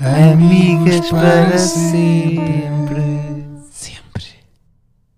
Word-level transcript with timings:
Amigas 0.00 1.10
para 1.10 1.58
sempre. 1.58 3.02
Sempre. 3.70 4.24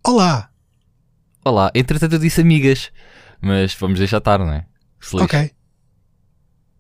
Olá! 0.07 0.51
Olá, 1.45 1.71
entretanto 1.75 2.15
eu 2.15 2.19
disse 2.19 2.41
amigas, 2.41 2.91
mas 3.43 3.75
vamos 3.75 3.99
deixar 3.99 4.19
estar, 4.19 4.39
não 4.39 4.51
é? 4.53 4.65
Se 5.01 5.15
lixe. 5.17 5.25
Ok. 5.25 5.51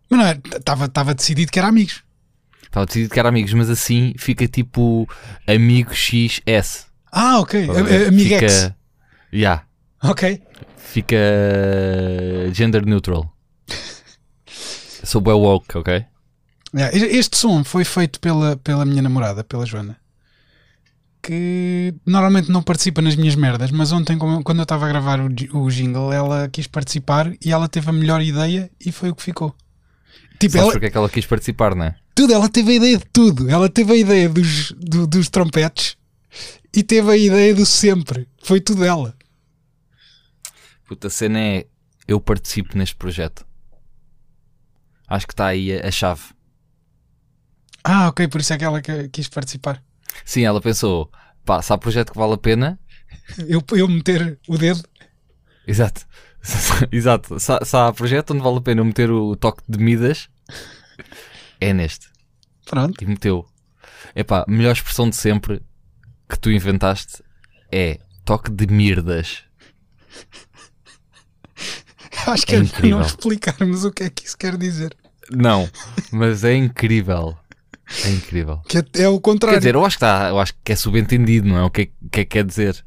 Mas 0.08 0.18
não 0.18 0.26
é, 0.26 0.40
estava 0.86 1.14
decidido 1.14 1.52
que 1.52 1.58
era 1.58 1.68
amigos. 1.68 2.02
Estava 2.62 2.86
decidido 2.86 3.12
que 3.12 3.18
era 3.20 3.28
amigos, 3.28 3.52
mas 3.52 3.68
assim 3.68 4.14
fica 4.18 4.48
tipo 4.48 5.06
amigo 5.46 5.94
XS. 5.94 6.86
Ah, 7.12 7.38
ok. 7.40 7.68
A- 7.68 8.08
Amigex. 8.08 8.54
Fica. 8.64 8.76
Yeah, 9.32 9.64
Ok. 10.02 10.42
fica 10.76 11.16
gender 12.52 12.84
neutral. 12.86 13.30
Sou 15.04 15.20
bué 15.20 15.34
woke, 15.34 15.76
ok? 15.78 16.04
E- 16.74 17.16
Este 17.18 17.36
som 17.36 17.64
foi 17.64 17.84
feito 17.84 18.20
pela, 18.20 18.56
pela 18.56 18.84
minha 18.84 19.02
namorada, 19.02 19.42
pela 19.42 19.66
Joana, 19.66 19.96
que 21.22 21.94
normalmente 22.06 22.50
não 22.50 22.62
participa 22.62 23.02
nas 23.02 23.16
minhas 23.16 23.34
merdas, 23.34 23.70
mas 23.70 23.92
ontem, 23.92 24.16
quando 24.18 24.58
eu 24.58 24.62
estava 24.62 24.86
a 24.86 24.88
gravar 24.88 25.20
o, 25.20 25.26
o 25.58 25.70
jingle, 25.70 26.12
ela 26.12 26.48
quis 26.48 26.66
participar 26.66 27.32
e 27.44 27.52
ela 27.52 27.68
teve 27.68 27.90
a 27.90 27.92
melhor 27.92 28.22
ideia 28.22 28.70
e 28.84 28.90
foi 28.92 29.10
o 29.10 29.14
que 29.14 29.22
ficou. 29.22 29.54
Tipo, 30.38 30.52
Sabes 30.52 30.62
ela, 30.62 30.72
porque 30.72 30.86
é 30.86 30.90
que 30.90 30.96
ela 30.96 31.08
quis 31.10 31.26
participar, 31.26 31.74
não 31.74 31.84
é? 31.84 31.96
tudo, 32.14 32.32
ela 32.32 32.48
teve 32.48 32.72
a 32.72 32.74
ideia 32.74 32.98
de 32.98 33.04
tudo. 33.12 33.48
Ela 33.50 33.68
teve 33.68 33.92
a 33.92 33.96
ideia 33.96 34.28
dos, 34.28 34.72
do- 34.72 35.06
dos 35.06 35.28
trompetes 35.30 35.96
e 36.74 36.82
teve 36.82 37.10
a 37.10 37.16
ideia 37.16 37.54
do 37.54 37.64
sempre. 37.66 38.28
Foi 38.42 38.60
tudo 38.60 38.84
ela. 38.84 39.14
Puta, 40.86 41.06
a 41.08 41.10
cena 41.10 41.38
é 41.38 41.66
eu 42.06 42.20
participo 42.20 42.76
neste 42.76 42.96
projeto. 42.96 43.46
Acho 45.08 45.26
que 45.26 45.32
está 45.32 45.46
aí 45.46 45.78
a, 45.78 45.88
a 45.88 45.90
chave. 45.90 46.22
Ah, 47.84 48.08
ok, 48.08 48.28
por 48.28 48.40
isso 48.40 48.52
é 48.52 48.58
que 48.58 48.64
ela 48.64 48.80
que- 48.82 49.08
quis 49.08 49.28
participar. 49.28 49.82
Sim, 50.24 50.44
ela 50.44 50.60
pensou, 50.60 51.10
pá, 51.44 51.62
se 51.62 51.72
há 51.72 51.78
projeto 51.78 52.12
que 52.12 52.18
vale 52.18 52.34
a 52.34 52.38
pena, 52.38 52.78
Eu, 53.48 53.62
eu 53.72 53.88
meter 53.88 54.38
o 54.48 54.58
dedo. 54.58 54.82
Exato. 55.66 56.06
Exato. 56.92 57.38
Se, 57.38 57.52
há- 57.52 57.64
se 57.64 57.76
há 57.76 57.92
projeto 57.92 58.32
onde 58.32 58.42
vale 58.42 58.58
a 58.58 58.60
pena 58.60 58.80
eu 58.80 58.84
meter 58.84 59.10
o 59.10 59.36
toque 59.36 59.62
de 59.68 59.78
Midas, 59.78 60.28
é 61.60 61.72
neste. 61.72 62.08
Pronto. 62.66 63.02
E 63.02 63.06
meteu. 63.06 63.46
Epá, 64.14 64.44
melhor 64.48 64.72
expressão 64.72 65.08
de 65.10 65.16
sempre 65.16 65.62
que 66.28 66.38
tu 66.38 66.50
inventaste 66.50 67.22
é 67.72 67.98
toque 68.24 68.50
de 68.50 68.66
mirdas. 68.66 69.44
Acho 72.26 72.46
que 72.46 72.54
É 72.54 72.58
é, 72.58 72.62
incrível. 72.62 72.98
não 72.98 73.06
explicarmos 73.06 73.84
o 73.84 73.90
que 73.92 74.04
é 74.04 74.10
que 74.10 74.26
isso 74.26 74.36
quer 74.36 74.56
dizer. 74.56 74.96
Não, 75.30 75.68
mas 76.12 76.44
é 76.44 76.54
incrível. 76.54 77.36
É 78.04 78.10
incrível. 78.10 78.58
Que 78.68 78.78
é, 78.78 78.84
é 79.02 79.08
o 79.08 79.20
contrário. 79.20 79.56
Quer 79.56 79.60
dizer, 79.60 79.74
eu 79.74 79.84
acho 79.84 79.98
que, 79.98 80.04
está, 80.04 80.28
eu 80.28 80.38
acho 80.38 80.54
que 80.64 80.72
é 80.72 80.76
subentendido, 80.76 81.48
não 81.48 81.58
é? 81.58 81.64
O 81.64 81.70
que 81.70 81.82
é 81.82 81.86
que 81.86 82.20
é 82.20 82.24
que 82.24 82.26
quer 82.26 82.44
dizer? 82.44 82.84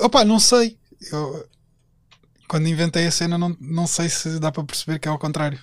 Opa, 0.00 0.24
não 0.24 0.38
sei. 0.40 0.76
Eu, 1.12 1.48
quando 2.48 2.66
inventei 2.68 3.06
a 3.06 3.10
cena, 3.10 3.38
não, 3.38 3.56
não 3.60 3.86
sei 3.86 4.08
se 4.08 4.38
dá 4.40 4.50
para 4.50 4.64
perceber 4.64 4.98
que 4.98 5.06
é 5.08 5.10
ao 5.10 5.18
contrário. 5.18 5.58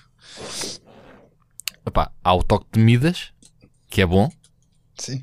Epá, 1.86 2.10
há 2.24 2.34
o 2.34 2.42
toque 2.42 2.66
de 2.72 2.80
Midas, 2.80 3.32
que 3.88 4.00
é 4.02 4.06
bom, 4.06 4.30
Sim. 4.98 5.22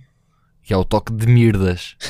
e 0.69 0.73
há 0.73 0.77
o 0.77 0.85
toque 0.85 1.11
de 1.11 1.27
mirdas. 1.27 1.95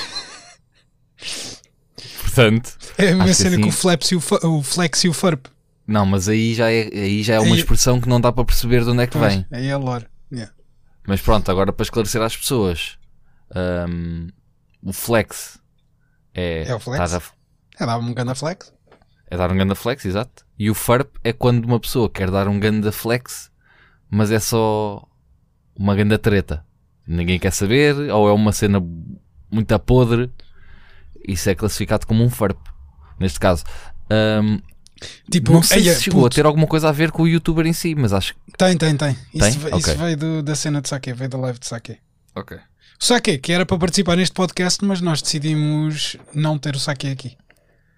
Portanto, 2.21 2.77
É 2.97 3.09
a 3.09 3.15
mesma 3.15 3.33
cena 3.33 3.49
assim- 3.51 3.61
que 3.61 3.69
o, 3.69 3.71
flex 3.71 4.11
e 4.11 4.15
o, 4.15 4.21
o 4.57 4.63
flex 4.63 5.03
e 5.03 5.09
o 5.09 5.13
furp. 5.13 5.45
não, 5.87 6.05
mas 6.05 6.27
aí 6.27 6.53
já 6.53 6.71
é, 6.71 6.81
aí 6.93 7.23
já 7.23 7.35
é 7.35 7.39
uma 7.39 7.53
Aí- 7.55 7.59
expressão 7.61 7.99
que 8.01 8.09
não 8.09 8.19
dá 8.19 8.31
para 8.31 8.43
perceber 8.45 8.83
de 8.83 8.89
onde 8.89 9.03
é 9.03 9.07
que 9.07 9.17
Pois, 9.17 9.33
vem. 9.33 9.45
Aí 9.51 9.67
é 9.67 9.75
lore. 9.77 10.05
Mas 11.07 11.21
pronto, 11.21 11.49
agora 11.51 11.71
para 11.73 11.83
esclarecer 11.83 12.21
às 12.21 12.35
pessoas, 12.35 12.97
hum, 13.89 14.29
o 14.81 14.93
flex 14.93 15.59
é, 16.33 16.63
É 16.67 16.75
o 16.75 16.79
flex? 16.79 17.11
dar 17.11 17.17
a- 17.17 17.83
É 17.83 17.85
dar 17.85 17.97
um 17.97 18.13
ganda 18.13 18.33
flex. 18.35 18.73
é 19.29 19.37
dar 19.37 19.51
um 19.51 19.57
ganda 19.57 19.75
flex, 19.75 20.05
exato. 20.05 20.45
E 20.57 20.69
o 20.69 20.75
FURP 20.75 21.17
é 21.23 21.33
quando 21.33 21.65
uma 21.65 21.79
pessoa 21.79 22.09
quer 22.09 22.29
dar 22.31 22.47
um 22.47 22.59
ganda 22.59 22.91
flex, 22.91 23.51
mas 24.09 24.31
é 24.31 24.39
só 24.39 25.05
uma 25.75 25.95
ganda 25.95 26.17
treta. 26.19 26.65
Ninguém 27.05 27.37
quer 27.39 27.51
saber, 27.51 27.95
ou 28.11 28.29
é 28.29 28.31
uma 28.31 28.51
cena 28.53 28.79
muito 29.51 29.71
a 29.73 29.79
podre. 29.79 30.31
Isso 31.27 31.49
é 31.49 31.55
classificado 31.55 32.05
como 32.07 32.23
um 32.23 32.29
FURP, 32.29 32.59
neste 33.19 33.39
caso. 33.39 33.63
Hum, 34.41 34.61
Tipo, 35.31 35.53
não 35.53 35.63
sei 35.63 35.79
eia, 35.83 35.95
se 35.95 36.03
chegou 36.03 36.21
puto, 36.23 36.33
a 36.33 36.35
ter 36.35 36.45
alguma 36.45 36.67
coisa 36.67 36.89
a 36.89 36.91
ver 36.91 37.11
com 37.11 37.23
o 37.23 37.27
youtuber 37.27 37.65
em 37.65 37.73
si, 37.73 37.95
mas 37.95 38.13
acho 38.13 38.33
que. 38.33 38.39
Tem, 38.57 38.77
tem, 38.77 38.95
tem. 38.97 39.11
Isso, 39.33 39.39
Tem? 39.39 39.51
ve- 39.51 39.67
Ok. 39.67 39.77
isso 39.79 39.97
veio 39.97 40.17
do- 40.17 40.43
da 40.43 40.55
cena 40.55 40.81
de 40.81 40.89
Sake, 40.89 41.13
veio 41.13 41.29
da 41.29 41.37
live 41.37 41.59
de 41.59 41.65
Sake. 41.67 41.97
Ok. 42.35 42.57
O 43.01 43.05
Sake, 43.05 43.37
que 43.39 43.51
era 43.51 43.65
para 43.65 43.77
participar 43.77 44.15
neste 44.15 44.33
podcast, 44.33 44.83
mas 44.85 45.01
nós 45.01 45.21
decidimos 45.21 46.15
não 46.33 46.57
ter 46.57 46.75
o 46.75 46.79
Sake 46.79 47.07
aqui. 47.09 47.37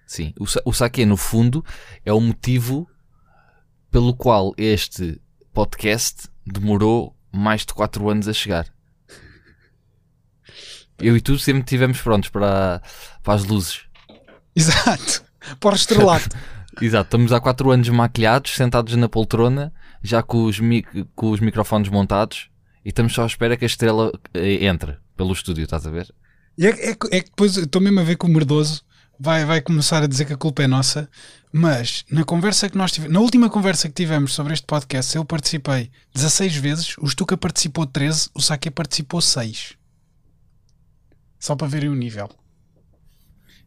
Sim, 0.06 0.32
o, 0.38 0.44
o 0.70 0.72
saque, 0.72 1.04
no 1.04 1.16
fundo, 1.16 1.64
é 2.04 2.12
o 2.12 2.20
motivo 2.20 2.88
pelo 3.90 4.14
qual 4.14 4.54
este 4.56 5.20
podcast 5.52 6.28
demorou 6.46 7.14
mais 7.32 7.62
de 7.66 7.74
4 7.74 8.08
anos 8.08 8.28
a 8.28 8.32
chegar. 8.32 8.66
Eu 10.98 11.16
e 11.16 11.20
tu 11.20 11.38
sempre 11.38 11.60
estivemos 11.60 12.00
prontos 12.00 12.30
para, 12.30 12.80
para 13.22 13.34
as 13.34 13.44
luzes. 13.44 13.80
Exato. 14.56 15.24
Para 15.60 15.72
o 15.72 15.76
estrelato. 15.76 16.28
Exato, 16.80 17.06
estamos 17.06 17.32
há 17.32 17.40
4 17.40 17.70
anos 17.70 17.88
maquilhados, 17.88 18.54
sentados 18.54 18.94
na 18.96 19.08
poltrona, 19.08 19.72
já 20.02 20.22
com 20.22 20.44
os, 20.44 20.58
com 21.14 21.30
os 21.30 21.40
microfones 21.40 21.88
montados, 21.88 22.50
e 22.84 22.90
estamos 22.90 23.14
só 23.14 23.22
à 23.22 23.26
espera 23.26 23.56
que 23.56 23.64
a 23.64 23.66
estrela 23.66 24.12
eh, 24.34 24.66
entre 24.66 24.96
pelo 25.16 25.32
estúdio, 25.32 25.64
estás 25.64 25.86
a 25.86 25.90
ver? 25.90 26.12
E 26.58 26.66
é, 26.66 26.70
é 26.70 26.90
é 26.90 27.20
que 27.20 27.30
depois 27.30 27.56
estou 27.56 27.80
mesmo 27.80 28.00
a 28.00 28.02
ver 28.04 28.16
que 28.16 28.26
o 28.26 28.28
merdoso 28.28 28.82
vai, 29.18 29.44
vai 29.44 29.60
começar 29.60 30.02
a 30.02 30.06
dizer 30.06 30.26
que 30.26 30.32
a 30.32 30.36
culpa 30.36 30.62
é 30.62 30.66
nossa, 30.66 31.08
mas 31.52 32.04
na 32.10 32.24
conversa 32.24 32.68
que 32.68 32.76
nós 32.76 32.92
tivemos, 32.92 33.14
na 33.14 33.20
última 33.20 33.48
conversa 33.48 33.88
que 33.88 33.94
tivemos 33.94 34.34
sobre 34.34 34.52
este 34.52 34.66
podcast, 34.66 35.16
eu 35.16 35.24
participei 35.24 35.90
16 36.14 36.56
vezes, 36.56 36.94
o 36.98 37.08
Stuka 37.08 37.36
participou 37.36 37.86
13, 37.86 38.30
o 38.34 38.42
Sake 38.42 38.70
participou 38.70 39.20
6. 39.20 39.74
Só 41.38 41.56
para 41.56 41.68
verem 41.68 41.88
o 41.88 41.94
nível. 41.94 42.28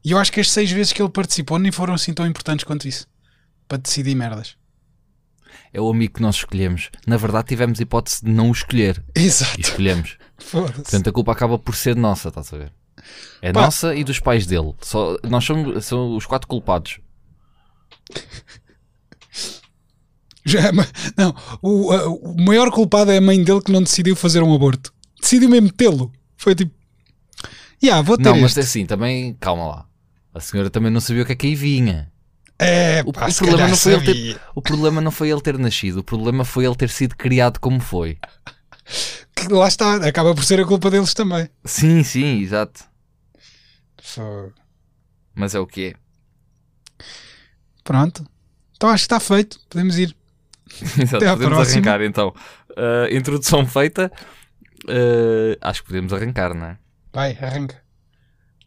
E 0.03 0.11
eu 0.11 0.17
acho 0.17 0.31
que 0.31 0.39
as 0.39 0.49
6 0.51 0.71
vezes 0.71 0.93
que 0.93 1.01
ele 1.01 1.09
participou 1.09 1.59
nem 1.59 1.71
foram 1.71 1.93
assim 1.93 2.13
tão 2.13 2.25
importantes 2.25 2.63
quanto 2.63 2.87
isso. 2.87 3.07
Para 3.67 3.77
decidir 3.79 4.15
merdas. 4.15 4.55
É 5.73 5.79
o 5.79 5.89
amigo 5.89 6.15
que 6.15 6.21
nós 6.21 6.35
escolhemos. 6.37 6.89
Na 7.05 7.17
verdade, 7.17 7.47
tivemos 7.49 7.79
hipótese 7.79 8.23
de 8.23 8.31
não 8.31 8.49
o 8.49 8.51
escolher 8.51 9.03
e 9.15 9.21
Exato. 9.21 9.59
escolhemos. 9.59 10.17
Foda-se. 10.37 10.73
Portanto, 10.81 11.09
a 11.09 11.13
culpa 11.13 11.31
acaba 11.31 11.59
por 11.59 11.75
ser 11.75 11.95
nossa, 11.95 12.29
estás 12.29 12.51
a 12.53 12.57
ver? 12.57 12.73
É 13.41 13.51
Pá. 13.53 13.61
nossa 13.61 13.93
e 13.95 14.03
dos 14.03 14.19
pais 14.19 14.45
dele. 14.47 14.73
Só, 14.81 15.17
nós 15.23 15.43
somos, 15.45 15.85
são 15.85 16.15
os 16.15 16.25
quatro 16.25 16.47
culpados. 16.47 16.99
Já, 20.45 20.71
não, 20.71 21.35
o, 21.61 21.91
a- 21.91 22.07
o 22.09 22.35
maior 22.41 22.71
culpado 22.71 23.11
é 23.11 23.17
a 23.17 23.21
mãe 23.21 23.43
dele 23.43 23.61
que 23.61 23.71
não 23.71 23.83
decidiu 23.83 24.15
fazer 24.15 24.41
um 24.41 24.53
aborto. 24.53 24.91
Decidiu 25.21 25.49
mesmo 25.49 25.71
tê-lo. 25.71 26.11
Foi 26.37 26.55
tipo, 26.55 26.73
yeah, 27.83 28.01
vou 28.01 28.17
ter 28.17 28.23
Não, 28.23 28.35
mas 28.37 28.51
este. 28.51 28.59
assim, 28.61 28.85
também, 28.85 29.35
calma 29.39 29.67
lá. 29.67 29.85
A 30.39 30.41
senhora 30.41 30.69
também 30.69 30.89
não 30.89 31.01
sabia 31.01 31.23
o 31.23 31.25
que 31.25 31.33
é 31.33 31.35
que 31.35 31.47
aí 31.47 31.55
vinha. 31.55 32.09
É, 32.57 33.01
O, 33.05 33.11
pá, 33.11 33.27
o 33.27 33.33
problema 33.35 33.67
não 33.67 33.75
foi 33.77 33.93
ele 33.93 34.05
ter, 34.05 34.41
o 34.55 34.61
problema 34.61 35.01
não 35.01 35.11
foi 35.11 35.29
ele 35.29 35.41
ter 35.41 35.57
nascido, 35.57 35.97
o 35.97 36.03
problema 36.03 36.45
foi 36.45 36.65
ele 36.65 36.75
ter 36.75 36.89
sido 36.89 37.13
criado 37.15 37.59
como 37.59 37.79
foi. 37.81 38.17
Que 39.35 39.47
lá 39.53 39.67
está, 39.67 39.95
acaba 39.95 40.33
por 40.33 40.43
ser 40.45 40.61
a 40.61 40.65
culpa 40.65 40.89
deles 40.89 41.13
também. 41.13 41.49
Sim, 41.65 42.03
sim, 42.03 42.39
exato. 42.39 42.85
Fô. 44.01 44.49
Mas 45.35 45.53
é 45.55 45.59
o 45.59 45.67
que 45.67 45.87
é. 45.87 47.03
Pronto. 47.83 48.25
Então 48.77 48.89
acho 48.89 49.03
que 49.07 49.13
está 49.13 49.19
feito. 49.19 49.59
Podemos 49.69 49.97
ir. 49.97 50.15
Exato, 50.97 51.17
Até 51.17 51.31
podemos 51.31 51.55
próxima. 51.55 51.75
arrancar 51.81 52.01
então. 52.05 52.33
Uh, 52.71 53.13
introdução 53.13 53.65
feita. 53.65 54.11
Uh, 54.85 55.57
acho 55.61 55.81
que 55.81 55.87
podemos 55.87 56.13
arrancar, 56.13 56.53
não 56.53 56.65
é? 56.67 56.77
Vai, 57.11 57.31
arranca. 57.41 57.81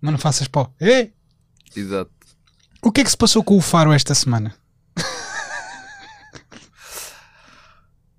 Mas 0.00 0.12
não 0.12 0.18
faças 0.18 0.48
pó. 0.48 0.70
Ei! 0.80 1.12
Exato. 1.74 2.10
O 2.82 2.90
que 2.90 3.00
é 3.00 3.04
que 3.04 3.10
se 3.10 3.16
passou 3.16 3.42
com 3.44 3.56
o 3.56 3.60
Faro 3.60 3.92
esta 3.92 4.14
semana? 4.14 4.54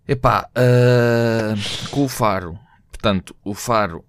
Epá, 0.07 0.49
ah, 0.55 1.53
com 1.91 2.05
o 2.05 2.09
Faro. 2.09 2.59
Portanto, 2.91 3.35
o 3.43 3.53
Faro 3.53 4.03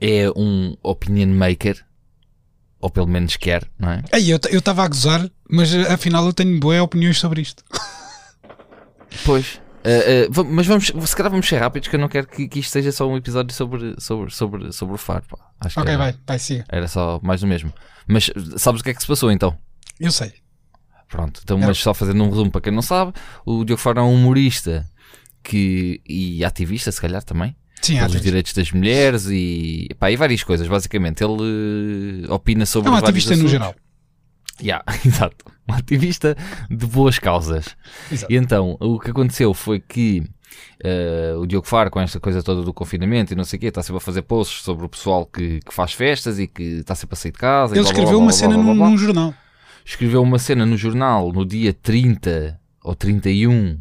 é 0.00 0.28
um 0.36 0.76
opinion 0.82 1.28
maker. 1.28 1.84
Ou 2.80 2.90
pelo 2.90 3.06
menos 3.06 3.36
quer, 3.36 3.68
não 3.78 3.90
é? 3.90 4.02
Ei, 4.12 4.32
eu 4.32 4.36
estava 4.58 4.82
a 4.82 4.88
gozar, 4.88 5.30
mas 5.48 5.72
eh, 5.72 5.92
afinal 5.92 6.26
eu 6.26 6.32
tenho 6.32 6.58
boas 6.58 6.80
opiniões 6.80 7.20
sobre 7.20 7.40
isto. 7.40 7.62
Pois. 9.24 9.60
Ah, 9.84 10.28
va- 10.30 10.44
mas 10.44 10.66
vamos, 10.66 10.86
se 10.86 11.16
calhar 11.16 11.30
vamos 11.30 11.46
ser 11.48 11.58
rápidos, 11.58 11.88
que 11.88 11.96
eu 11.96 12.00
não 12.00 12.08
quero 12.08 12.26
que, 12.26 12.46
que 12.48 12.60
isto 12.60 12.70
seja 12.70 12.92
só 12.92 13.08
um 13.08 13.16
episódio 13.16 13.54
sobre, 13.54 13.94
sobre, 13.98 14.30
sobre, 14.32 14.72
sobre 14.72 14.94
o 14.94 14.98
Faro. 14.98 15.24
pá. 15.28 15.38
Acho 15.60 15.74
que 15.74 15.80
ok, 15.80 15.94
era, 15.94 16.02
vai, 16.02 16.14
vai, 16.26 16.38
siga. 16.38 16.64
era 16.68 16.86
só 16.88 17.18
mais 17.22 17.40
do 17.40 17.46
mesmo. 17.46 17.72
Mas 18.06 18.30
sabes 18.56 18.80
o 18.80 18.84
que 18.84 18.90
é 18.90 18.94
que 18.94 19.00
se 19.00 19.06
passou 19.06 19.30
então? 19.30 19.56
Eu 20.00 20.10
sei. 20.12 20.32
Pronto, 21.08 21.40
então, 21.44 21.58
mas 21.58 21.76
só 21.78 21.92
fazendo 21.92 22.22
um 22.24 22.30
resumo 22.30 22.50
para 22.50 22.60
quem 22.62 22.72
não 22.72 22.80
sabe, 22.82 23.12
o 23.44 23.64
Diogo 23.64 23.80
Faro 23.82 23.98
é 24.00 24.02
um 24.02 24.14
humorista 24.14 24.86
que, 25.42 26.00
e 26.08 26.42
ativista, 26.44 26.90
se 26.90 27.00
calhar 27.00 27.22
também, 27.22 27.54
Sim, 27.82 27.94
pelos 27.94 28.04
ativista. 28.04 28.24
direitos 28.24 28.52
das 28.54 28.72
mulheres 28.72 29.26
e, 29.28 29.88
pá, 29.98 30.10
e 30.10 30.16
várias 30.16 30.42
coisas, 30.42 30.66
basicamente. 30.66 31.22
Ele 31.22 32.24
eh, 32.28 32.32
opina 32.32 32.64
sobre 32.64 32.88
É 32.88 32.92
um 32.92 32.96
ativista 32.96 33.36
no 33.36 33.46
geral. 33.48 33.74
Yeah, 34.60 34.84
exato. 35.04 35.44
Um 35.68 35.74
ativista 35.74 36.36
de 36.68 36.86
boas 36.86 37.18
causas. 37.18 37.76
Exato. 38.10 38.32
E 38.32 38.36
então, 38.36 38.76
o 38.80 38.98
que 38.98 39.10
aconteceu 39.10 39.54
foi 39.54 39.80
que 39.80 40.24
eh, 40.82 41.34
o 41.36 41.46
Diogo 41.46 41.66
Faro, 41.66 41.90
com 41.90 42.00
esta 42.00 42.18
coisa 42.20 42.42
toda 42.42 42.62
do 42.62 42.74
confinamento 42.74 43.32
e 43.32 43.36
não 43.36 43.44
sei 43.44 43.56
o 43.56 43.60
quê, 43.60 43.66
está 43.66 43.82
sempre 43.82 43.98
a 43.98 44.00
fazer 44.00 44.22
posts 44.22 44.62
sobre 44.62 44.84
o 44.84 44.88
pessoal 44.88 45.24
que, 45.24 45.60
que 45.60 45.72
faz 45.72 45.92
festas 45.92 46.38
e 46.38 46.46
que 46.46 46.62
está 46.80 46.94
sempre 46.94 47.14
a 47.14 47.16
sair 47.16 47.32
de 47.32 47.38
casa. 47.38 47.74
Ele 47.74 47.82
blá, 47.82 47.90
escreveu 47.90 48.10
blá, 48.10 48.18
uma 48.18 48.26
blá, 48.26 48.32
cena 48.32 48.56
num, 48.56 48.98
jornal. 48.98 49.34
Escreveu 49.84 50.22
uma 50.22 50.38
cena 50.38 50.66
no 50.66 50.76
jornal 50.76 51.32
no 51.32 51.44
dia 51.44 51.72
30 51.72 52.60
ou 52.82 52.94
31 52.94 53.78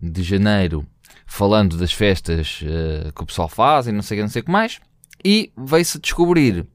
de 0.00 0.22
janeiro, 0.22 0.86
falando 1.26 1.76
das 1.76 1.92
festas 1.92 2.60
eh, 2.62 3.10
que 3.14 3.22
o 3.22 3.26
pessoal 3.26 3.48
faz 3.48 3.86
e 3.86 3.92
não 3.92 4.02
sei 4.02 4.16
o 4.16 4.18
que, 4.18 4.22
não 4.22 4.30
sei 4.30 4.42
o 4.42 4.44
que 4.44 4.50
mais. 4.50 4.80
E 5.24 5.52
veio-se 5.56 5.98
descobrir 5.98 6.66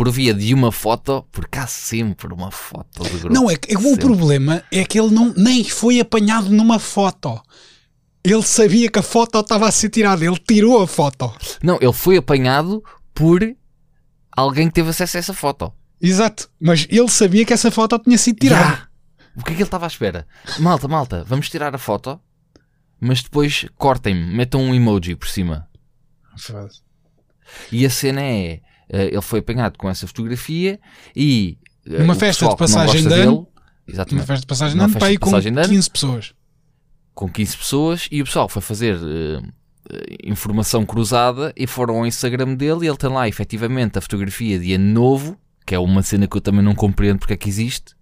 por 0.00 0.10
via 0.10 0.32
de 0.32 0.54
uma 0.54 0.72
foto, 0.72 1.26
porque 1.30 1.58
há 1.58 1.66
sempre 1.66 2.32
uma 2.32 2.50
foto 2.50 3.02
do 3.02 3.18
grupo. 3.18 3.34
Não, 3.34 3.50
é 3.50 3.54
que 3.54 3.76
o 3.76 3.98
problema 3.98 4.64
é 4.72 4.82
que 4.82 4.98
ele 4.98 5.10
não, 5.10 5.34
nem 5.36 5.62
foi 5.62 6.00
apanhado 6.00 6.48
numa 6.48 6.78
foto. 6.78 7.38
Ele 8.24 8.42
sabia 8.42 8.90
que 8.90 8.98
a 8.98 9.02
foto 9.02 9.38
estava 9.38 9.68
a 9.68 9.70
ser 9.70 9.90
tirada. 9.90 10.24
Ele 10.24 10.38
tirou 10.38 10.82
a 10.82 10.86
foto. 10.86 11.30
Não, 11.62 11.76
ele 11.82 11.92
foi 11.92 12.16
apanhado 12.16 12.82
por 13.12 13.42
alguém 14.34 14.68
que 14.68 14.72
teve 14.72 14.88
acesso 14.88 15.18
a 15.18 15.20
essa 15.20 15.34
foto. 15.34 15.70
Exato. 16.00 16.50
Mas 16.58 16.86
ele 16.88 17.08
sabia 17.10 17.44
que 17.44 17.52
essa 17.52 17.70
foto 17.70 17.98
tinha 17.98 18.16
sido 18.16 18.38
tirada. 18.38 18.70
Ya! 18.70 18.88
O 19.36 19.44
que 19.44 19.52
é 19.52 19.54
que 19.54 19.60
ele 19.60 19.64
estava 19.64 19.84
à 19.84 19.88
espera? 19.88 20.26
Malta, 20.60 20.88
malta, 20.88 21.24
vamos 21.24 21.50
tirar 21.50 21.74
a 21.74 21.78
foto, 21.78 22.18
mas 22.98 23.22
depois 23.22 23.66
cortem-me, 23.76 24.34
metam 24.34 24.62
um 24.62 24.74
emoji 24.74 25.14
por 25.14 25.28
cima. 25.28 25.68
E 27.70 27.84
a 27.84 27.90
cena 27.90 28.22
é: 28.22 28.62
ele 28.92 29.22
foi 29.22 29.38
apanhado 29.40 29.78
com 29.78 29.88
essa 29.88 30.06
fotografia 30.06 30.78
e. 31.14 31.58
eh, 31.86 31.98
Numa 31.98 32.14
festa 32.14 32.48
de 32.48 32.56
passagem 32.56 33.02
de 33.02 33.06
ano, 33.06 33.14
dele, 33.14 33.26
Uma 33.28 33.46
exatamente, 33.88 34.26
festa 34.26 34.40
de 34.40 34.46
passagem 34.46 34.76
de 34.78 34.84
ano 34.84 34.92
para 34.92 35.12
com 35.18 35.18
passagem 35.30 35.52
de 35.52 35.58
ano. 35.60 35.68
15 35.68 35.90
pessoas. 35.90 36.34
com 37.14 37.28
15 37.28 37.56
pessoas, 37.56 38.08
e 38.10 38.22
o 38.22 38.24
pessoal 38.24 38.48
foi 38.48 38.62
fazer 38.62 38.96
eh, 38.96 39.42
eh, 39.92 40.16
informação 40.24 40.84
cruzada 40.86 41.52
e 41.56 41.66
foram 41.66 41.96
ao 41.98 42.06
Instagram 42.06 42.54
dele 42.54 42.86
e 42.86 42.88
ele 42.88 42.96
tem 42.96 43.10
lá 43.10 43.28
efetivamente 43.28 43.98
a 43.98 44.00
fotografia 44.00 44.58
de 44.58 44.72
ano 44.74 44.92
novo, 44.92 45.36
que 45.66 45.74
é 45.74 45.78
uma 45.78 46.02
cena 46.02 46.26
que 46.26 46.36
eu 46.36 46.40
também 46.40 46.62
não 46.62 46.74
compreendo 46.74 47.18
porque 47.18 47.34
é 47.34 47.36
que 47.36 47.48
existe, 47.48 47.94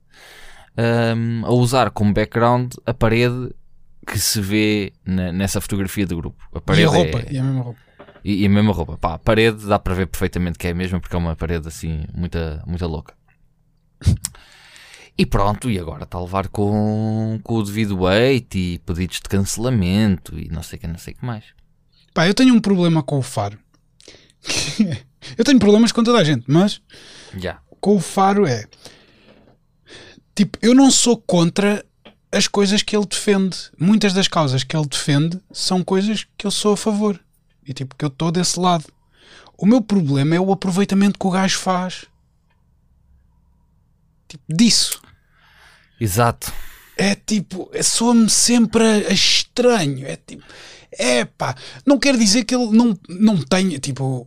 ahm, 0.77 1.45
a 1.45 1.51
usar 1.53 1.91
como 1.91 2.13
background 2.13 2.73
a 2.87 2.95
parede 2.95 3.51
que 4.07 4.19
se 4.19 4.41
vê 4.41 4.93
na- 5.05 5.33
nessa 5.33 5.61
fotografia 5.61 6.07
do 6.07 6.17
grupo. 6.17 6.43
A 6.55 6.59
E 6.59 6.61
parede 6.61 6.85
a 6.87 6.91
roupa. 6.91 7.19
é- 7.21 7.33
E 7.33 7.39
a 7.39 7.43
mesma 7.43 7.63
roupa. 7.63 7.79
E, 8.29 8.43
e 8.43 8.47
a 8.47 8.51
mesma 8.51 8.75
roupa. 8.75 8.99
Pá, 8.99 9.15
a 9.15 9.19
parede 9.19 9.65
dá 9.65 9.79
para 9.79 9.95
ver 9.95 10.07
perfeitamente 10.07 10.59
que 10.59 10.67
é 10.67 10.71
a 10.73 10.75
mesma, 10.75 11.01
porque 11.01 11.17
é 11.17 11.19
uma 11.19 11.35
parede 11.35 11.67
assim, 11.67 12.05
muita, 12.15 12.63
muita 12.67 12.87
louca. 12.87 13.15
E 15.17 15.25
pronto, 15.25 15.71
e 15.71 15.79
agora 15.79 16.05
está 16.05 16.19
a 16.19 16.21
levar 16.21 16.47
com, 16.49 17.41
com 17.43 17.55
o 17.55 17.63
devido 17.63 18.03
weight 18.03 18.57
e 18.57 18.79
pedidos 18.81 19.17
de 19.17 19.29
cancelamento 19.29 20.39
e 20.39 20.49
não 20.49 20.63
sei 20.63 20.77
o 20.77 20.81
que, 20.81 20.87
não 20.87 20.99
sei 20.99 21.15
que 21.15 21.25
mais. 21.25 21.45
Pá, 22.13 22.29
eu 22.29 22.35
tenho 22.35 22.55
um 22.55 22.61
problema 22.61 23.03
com 23.03 23.19
o 23.19 23.23
Faro. 23.23 23.59
eu 25.37 25.45
tenho 25.45 25.59
problemas 25.59 25.91
com 25.91 26.05
toda 26.05 26.19
a 26.19 26.25
gente, 26.25 26.45
mas 26.47 26.81
Já. 27.35 27.59
com 27.81 27.97
o 27.97 28.01
Faro 28.01 28.47
é 28.47 28.67
tipo, 30.37 30.57
eu 30.63 30.75
não 30.75 30.91
sou 30.91 31.17
contra 31.17 31.85
as 32.31 32.47
coisas 32.47 32.83
que 32.83 32.95
ele 32.95 33.07
defende. 33.07 33.57
Muitas 33.77 34.13
das 34.13 34.29
causas 34.29 34.63
que 34.63 34.77
ele 34.77 34.87
defende 34.87 35.41
são 35.51 35.83
coisas 35.83 36.27
que 36.37 36.47
eu 36.47 36.51
sou 36.51 36.75
a 36.75 36.77
favor. 36.77 37.19
E 37.69 37.75
tipo, 37.75 37.95
que 37.95 38.05
eu 38.05 38.09
estou 38.09 38.33
desse 38.33 38.59
lado. 38.59 38.87
O 39.59 39.67
meu 39.67 39.83
problema 39.83 40.35
é 40.35 40.41
o 40.41 40.51
aproveitamento 40.51 41.19
que 41.19 41.27
o 41.27 41.31
gajo 41.31 41.59
faz. 41.59 42.07
Tipo, 44.27 44.43
disso. 44.49 45.01
Exato. 46.01 46.53
É 46.97 47.15
tipo, 47.15 47.69
é- 47.73 47.83
soa-me 47.83 48.29
sempre 48.31 48.83
a- 48.83 49.11
a 49.11 49.13
estranho. 49.13 50.07
É 50.07 50.17
tipo, 50.17 50.43
é 50.93 51.25
pá, 51.25 51.55
não 51.87 51.99
quer 51.99 52.17
dizer 52.17 52.45
que 52.45 52.55
ele 52.55 52.71
não, 52.71 52.99
não 53.09 53.37
tenha, 53.43 53.79
tipo, 53.79 54.27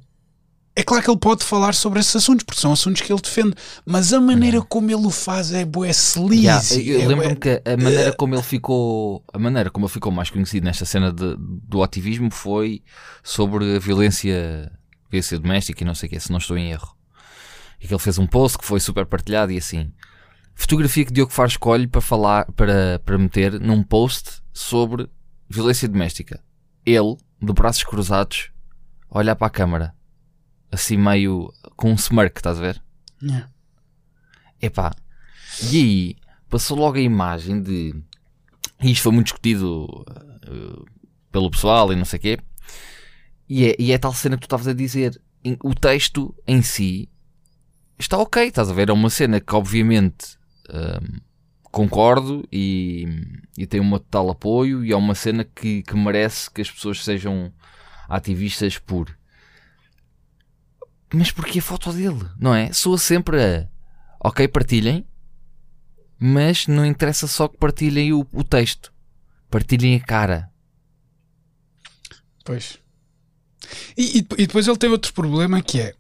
é 0.76 0.84
claro 0.84 1.04
que 1.04 1.10
ele 1.12 1.20
pode 1.20 1.44
falar 1.44 1.74
sobre 1.74 2.00
esses 2.00 2.16
assuntos, 2.16 2.44
porque 2.44 2.60
são 2.62 2.72
assuntos 2.72 3.02
que 3.02 3.12
ele 3.12 3.22
defende, 3.22 3.54
mas 3.86 4.14
a 4.14 4.22
maneira 4.22 4.62
como 4.62 4.90
ele 4.90 5.06
o 5.06 5.10
faz 5.10 5.52
é 5.52 5.66
bué 5.66 5.90
sleazy. 5.90 6.44
Já, 6.44 6.92
eu 6.94 7.02
é 7.02 7.08
lembro-me 7.08 7.36
que 7.36 7.62
a 7.66 7.78
maneira 7.78 8.14
como 8.14 8.36
ele 8.36 8.44
ficou, 8.44 9.24
a 9.34 9.38
maneira 9.38 9.70
como 9.70 9.86
ele 9.86 9.94
ficou 9.94 10.12
mais 10.12 10.30
conhecido 10.30 10.64
nesta 10.64 10.86
cena 10.86 11.12
de- 11.12 11.36
do 11.38 11.84
ativismo 11.84 12.32
foi 12.32 12.82
sobre 13.24 13.76
a 13.76 13.80
violência, 13.80 14.72
violência 15.10 15.38
doméstica 15.40 15.84
e 15.84 15.86
não 15.86 15.94
sei 15.96 16.08
o 16.08 16.10
que, 16.10 16.20
se 16.20 16.32
não 16.32 16.38
estou 16.38 16.58
em 16.58 16.72
erro. 16.72 16.96
E 17.80 17.88
que 17.88 17.94
ele 17.94 18.02
fez 18.02 18.18
um 18.18 18.28
post 18.28 18.58
que 18.58 18.66
foi 18.66 18.80
super 18.80 19.06
partilhado 19.06 19.52
e 19.52 19.58
assim. 19.58 19.92
Fotografia 20.54 21.04
que 21.04 21.12
Diogo 21.14 21.32
Faro 21.32 21.50
escolhe 21.50 21.88
para 21.88 22.02
falar, 22.02 22.46
para, 22.54 23.02
para 23.04 23.18
meter 23.18 23.60
num 23.60 23.82
post 23.84 24.42
sobre 24.54 25.10
violência 25.50 25.88
doméstica. 25.88 26.40
Ele, 26.86 27.18
de 27.42 27.52
braços 27.54 27.84
cruzados, 27.84 28.52
a 29.10 29.18
olhar 29.20 29.36
para 29.36 29.48
a 29.48 29.50
câmara, 29.50 29.96
assim 30.72 30.98
meio 30.98 31.54
com 31.76 31.92
um 31.92 31.96
smirk, 31.96 32.40
estás 32.40 32.58
a 32.58 32.62
ver? 32.62 32.82
Yeah. 33.22 33.50
Epá, 34.62 34.94
e 35.72 35.78
aí 35.78 36.16
passou 36.50 36.78
logo 36.78 36.98
a 36.98 37.02
imagem 37.02 37.62
de. 37.62 37.96
E 38.82 38.92
isto 38.92 39.04
foi 39.04 39.12
muito 39.12 39.28
discutido 39.28 39.86
uh, 39.86 40.86
pelo 41.32 41.52
pessoal 41.52 41.92
e 41.92 41.96
não 41.96 42.06
sei 42.06 42.18
o 42.18 42.22
quê. 42.22 42.40
E 43.50 43.66
é, 43.66 43.76
e 43.78 43.92
é 43.92 43.98
tal 43.98 44.14
cena 44.14 44.36
que 44.36 44.42
tu 44.42 44.46
estavas 44.46 44.68
a 44.68 44.74
dizer. 44.74 45.20
O 45.64 45.74
texto 45.74 46.36
em 46.48 46.62
si 46.62 47.10
está 47.98 48.18
ok, 48.18 48.48
estás 48.48 48.70
a 48.70 48.74
ver? 48.74 48.90
É 48.90 48.94
uma 48.94 49.10
cena 49.10 49.40
que 49.40 49.56
obviamente 49.56 50.38
um, 50.70 51.20
concordo 51.64 52.48
e, 52.52 53.08
e 53.58 53.66
tem 53.66 53.80
um 53.80 53.90
total 53.92 54.30
apoio. 54.30 54.86
E 54.86 54.92
é 54.92 54.96
uma 54.96 55.16
cena 55.16 55.44
que, 55.44 55.84
que 55.84 55.96
merece 55.96 56.50
que 56.50 56.62
as 56.62 56.70
pessoas 56.70 57.04
sejam 57.04 57.52
ativistas 58.08 58.78
por. 58.78 59.18
Mas 61.14 61.32
porquê 61.32 61.60
a 61.60 61.62
foto 61.62 61.92
dele? 61.92 62.26
Não 62.40 62.54
é? 62.56 62.72
Soa 62.72 62.98
sempre 62.98 63.44
a. 63.44 63.68
Ok, 64.24 64.48
partilhem, 64.48 65.06
mas 66.20 66.68
não 66.68 66.86
interessa 66.86 67.28
só 67.28 67.48
que 67.48 67.58
partilhem 67.58 68.14
o, 68.14 68.26
o 68.32 68.44
texto. 68.44 68.94
Partilhem 69.50 69.96
a 69.96 70.00
cara. 70.00 70.52
Pois. 72.46 72.78
E, 73.98 74.20
e- 74.20 74.28
e 74.38 74.48
depois 74.48 74.68
ele 74.68 74.78
tem 74.78 74.90
outro 74.90 75.12
problema 75.14 75.62
que 75.62 75.80
é 75.80 75.94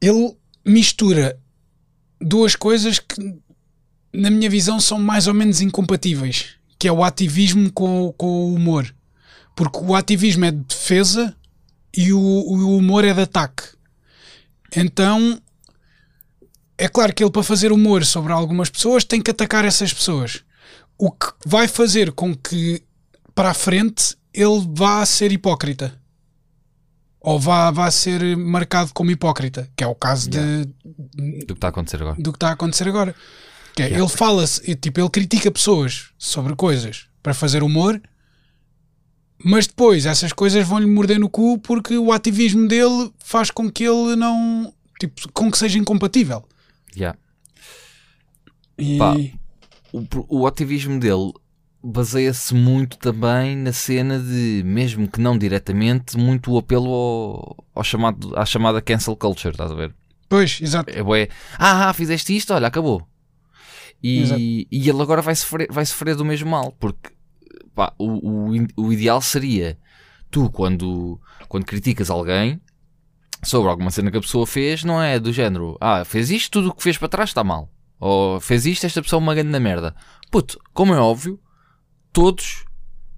ele 0.00 0.36
mistura 0.64 1.38
duas 2.20 2.54
coisas 2.54 2.98
que 2.98 3.16
na 4.12 4.30
minha 4.30 4.48
visão 4.50 4.78
são 4.80 4.98
mais 4.98 5.26
ou 5.26 5.34
menos 5.34 5.60
incompatíveis, 5.60 6.54
que 6.78 6.88
é 6.88 6.92
o 6.92 7.02
ativismo 7.04 7.70
com, 7.72 8.12
com 8.16 8.26
o 8.26 8.54
humor. 8.54 8.94
Porque 9.54 9.78
o 9.78 9.94
ativismo 9.94 10.44
é 10.44 10.50
de 10.50 10.58
defesa 10.64 11.34
e 11.96 12.12
o, 12.12 12.18
o 12.18 12.76
humor 12.76 13.04
é 13.04 13.14
de 13.14 13.22
ataque. 13.22 13.62
Então 14.74 15.40
é 16.78 16.88
claro 16.88 17.14
que 17.14 17.22
ele 17.24 17.30
para 17.30 17.42
fazer 17.42 17.72
humor 17.72 18.04
sobre 18.04 18.32
algumas 18.32 18.68
pessoas 18.68 19.04
tem 19.04 19.20
que 19.22 19.30
atacar 19.30 19.64
essas 19.64 19.92
pessoas. 19.92 20.42
O 20.98 21.10
que 21.10 21.26
vai 21.44 21.68
fazer 21.68 22.12
com 22.12 22.34
que 22.34 22.82
para 23.34 23.50
a 23.50 23.54
frente 23.54 24.16
ele 24.32 24.66
vá 24.74 25.04
ser 25.06 25.32
hipócrita. 25.32 25.98
Ou 27.20 27.40
vá, 27.40 27.70
vá 27.70 27.90
ser 27.90 28.36
marcado 28.36 28.92
como 28.94 29.10
hipócrita, 29.10 29.68
que 29.76 29.82
é 29.82 29.86
o 29.86 29.94
caso 29.96 30.30
de, 30.30 30.64
Do 31.44 31.46
que 31.46 31.52
está 31.54 31.68
a 31.68 31.70
acontecer 31.70 32.00
agora. 32.00 32.16
do 32.20 32.32
que 32.32 32.36
está 32.36 32.48
a 32.50 32.52
acontecer 32.52 32.86
agora. 32.86 33.14
Que 33.74 33.82
é, 33.82 33.90
Ele 33.90 34.08
fala-se, 34.08 34.74
tipo, 34.76 35.00
ele 35.00 35.10
critica 35.10 35.50
pessoas 35.50 36.10
sobre 36.16 36.54
coisas 36.54 37.06
para 37.22 37.34
fazer 37.34 37.62
humor, 37.64 38.00
mas 39.42 39.66
depois 39.66 40.06
essas 40.06 40.32
coisas 40.32 40.66
vão-lhe 40.66 40.86
morder 40.86 41.18
no 41.18 41.28
cu 41.28 41.58
porque 41.58 41.96
o 41.96 42.12
ativismo 42.12 42.66
dele 42.66 43.10
faz 43.18 43.50
com 43.50 43.70
que 43.70 43.84
ele 43.84 44.16
não. 44.16 44.72
Tipo, 44.98 45.30
com 45.32 45.50
que 45.50 45.58
seja 45.58 45.78
incompatível. 45.78 46.44
Yeah. 46.96 47.18
E, 48.78 48.98
Pá. 48.98 49.14
O, 49.92 50.40
o 50.40 50.46
ativismo 50.46 50.98
dele 50.98 51.32
baseia-se 51.82 52.54
muito 52.54 52.98
também 52.98 53.56
na 53.56 53.72
cena 53.72 54.18
de, 54.18 54.62
mesmo 54.64 55.08
que 55.08 55.20
não 55.20 55.38
diretamente, 55.38 56.16
muito 56.16 56.52
o 56.52 56.58
apelo 56.58 56.92
ao, 56.92 57.64
ao 57.74 57.84
chamado, 57.84 58.36
à 58.36 58.44
chamada 58.44 58.82
cancel 58.82 59.16
culture, 59.16 59.52
estás 59.52 59.70
a 59.70 59.74
ver? 59.74 59.94
Pois, 60.28 60.58
exato. 60.60 60.90
É 60.90 61.02
bué, 61.02 61.28
ah, 61.58 61.88
ah, 61.88 61.92
fizeste 61.92 62.36
isto, 62.36 62.52
olha, 62.52 62.66
acabou. 62.66 63.06
Exato. 64.02 64.40
E, 64.40 64.66
e 64.70 64.88
ele 64.88 65.00
agora 65.00 65.22
vai 65.22 65.34
sofrer, 65.34 65.68
vai 65.70 65.86
sofrer 65.86 66.16
do 66.16 66.24
mesmo 66.24 66.50
mal, 66.50 66.72
porque 66.72 67.10
pá, 67.76 67.92
o, 67.98 68.50
o, 68.50 68.66
o 68.76 68.92
ideal 68.92 69.20
seria 69.20 69.78
tu, 70.30 70.50
quando, 70.50 71.20
quando 71.46 71.66
criticas 71.66 72.10
alguém 72.10 72.58
sobre 73.44 73.70
alguma 73.70 73.90
cena 73.90 74.10
que 74.10 74.16
a 74.16 74.20
pessoa 74.20 74.46
fez, 74.46 74.82
não 74.82 75.00
é 75.00 75.20
do 75.20 75.32
género, 75.32 75.76
ah, 75.80 76.04
fez 76.04 76.30
isto, 76.30 76.52
tudo 76.52 76.70
o 76.70 76.74
que 76.74 76.82
fez 76.82 76.96
para 76.96 77.08
trás 77.08 77.30
está 77.30 77.44
mal. 77.44 77.70
Ou 78.00 78.40
fez 78.40 78.66
isto, 78.66 78.86
esta 78.86 79.02
pessoa 79.02 79.20
é 79.20 79.22
uma 79.22 79.34
grande 79.34 79.58
merda. 79.60 79.94
Puto, 80.30 80.58
como 80.72 80.94
é 80.94 80.98
óbvio, 80.98 81.38
todos 82.12 82.64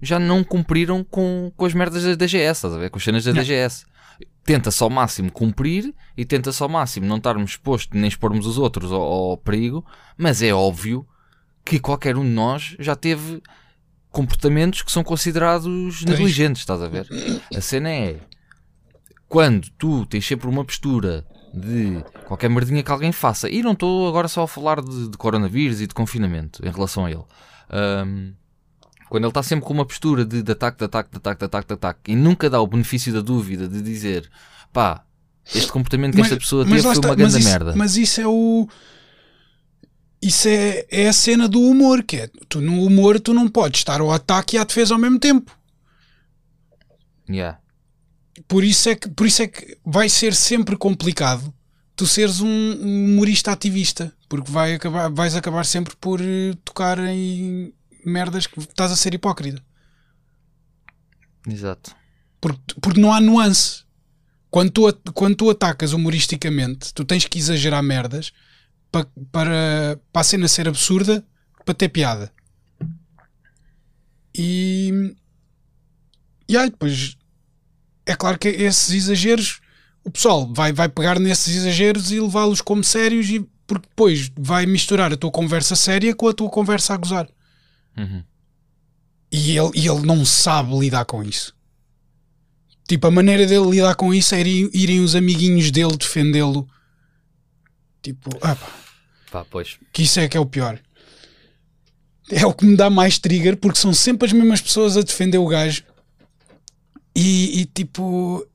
já 0.01 0.19
não 0.19 0.43
cumpriram 0.43 1.03
com, 1.03 1.51
com 1.55 1.65
as 1.65 1.73
merdas 1.73 2.03
da 2.03 2.15
DGS, 2.15 2.57
estás 2.57 2.73
a 2.73 2.77
ver? 2.77 2.89
Com 2.89 2.97
as 2.97 3.03
cenas 3.03 3.23
da 3.23 3.33
Não. 3.33 3.41
DGS. 3.41 3.85
Tenta-se 4.43 4.83
ao 4.83 4.89
máximo 4.89 5.31
cumprir 5.31 5.93
e 6.17 6.25
tenta-se 6.25 6.61
ao 6.61 6.69
máximo 6.69 7.05
não 7.05 7.17
estarmos 7.17 7.51
expostos 7.51 7.97
nem 7.97 8.07
expormos 8.07 8.45
os 8.45 8.57
outros 8.57 8.91
ao, 8.91 9.01
ao 9.01 9.37
perigo, 9.37 9.85
mas 10.17 10.41
é 10.41 10.53
óbvio 10.53 11.07
que 11.63 11.79
qualquer 11.79 12.17
um 12.17 12.23
de 12.23 12.29
nós 12.31 12.75
já 12.79 12.95
teve 12.95 13.41
comportamentos 14.11 14.81
que 14.81 14.91
são 14.91 15.03
considerados 15.03 16.03
negligentes, 16.03 16.61
estás 16.61 16.81
a 16.81 16.87
ver? 16.87 17.07
A 17.55 17.61
cena 17.61 17.89
é 17.89 18.19
quando 19.27 19.69
tu 19.77 20.05
tens 20.05 20.25
sempre 20.25 20.47
uma 20.47 20.65
postura 20.65 21.25
de 21.53 22.03
qualquer 22.25 22.49
merdinha 22.49 22.83
que 22.83 22.91
alguém 22.91 23.11
faça, 23.11 23.49
e 23.49 23.61
não 23.61 23.73
estou 23.73 24.07
agora 24.07 24.27
só 24.27 24.43
a 24.43 24.47
falar 24.47 24.81
de, 24.81 25.09
de 25.09 25.17
coronavírus 25.17 25.81
e 25.81 25.87
de 25.87 25.93
confinamento 25.93 26.65
em 26.65 26.71
relação 26.71 27.05
a 27.05 27.11
ele. 27.11 27.23
Ahm, 27.69 28.33
quando 29.09 29.23
ele 29.23 29.31
está 29.31 29.41
sempre 29.41 29.65
com 29.65 29.73
uma 29.73 29.85
postura 29.85 30.23
de, 30.23 30.43
de 30.43 30.51
ataque, 30.51 30.77
de 30.77 30.85
ataque, 30.85 31.09
de 31.11 31.17
ataque, 31.17 31.39
de 31.39 31.45
ataque, 31.45 31.67
de 31.67 31.73
ataque, 31.73 32.11
e 32.11 32.15
nunca 32.15 32.49
dá 32.49 32.61
o 32.61 32.67
benefício 32.67 33.11
da 33.11 33.21
dúvida 33.21 33.67
de 33.67 33.81
dizer 33.81 34.29
pá, 34.71 35.03
este 35.53 35.71
comportamento 35.71 36.15
que 36.15 36.21
esta 36.21 36.37
pessoa 36.37 36.63
teve 36.63 36.81
foi 36.81 36.91
uma 36.91 37.07
mas 37.07 37.15
grande 37.15 37.39
isso, 37.39 37.49
merda. 37.49 37.73
Mas 37.75 37.97
isso 37.97 38.21
é 38.21 38.27
o. 38.27 38.67
Isso 40.21 40.47
é, 40.47 40.85
é 40.89 41.07
a 41.07 41.13
cena 41.13 41.47
do 41.47 41.61
humor, 41.61 42.03
que 42.03 42.17
é 42.17 42.29
tu 42.49 42.59
no 42.59 42.83
humor 42.83 43.19
tu 43.19 43.33
não 43.33 43.47
podes 43.47 43.79
estar 43.79 44.01
ao 44.01 44.11
ataque 44.11 44.55
e 44.55 44.59
à 44.59 44.63
defesa 44.63 44.93
ao 44.93 44.99
mesmo 44.99 45.17
tempo. 45.17 45.57
Yeah. 47.29 47.59
Por 48.47 48.63
isso 48.63 48.89
é 48.89 48.95
que, 48.95 49.07
por 49.09 49.27
isso 49.27 49.41
é 49.41 49.47
que 49.47 49.77
vai 49.85 50.09
ser 50.09 50.33
sempre 50.33 50.75
complicado 50.75 51.53
tu 51.99 52.07
seres 52.07 52.39
um, 52.39 52.47
um 52.47 53.05
humorista 53.11 53.51
ativista, 53.51 54.13
porque 54.29 54.49
vai 54.49 54.75
acabar, 54.75 55.09
vais 55.09 55.35
acabar 55.35 55.65
sempre 55.65 55.93
por 55.97 56.21
eh, 56.21 56.55
tocar 56.63 56.97
em 56.97 57.73
merdas 58.05 58.47
que 58.47 58.57
estás 58.57 58.89
a 58.89 58.95
ser 58.95 59.13
hipócrita. 59.13 59.61
Exato. 61.45 61.93
Porque, 62.39 62.75
porque 62.79 63.01
não 63.01 63.11
há 63.11 63.19
nuance. 63.19 63.83
Quando 64.49 64.71
tu, 64.71 64.93
quando 65.13 65.35
tu 65.35 65.49
atacas 65.49 65.91
humoristicamente, 65.91 66.93
tu 66.93 67.03
tens 67.03 67.25
que 67.25 67.37
exagerar 67.37 67.83
merdas 67.83 68.31
pa, 68.91 69.05
para, 69.31 69.99
para 70.11 70.21
a 70.21 70.23
cena 70.23 70.47
ser 70.47 70.67
absurda 70.67 71.23
para 71.65 71.73
ter 71.73 71.89
piada. 71.89 72.31
E, 74.35 75.15
e 76.47 76.57
aí 76.57 76.69
depois 76.69 77.17
é 78.05 78.15
claro 78.15 78.39
que 78.39 78.47
esses 78.47 78.93
exageros 78.93 79.61
o 80.03 80.11
pessoal 80.11 80.51
vai, 80.53 80.73
vai 80.73 80.89
pegar 80.89 81.19
nesses 81.19 81.55
exageros 81.55 82.11
e 82.11 82.19
levá-los 82.19 82.61
como 82.61 82.83
sérios 82.83 83.29
e 83.29 83.47
porque 83.67 83.87
depois 83.87 84.31
vai 84.35 84.65
misturar 84.65 85.13
a 85.13 85.17
tua 85.17 85.29
conversa 85.29 85.75
séria 85.75 86.15
com 86.15 86.27
a 86.27 86.33
tua 86.33 86.49
conversa 86.49 86.95
a 86.95 86.97
gozar. 86.97 87.29
Uhum. 87.95 88.23
E 89.31 89.55
ele, 89.55 89.71
e 89.75 89.87
ele 89.87 90.05
não 90.05 90.25
sabe 90.25 90.75
lidar 90.79 91.05
com 91.05 91.23
isso. 91.23 91.53
Tipo, 92.87 93.05
a 93.05 93.11
maneira 93.11 93.45
dele 93.45 93.69
lidar 93.69 93.93
com 93.93 94.11
isso 94.11 94.33
é 94.33 94.39
irem, 94.39 94.69
irem 94.73 94.99
os 95.01 95.15
amiguinhos 95.15 95.69
dele 95.69 95.95
defendê-lo. 95.95 96.67
Tipo, 98.01 98.29
ah 98.41 98.55
pá, 99.31 99.45
pois. 99.49 99.77
que 99.91 100.03
isso 100.03 100.19
é 100.19 100.27
que 100.27 100.37
é 100.37 100.39
o 100.39 100.45
pior. 100.45 100.79
É 102.31 102.45
o 102.45 102.53
que 102.53 102.65
me 102.65 102.75
dá 102.75 102.89
mais 102.89 103.17
trigger 103.17 103.57
porque 103.57 103.79
são 103.79 103.91
sempre 103.93 104.27
as 104.27 104.33
mesmas 104.33 104.61
pessoas 104.61 104.95
a 104.95 105.01
defender 105.01 105.37
o 105.39 105.47
gajo. 105.47 105.83
E, 107.15 107.61
e, 107.61 107.65
tipo. 107.65 108.45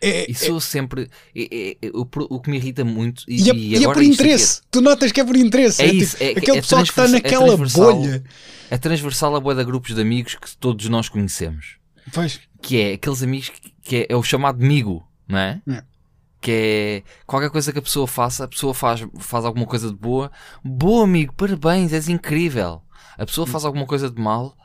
É, 0.00 0.30
E 0.30 0.34
sou 0.34 0.60
sempre. 0.60 1.10
é- 1.34 1.48
é- 1.72 1.76
é- 1.82 1.90
o, 1.92 2.08
o 2.30 2.40
que 2.40 2.48
me 2.48 2.56
irrita 2.56 2.84
muito. 2.84 3.24
E, 3.26 3.42
e 3.42 3.50
é, 3.50 3.54
e 3.54 3.84
é 3.84 3.92
por 3.92 4.02
interesse. 4.02 4.62
Tu 4.70 4.80
notas 4.80 5.10
que 5.10 5.20
é 5.20 5.24
por 5.24 5.36
interesse. 5.36 5.82
É 5.82 5.88
tipo, 5.88 6.02
isso, 6.02 6.16
é- 6.20 6.30
aquele 6.30 6.58
é 6.58 6.60
pessoal 6.60 6.82
que 6.84 6.90
está 6.90 7.04
é 7.04 7.08
naquela 7.08 7.56
bolha. 7.56 8.24
É, 8.70 8.74
é 8.76 8.78
transversal 8.78 9.34
a 9.34 9.54
de 9.54 9.64
grupos 9.64 9.94
de 9.96 10.00
amigos 10.00 10.36
que 10.36 10.56
todos 10.56 10.88
nós 10.88 11.08
conhecemos. 11.08 11.76
Pois, 12.12 12.40
Que 12.62 12.80
é 12.80 12.92
aqueles 12.94 13.22
amigos 13.22 13.48
que, 13.48 13.72
que 13.82 13.96
é, 13.96 14.06
é 14.10 14.16
o 14.16 14.22
chamado 14.22 14.62
amigo, 14.64 15.06
não 15.26 15.38
é? 15.38 15.60
Que 16.40 17.04
é 17.04 17.10
qualquer 17.26 17.50
coisa 17.50 17.72
que 17.72 17.78
a 17.78 17.82
pessoa 17.82 18.06
faça, 18.06 18.44
a 18.44 18.48
pessoa 18.48 18.72
faz, 18.72 19.04
faz 19.18 19.44
alguma 19.44 19.66
coisa 19.66 19.88
de 19.88 19.96
boa. 19.96 20.30
Boa, 20.64 21.04
amigo, 21.04 21.32
parabéns, 21.34 21.92
és 21.92 22.08
incrível. 22.08 22.82
A 23.16 23.26
pessoa 23.26 23.46
Hum. 23.46 23.50
faz 23.50 23.64
alguma 23.64 23.86
coisa 23.86 24.08
de 24.10 24.20
mal. 24.20 24.56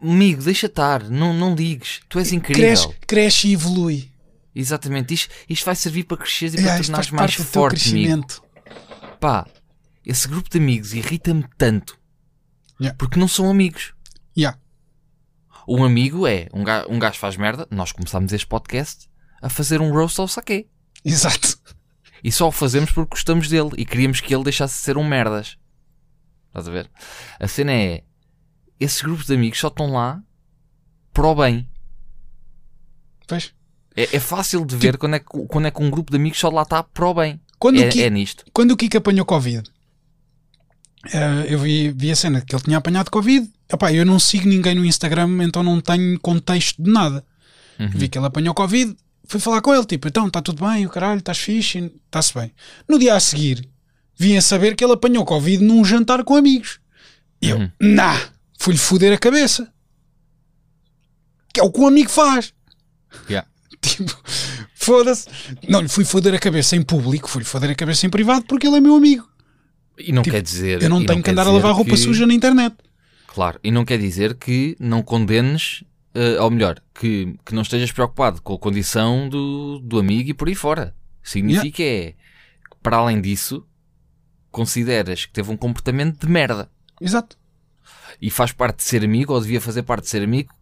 Amigo, 0.00 0.42
deixa 0.42 0.66
estar, 0.66 1.02
não, 1.08 1.32
não 1.32 1.54
ligues, 1.54 2.00
tu 2.08 2.18
és 2.18 2.30
incrível. 2.32 2.62
cresce, 2.62 2.88
cresce 3.06 3.48
e 3.48 3.52
evolui. 3.54 4.12
Exatamente, 4.54 5.14
isto, 5.14 5.32
isto 5.48 5.64
vai 5.64 5.74
servir 5.74 6.04
para 6.04 6.18
cresceres 6.18 6.54
e 6.54 6.58
É, 6.58 6.62
para 6.74 6.82
tornares 6.84 7.10
mais 7.10 7.34
forte, 7.34 7.88
amigo. 7.90 8.14
crescimento. 8.20 8.42
Pá, 9.18 9.46
esse 10.04 10.28
grupo 10.28 10.48
de 10.50 10.58
amigos 10.58 10.92
irrita-me 10.92 11.44
tanto 11.56 11.98
Yeah. 12.80 12.96
porque 12.98 13.18
não 13.18 13.26
são 13.28 13.48
amigos. 13.50 13.94
Yeah. 14.36 14.58
Um 15.66 15.84
amigo 15.84 16.26
é 16.26 16.48
um 16.52 16.62
gajo, 16.64 16.86
um 16.90 16.98
gajo 16.98 17.18
faz 17.18 17.36
merda. 17.36 17.66
Nós 17.70 17.92
começámos 17.92 18.32
este 18.32 18.46
podcast 18.46 19.08
a 19.40 19.48
fazer 19.48 19.80
um 19.80 19.92
roast 19.92 20.20
ao 20.20 20.26
saque 20.28 20.68
Exato. 21.10 21.58
e 22.22 22.30
só 22.30 22.48
o 22.48 22.52
fazemos 22.52 22.90
porque 22.92 23.10
gostamos 23.10 23.48
dele 23.48 23.70
e 23.76 23.84
queríamos 23.84 24.20
que 24.20 24.34
ele 24.34 24.44
deixasse 24.44 24.74
de 24.76 24.80
ser 24.82 24.96
um 24.96 25.06
merdas. 25.06 25.56
Estás 26.48 26.68
a 26.68 26.70
ver? 26.70 26.90
A 27.40 27.48
cena 27.48 27.72
é 27.72 28.04
esses 28.78 29.00
grupos 29.02 29.26
de 29.26 29.34
amigos 29.34 29.58
só 29.58 29.68
estão 29.68 29.90
lá 29.92 30.22
para 31.12 31.26
o 31.26 31.34
bem. 31.34 31.68
Pois. 33.26 33.52
É, 33.96 34.16
é 34.16 34.20
fácil 34.20 34.64
de 34.64 34.76
ver 34.76 34.96
quando, 34.96 35.14
é, 35.14 35.18
que- 35.18 35.46
quando 35.48 35.66
é 35.66 35.70
que 35.70 35.82
um 35.82 35.90
grupo 35.90 36.10
de 36.10 36.16
amigos 36.16 36.38
só 36.38 36.48
lá 36.48 36.62
está 36.62 36.82
para 36.82 37.06
o 37.06 37.14
bem. 37.14 37.40
Quando, 37.58 37.80
É, 37.80 37.86
o 37.86 37.90
Kiko, 37.90 38.04
é 38.04 38.10
nisto. 38.10 38.44
quando 38.52 38.70
o 38.72 38.76
Kiko 38.76 38.96
apanhou 38.98 39.24
Covid, 39.24 39.62
eh, 41.12 41.46
eu 41.48 41.58
vi, 41.58 41.90
vi 41.92 42.10
a 42.10 42.16
cena 42.16 42.40
que 42.40 42.54
ele 42.54 42.62
tinha 42.62 42.78
apanhado 42.78 43.10
Covid. 43.10 43.50
Epá, 43.72 43.92
eu 43.92 44.04
não 44.04 44.18
sigo 44.18 44.48
ninguém 44.48 44.74
no 44.74 44.84
Instagram, 44.84 45.44
então 45.44 45.62
não 45.62 45.80
tenho 45.80 46.18
contexto 46.20 46.82
de 46.82 46.90
nada. 46.90 47.24
Uhum. 47.78 47.88
Vi 47.90 48.08
que 48.08 48.18
ele 48.18 48.26
apanhou 48.26 48.54
Covid, 48.54 48.96
fui 49.26 49.40
falar 49.40 49.60
com 49.60 49.74
ele, 49.74 49.84
tipo, 49.84 50.08
então 50.08 50.26
está 50.26 50.40
tudo 50.42 50.64
bem, 50.66 50.86
o 50.86 50.90
caralho, 50.90 51.18
estás 51.18 51.38
fixe, 51.38 51.90
está-se 52.06 52.34
bem. 52.34 52.52
No 52.88 52.98
dia 52.98 53.14
a 53.14 53.20
seguir, 53.20 53.68
vim 54.16 54.36
a 54.36 54.42
saber 54.42 54.74
que 54.76 54.84
ele 54.84 54.92
apanhou 54.92 55.24
Covid 55.24 55.62
num 55.62 55.84
jantar 55.84 56.22
com 56.24 56.34
amigos. 56.36 56.80
E 57.40 57.48
eu, 57.50 57.58
Uhum. 57.58 57.70
nah, 57.80 58.18
fui-lhe 58.58 58.78
foder 58.78 59.12
a 59.12 59.18
cabeça. 59.18 59.72
Que 61.52 61.60
é 61.60 61.62
o 61.62 61.70
que 61.70 61.80
um 61.80 61.86
amigo 61.86 62.10
faz. 62.10 62.52
Yeah. 63.28 63.48
Tipo, 63.82 64.16
foda-se. 64.74 65.28
Não 65.68 65.80
lhe 65.80 65.88
fui 65.88 66.04
foder 66.04 66.34
a 66.34 66.38
cabeça 66.38 66.76
em 66.76 66.82
público, 66.82 67.28
fui-lhe 67.28 67.44
foder 67.44 67.70
a 67.70 67.74
cabeça 67.74 68.06
em 68.06 68.10
privado 68.10 68.44
porque 68.46 68.66
ele 68.66 68.76
é 68.76 68.80
meu 68.80 68.94
amigo. 68.94 69.28
E 69.98 70.12
não 70.12 70.22
Tipo, 70.22 70.36
quer 70.36 70.42
dizer. 70.42 70.82
Eu 70.82 70.88
não 70.88 71.04
tenho 71.04 71.18
que 71.18 71.24
quer 71.24 71.32
andar 71.32 71.46
a 71.46 71.50
lavar 71.50 71.72
roupa 71.72 71.90
que- 71.90 71.96
suja 71.96 72.24
na 72.26 72.32
internet. 72.32 72.74
Claro, 73.26 73.58
e 73.64 73.70
não 73.70 73.84
quer 73.84 73.98
dizer 73.98 74.34
que 74.34 74.76
não 74.78 75.02
condenes, 75.02 75.82
ou 76.40 76.50
melhor, 76.50 76.80
que, 76.94 77.36
que 77.44 77.54
não 77.54 77.62
estejas 77.62 77.90
preocupado 77.92 78.42
com 78.42 78.54
a 78.54 78.58
condição 78.58 79.28
do, 79.28 79.78
do 79.78 79.98
amigo 79.98 80.30
e 80.30 80.34
por 80.34 80.48
aí 80.48 80.54
fora. 80.54 80.94
Significa 81.22 81.82
é 81.82 82.12
que, 82.12 82.16
para 82.82 82.96
além 82.96 83.20
disso, 83.20 83.64
consideras 84.50 85.24
que 85.24 85.32
teve 85.32 85.50
um 85.50 85.56
comportamento 85.56 86.20
de 86.20 86.30
merda 86.30 86.70
Exato. 87.00 87.38
e 88.20 88.30
faz 88.30 88.52
parte 88.52 88.78
de 88.78 88.84
ser 88.84 89.04
amigo, 89.04 89.32
ou 89.32 89.40
devia 89.40 89.60
fazer 89.60 89.82
parte 89.82 90.04
de 90.04 90.10
ser 90.10 90.22
amigo, 90.22 90.52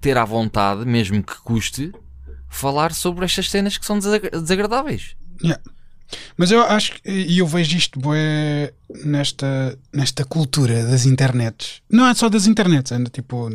ter 0.00 0.16
à 0.16 0.24
vontade, 0.24 0.84
mesmo 0.84 1.22
que 1.22 1.36
custe, 1.40 1.92
falar 2.48 2.92
sobre 2.92 3.24
estas 3.24 3.50
cenas 3.50 3.78
que 3.78 3.86
são 3.86 3.98
desagra- 3.98 4.30
desagradáveis. 4.30 5.16
Yeah. 5.42 5.62
Mas 6.36 6.50
eu 6.50 6.60
acho 6.62 7.00
que, 7.00 7.10
e 7.10 7.38
eu 7.38 7.46
vejo 7.46 7.76
isto 7.76 7.98
bué, 7.98 8.74
nesta, 9.04 9.78
nesta 9.92 10.24
cultura 10.24 10.84
das 10.84 11.06
internets. 11.06 11.82
Não 11.88 12.06
é 12.06 12.14
só 12.14 12.28
das 12.28 12.46
internets, 12.46 12.92
é 12.92 13.02
tipo 13.04 13.48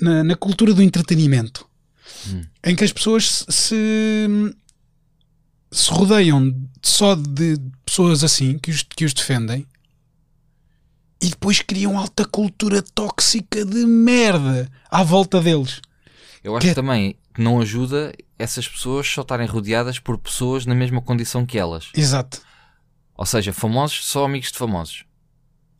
na, 0.00 0.22
na 0.24 0.36
cultura 0.36 0.72
do 0.74 0.82
entretenimento. 0.82 1.66
Hum. 2.28 2.44
Em 2.64 2.74
que 2.76 2.84
as 2.84 2.92
pessoas 2.92 3.44
se, 3.48 3.76
se, 5.70 5.90
rodeiam 5.90 6.54
só 6.82 7.14
de 7.14 7.58
pessoas 7.84 8.22
assim 8.24 8.58
que 8.58 8.70
os, 8.70 8.82
que 8.82 9.04
os 9.04 9.12
defendem 9.12 9.66
e 11.20 11.28
depois 11.30 11.60
criam 11.60 11.98
alta 11.98 12.24
cultura 12.24 12.82
tóxica 12.82 13.64
de 13.64 13.86
merda 13.86 14.70
à 14.90 15.02
volta 15.02 15.40
deles. 15.40 15.80
Eu 16.44 16.56
acho 16.56 16.62
Que- 16.62 16.68
que 16.70 16.74
também 16.74 17.16
não 17.38 17.60
ajuda 17.60 18.12
essas 18.38 18.68
pessoas 18.68 19.06
só 19.08 19.22
estarem 19.22 19.46
rodeadas 19.46 19.98
por 19.98 20.18
pessoas 20.18 20.66
na 20.66 20.74
mesma 20.74 21.00
condição 21.00 21.44
que 21.46 21.58
elas. 21.58 21.88
Exato, 21.94 22.40
Ou 23.18 23.24
seja, 23.24 23.50
famosos 23.52 24.04
só 24.04 24.26
amigos 24.26 24.52
de 24.52 24.58
famosos. 24.58 25.04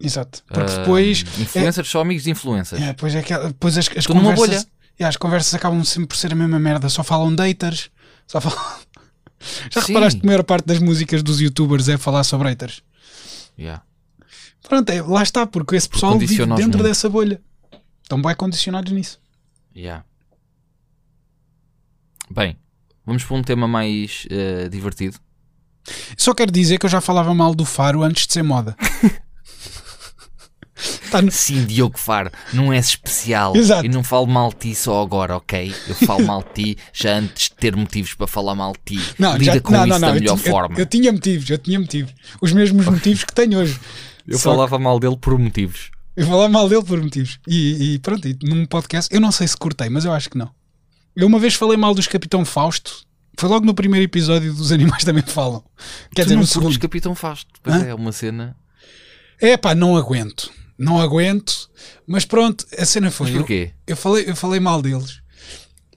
Exato. 0.00 0.42
Porque 0.46 0.72
Ah, 0.72 0.78
depois 0.78 1.24
Influencers 1.38 1.88
só 1.88 2.00
amigos 2.00 2.24
de 2.24 2.30
influencers. 2.30 2.80
É, 2.82 2.86
depois, 2.88 3.14
é 3.14 3.22
que, 3.22 3.36
depois 3.36 3.76
as, 3.78 3.88
as 3.96 4.06
conversas. 4.06 4.36
bolha. 4.36 4.66
É, 4.98 5.04
as 5.04 5.16
conversas 5.16 5.54
acabam 5.54 5.84
sempre 5.84 6.08
por 6.08 6.16
ser 6.16 6.32
a 6.32 6.34
mesma 6.34 6.58
merda. 6.58 6.88
Só 6.88 7.02
falam 7.04 7.34
de 7.34 7.42
haters. 7.42 7.90
Só 8.26 8.40
falam... 8.40 8.58
Já 9.70 9.82
Sim. 9.82 9.88
reparaste 9.92 10.20
que 10.20 10.26
a 10.26 10.28
maior 10.28 10.42
parte 10.44 10.64
das 10.66 10.78
músicas 10.78 11.22
dos 11.22 11.40
youtubers 11.40 11.88
é 11.88 11.98
falar 11.98 12.24
sobre 12.24 12.48
haters? 12.48 12.82
Yeah. 13.58 13.82
Pronto, 14.68 14.88
é, 14.90 15.00
lá 15.02 15.22
está, 15.22 15.46
porque 15.46 15.76
esse 15.76 15.88
pessoal 15.88 16.18
vive 16.18 16.36
dentro 16.36 16.56
muito. 16.56 16.82
dessa 16.82 17.08
bolha. 17.08 17.40
Estão 18.02 18.20
bem 18.20 18.34
condicionados 18.34 18.92
nisso. 18.92 19.20
Yeah. 19.76 20.04
Bem, 22.30 22.56
vamos 23.04 23.24
para 23.24 23.36
um 23.36 23.42
tema 23.42 23.68
mais 23.68 24.26
eh, 24.30 24.68
divertido. 24.68 25.18
Só 26.16 26.34
quero 26.34 26.50
dizer 26.50 26.78
que 26.78 26.86
eu 26.86 26.90
já 26.90 27.00
falava 27.00 27.32
mal 27.34 27.54
do 27.54 27.64
Faro 27.64 28.02
antes 28.02 28.26
de 28.26 28.32
ser 28.32 28.42
moda. 28.42 28.76
Está 31.16 31.22
não- 31.22 31.30
Sim, 31.30 31.64
Diogo 31.64 31.98
Faro, 31.98 32.30
não 32.52 32.72
és 32.72 32.86
especial. 32.86 33.56
Exato. 33.56 33.84
E 33.86 33.88
não 33.88 34.02
falo 34.04 34.26
mal 34.26 34.50
de 34.50 34.56
ti 34.56 34.74
só 34.74 35.02
agora, 35.02 35.36
ok? 35.36 35.74
Eu 35.88 35.94
falo 35.94 36.24
mal 36.26 36.42
de 36.54 36.74
ti 36.74 36.78
já 36.92 37.16
antes 37.18 37.48
de 37.48 37.54
ter 37.56 37.74
motivos 37.76 38.14
para 38.14 38.26
falar 38.26 38.54
mal 38.54 38.72
de 38.72 38.96
ti. 38.96 39.14
não, 39.18 39.36
Lida 39.36 39.54
já, 39.54 39.60
com 39.60 39.72
não, 39.72 39.80
isso 39.80 39.88
não, 39.88 39.94
não, 39.98 40.00
da 40.00 40.08
eu 40.08 40.14
melhor 40.20 40.36
tinha- 40.38 40.48
eu- 40.48 40.52
forma. 40.52 40.74
Eu, 40.76 40.80
Eu, 40.80 40.86
tinha 40.86 41.12
motivos, 41.12 41.50
eu 41.50 41.58
tinha 41.58 41.78
motivos. 41.80 42.12
Os 42.40 42.52
mesmos 42.52 42.86
motivos 42.86 43.24
que 43.24 43.34
tenho 43.34 43.58
hoje. 43.58 43.78
Só 44.30 44.36
que 44.36 44.38
falava 44.38 44.78
mal 44.78 44.98
dele 44.98 45.16
por 45.16 45.38
motivos. 45.38 45.90
Eu 46.16 46.26
falar 46.26 46.48
mal 46.48 46.68
dele 46.68 46.82
por 46.82 47.00
motivos. 47.02 47.38
E, 47.46 47.94
e 47.94 47.98
pronto, 47.98 48.26
e 48.26 48.36
num 48.42 48.64
podcast, 48.66 49.14
eu 49.14 49.20
não 49.20 49.30
sei 49.30 49.46
se 49.46 49.56
cortei, 49.56 49.88
mas 49.90 50.04
eu 50.04 50.12
acho 50.12 50.30
que 50.30 50.38
não. 50.38 50.50
Eu 51.14 51.26
uma 51.26 51.38
vez 51.38 51.54
falei 51.54 51.76
mal 51.76 51.94
dos 51.94 52.06
Capitão 52.06 52.44
Fausto. 52.44 53.04
Foi 53.38 53.48
logo 53.50 53.66
no 53.66 53.74
primeiro 53.74 54.04
episódio 54.04 54.52
dos 54.54 54.72
Animais 54.72 55.04
Também 55.04 55.22
Falam. 55.26 55.62
Quer 56.14 56.22
tu 56.22 56.24
dizer, 56.24 56.34
não 56.36 56.40
no 56.40 56.46
segundo. 56.46 56.78
Capitão 56.78 57.14
Fausto. 57.14 57.48
Pois 57.62 57.76
Hã? 57.76 57.84
é, 57.86 57.94
uma 57.94 58.10
cena. 58.12 58.56
É 59.38 59.56
pá, 59.58 59.74
não 59.74 59.94
aguento. 59.96 60.50
Não 60.78 61.00
aguento. 61.00 61.70
Mas 62.06 62.24
pronto, 62.24 62.66
a 62.78 62.84
cena 62.84 63.10
foi. 63.10 63.26
Mas 63.28 63.34
eu- 63.34 63.40
porquê? 63.42 63.70
Eu 63.86 63.96
falei, 63.96 64.24
eu 64.28 64.36
falei 64.36 64.60
mal 64.60 64.82
deles 64.82 65.20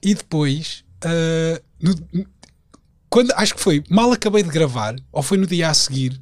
e 0.02 0.14
depois, 0.14 0.84
ah, 1.04 1.60
no- 1.80 2.26
quando, 3.08 3.32
acho 3.32 3.54
que 3.54 3.60
foi 3.60 3.82
mal 3.90 4.12
acabei 4.12 4.42
de 4.42 4.48
gravar, 4.50 4.94
ou 5.12 5.22
foi 5.22 5.36
no 5.36 5.46
dia 5.46 5.68
a 5.68 5.74
seguir, 5.74 6.20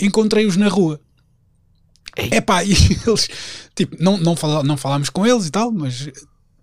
encontrei-os 0.00 0.56
na 0.56 0.68
rua. 0.68 1.00
É 2.16 2.40
pá, 2.40 2.62
e 2.64 2.70
eles, 2.72 3.28
tipo, 3.74 3.96
não, 4.02 4.16
não, 4.18 4.36
fala, 4.36 4.62
não 4.62 4.76
falámos 4.76 5.08
com 5.10 5.26
eles 5.26 5.46
e 5.46 5.50
tal, 5.50 5.70
mas 5.72 6.08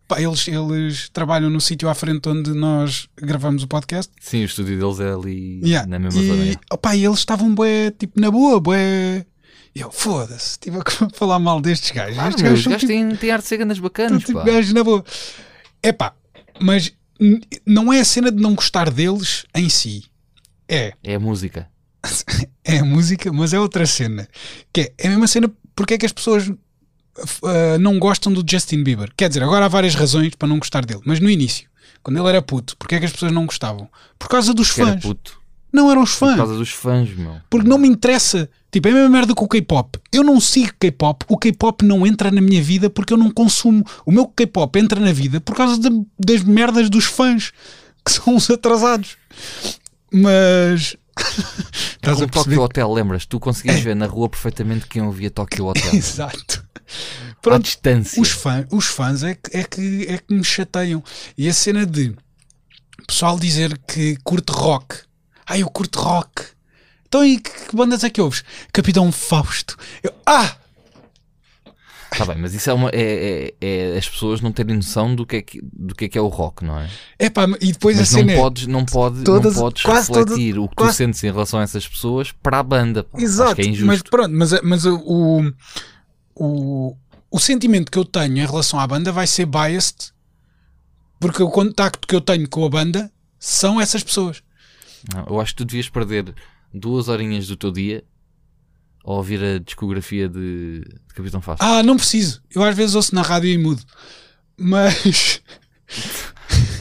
pá, 0.07 0.21
eles, 0.21 0.47
eles 0.47 1.09
trabalham 1.09 1.49
no 1.49 1.59
sítio 1.59 1.89
à 1.89 1.95
frente 1.95 2.27
onde 2.29 2.51
nós 2.53 3.07
gravamos 3.17 3.63
o 3.63 3.67
podcast. 3.67 4.11
Sim, 4.21 4.41
o 4.43 4.45
estúdio 4.45 4.77
deles 4.79 4.99
é 4.99 5.11
ali 5.13 5.59
Yeah. 5.65 5.87
na 5.89 5.97
mesma 5.99 6.21
zona. 6.21 6.45
E, 6.45 6.57
opá, 6.71 6.95
e 6.95 7.03
eles 7.05 7.19
estavam 7.19 7.53
bué, 7.55 7.91
tipo, 7.91 8.19
na 8.19 8.29
boa, 8.31 8.59
bué. 8.59 9.25
E 9.77 9.81
eu, 9.81 9.91
foda-se, 9.91 10.51
estive 10.51 10.77
a 10.79 10.81
falar 11.13 11.37
mal 11.39 11.61
destes 11.61 11.91
gajos. 11.91 12.15
Claro, 12.15 12.29
estes 12.29 12.43
gajos 12.43 12.65
gajos 12.65 12.79
tipo- 12.81 12.87
têm, 12.93 13.15
têm 13.15 13.31
arte 13.31 13.43
de 13.43 13.47
ser 13.49 13.57
grandes 13.57 13.77
Estão 13.77 13.83
bacanas, 13.89 14.23
tipo 14.23 14.43
gajos 14.43 14.73
na 14.73 14.83
boa. 14.83 15.05
É 15.83 15.91
pá, 15.91 16.13
mas 16.59 16.91
não 17.65 17.93
é 17.93 17.99
a 17.99 18.05
cena 18.05 18.31
de 18.31 18.41
não 18.41 18.55
gostar 18.55 18.89
deles 18.89 19.45
em 19.53 19.69
si. 19.69 20.05
É, 20.67 20.93
É 21.03 21.15
a 21.15 21.19
música. 21.19 21.69
é 22.65 22.79
a 22.79 22.85
música, 22.85 23.31
mas 23.31 23.53
é 23.53 23.59
outra 23.59 23.85
cena. 23.85 24.27
Que 24.73 24.81
é, 24.81 24.93
é 24.97 25.07
a 25.07 25.09
mesma 25.11 25.27
cena 25.27 25.51
porque 25.75 25.93
é 25.93 25.97
que 25.99 26.05
as 26.07 26.11
pessoas 26.11 26.51
ah, 27.43 27.77
não 27.79 27.99
gostam 27.99 28.33
do 28.33 28.43
Justin 28.49 28.83
Bieber. 28.83 29.11
Quer 29.15 29.27
dizer, 29.29 29.43
agora 29.43 29.65
há 29.65 29.69
várias 29.69 29.93
razões 29.95 30.33
para 30.35 30.47
não 30.47 30.57
gostar 30.59 30.85
dele, 30.85 31.01
mas 31.05 31.19
no 31.19 31.29
início, 31.29 31.69
quando 32.01 32.17
ele 32.19 32.29
era 32.29 32.41
puto, 32.41 32.75
porque 32.77 32.95
é 32.95 32.99
que 32.99 33.05
as 33.05 33.11
pessoas 33.11 33.31
não 33.31 33.45
gostavam? 33.45 33.87
Por 34.17 34.27
causa 34.27 34.53
dos 34.53 34.71
Que 34.71 34.81
era 34.81 34.93
fãs. 34.93 35.01
puto. 35.03 35.39
Não 35.71 35.91
eram 35.91 36.03
os 36.03 36.11
Por 36.11 36.19
fãs. 36.19 36.37
causa 36.37 36.55
dos 36.55 36.69
fãs, 36.69 37.09
meu. 37.15 37.35
Porque 37.49 37.67
não 37.67 37.77
me 37.77 37.87
interessa. 37.87 38.49
Tipo, 38.71 38.87
é 38.87 38.91
a 38.91 38.93
mesma 38.93 39.09
merda 39.09 39.33
com 39.35 39.45
o 39.45 39.47
K-pop. 39.47 39.99
Eu 40.11 40.23
não 40.23 40.39
sigo 40.39 40.73
K-pop. 40.79 41.25
O 41.27 41.37
K-pop 41.37 41.83
não 41.85 42.05
entra 42.07 42.31
na 42.31 42.41
minha 42.41 42.61
vida 42.61 42.89
porque 42.89 43.13
eu 43.13 43.17
não 43.17 43.31
consumo. 43.31 43.83
O 44.05 44.11
meu 44.11 44.27
K-pop 44.27 44.77
entra 44.79 44.99
na 44.99 45.11
vida 45.11 45.39
por 45.41 45.55
causa 45.55 45.77
da- 45.79 45.89
das 46.19 46.43
merdas 46.43 46.89
dos 46.89 47.05
fãs, 47.05 47.51
que 48.05 48.11
são 48.11 48.35
os 48.35 48.49
atrasados. 48.49 49.17
Mas. 50.11 50.95
É 51.17 51.17
Estás 52.07 52.21
a 52.21 52.27
Tokyo? 52.27 52.61
Hotel, 52.61 52.93
lembras? 52.93 53.25
Tu 53.25 53.39
conseguias 53.39 53.79
ver 53.81 53.95
na 53.95 54.05
rua 54.05 54.29
perfeitamente 54.29 54.87
quem 54.87 55.01
ouvia 55.01 55.29
Tokyo 55.29 55.65
Hotel. 55.67 55.91
Exato. 55.95 56.63
à 56.75 57.35
Pronto, 57.41 57.63
distância. 57.63 58.21
os, 58.21 58.29
fã, 58.31 58.65
os 58.71 58.85
fãs 58.85 59.23
é 59.23 59.35
que, 59.35 59.57
é, 59.57 59.63
que, 59.63 60.05
é 60.07 60.17
que 60.19 60.33
me 60.33 60.43
chateiam. 60.43 61.03
E 61.37 61.47
a 61.49 61.53
cena 61.53 61.85
de 61.85 62.15
pessoal 63.07 63.37
dizer 63.39 63.77
que 63.87 64.17
curte 64.23 64.51
rock. 64.51 65.06
Ah, 65.47 65.57
eu 65.57 65.69
curto 65.69 65.99
rock. 65.99 66.43
Então 67.07 67.23
e 67.23 67.39
que, 67.39 67.49
que 67.69 67.75
bandas 67.75 68.03
é 68.03 68.09
que 68.09 68.19
ouves? 68.21 68.43
Capitão 68.73 69.11
Fausto. 69.11 69.77
Eu, 70.03 70.13
ah! 70.25 70.55
Tá 72.17 72.25
bem, 72.25 72.37
mas 72.37 72.53
isso 72.53 72.69
é, 72.69 72.73
uma, 72.73 72.89
é, 72.93 73.53
é- 73.61 73.93
é 73.93 73.97
as 73.97 74.07
pessoas 74.07 74.39
não 74.41 74.51
terem 74.51 74.75
noção 74.77 75.13
do 75.13 75.25
que 75.25 75.35
é 75.35 75.41
que, 75.41 75.59
do 75.61 75.93
que, 75.93 76.05
é, 76.05 76.09
que 76.09 76.17
é 76.17 76.21
o 76.21 76.27
rock, 76.27 76.63
não 76.63 76.79
é? 76.79 76.89
Epá, 77.19 77.43
e 77.61 77.73
depois 77.73 77.97
Mas 77.97 78.09
a 78.09 78.13
não 78.13 78.19
cena 78.19 78.31
é- 78.31 78.35
podes, 78.41 78.67
não, 78.67 78.85
pode, 78.85 79.23
Todas- 79.23 79.55
não 79.55 79.61
podes 79.61 79.83
todas- 79.83 80.07
refletir 80.07 80.57
o 80.57 80.67
que 80.69 80.75
quase- 80.75 80.93
tu 80.93 80.97
sentes 80.97 81.23
em 81.23 81.31
relação 81.31 81.59
a 81.59 81.63
essas 81.63 81.85
pessoas 81.87 82.31
para 82.31 82.59
a 82.59 82.63
banda. 82.63 83.03
pá. 83.03 83.19
Exato, 83.19 83.59
é 83.61 83.65
injusto. 83.65 83.85
mas 83.85 84.01
pronto, 84.01 84.33
mas, 84.33 84.61
mas 84.63 84.85
o, 84.85 85.51
o, 86.35 86.95
o 87.29 87.39
sentimento 87.39 87.91
que 87.91 87.97
eu 87.99 88.05
tenho 88.05 88.37
em 88.37 88.45
relação 88.45 88.79
à 88.79 88.87
banda 88.87 89.11
vai 89.11 89.27
ser 89.27 89.45
biased 89.45 90.11
porque 91.19 91.43
o 91.43 91.49
contacto 91.49 92.07
que 92.07 92.15
eu 92.15 92.21
tenho 92.21 92.47
com 92.49 92.65
a 92.65 92.69
banda 92.69 93.11
são 93.37 93.79
essas 93.81 94.01
pessoas. 94.03 94.41
Não, 95.13 95.25
eu 95.27 95.39
acho 95.41 95.53
que 95.53 95.57
tu 95.57 95.65
devias 95.65 95.89
perder 95.89 96.33
duas 96.73 97.07
horinhas 97.07 97.47
do 97.47 97.55
teu 97.55 97.71
dia 97.71 98.03
a 99.05 99.11
ouvir 99.11 99.41
a 99.43 99.57
discografia 99.59 100.27
de, 100.27 100.81
de 100.81 101.13
Capitão 101.13 101.41
Fausto. 101.41 101.63
Ah, 101.63 101.81
não 101.83 101.95
preciso. 101.95 102.41
Eu 102.53 102.63
às 102.63 102.75
vezes 102.75 102.93
ouço 102.95 103.15
na 103.15 103.21
rádio 103.21 103.49
e 103.49 103.57
mudo. 103.57 103.81
Mas 104.57 105.41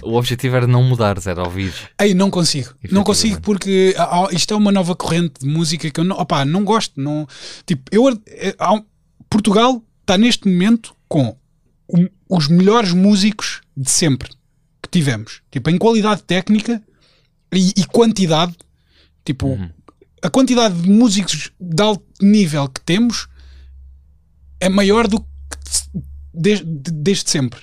O 0.02 0.14
objetivo 0.14 0.56
era 0.56 0.66
não 0.66 0.82
mudares, 0.82 1.26
era 1.26 1.42
ouvir. 1.42 1.72
aí 1.98 2.14
não 2.14 2.30
consigo. 2.30 2.72
Não 2.90 3.02
consigo 3.02 3.40
porque 3.40 3.94
ah, 3.98 4.24
ah, 4.24 4.28
isto 4.32 4.52
é 4.54 4.56
uma 4.56 4.70
nova 4.72 4.94
corrente 4.94 5.40
de 5.40 5.46
música 5.46 5.90
que 5.90 6.00
eu 6.00 6.04
não, 6.04 6.16
opá, 6.16 6.44
não 6.44 6.64
gosto. 6.64 7.00
Não, 7.00 7.26
tipo, 7.64 7.82
eu, 7.92 8.08
eh, 8.26 8.54
um- 8.72 8.84
Portugal 9.28 9.82
está 10.00 10.16
neste 10.16 10.48
momento 10.48 10.94
com 11.08 11.36
o- 11.88 12.08
os 12.28 12.48
melhores 12.48 12.92
músicos 12.92 13.60
de 13.76 13.90
sempre 13.90 14.30
que 14.82 14.88
tivemos. 14.90 15.42
Tipo, 15.50 15.70
em 15.70 15.78
qualidade 15.78 16.22
técnica 16.22 16.80
e, 17.52 17.72
e 17.76 17.84
quantidade. 17.86 18.56
Tipo, 19.24 19.48
Uhum. 19.48 19.70
a 20.22 20.30
quantidade 20.30 20.80
de 20.80 20.88
músicos 20.88 21.50
de 21.60 21.82
alto 21.82 22.04
nível 22.22 22.68
que 22.68 22.80
temos 22.80 23.28
é 24.60 24.68
maior 24.68 25.08
do 25.08 25.20
que 25.20 25.26
desde, 26.32 26.64
desde 26.64 27.28
sempre. 27.30 27.60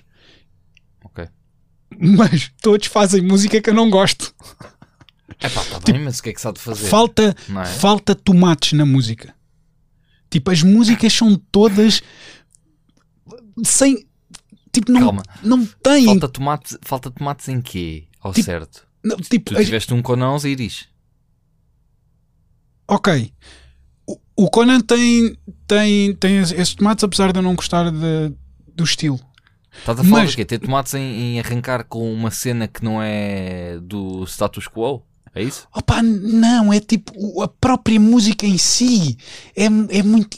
Ok. 1.04 1.28
Mas 1.98 2.52
todos 2.62 2.88
fazem 2.88 3.22
música 3.22 3.62
que 3.62 3.70
eu 3.70 3.74
não 3.74 3.90
gosto. 3.90 4.34
É 5.40 5.50
pá, 5.50 5.64
tá 5.66 5.80
bem, 5.92 6.00
mas 6.04 6.20
o 6.20 6.24
que 6.24 6.30
é 6.30 6.34
que 6.34 6.42
se 6.42 6.48
há 6.48 6.52
de 6.52 6.60
fazer? 6.60 6.88
Falta, 6.88 7.36
é? 7.50 7.66
falta 7.66 8.14
tomates 8.16 8.74
na 8.74 8.86
música. 8.86 9.34
Tipo, 10.30 10.52
as 10.52 10.64
músicas 10.64 11.14
são 11.14 11.36
todas 11.52 12.02
sem. 13.64 14.06
Tipo, 14.72 14.92
não, 14.92 15.02
Calma. 15.02 15.24
não 15.44 15.66
têm. 15.66 16.06
Falta, 16.06 16.28
tomate, 16.30 16.78
falta 16.82 17.12
tomates 17.12 17.48
em 17.48 17.62
quê? 17.62 18.08
Ao 18.20 18.34
Tipo, 18.34 18.46
certo. 18.46 18.88
Não, 19.04 19.18
tipo, 19.18 19.54
Tu 19.54 19.64
tiveste 19.66 19.94
um 19.94 20.02
Conan 20.02 20.32
Osiris. 20.34 20.88
ok. 22.88 23.32
O, 24.06 24.18
o 24.36 24.50
Conan 24.50 24.82
tem, 24.82 25.38
tem, 25.68 26.14
tem 26.16 26.40
es- 26.40 26.52
esses 26.52 26.76
tomates, 26.76 27.04
apesar 27.04 27.32
de 27.32 27.40
eu 27.40 27.44
não 27.44 27.56
gostar 27.56 27.90
de- 27.92 28.34
do 28.76 28.84
estilo. 28.84 29.20
Estás 29.80 30.00
a 30.00 30.04
falar 30.04 30.22
Mas- 30.22 30.32
de 30.32 30.36
quê? 30.38 30.46
Ter 30.46 30.60
tomates 30.60 30.94
em, 30.94 31.00
em 31.36 31.40
arrancar 31.40 31.84
com 31.86 32.14
uma 32.14 32.30
cena 32.32 32.68
que 32.68 32.84
não 32.84 33.02
é 33.02 33.80
do 33.82 34.24
status 34.26 34.68
quo? 34.68 35.02
É 35.36 35.42
isso? 35.42 35.68
Opa, 35.76 36.02
não, 36.04 36.72
é 36.72 36.80
tipo 36.80 37.42
a 37.42 37.48
própria 37.48 38.00
música 38.00 38.46
em 38.46 38.58
si 38.58 39.18
é, 39.56 39.66
é 39.66 40.04
muito. 40.04 40.38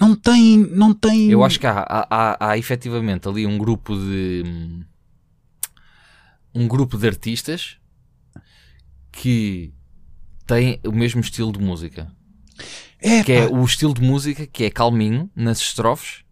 Não 0.00 0.14
tem. 0.14 0.56
Não 0.58 0.94
tem. 0.94 1.28
Eu 1.28 1.42
acho 1.42 1.58
que 1.58 1.66
há, 1.66 1.80
há, 1.80 2.06
há, 2.08 2.50
há 2.50 2.58
efetivamente 2.58 3.28
ali 3.28 3.46
um 3.46 3.58
grupo 3.58 3.96
de. 3.96 4.44
Um 6.54 6.66
grupo 6.68 6.96
de 6.98 7.06
artistas 7.06 7.76
que 9.12 9.72
têm 10.46 10.80
o 10.84 10.92
mesmo 10.92 11.20
estilo 11.20 11.52
de 11.52 11.58
música. 11.60 12.10
é, 13.00 13.22
Que 13.24 13.32
é 13.32 13.48
pá, 13.48 13.54
o 13.54 13.64
estilo 13.64 13.94
de 13.94 14.02
música 14.02 14.46
que 14.46 14.64
é 14.64 14.70
calminho 14.70 15.30
nas 15.34 15.58
estrofes, 15.60 16.22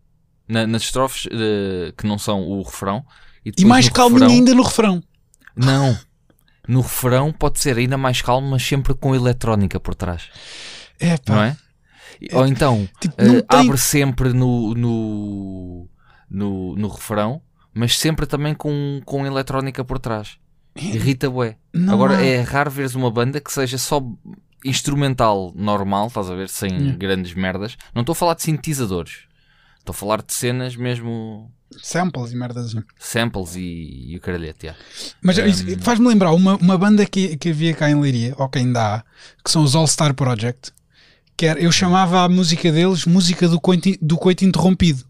na- 0.47 0.67
nas 0.67 0.83
estrofes 0.83 1.27
eh, 1.31 1.93
que 1.97 2.07
não 2.07 2.19
são 2.19 2.43
o 2.47 2.63
refrão. 2.63 3.05
e 3.45 3.51
depois 3.51 3.67
mais 3.69 3.89
calminho 3.89 4.21
refrão- 4.21 4.35
ainda 4.37 4.55
no 4.55 4.63
refrão. 4.63 5.03
Não. 5.57 5.99
No 6.67 6.83
refrão 6.83 7.33
pode 7.33 7.59
ser 7.61 7.79
ainda 7.79 7.97
mais 7.97 8.21
calmo, 8.21 8.51
mas 8.51 8.63
sempre 8.63 8.93
com 8.95 9.15
eletrónica 9.15 9.81
por 9.81 9.95
trás. 9.95 10.29
É, 11.01 11.17
pá, 11.17 11.35
Não 11.35 11.43
é? 11.43 11.57
E- 12.21 12.29
Ou 12.35 12.47
então, 12.47 12.87
tipo, 13.01 13.15
não 13.23 13.41
tem. 13.41 13.59
abre 13.61 13.79
sempre 13.79 14.33
no, 14.35 14.75
no, 14.75 15.89
no, 16.29 16.77
no 16.77 16.89
refrão, 16.89 17.41
mas 17.79 17.97
sempre 17.99 18.27
também 18.27 18.55
com, 18.55 19.01
com 19.05 19.25
eletrónica 19.25 19.85
por 19.85 19.99
trás. 19.99 20.37
Irrita 20.77 21.31
bué. 21.31 21.57
não 21.73 21.95
Agora 21.95 22.19
há- 22.19 22.23
é 22.25 22.41
raro 22.41 22.71
veres 22.71 22.95
uma 22.95 23.11
banda 23.11 23.41
que 23.41 23.53
seja 23.53 23.79
só 23.79 24.01
instrumental 24.65 25.53
normal, 25.55 26.09
estás 26.09 26.31
a 26.31 26.35
ver, 26.35 26.49
sem 26.49 26.71
Yeah. 26.71 26.97
grandes 26.97 27.35
merdas. 27.35 27.77
Não 27.95 28.03
estou 28.03 28.13
a 28.13 28.17
falar 28.17 28.35
de 28.35 28.43
sintetizadores. 28.43 29.21
Estou 29.79 29.93
a 29.93 29.95
falar 29.95 30.23
de 30.23 30.33
cenas 30.35 30.77
mesmo 30.77 31.51
samples 31.83 32.33
e 32.33 32.37
merdas 32.37 32.75
samples 32.99 33.55
e, 33.57 34.07
e 34.13 34.17
o 34.17 34.21
caralhete. 34.21 34.67
yeah. 34.67 34.81
Mas 35.23 35.39
Um, 35.39 35.47
isso 35.47 35.65
faz-me 35.81 36.09
lembrar 36.09 36.33
uma, 36.33 36.57
uma 36.57 36.77
banda 36.79 37.05
que, 37.07 37.37
que 37.37 37.51
havia 37.51 37.75
cá 37.75 37.91
em 37.91 37.99
Leiria, 38.01 38.35
ou 38.39 38.49
que 38.49 38.59
ainda 38.59 38.97
há, 38.97 39.03
que 39.45 39.51
são 39.51 39.63
os 39.63 39.75
All 39.75 39.87
Star 39.87 40.15
Project. 40.15 40.73
Que 41.37 41.47
era, 41.47 41.61
eu 41.61 41.71
chamava 41.71 42.23
a 42.25 42.29
música 42.29 42.71
deles 42.73 43.05
música 43.07 43.47
do 43.49 43.61
coito, 43.61 43.91
do 44.03 44.17
coito 44.17 44.45
interrompido. 44.45 45.05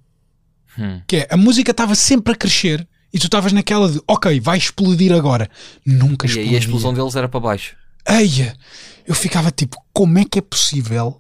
Hum. 0.79 1.01
Que 1.07 1.17
é, 1.17 1.29
a 1.31 1.37
música 1.37 1.71
estava 1.73 1.95
sempre 1.95 2.33
a 2.33 2.37
crescer 2.37 2.87
e 3.13 3.19
tu 3.19 3.25
estavas 3.27 3.53
naquela 3.53 3.91
de, 3.91 4.01
ok, 4.07 4.39
vai 4.41 4.59
explodir 4.59 5.13
agora. 5.13 5.51
Nunca 5.85 6.27
E, 6.27 6.29
explodia. 6.31 6.53
e 6.53 6.57
a 6.57 6.59
explosão 6.59 6.95
deles 6.95 7.17
era 7.17 7.29
para 7.29 7.41
baixo. 7.41 7.75
Eia! 8.07 8.57
Eu 9.07 9.15
ficava 9.15 9.51
tipo, 9.51 9.77
como 9.93 10.19
é 10.19 10.25
que 10.25 10.39
é 10.39 10.43
possível 10.43 11.19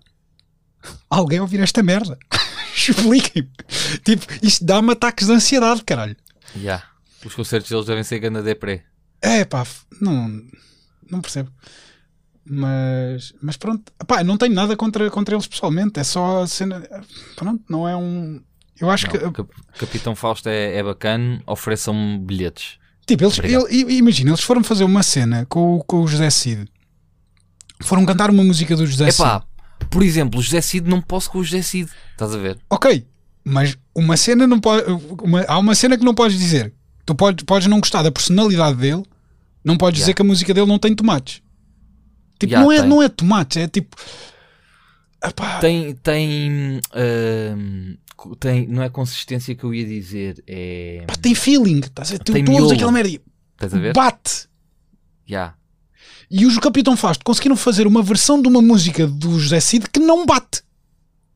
alguém 1.11 1.41
ouvir 1.41 1.61
esta 1.61 1.83
merda. 1.83 2.19
Expliquem-me. 2.77 3.51
Tipo, 4.05 4.25
isto 4.43 4.65
dá-me 4.65 4.93
ataques 4.93 5.27
de 5.27 5.33
ansiedade, 5.33 5.83
caralho. 5.83 6.17
Yeah. 6.57 6.85
Os 7.25 7.35
concertos 7.35 7.71
deles 7.71 7.87
devem 7.87 8.05
ser 8.05 8.19
ganda 8.21 8.43
deprê. 8.43 8.83
É 9.21 9.45
pá, 9.45 9.67
não, 10.01 10.41
não 11.11 11.21
percebo. 11.21 11.51
Mas, 12.51 13.35
mas 13.43 13.57
pronto, 13.57 13.93
pá, 14.07 14.23
não 14.25 14.39
tenho 14.39 14.55
nada 14.55 14.77
contra, 14.77 15.11
contra 15.11 15.35
eles 15.35 15.47
pessoalmente. 15.47 15.99
É 16.01 16.05
só 16.05 16.43
a 16.43 16.47
cena. 16.47 16.81
Pronto, 17.37 17.63
não 17.69 17.87
é 17.89 17.95
um. 17.97 18.41
Eu 18.81 18.91
acho 18.91 19.09
que. 19.09 19.19
Não, 19.19 19.33
Cap- 19.33 19.51
Capitão 19.79 20.15
Fausto 20.15 20.49
é, 20.49 20.77
é 20.77 20.83
bacana, 20.83 21.43
ofereçam 21.47 22.19
bilhetes. 22.19 22.79
Tipo, 23.07 23.25
eles, 23.25 23.39
ele- 23.39 23.95
imagina, 23.97 24.31
eles 24.31 24.41
foram 24.43 24.63
fazer 24.63 24.85
uma 24.85 25.03
cena 25.03 25.47
com, 25.47 25.77
o- 25.77 25.85
com 25.85 26.03
o 26.03 26.07
José 26.07 26.29
Cid. 26.31 26.67
Foram 27.81 28.05
cantar 28.05 28.31
uma 28.31 28.45
música 28.45 28.77
do 28.77 28.87
José 28.87 29.11
Cid. 29.11 29.23
Epá, 29.23 29.43
por 29.89 30.03
exemplo, 30.03 30.39
o 30.39 30.43
José 30.43 30.61
Cid 30.61 30.89
não 30.89 31.01
posso 31.01 31.31
com 31.31 31.39
o 31.39 31.45
José 31.45 31.63
Cid. 31.63 31.91
Estás 32.13 32.35
a 32.35 32.39
ver? 32.39 32.59
Ok, 32.69 33.07
mas 33.45 33.77
uma 33.95 34.17
cena 34.17 34.47
não 34.47 34.61
pode. 34.61 34.85
uma- 35.23 35.43
há 35.49 35.59
uma 35.59 35.75
cena 35.75 35.97
que 35.97 36.05
não 36.05 36.15
podes 36.15 36.39
dizer. 36.39 36.73
Tu 37.07 37.15
podes, 37.15 37.45
podes 37.45 37.67
não 37.69 37.81
gostar 37.81 38.03
da 38.03 38.13
personalidade 38.13 38.77
dele, 38.77 39.03
não 39.65 39.77
podes 39.79 39.99
dizer 40.01 40.11
Yeah. 40.11 40.17
que 40.17 40.23
a 40.23 40.25
música 40.27 40.53
dele 40.53 40.67
não 40.67 40.79
tem 40.79 40.95
tomates. 40.95 41.41
Tipo, 42.39 42.53
Yeah, 42.53 42.63
não, 42.65 42.73
é, 42.73 42.81
tem. 42.81 42.89
não 42.89 43.03
é 43.03 43.09
tomates, 43.09 43.57
é 43.57 43.67
tipo. 43.67 43.97
Epá, 45.25 45.59
Tem. 45.59 45.95
Tem, 45.95 46.81
co- 46.93 47.99
tem. 48.39 48.67
Não 48.67 48.83
é 48.83 48.89
consistência 48.89 49.55
que 49.55 49.65
eu 49.65 49.75
ia 49.75 49.87
dizer. 49.87 50.43
É. 50.47 51.05
pá, 51.07 51.15
tem 51.15 51.35
feeling. 51.35 51.81
Estás 51.81 52.11
a 52.11 52.13
ver? 52.13 52.19
Tem 52.25 52.45
tu 52.45 52.53
ouves 52.53 52.73
aquela 52.73 52.93
merda 52.93 53.11
e 53.11 53.21
Estás 53.55 53.75
a 53.75 53.79
ver? 53.79 53.93
bate. 53.93 54.49
Yeah. 55.29 55.55
E 56.31 56.47
os 56.47 56.59
Capitão 56.59 56.97
Fausto 56.97 57.25
conseguiram 57.25 57.57
fazer 57.57 57.87
uma 57.87 58.03
versão 58.03 58.41
de 58.41 58.49
uma 58.49 58.61
música 58.61 59.07
do 59.07 59.39
José 59.39 59.61
Cid 59.61 59.89
que 59.91 59.99
não 59.99 60.27
bate. 60.27 60.63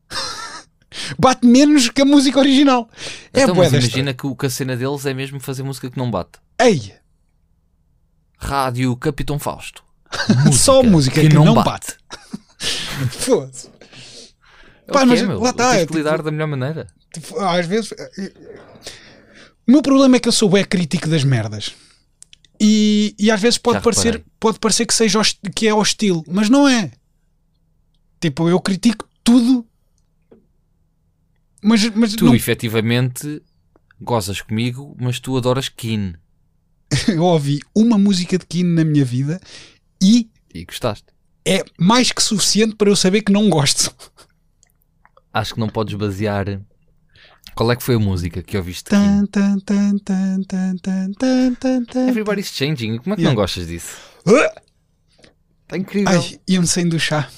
bate 1.17 1.45
menos 1.45 1.89
que 1.89 2.01
a 2.01 2.05
música 2.05 2.39
original. 2.39 2.89
É 3.33 3.43
então, 3.43 3.55
bué 3.55 3.65
mas 3.65 3.71
desta. 3.71 3.87
imagina 3.87 4.13
que, 4.13 4.35
que 4.35 4.45
a 4.45 4.49
cena 4.49 4.75
deles 4.77 5.05
é 5.05 5.13
mesmo 5.13 5.39
fazer 5.39 5.63
música 5.63 5.89
que 5.89 5.97
não 5.97 6.11
bate. 6.11 6.39
Ei, 6.59 6.93
Rádio 8.37 8.95
Capitão 8.97 9.39
Fausto. 9.39 9.83
Só 10.53 10.83
música 10.83 11.21
que 11.21 11.33
não 11.33 11.55
bate. 11.55 11.95
foda-se. 13.09 13.69
É 14.87 14.91
Pá, 14.91 15.05
mas 15.05 15.21
é, 15.21 15.25
meu. 15.25 15.39
lá 15.39 15.53
tá, 15.53 15.71
Tens 15.71 15.81
é 15.81 15.85
que 15.85 15.93
lidar 15.95 16.11
tipo- 16.13 16.23
da 16.23 16.31
melhor 16.31 16.47
maneira. 16.47 16.87
Tipo, 17.13 17.39
às 17.39 17.65
vezes. 17.65 17.91
O 19.65 19.71
meu 19.71 19.81
problema 19.81 20.17
é 20.17 20.19
que 20.19 20.27
eu 20.27 20.31
sou 20.33 20.49
bem 20.49 20.65
crítico 20.65 21.07
das 21.09 21.23
merdas. 21.23 21.73
E, 22.59 23.15
e 23.17 23.31
às 23.31 23.39
vezes 23.41 23.57
pode 23.57 23.77
Já 23.77 23.81
parecer, 23.81 24.05
reparei. 24.13 24.25
pode 24.39 24.59
parecer 24.59 24.85
que, 24.85 24.93
seja 24.93 25.21
que 25.55 25.67
é 25.67 25.73
hostil, 25.73 26.23
mas 26.27 26.49
não 26.49 26.67
é. 26.67 26.91
Tipo, 28.21 28.47
eu 28.49 28.59
critico 28.59 29.07
tudo. 29.23 29.65
Mas, 31.61 31.83
mas 31.95 32.13
Tu, 32.15 32.25
não- 32.25 32.35
efetivamente, 32.35 33.41
gozas 34.01 34.41
comigo, 34.41 34.95
mas 34.99 35.19
tu 35.19 35.37
adoras 35.37 35.69
Keen. 35.69 36.15
eu 37.07 37.23
ouvi 37.23 37.59
uma 37.75 37.97
música 37.97 38.37
de 38.37 38.45
Kino 38.45 38.73
na 38.75 38.83
minha 38.83 39.03
vida 39.05 39.41
e 40.01 40.29
E 40.53 40.63
gostaste. 40.65 41.05
é 41.45 41.63
mais 41.79 42.11
que 42.11 42.21
suficiente 42.21 42.75
para 42.75 42.89
eu 42.89 42.95
saber 42.95 43.21
que 43.21 43.31
não 43.31 43.49
gosto 43.49 43.93
acho 45.33 45.55
que 45.55 45.59
não 45.59 45.67
podes 45.67 45.95
basear. 45.95 46.61
Qual 47.55 47.71
é 47.71 47.75
que 47.75 47.83
foi 47.83 47.95
a 47.95 47.99
música 47.99 48.41
que 48.41 48.57
ouviste? 48.57 48.89
Tan, 48.89 49.25
tan, 49.25 49.59
tan, 49.59 49.97
tan, 49.99 50.41
tan, 50.43 50.75
tan, 50.77 51.53
tan, 51.53 51.85
tan, 51.85 52.07
Everybody's 52.07 52.51
Changing. 52.51 52.99
Como 52.99 53.13
é 53.13 53.15
que 53.15 53.21
yeah. 53.21 53.29
não 53.29 53.35
gostas 53.35 53.67
disso? 53.67 53.97
Está 55.63 55.77
incrível. 55.77 56.19
Ai, 56.19 56.39
ia-me 56.47 56.67
saindo 56.67 56.91
do 56.91 56.99
chá. 56.99 57.29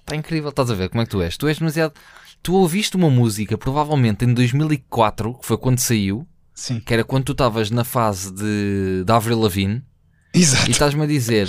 Está 0.00 0.14
incrível. 0.14 0.50
Estás 0.50 0.70
a 0.70 0.74
ver 0.74 0.88
como 0.88 1.02
é 1.02 1.04
que 1.04 1.10
tu 1.10 1.22
és? 1.22 1.36
Tu 1.36 1.48
és 1.48 1.58
demasiado. 1.58 1.94
Tu 2.42 2.54
ouviste 2.54 2.96
uma 2.96 3.10
música, 3.10 3.58
provavelmente 3.58 4.24
em 4.24 4.32
2004, 4.32 5.34
que 5.34 5.46
foi 5.46 5.58
quando 5.58 5.78
saiu. 5.78 6.26
Sim. 6.54 6.80
Que 6.80 6.94
era 6.94 7.04
quando 7.04 7.24
tu 7.24 7.32
estavas 7.32 7.70
na 7.70 7.84
fase 7.84 8.32
de, 8.32 9.04
de 9.04 9.12
Avril 9.12 9.40
Lavigne. 9.40 9.82
Exato. 10.34 10.68
E 10.68 10.70
estás-me 10.70 11.02
a 11.02 11.06
dizer: 11.06 11.48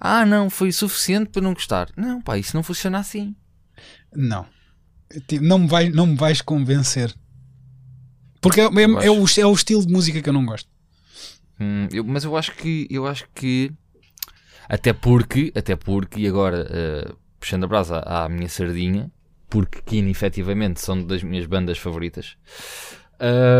Ah, 0.00 0.24
não, 0.24 0.48
foi 0.50 0.72
suficiente 0.72 1.30
para 1.30 1.42
não 1.42 1.54
gostar. 1.54 1.88
Não, 1.96 2.20
pá, 2.20 2.38
isso 2.38 2.56
não 2.56 2.62
funciona 2.62 2.98
assim. 2.98 3.34
Não. 4.14 4.46
Tipo, 5.26 5.44
Não 5.44 5.58
me, 5.60 5.66
vai, 5.68 5.88
não 5.88 6.06
me 6.06 6.16
vais 6.16 6.40
convencer. 6.40 7.14
Porque 8.40 8.60
é, 8.60 8.64
é, 8.64 9.06
é 9.06 9.10
o, 9.10 9.24
é 9.38 9.46
o 9.46 9.52
estilo 9.54 9.84
de 9.86 9.92
música 9.92 10.20
que 10.22 10.28
eu 10.28 10.32
não 10.32 10.44
gosto. 10.44 10.68
Hum, 11.60 11.88
eu- 11.92 12.04
mas 12.04 12.24
eu 12.24 12.36
acho 12.36 12.52
que 12.54 12.86
eu 12.90 13.06
acho 13.06 13.26
que 13.34 13.72
até 14.68 14.92
porque, 14.92 15.52
até 15.54 15.74
porque, 15.76 16.20
e 16.20 16.26
agora 16.28 16.66
eh, 16.70 17.12
puxando 17.40 17.64
a 17.64 17.66
brasa 17.66 18.00
à 18.00 18.28
minha 18.28 18.48
sardinha, 18.48 19.10
porque 19.48 19.80
Keen 19.82 20.10
efetivamente 20.10 20.80
são 20.80 21.02
das 21.06 21.22
minhas 21.22 21.46
bandas 21.46 21.78
favoritas. 21.78 22.36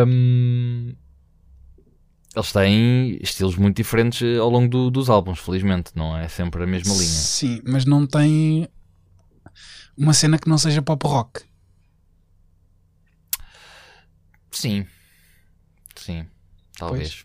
hum, 0.07 0.93
eles 2.35 2.53
têm 2.53 3.19
estilos 3.23 3.57
muito 3.57 3.77
diferentes 3.79 4.21
eh, 4.21 4.37
ao 4.39 4.51
longo 4.51 4.69
do- 4.69 4.91
dos 4.91 5.09
álbuns, 5.09 5.39
felizmente, 5.39 5.93
não 5.95 6.15
é 6.17 6.29
sempre 6.29 6.63
a 6.63 6.67
mesma 6.67 6.93
linha. 6.93 7.07
Sim, 7.07 7.63
mas 7.65 7.85
não 7.87 8.07
tem 8.07 8.69
uma 9.97 10.13
cena 10.13 10.39
que 10.39 10.49
não 10.49 10.59
seja 10.59 10.83
pop 10.83 11.07
rock. 11.07 11.43
Sim, 14.51 14.87
sim, 15.97 16.27
talvez. 16.79 17.25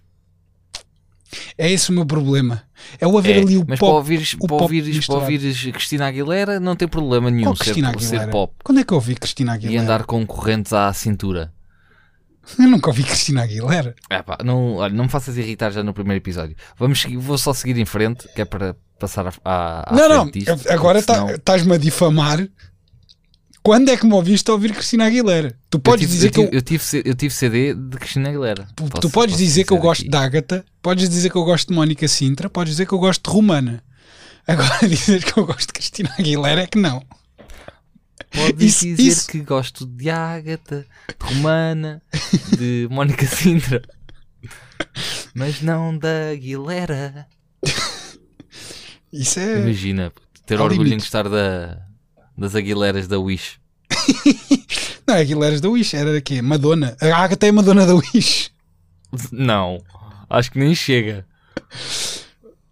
É 1.58 1.70
esse 1.72 1.90
o 1.90 1.94
meu 1.94 2.06
problema. 2.06 2.64
É 3.00 3.08
o 3.08 3.18
haver 3.18 3.38
É, 3.38 3.40
ali 3.40 3.58
o 3.58 3.64
mas 3.66 3.80
para 3.80 3.88
pop. 3.88 3.94
ouvires, 3.96 4.34
o 4.34 4.48
para, 4.48 4.56
ouvires, 4.58 5.06
para 5.06 5.16
ouvires 5.16 5.64
Cristina 5.72 6.08
Aguilera 6.08 6.60
não 6.60 6.76
tem 6.76 6.88
problema 6.88 7.32
nenhum 7.32 7.52
Qual 7.52 7.56
ser, 7.56 7.64
Cristina 7.74 7.88
ser 8.00 8.20
Aguilera? 8.20 8.32
pop 8.32 8.54
Quando 8.64 8.80
é 8.82 8.84
que 8.84 8.92
eu 8.92 8.96
ouvi 8.96 9.16
Cristina 9.16 9.54
e 9.54 9.56
Aguilera? 9.56 9.82
andar 9.84 10.06
com 10.06 10.26
correntes 10.28 10.74
à 10.74 10.92
cintura. 10.94 11.54
Eu 12.58 12.68
nunca 12.68 12.90
ouvi 12.90 13.04
Cristina 13.04 13.44
Aguilera. 13.44 13.96
É 14.10 14.22
pá, 14.22 14.38
não, 14.44 14.76
olha, 14.76 14.94
não 14.94 15.06
me 15.06 15.10
faças 15.10 15.38
irritar 15.38 15.72
já 15.72 15.84
no 15.84 15.94
primeiro 15.94 16.18
episódio. 16.22 16.56
Vamos 16.78 17.04
vou 17.18 17.38
só 17.38 17.54
seguir 17.54 17.78
em 17.78 17.86
frente, 17.86 18.28
que 18.36 18.42
é 18.42 18.46
para 18.46 18.76
passar 19.00 19.28
à, 19.28 19.34
à 19.92 19.96
não, 19.96 20.10
não. 20.10 20.32
agora 20.70 21.02
tá- 21.04 21.16
senão- 21.16 21.30
estás-me 21.32 21.74
a 21.74 21.78
difamar. 21.78 22.48
Quando 23.64 23.90
é 23.90 23.98
que 23.98 24.06
me 24.08 24.14
ouviste 24.14 24.50
a 24.50 24.54
ouvir 24.54 24.74
Cristina 24.74 25.06
Aguilera? 25.06 25.56
Tu 25.70 25.78
eu 25.78 25.82
podes 25.82 26.02
tive, 26.02 26.14
dizer 26.14 26.28
eu, 26.28 26.32
que 26.32 26.40
eu, 26.42 26.50
eu, 26.52 26.62
tive, 26.64 26.84
eu 27.06 27.14
tive 27.16 27.34
CD 27.34 27.76
de 27.76 27.98
Cristina 27.98 28.30
Aguilera. 28.30 28.68
Tu, 28.76 28.84
Posso- 28.86 29.02
tu 29.02 29.10
podes 29.12 29.34
posso 29.36 29.44
dizer 29.44 29.64
que 29.66 29.72
eu 29.74 29.78
gosto 29.78 30.02
aqui. 30.02 30.10
de 30.10 30.18
Ágata, 30.18 30.66
podes 30.82 31.08
dizer 31.08 31.30
que 31.30 31.36
eu 31.36 31.44
gosto 31.44 31.68
de 31.68 31.76
Mónica 31.76 32.08
Sintra, 32.08 32.50
podes 32.50 32.74
dizer 32.74 32.88
que 32.88 32.94
eu 32.94 32.98
gosto 33.00 33.24
de 33.30 33.36
Romana. 33.36 33.84
Agora 34.48 34.80
dizer 34.90 35.24
que 35.24 35.38
eu 35.40 35.46
gosto 35.46 35.68
de 35.68 35.74
Cristina 35.74 36.10
Aguilera 36.18 36.62
é 36.62 36.68
que 36.68 36.80
não. 36.80 37.04
Podes 38.30 38.76
Isso- 38.76 38.86
dizer 38.86 39.04
isso- 39.04 39.28
que 39.30 39.40
gosto 39.40 39.86
de 39.86 40.10
Ágata, 40.10 40.86
de 41.08 41.26
Romana, 41.36 42.02
de 42.58 42.88
Mónica 42.92 43.26
Sintra, 43.26 43.82
mas 45.34 45.62
não 45.62 45.98
da 45.98 46.30
Aguilera. 46.32 47.28
Isso 49.12 49.40
é. 49.40 49.60
Imagina, 49.62 50.12
ter 50.46 50.60
orgulho 50.60 50.82
em 50.82 50.84
limite. 50.86 51.02
gostar 51.04 51.28
da, 51.28 51.82
das 52.38 52.56
Aguileras 52.56 53.08
da 53.08 53.20
Wish. 53.20 53.60
Não, 55.08 55.16
Aguileras 55.16 55.60
da 55.60 55.68
Wish, 55.70 55.96
era 55.98 56.14
da 56.14 56.22
quê? 56.22 56.42
Madonna. 56.42 56.96
A 57.02 57.08
Ágata 57.18 57.46
é 57.46 57.50
a 57.50 57.54
Madonna 57.54 57.86
da 57.86 57.96
Wish. 57.96 58.52
Não, 59.32 59.84
acho 60.30 60.52
que 60.52 60.60
nem 60.60 60.74
chega. 60.74 61.26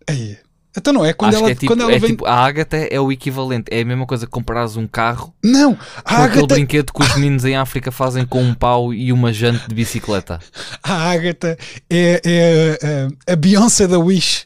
Aí. 0.08 0.38
Então 0.78 0.94
não 0.94 1.04
é 1.04 1.14
quando 1.14 1.34
acho 1.34 1.44
ela, 1.44 1.52
é 1.52 1.56
tipo, 1.56 1.68
quando 1.68 1.82
ela 1.82 1.92
é 1.94 2.00
vem. 2.00 2.12
tipo- 2.12 2.26
a 2.28 2.34
Ágata 2.46 2.78
é 2.78 3.00
o 3.00 3.12
equivalente, 3.12 3.66
é 3.72 3.82
a 3.82 3.86
mesma 3.86 4.06
coisa 4.06 4.26
que 4.26 4.32
comprares 4.32 4.76
um 4.78 4.86
carro 4.88 5.34
Não, 5.44 5.74
com 5.76 5.82
a 6.06 6.26
aquele 6.26 6.40
Ágata, 6.44 6.56
brinquedo 6.56 6.94
que 6.94 7.02
os 7.02 7.16
meninos 7.16 7.44
em 7.44 7.56
África 7.56 7.92
fazem 7.92 8.24
com 8.26 8.42
um 8.44 8.54
pau 8.54 8.94
e 8.94 9.12
uma 9.12 9.34
jante 9.34 9.68
de 9.68 9.74
bicicleta. 9.74 10.40
a 10.84 10.94
Ágata 11.10 11.58
é, 11.90 12.22
é 12.24 13.08
a, 13.28 13.34
a 13.34 13.36
Beyoncé 13.36 13.88
da 13.88 13.98
Wish. 13.98 14.46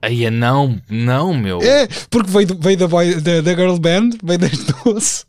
Aí 0.00 0.24
é 0.24 0.30
não, 0.30 0.80
não, 0.88 1.34
meu. 1.34 1.60
É, 1.60 1.88
porque 2.08 2.30
veio, 2.30 2.46
veio 2.60 2.76
da, 2.76 2.86
boy, 2.86 3.14
da, 3.20 3.40
da 3.40 3.54
girl 3.54 3.76
band, 3.78 4.10
veio 4.22 4.38
das 4.38 4.58
duas, 4.84 5.26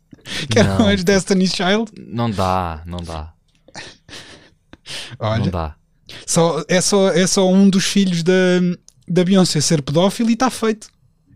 que 0.48 0.58
eram 0.60 0.78
Não. 0.78 0.88
as 0.88 1.02
Destiny's 1.02 1.52
Child. 1.52 1.90
Não 1.98 2.30
dá, 2.30 2.82
não 2.86 2.98
dá, 2.98 3.32
não 5.18 5.28
Olha, 5.28 5.50
dá. 5.50 5.74
só, 6.26 6.62
é, 6.68 6.80
só, 6.80 7.08
é 7.10 7.26
só 7.26 7.48
um 7.50 7.68
dos 7.68 7.84
filhos 7.84 8.22
da, 8.22 8.32
da 9.08 9.24
Beyoncé 9.24 9.60
ser 9.60 9.82
pedófilo 9.82 10.30
e 10.30 10.34
está 10.34 10.50
feito. 10.50 10.88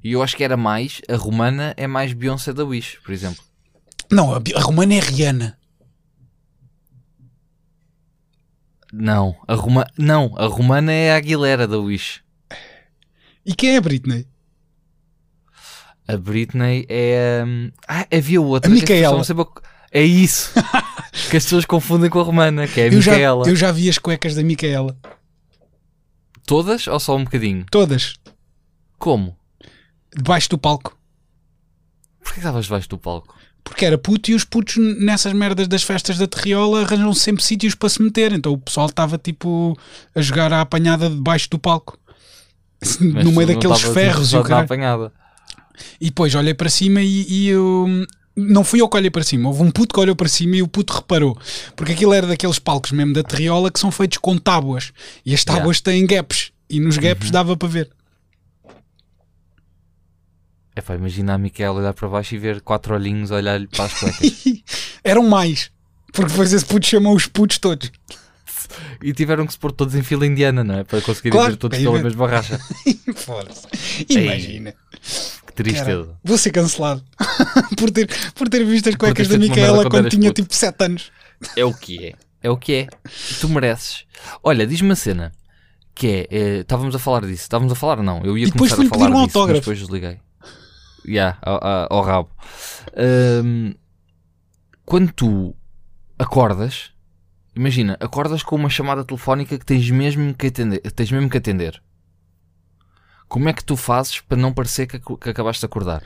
E 0.05 0.13
eu 0.13 0.23
acho 0.23 0.37
que 0.37 0.43
era 0.45 0.57
mais, 0.57 1.01
a 1.09 1.17
romana 1.17 1.75
é 1.77 1.87
mais 1.87 2.13
Beyoncé 2.13 2.53
da 2.53 2.65
Wish, 2.65 2.99
por 3.05 3.13
exemplo. 3.13 3.43
Não, 4.11 4.35
a, 4.35 4.43
a 4.57 4.61
romana 4.61 4.95
é 4.95 5.01
Rihanna. 5.01 5.57
Não, 8.93 9.35
a 9.49 9.55
Roma, 9.55 9.87
não, 9.97 10.35
a 10.37 10.47
romana 10.47 10.93
é 10.93 11.13
a 11.13 11.17
Aguilera 11.17 11.67
da 11.67 11.79
Wish. 11.79 12.21
E 13.45 13.55
quem 13.55 13.71
é 13.75 13.79
a 13.79 13.81
Britney? 13.81 14.27
A 16.07 16.17
Britney 16.19 16.85
é. 16.91 17.43
hum, 17.47 17.71
Ah, 17.89 18.07
havia 18.13 18.41
outra. 18.41 18.71
A 18.71 18.75
Micaela. 18.75 19.23
É 19.91 20.03
isso. 20.03 20.53
que 21.31 21.37
as 21.37 21.45
pessoas 21.45 21.65
confundem 21.65 22.11
com 22.11 22.21
a 22.21 22.23
romana, 22.23 22.67
que 22.69 22.81
é 22.81 22.85
a 22.85 22.93
Eu 22.93 23.01
já, 23.01 23.13
Micaela. 23.13 23.49
eu 23.49 23.57
já 23.57 23.73
vi 23.73 23.89
as 23.89 23.97
cuecas 23.99 24.35
da 24.35 24.43
Micaela. 24.43 24.97
Todas 26.47 26.87
ou 26.87 27.01
só 27.01 27.17
um 27.17 27.25
bocadinho? 27.25 27.65
Todas. 27.71 28.15
Como? 28.99 29.37
Debaixo 30.15 30.49
do 30.51 30.59
palco. 30.59 30.97
Porquê 32.19 32.35
que 32.35 32.39
estavas 32.41 32.65
debaixo 32.65 32.89
do 32.89 32.99
palco? 32.99 33.35
Porque 33.65 33.85
era 33.85 33.97
puto 33.97 34.31
e 34.31 34.35
os 34.35 34.45
putos 34.45 34.77
nessas 34.77 35.33
merdas 35.33 35.69
das 35.69 35.83
festas 35.83 36.19
da 36.19 36.27
Terriola 36.27 36.83
arranjam 36.83 37.15
sempre 37.15 37.45
sítios 37.45 37.75
para 37.75 37.89
se 37.89 38.03
meter. 38.03 38.33
Então 38.33 38.53
o 38.53 38.59
pessoal 38.59 38.87
estava 38.87 39.17
tipo 39.17 39.79
a 40.15 40.21
jogar 40.21 40.53
a 40.53 40.61
apanhada 40.61 41.09
debaixo 41.09 41.49
do 41.51 41.59
palco. 41.59 41.99
Mas 43.01 43.25
no 43.25 43.33
meio 43.33 43.47
daqueles 43.47 43.83
ferros 43.83 44.33
e 44.33 44.37
o 44.37 44.41
apanhada. 44.41 45.13
E 46.01 46.07
depois 46.07 46.35
olhei 46.35 46.55
para 46.55 46.69
cima 46.69 47.01
e, 47.01 47.27
e 47.29 47.49
eu. 47.49 47.87
Não 48.35 48.65
fui 48.65 48.81
eu 48.81 48.89
que 48.89 48.97
olhei 48.97 49.11
para 49.11 49.23
cima, 49.23 49.49
houve 49.49 49.63
um 49.63 49.71
puto 49.71 49.95
que 49.95 50.01
olhou 50.01 50.17
para 50.17 50.29
cima 50.29 50.57
e 50.57 50.63
o 50.63 50.69
puto 50.69 50.95
reparou. 50.95 51.39
Porque 51.77 51.93
aquilo 51.93 52.15
era 52.15 52.27
daqueles 52.27 52.59
palcos 52.59 52.91
mesmo 52.93 53.13
da 53.13 53.23
Terriola 53.23 53.71
que 53.71 53.79
são 53.79 53.91
feitos 53.91 54.19
com 54.19 54.39
tábuas. 54.39 54.93
E 55.25 55.35
as 55.35 55.45
tábuas 55.45 55.81
têm 55.81 56.07
gaps. 56.07 56.51
E 56.71 56.81
nos 56.81 56.97
gaps 56.97 57.27
Uhum. 57.27 57.33
dava 57.33 57.57
para 57.57 57.69
ver. 57.69 57.91
É 60.75 60.81
pá, 60.81 60.95
imagina 60.95 61.35
a 61.35 61.39
Micaela 61.39 61.79
olhar 61.81 61.93
para 61.93 62.09
baixo 62.09 62.35
e 62.35 62.39
ver 62.39 62.63
quatro 62.63 62.95
olhinhos 62.95 63.31
olhar-lhe 63.31 63.67
para 63.69 63.85
as 63.85 63.93
cuecas. 63.93 64.45
Eram 65.05 65.29
mais. 65.29 65.71
Porque 66.13 66.31
depois 66.31 66.53
esse 66.53 66.65
puto 66.65 66.87
chamou 66.87 67.15
os 67.15 67.27
putos 67.27 67.59
todos. 67.59 67.91
E 69.03 69.13
tiveram 69.13 69.47
que 69.47 69.53
se 69.53 69.59
pôr 69.59 69.73
todos 69.73 69.95
em 69.95 70.03
fila 70.03 70.27
indiana, 70.27 70.63
não 70.65 70.79
é? 70.79 70.85
Para 70.85 71.01
conseguirem 71.01 71.33
Claro, 71.39 71.53
ver 71.53 71.57
todos 71.59 71.79
ir 71.79 71.83
pela 71.85 72.03
mesma 72.03 72.27
racha. 72.29 72.59
Imagina. 74.09 74.75
Que 75.47 75.53
tristeza. 75.55 76.05
Cara, 76.05 76.19
vou 76.25 76.39
ser 76.39 76.51
cancelado 76.51 77.03
por, 77.77 77.91
ter, 77.91 78.09
por 78.35 78.49
ter 78.49 78.65
visto 78.65 78.89
as 78.89 78.95
cuecas 78.95 79.29
da 79.29 79.39
Micaela 79.39 79.89
quando 79.89 80.09
tinha 80.09 80.31
puto. 80.31 80.43
tipo 80.43 80.55
7 80.55 80.85
anos. 80.85 81.13
É 81.57 81.65
o 81.65 81.75
que 81.75 82.07
é. 82.07 82.15
É 82.43 82.51
o 82.51 82.57
que 82.57 82.75
é. 82.75 82.87
Tu 83.41 83.49
mereces. 83.49 84.05
Olha, 84.43 84.67
diz-me 84.67 84.89
uma 84.89 84.97
cena. 84.97 85.33
Que 85.95 86.07
é, 86.09 86.27
eh, 86.31 86.59
estávamos 86.61 86.95
a 86.95 86.99
falar 86.99 87.21
disso. 87.23 87.43
Estávamos 87.43 87.71
a 87.73 87.77
falar, 87.77 88.03
não. 88.03 88.23
Eu 88.25 88.39
ia 88.39 88.51
começar 88.51 88.81
a 88.81 88.87
falar 88.87 89.07
um 89.07 89.09
disso, 89.09 89.13
mas 89.13 89.23
autógrafo. 89.37 89.61
depois 89.61 89.79
desliguei. 89.79 90.19
Ya, 91.07 91.37
ao, 91.43 91.63
ao- 91.63 91.87
ao 91.91 92.03
rabo. 92.03 92.31
Ahm, 92.97 93.75
quando 94.87 95.13
tu 95.13 95.55
acordas, 96.19 96.92
imagina, 97.55 97.97
acordas 98.01 98.43
com 98.43 98.57
uma 98.57 98.71
chamada 98.71 99.05
telefónica 99.05 99.59
que 99.59 99.65
tens 99.65 99.89
mesmo 99.91 100.35
que 100.35 100.47
atender. 100.49 100.81
Tens 100.93 101.11
mesmo 101.11 101.29
que 101.31 101.37
atender. 101.39 101.83
Como 103.29 103.49
é 103.49 103.53
que 103.53 103.65
tu 103.65 103.77
fazes 103.77 104.21
para 104.21 104.37
não 104.37 104.53
parecer 104.53 104.87
que, 104.87 104.99
que 104.99 105.31
acabaste 105.31 105.61
de 105.61 105.67
acordar? 105.67 106.03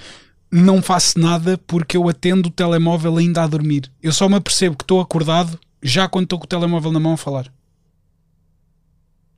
Não 0.50 0.80
faço 0.80 1.18
nada 1.18 1.58
porque 1.66 1.96
eu 1.96 2.08
atendo 2.08 2.48
o 2.48 2.52
telemóvel 2.52 3.16
ainda 3.16 3.42
a 3.42 3.46
dormir. 3.48 3.90
Eu 4.00 4.12
só 4.12 4.28
me 4.28 4.36
apercebo 4.36 4.76
que 4.76 4.84
estou 4.84 5.00
acordado 5.00 5.58
já 5.82 6.08
quando 6.08 6.24
estou 6.24 6.38
com 6.38 6.44
o 6.44 6.48
telemóvel 6.48 6.92
na 6.92 7.00
mão 7.00 7.14
a 7.14 7.16
falar. 7.16 7.52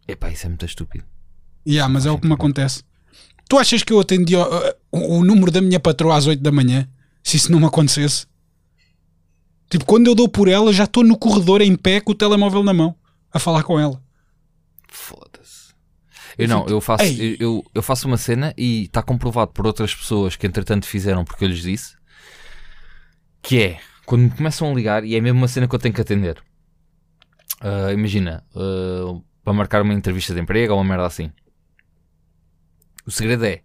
Epá, 0.07 0.31
isso 0.31 0.47
é 0.47 0.49
muito 0.49 0.65
estúpido. 0.67 1.05
Yeah, 1.67 1.93
mas 1.93 2.07
é 2.07 2.11
o 2.11 2.19
que 2.19 2.27
me 2.27 2.35
acontece. 2.35 2.83
Tu 3.49 3.59
achas 3.59 3.83
que 3.83 3.93
eu 3.93 4.01
atendi 4.01 4.37
o, 4.37 4.43
o- 4.93 5.19
o 5.19 5.25
número 5.25 5.51
da 5.51 5.61
minha 5.61 5.81
patroa 5.81 6.17
às 6.17 6.27
8 6.27 6.43
da 6.43 6.53
manhã? 6.53 6.89
Se 7.23 7.37
isso 7.37 7.51
não 7.53 7.59
me 7.61 7.67
acontecesse? 7.67 8.27
Tipo, 9.71 9.85
quando 9.85 10.07
eu 10.07 10.15
dou 10.15 10.29
por 10.29 10.49
ela, 10.49 10.73
já 10.73 10.85
estou 10.85 11.05
no 11.05 11.17
corredor 11.19 11.61
em 11.61 11.77
pé 11.77 12.01
com 12.01 12.13
o 12.13 12.15
telemóvel 12.15 12.63
na 12.63 12.73
mão 12.73 12.95
a 13.33 13.39
falar 13.39 13.63
com 13.63 13.79
ela. 13.79 14.03
Foda-se. 14.89 15.75
Eu 16.39 16.49
não, 16.49 16.67
eu 16.67 16.81
faço, 16.81 17.05
eu, 17.23 17.37
eu- 17.39 17.65
eu 17.75 17.83
faço 17.83 18.07
uma 18.07 18.17
cena 18.17 18.55
e 18.57 18.85
está 18.85 19.03
comprovado 19.03 19.53
por 19.53 19.67
outras 19.67 19.95
pessoas 19.95 20.37
que 20.37 20.47
entretanto 20.47 20.87
fizeram 20.87 21.25
porque 21.25 21.45
eu 21.45 21.49
lhes 21.49 21.61
disse 21.63 21.97
que 23.43 23.61
é 23.61 23.81
quando 24.07 24.23
me 24.23 24.31
começam 24.31 24.71
a 24.71 24.75
ligar 24.75 25.05
e 25.05 25.15
é 25.15 25.21
mesmo 25.21 25.39
uma 25.39 25.49
cena 25.49 25.69
que 25.69 25.75
eu 25.75 25.79
tenho 25.79 25.95
que 25.95 26.01
atender. 26.01 26.43
Ah, 27.61 27.93
imagina, 27.93 28.45
ah, 28.55 29.21
para 29.45 29.53
marcar 29.53 29.83
uma 29.83 29.93
entrevista 29.95 30.33
de 30.33 30.41
emprego 30.41 30.73
ou 30.73 30.79
uma 30.81 30.85
merda 30.89 31.07
assim. 31.07 31.31
O 33.07 33.11
segredo 33.11 33.45
é 33.45 33.63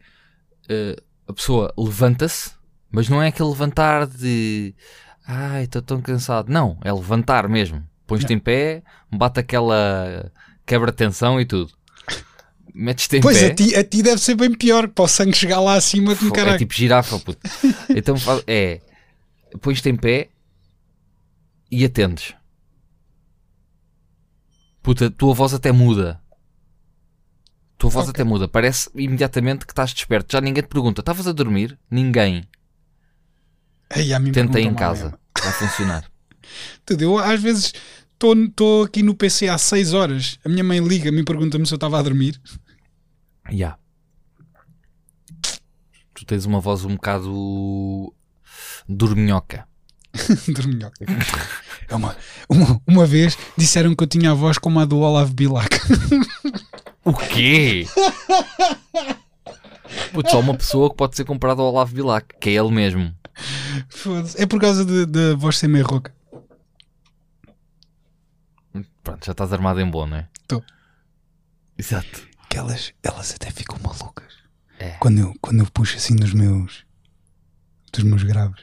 ah, 0.69 1.01
a 1.27 1.33
pessoa 1.33 1.73
levanta-se, 1.77 2.51
mas 2.91 3.07
não 3.07 3.21
é 3.21 3.27
aquele 3.29 3.49
levantar 3.49 4.05
de 4.07 4.75
ai, 5.27 5.63
estou 5.63 5.81
tão 5.81 6.01
cansado. 6.01 6.51
Não, 6.51 6.77
é 6.83 6.91
levantar 6.91 7.47
mesmo. 7.47 7.83
Pões-te 8.05 8.33
em 8.33 8.39
pé, 8.39 8.83
bate 9.12 9.39
aquela 9.39 10.31
quebra-tensão 10.65 11.39
e 11.39 11.45
tudo. 11.45 11.71
Metes-te 12.75 13.17
em 13.17 13.21
Pois, 13.21 13.38
pé. 13.39 13.45
a 13.47 13.55
ti, 13.55 13.75
a 13.75 13.83
ti 13.83 14.01
deve 14.01 14.19
ser 14.19 14.36
bem 14.36 14.53
pior, 14.53 14.88
para 14.88 15.03
o 15.03 15.07
sangue 15.07 15.33
chegar 15.38 15.59
lá 15.59 15.75
acima 15.75 16.15
de 16.15 16.25
um 16.25 16.31
caralho. 16.31 16.55
É 16.55 16.57
tipo 16.59 16.73
girafa, 16.73 17.19
puto. 17.19 17.39
Então 17.95 18.15
é. 18.47 18.81
Pões-te 19.62 19.89
em 19.89 19.95
pé 19.95 20.29
e 21.71 21.86
atendes. 21.86 22.33
Puta, 24.81 25.05
a 25.07 25.12
tua 25.12 25.33
voz 25.33 25.53
até 25.53 25.71
muda. 25.71 26.19
A 26.31 27.77
tua 27.77 27.89
voz 27.89 28.07
Ok. 28.09 28.12
até 28.19 28.23
muda. 28.23 28.47
Parece 28.47 28.89
imediatamente 28.95 29.65
que 29.65 29.71
estás 29.71 29.93
desperto. 29.93 30.31
Já 30.33 30.41
ninguém 30.41 30.63
te 30.63 30.67
pergunta: 30.69 31.01
estavas 31.01 31.27
a 31.27 31.31
dormir? 31.31 31.77
Ninguém. 31.89 32.47
Ei, 33.95 34.13
a 34.13 34.19
mim 34.19 34.32
Tenta 34.32 34.58
aí 34.58 34.65
em 34.65 34.73
casa. 34.73 35.17
Vai 35.41 35.51
funcionar. 35.53 36.03
Tudo. 36.86 37.01
Eu 37.01 37.17
às 37.17 37.41
vezes 37.41 37.73
estou 38.13 38.84
aqui 38.84 39.03
no 39.03 39.15
PC 39.15 39.47
há 39.47 39.58
6 39.58 39.93
horas. 39.93 40.39
A 40.43 40.49
minha 40.49 40.63
mãe 40.63 40.79
liga-me 40.79 41.21
e 41.21 41.25
pergunta-me 41.25 41.65
se 41.65 41.73
eu 41.73 41.77
estava 41.77 41.99
a 41.99 42.01
dormir. 42.01 42.39
Ya. 43.51 43.77
Tu 46.13 46.25
tens 46.25 46.45
uma 46.45 46.60
voz 46.60 46.86
um 46.86 46.95
bocado 46.95 48.13
dorminhoca. 48.88 49.67
Dorminhoca. 50.47 51.06
É 51.89 51.95
uma, 51.95 52.15
uma, 52.47 52.82
uma 52.86 53.06
vez 53.06 53.36
disseram 53.58 53.95
que 53.95 54.03
eu 54.03 54.08
tinha 54.08 54.32
a 54.32 54.36
voz 54.36 54.60
como 54.60 54.79
a 54.79 54.86
do 54.86 54.99
Olavo 54.99 55.34
Bilac. 55.34 55.75
O 57.03 57.13
quê? 57.13 57.88
Putz, 60.12 60.32
só 60.32 60.39
uma 60.39 60.56
pessoa 60.56 60.89
que 60.89 60.95
pode 60.95 61.15
ser 61.15 61.25
comparada 61.25 61.62
ao 61.62 61.69
Olavo 61.69 61.93
Bilac, 61.93 62.36
que 62.39 62.49
é 62.49 62.53
ele 62.53 62.71
mesmo. 62.71 63.13
É 64.38 64.45
por 64.45 64.60
causa 64.60 64.86
da 65.06 65.36
voz 65.36 65.58
ser 65.58 65.67
meio 65.67 65.86
rouca. 65.86 66.13
Pronto, 69.03 69.25
já 69.25 69.32
estás 69.32 69.51
armado 69.51 69.82
em 69.82 69.89
bom, 69.89 70.06
não 70.06 70.17
é? 70.17 70.27
Tô. 70.47 70.63
Exato. 71.77 72.27
Que 72.49 72.58
elas, 72.58 72.93
elas 73.03 73.34
até 73.34 73.51
ficam 73.51 73.77
malucas. 73.84 74.34
É. 74.79 74.91
Quando 74.99 75.19
eu, 75.19 75.34
quando 75.41 75.60
eu 75.60 75.67
puxo 75.71 75.97
assim 75.97 76.15
dos 76.15 76.34
meus 76.34 76.86
dos 77.91 78.03
meus 78.03 78.23
graves. 78.23 78.62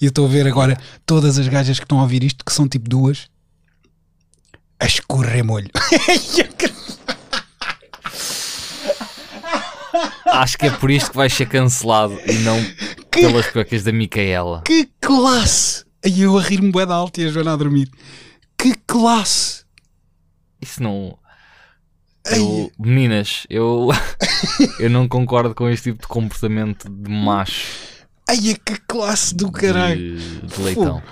E 0.00 0.06
eu 0.06 0.08
estou 0.08 0.26
a 0.26 0.28
ver 0.28 0.46
agora 0.46 0.80
todas 1.04 1.38
as 1.38 1.46
gajas 1.48 1.78
que 1.78 1.84
estão 1.84 1.98
a 1.98 2.02
ouvir 2.02 2.24
isto, 2.24 2.44
que 2.44 2.52
são 2.52 2.68
tipo 2.68 2.88
duas, 2.88 3.28
a 4.78 4.86
escorrer 4.86 5.44
molho. 5.44 5.70
Acho 10.26 10.56
que 10.58 10.66
é 10.66 10.70
por 10.70 10.90
isto 10.90 11.10
que 11.10 11.16
vais 11.16 11.32
ser 11.32 11.46
cancelado 11.48 12.18
e 12.26 12.34
não 12.38 12.62
Que- 13.10 13.20
pelas 13.22 13.46
cuecas 13.48 13.82
da 13.82 13.92
Micaela. 13.92 14.62
que 14.66 14.88
classe! 15.00 15.84
Aí 16.04 16.22
eu 16.22 16.38
a 16.38 16.42
rir-me 16.42 16.70
bué 16.70 16.86
da 16.86 16.94
alta 16.94 17.20
e 17.20 17.26
a 17.26 17.28
Joana 17.28 17.52
a 17.52 17.56
dormir. 17.56 17.90
Que 18.56 18.74
classe! 18.86 19.64
Isso 20.60 20.82
não. 20.82 21.16
Eu- 22.26 22.70
meninas, 22.78 23.46
eu, 23.48 23.88
eu 24.78 24.90
não 24.90 25.08
concordo 25.08 25.54
com 25.54 25.68
este 25.68 25.90
tipo 25.90 26.02
de 26.02 26.08
comportamento 26.08 26.88
de 26.88 27.10
macho 27.10 27.66
Ai, 28.28 28.36
que 28.64 28.76
classe 28.86 29.34
do 29.34 29.50
caralho! 29.50 30.18
de, 30.18 30.40
de 30.46 30.62
leitão. 30.62 31.02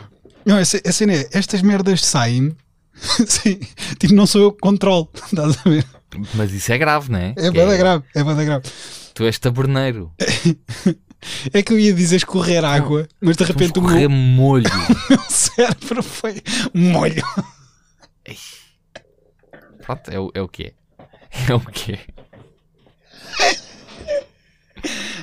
Não, 0.45 0.57
a 0.59 0.64
cena 0.64 1.14
é, 1.14 1.29
estas 1.33 1.62
merdas 1.62 2.05
saem. 2.05 2.55
Sim, 3.27 3.59
tipo, 3.99 4.14
não 4.14 4.27
sou 4.27 4.41
eu 4.43 4.53
que 4.53 4.61
controlo. 4.61 5.11
Estás 5.27 5.59
a 5.64 5.69
ver? 5.69 5.85
Mas 6.35 6.53
isso 6.53 6.73
é 6.73 6.79
grave, 6.79 7.11
não 7.11 7.18
é? 7.18 7.31
É 7.37 7.51
Que 7.51 7.53
bada 7.53 7.77
grave, 7.77 8.05
é 8.14 8.25
bada 8.25 8.44
grave. 8.44 8.64
Tu 9.14 9.25
és 9.25 9.38
taberneiro. 9.38 10.12
É 11.53 11.64
que 11.64 11.73
eu 11.73 11.79
ia 11.81 11.92
dizer 11.92 12.14
escorrer 12.14 12.64
água, 12.64 13.09
mas 13.21 13.37
de 13.37 13.42
repente 13.42 13.77
o 13.81 13.83
meu, 13.83 14.09
molho. 14.09 14.71
meu 15.11 15.18
cérebro 15.29 16.01
foi 16.01 16.40
molho. 16.73 17.25
Pronto, 19.83 20.11
é, 20.12 20.21
o- 20.21 20.31
é 20.33 20.40
o 20.40 20.47
que 20.47 20.66
é. 20.66 20.75
É 21.51 21.55
o 21.57 21.61
que 21.61 21.94
é. 21.94 21.99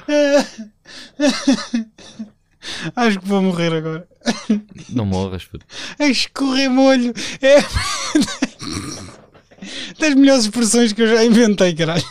Acho 2.96 3.20
que 3.20 3.28
vou 3.28 3.42
morrer 3.42 3.74
agora. 3.74 4.08
Não 4.90 5.06
morras, 5.06 5.46
puto. 5.46 5.66
É 6.00 6.08
escorrer 6.08 6.70
molho. 6.70 7.14
É 7.42 7.58
das 10.00 10.14
melhores 10.16 10.46
expressões 10.46 10.94
que 10.94 11.02
eu 11.02 11.08
já 11.08 11.24
inventei, 11.24 11.74
caralho. 11.74 12.04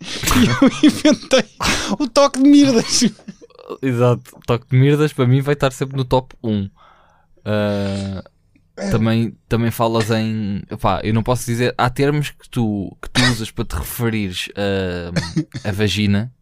E 0.00 0.46
eu 0.84 0.90
inventei 0.90 1.44
o 1.98 2.08
toque 2.08 2.42
de 2.42 2.48
mirdas. 2.48 3.04
Exato. 3.82 4.38
Toque 4.46 4.66
de 4.70 4.76
merdas 4.76 5.12
para 5.12 5.26
mim 5.26 5.40
vai 5.40 5.54
estar 5.54 5.72
sempre 5.72 5.96
no 5.96 6.04
top 6.04 6.34
1. 6.42 6.70
Ah, 7.44 8.22
também, 8.90 9.36
também 9.48 9.70
falas 9.70 10.10
em. 10.10 10.62
Pá, 10.80 11.00
eu 11.02 11.12
não 11.12 11.22
posso 11.22 11.44
dizer. 11.44 11.74
Há 11.76 11.90
termos 11.90 12.30
que 12.30 12.48
tu, 12.48 12.96
que 13.02 13.10
tu 13.10 13.22
usas 13.30 13.50
para 13.50 13.64
te 13.64 13.74
referires 13.74 14.48
a, 14.54 15.68
a 15.68 15.72
vagina 15.72 16.32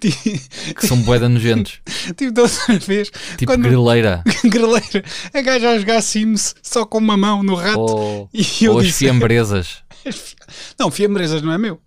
que 0.00 0.86
são 0.86 1.00
boeda 1.02 1.28
nojentos. 1.28 1.80
Tipo, 2.16 2.32
da 2.32 2.42
outra 2.42 2.78
vez, 2.78 3.10
Tipo 3.36 3.52
Quando- 3.52 3.62
greleira. 3.62 4.22
greleira, 4.44 5.04
a 5.32 5.40
gaja 5.42 5.70
a 5.70 5.78
jogar 5.78 6.02
Sims 6.02 6.54
só 6.62 6.84
com 6.84 6.98
uma 6.98 7.16
mão 7.16 7.42
no 7.42 7.54
rato. 7.54 7.78
Ou, 7.80 8.30
E 8.32 8.44
eu 8.64 8.72
ou 8.72 8.78
as 8.80 8.86
disse: 8.86 8.98
fiambresas. 9.00 9.82
Não, 10.78 10.90
fiambresas 10.90 11.42
não 11.42 11.52
é 11.52 11.58
meu. 11.58 11.80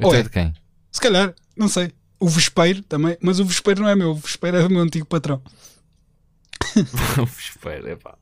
Ou 0.00 0.14
é 0.14 0.18
é? 0.20 0.22
de 0.22 0.28
quem? 0.30 0.52
Se 0.92 1.00
calhar, 1.00 1.34
não 1.56 1.66
sei. 1.68 1.92
O 2.20 2.28
vespeiro 2.28 2.82
também, 2.82 3.16
mas 3.20 3.40
o 3.40 3.44
vespeiro 3.44 3.80
não 3.82 3.88
é 3.88 3.96
meu, 3.96 4.10
o 4.10 4.14
vespeiro 4.14 4.56
é 4.58 4.62
do 4.62 4.70
meu 4.70 4.82
antigo 4.82 5.06
patrão. 5.06 5.40
Espera, 7.38 7.92
epá. 7.92 8.17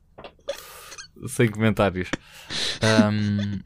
Sem 1.27 1.49
comentários. 1.49 2.09
Ahm, 2.81 3.59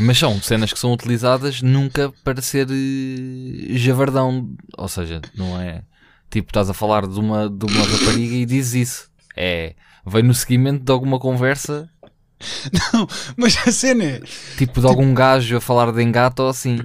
mas 0.00 0.18
são 0.18 0.40
cenas 0.40 0.72
que 0.72 0.78
são 0.78 0.92
utilizadas 0.92 1.62
nunca 1.62 2.12
para 2.24 2.40
ser 2.40 2.68
eh, 2.70 3.76
javardão. 3.76 4.54
Ou 4.76 4.88
seja, 4.88 5.20
não 5.34 5.60
é 5.60 5.82
tipo, 6.30 6.50
estás 6.50 6.68
a 6.68 6.74
falar 6.74 7.06
de 7.06 7.18
uma, 7.18 7.48
de 7.48 7.66
uma 7.66 7.84
rapariga 7.84 8.34
e 8.34 8.46
dizes 8.46 8.88
isso. 8.88 9.10
É, 9.36 9.74
vem 10.06 10.22
no 10.22 10.34
seguimento 10.34 10.84
de 10.84 10.92
alguma 10.92 11.18
conversa, 11.18 11.88
Não, 12.92 13.06
mas 13.36 13.56
a 13.66 13.72
cena 13.72 14.04
é, 14.04 14.22
tipo 14.56 14.80
de 14.80 14.86
algum 14.86 15.12
gajo 15.12 15.56
a 15.56 15.60
falar 15.60 15.92
de 15.92 16.02
engata 16.02 16.42
ou 16.42 16.48
assim. 16.48 16.78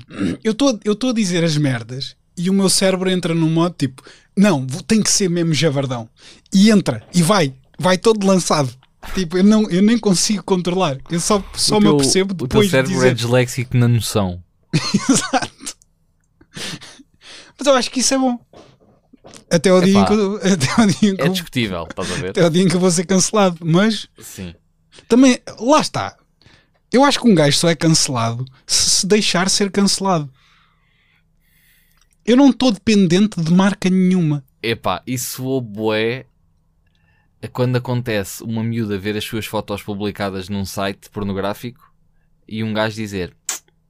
eu 0.44 0.52
estou 0.52 1.10
a 1.10 1.14
dizer 1.14 1.44
as 1.44 1.58
merdas 1.58 2.16
e 2.36 2.50
o 2.50 2.54
meu 2.54 2.70
cérebro 2.70 3.10
entra 3.10 3.36
num 3.36 3.50
modo 3.50 3.76
tipo, 3.78 4.02
não, 4.36 4.66
tem 4.88 5.02
que 5.02 5.12
ser 5.12 5.30
mesmo 5.30 5.54
javardão. 5.54 6.10
E 6.52 6.72
entra, 6.72 7.04
e 7.14 7.22
vai, 7.22 7.54
vai 7.80 7.98
todo 7.98 8.26
lançado. 8.26 8.70
Tipo, 9.14 9.38
eu, 9.38 9.44
não, 9.44 9.70
eu 9.70 9.82
nem 9.82 9.98
consigo 9.98 10.44
controlar. 10.44 10.98
Eu 11.10 11.20
só, 11.20 11.44
só 11.56 11.78
o 11.78 11.80
me 11.80 11.86
teu, 11.88 11.96
apercebo 11.96 12.34
o 12.34 12.38
teu 12.38 12.48
depois 12.48 12.66
de 12.68 12.72
cérebro 12.72 12.94
dizer. 12.94 13.08
é 13.10 13.14
disléxico 13.14 13.78
na 13.78 13.88
noção. 13.88 14.44
Exato. 15.10 15.76
Mas 17.58 17.68
eu 17.68 17.74
acho 17.76 17.92
que 17.92 18.00
isso 18.00 18.14
é 18.14 18.18
bom. 18.18 18.40
Até 19.50 19.70
ao, 19.70 19.82
dia 19.82 20.00
em 20.00 20.06
que, 20.06 20.14
eu- 20.14 20.36
até, 20.38 20.82
ao 20.82 20.88
dia 20.88 21.10
em 21.12 21.16
que, 21.16 21.22
É 21.22 21.28
discutível, 21.30 21.84
estás 21.90 22.12
a 22.12 22.16
ver? 22.16 22.30
até 22.32 22.44
ao 22.44 22.50
dia 22.50 22.64
em 22.64 22.68
que 22.68 22.76
eu 22.76 22.80
vou 22.80 22.90
ser 22.92 23.06
cancelado. 23.06 23.58
Mas 23.64 24.08
Sim. 24.20 24.54
também, 25.08 25.40
lá 25.60 25.80
está. 25.80 26.18
Eu 26.92 27.04
acho 27.04 27.20
que 27.20 27.28
um 27.28 27.36
gajo 27.36 27.58
só 27.58 27.70
é 27.70 27.76
cancelado 27.76 28.46
se 28.66 28.90
se 29.04 29.08
deixar 29.08 29.50
ser 29.50 29.70
cancelado. 29.72 30.32
Eu 32.26 32.38
não 32.38 32.50
estou 32.52 32.72
dependente 32.72 33.42
de 33.42 33.52
marca 33.52 33.90
nenhuma. 33.90 34.44
Epá, 34.62 35.04
isso 35.06 35.60
bué 35.62 36.20
a 36.22 36.26
quando 37.48 37.76
acontece 37.76 38.44
uma 38.44 38.64
miúda 38.64 38.98
ver 38.98 39.18
as 39.18 39.24
suas 39.24 39.46
fotos 39.46 39.82
publicadas 39.84 40.50
num 40.50 40.66
site 40.66 41.10
pornográfico 41.10 41.92
e 42.48 42.64
um 42.64 42.74
gajo 42.74 42.96
dizer 42.96 43.36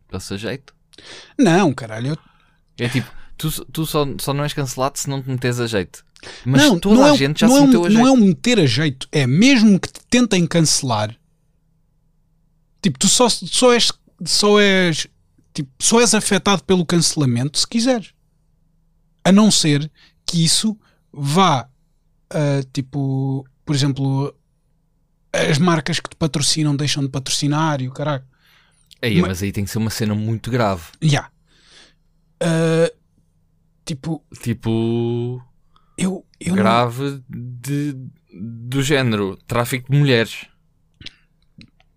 passa 0.09 0.37
jeito. 0.37 0.73
Não, 1.37 1.73
caralho. 1.73 2.09
eu- 2.09 2.17
É 2.85 2.89
tipo, 2.89 3.11
tu, 3.37 3.49
tu 3.65 3.85
só, 3.85 4.05
só 4.19 4.33
não 4.33 4.43
és 4.43 4.53
cancelado 4.53 4.97
se 4.97 5.09
não 5.09 5.21
te 5.21 5.29
metes 5.29 5.59
a 5.59 5.67
jeito. 5.67 6.05
Mas 6.45 6.61
não, 6.61 6.79
toda 6.79 6.95
não 6.95 7.05
a 7.05 7.09
é, 7.13 7.17
gente 7.17 7.41
já 7.41 7.47
se 7.49 7.55
é 7.57 7.61
meteu 7.61 7.83
a 7.85 7.89
jeito. 7.89 7.99
Não 8.01 8.07
é 8.07 8.11
um 8.11 8.17
meter 8.27 8.59
a 8.59 8.65
jeito. 8.65 9.07
É 9.11 9.27
mesmo 9.27 9.79
que 9.79 9.91
te 9.91 9.99
tentem 10.09 10.45
cancelar. 10.47 11.15
Tipo, 12.81 12.99
tu 12.99 13.07
só, 13.07 13.27
só 13.29 13.73
és. 13.73 13.91
Só 14.25 14.59
és. 14.59 15.07
Tipo, 15.53 15.69
só 15.79 15.99
és 15.99 16.13
afetado 16.13 16.63
pelo 16.63 16.85
cancelamento 16.85 17.57
se 17.59 17.67
quiseres. 17.67 18.13
A 19.23 19.31
não 19.31 19.51
ser 19.51 19.91
que 20.25 20.43
isso 20.43 20.77
vá. 21.11 21.67
Ah, 22.33 22.63
tipo, 22.73 23.45
por 23.65 23.75
exemplo, 23.75 24.33
as 25.31 25.57
marcas 25.57 25.99
que 25.99 26.09
te 26.09 26.15
patrocinam 26.15 26.75
deixam 26.75 27.03
de 27.03 27.09
patrocinar 27.09 27.81
e 27.81 27.87
o 27.87 27.91
caralho. 27.91 28.23
Aí, 29.01 29.15
mas- 29.19 29.27
mas 29.29 29.43
aí 29.43 29.51
tem 29.51 29.63
que 29.65 29.69
ser 29.71 29.77
uma 29.77 29.89
cena 29.89 30.13
muito 30.15 30.49
grave. 30.51 30.83
Já. 31.01 31.29
Ah, 32.41 32.91
tipo, 33.85 34.23
Tipo, 34.41 35.41
eu. 35.97 36.25
eu 36.39 36.55
não- 36.55 36.63
grave 36.63 37.21
de, 37.29 37.95
do 38.33 38.81
género 38.81 39.37
tráfico 39.47 39.91
de 39.91 39.97
mulheres. 39.97 40.45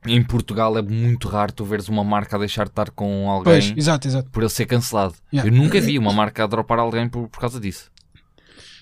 Em 0.09 0.23
Portugal 0.23 0.79
é 0.79 0.83
muito 0.83 1.27
raro 1.27 1.53
tu 1.53 1.65
veres 1.65 1.89
uma 1.89 2.05
marca 2.05 2.37
a 2.37 2.39
deixar 2.39 2.65
de 2.65 2.71
estar 2.71 2.91
com 2.91 3.29
alguém 3.29 3.55
Pois, 3.55 3.75
exato, 3.77 4.07
exato. 4.07 4.31
por 4.31 4.41
ele 4.43 4.51
ser 4.51 4.65
cancelado. 4.67 5.17
Yeah. 5.33 5.51
Eu 5.51 5.57
nunca 5.57 5.81
vi 5.81 5.99
uma 5.99 6.13
marca 6.13 6.45
a 6.45 6.47
dropar 6.47 6.79
alguém 6.79 7.09
por, 7.09 7.29
por 7.29 7.41
causa 7.41 7.59
disso. 7.59 7.91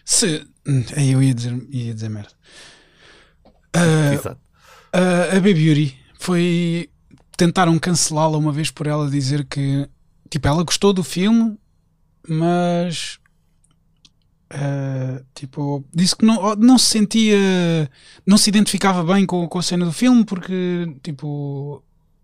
Se. 0.05 0.47
hum, 0.67 0.85
Aí 0.97 1.13
eu 1.13 1.23
ia 1.23 1.35
dizer, 1.35 1.67
ia 1.71 1.95
dizer 1.95 2.09
merda. 2.09 2.31
Exato. 4.13 4.41
a, 4.93 5.31
a 5.33 5.35
Baby 5.35 5.55
Beauty 5.55 5.99
foi. 6.19 6.91
Tentaram 7.37 7.77
cancelá-la 7.79 8.39
uma 8.39 8.53
vez 8.53 8.71
por 8.71 8.87
ela 8.87 9.11
dizer 9.11 9.45
que. 9.45 9.89
Tipo, 10.31 10.49
ela 10.49 10.63
gostou 10.63 10.93
do 10.93 11.03
filme, 11.03 11.57
mas. 12.29 13.19
ah, 14.51 15.21
tipo, 15.35 15.85
disse 15.93 16.15
que 16.17 16.25
não, 16.25 16.55
não 16.57 16.79
se 16.79 16.87
sentia. 16.87 17.91
Não 18.27 18.39
se 18.39 18.51
identificava 18.51 19.03
bem 19.15 19.27
com, 19.27 19.47
com 19.49 19.59
a 19.59 19.63
cena 19.63 19.85
do 19.85 19.93
filme 19.93 20.25
porque, 20.25 20.95
tipo. 21.03 21.83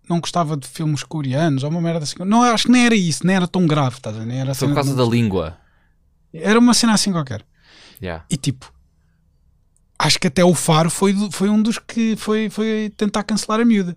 Não 0.09 0.19
gostava 0.19 0.57
de 0.57 0.67
filmes 0.67 1.05
coreanos 1.05 1.63
ou 1.63 1.71
uma 1.71 1.81
merda 1.81 2.03
assim. 2.03 2.17
Não, 2.25 2.43
acho 2.43 2.65
que 2.67 2.73
nem 2.73 2.85
era 2.85 2.97
isso, 2.97 3.25
nem 3.25 3.37
era 3.37 3.47
tão 3.47 3.65
grave, 3.65 3.97
estás 3.97 4.17
a 4.17 4.25
ver? 4.25 4.55
Foi 4.57 4.67
por 4.67 4.75
causa 4.75 4.93
da 4.95 5.05
língua. 5.05 5.57
era 6.35 6.59
uma 6.59 6.75
cena 6.75 6.95
assim 6.95 7.13
qualquer. 7.13 7.45
Yeah. 8.01 8.25
E 8.31 8.37
tipo, 8.37 8.73
acho 9.99 10.19
que 10.19 10.27
até 10.27 10.45
o 10.45 10.55
Faro 10.55 10.91
foi, 10.91 11.15
foi 11.31 11.49
um 11.49 11.63
dos 11.63 11.79
que 11.79 12.17
foi, 12.17 12.49
foi 12.49 12.93
tentar 12.97 13.23
cancelar 13.25 13.61
a 13.61 13.65
miúda. 13.65 13.97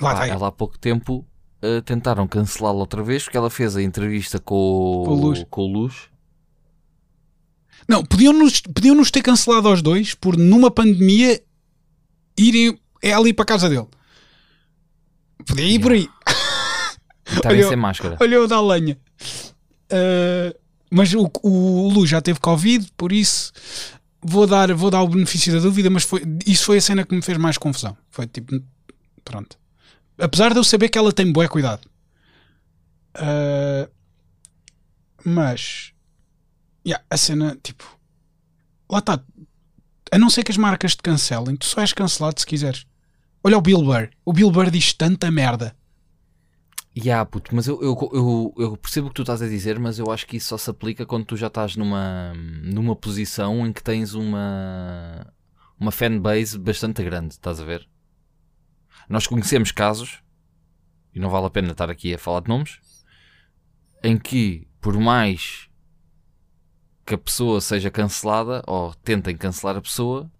Lá 0.00 0.20
Ah, 0.22 0.26
ela 0.28 0.48
há 0.48 0.52
pouco 0.52 0.78
tempo 0.78 1.26
eh, 1.60 1.80
tentaram 1.82 2.26
cancelá-la 2.26 2.78
outra 2.78 3.02
vez 3.02 3.24
porque 3.24 3.36
ela 3.36 3.50
fez 3.50 3.76
a 3.76 3.82
entrevista 3.82 4.38
com, 4.38 5.02
Com 5.06 5.12
o 5.12 5.20
Luz. 5.20 5.44
com 5.50 5.62
o 5.62 5.72
Luz. 5.72 5.94
Não, 7.88 8.04
podiam-nos 8.04 8.60
podiam 8.60 8.94
-nos 8.94 9.10
ter 9.10 9.22
cancelado 9.22 9.68
aos 9.68 9.82
dois 9.82 10.14
por 10.14 10.36
numa 10.36 10.70
pandemia 10.70 11.42
irem 12.38 12.78
ela 13.02 13.28
ir 13.28 13.34
para 13.34 13.42
a 13.42 13.46
casa 13.46 13.68
dele. 13.68 13.88
Podia 15.44 15.64
ir 15.66 15.80
por 15.80 15.92
aí. 15.92 16.08
E 17.44 17.46
Olha, 17.46 17.68
sem 17.68 17.76
máscara. 17.76 18.16
Olha 18.20 18.34
eu 18.34 18.46
da 18.46 18.60
lenha. 18.60 18.96
Ah, 19.90 20.54
mas 20.94 21.14
o, 21.14 21.30
o 21.42 21.88
Lu 21.88 22.06
já 22.06 22.20
teve 22.20 22.38
Covid, 22.38 22.92
por 22.98 23.12
isso 23.12 23.50
vou 24.22 24.46
dar, 24.46 24.72
vou 24.74 24.90
dar 24.90 25.02
o 25.02 25.08
benefício 25.08 25.50
da 25.52 25.58
dúvida, 25.58 25.88
mas 25.88 26.04
foi, 26.04 26.22
isso 26.46 26.66
foi 26.66 26.76
a 26.76 26.82
cena 26.82 27.04
que 27.04 27.14
me 27.14 27.22
fez 27.22 27.38
mais 27.38 27.56
confusão. 27.56 27.96
Foi 28.10 28.26
tipo, 28.26 28.62
pronto. 29.24 29.58
Apesar 30.18 30.52
de 30.52 30.58
eu 30.58 30.64
saber 30.64 30.90
que 30.90 30.98
ela 30.98 31.12
tem 31.12 31.32
bué 31.32 31.48
cuidado. 31.48 31.88
Ah, 33.14 33.88
mas 35.24 35.92
yeah, 36.86 37.02
a 37.08 37.16
cena, 37.16 37.56
tipo, 37.62 37.84
lá 38.90 38.98
está. 38.98 39.18
A 40.10 40.18
não 40.18 40.28
ser 40.28 40.44
que 40.44 40.52
as 40.52 40.58
marcas 40.58 40.94
te 40.94 41.02
cancelem, 41.02 41.56
tu 41.56 41.64
só 41.64 41.80
és 41.80 41.94
cancelado 41.94 42.38
se 42.38 42.44
quiseres. 42.44 42.84
Olha 43.42 43.56
o 43.56 43.62
Bill 43.62 43.82
Burr. 43.82 44.10
O 44.26 44.32
Bill 44.32 44.50
Burr 44.50 44.70
diz 44.70 44.92
tanta 44.92 45.30
merda. 45.30 45.74
Yeah, 46.94 47.24
puto, 47.24 47.54
mas 47.54 47.66
eu, 47.66 47.80
eu, 47.82 47.96
eu, 48.12 48.54
eu 48.58 48.76
percebo 48.76 49.06
o 49.06 49.10
que 49.10 49.14
tu 49.14 49.22
estás 49.22 49.40
a 49.40 49.48
dizer, 49.48 49.78
mas 49.78 49.98
eu 49.98 50.10
acho 50.10 50.26
que 50.26 50.36
isso 50.36 50.48
só 50.48 50.58
se 50.58 50.68
aplica 50.68 51.06
quando 51.06 51.24
tu 51.24 51.38
já 51.38 51.46
estás 51.46 51.74
numa, 51.74 52.34
numa 52.34 52.94
posição 52.94 53.66
em 53.66 53.72
que 53.72 53.82
tens 53.82 54.12
uma, 54.12 55.26
uma 55.80 55.90
fanbase 55.90 56.58
bastante 56.58 57.02
grande, 57.02 57.32
estás 57.32 57.60
a 57.60 57.64
ver? 57.64 57.88
Nós 59.08 59.26
conhecemos 59.26 59.72
casos, 59.72 60.22
e 61.14 61.18
não 61.18 61.30
vale 61.30 61.46
a 61.46 61.50
pena 61.50 61.70
estar 61.72 61.88
aqui 61.88 62.12
a 62.12 62.18
falar 62.18 62.40
de 62.40 62.48
nomes, 62.50 62.78
em 64.02 64.18
que, 64.18 64.68
por 64.78 64.98
mais 64.98 65.70
que 67.06 67.14
a 67.14 67.18
pessoa 67.18 67.62
seja 67.62 67.90
cancelada, 67.90 68.62
ou 68.66 68.92
tentem 68.96 69.34
cancelar 69.34 69.78
a 69.78 69.82
pessoa, 69.82 70.30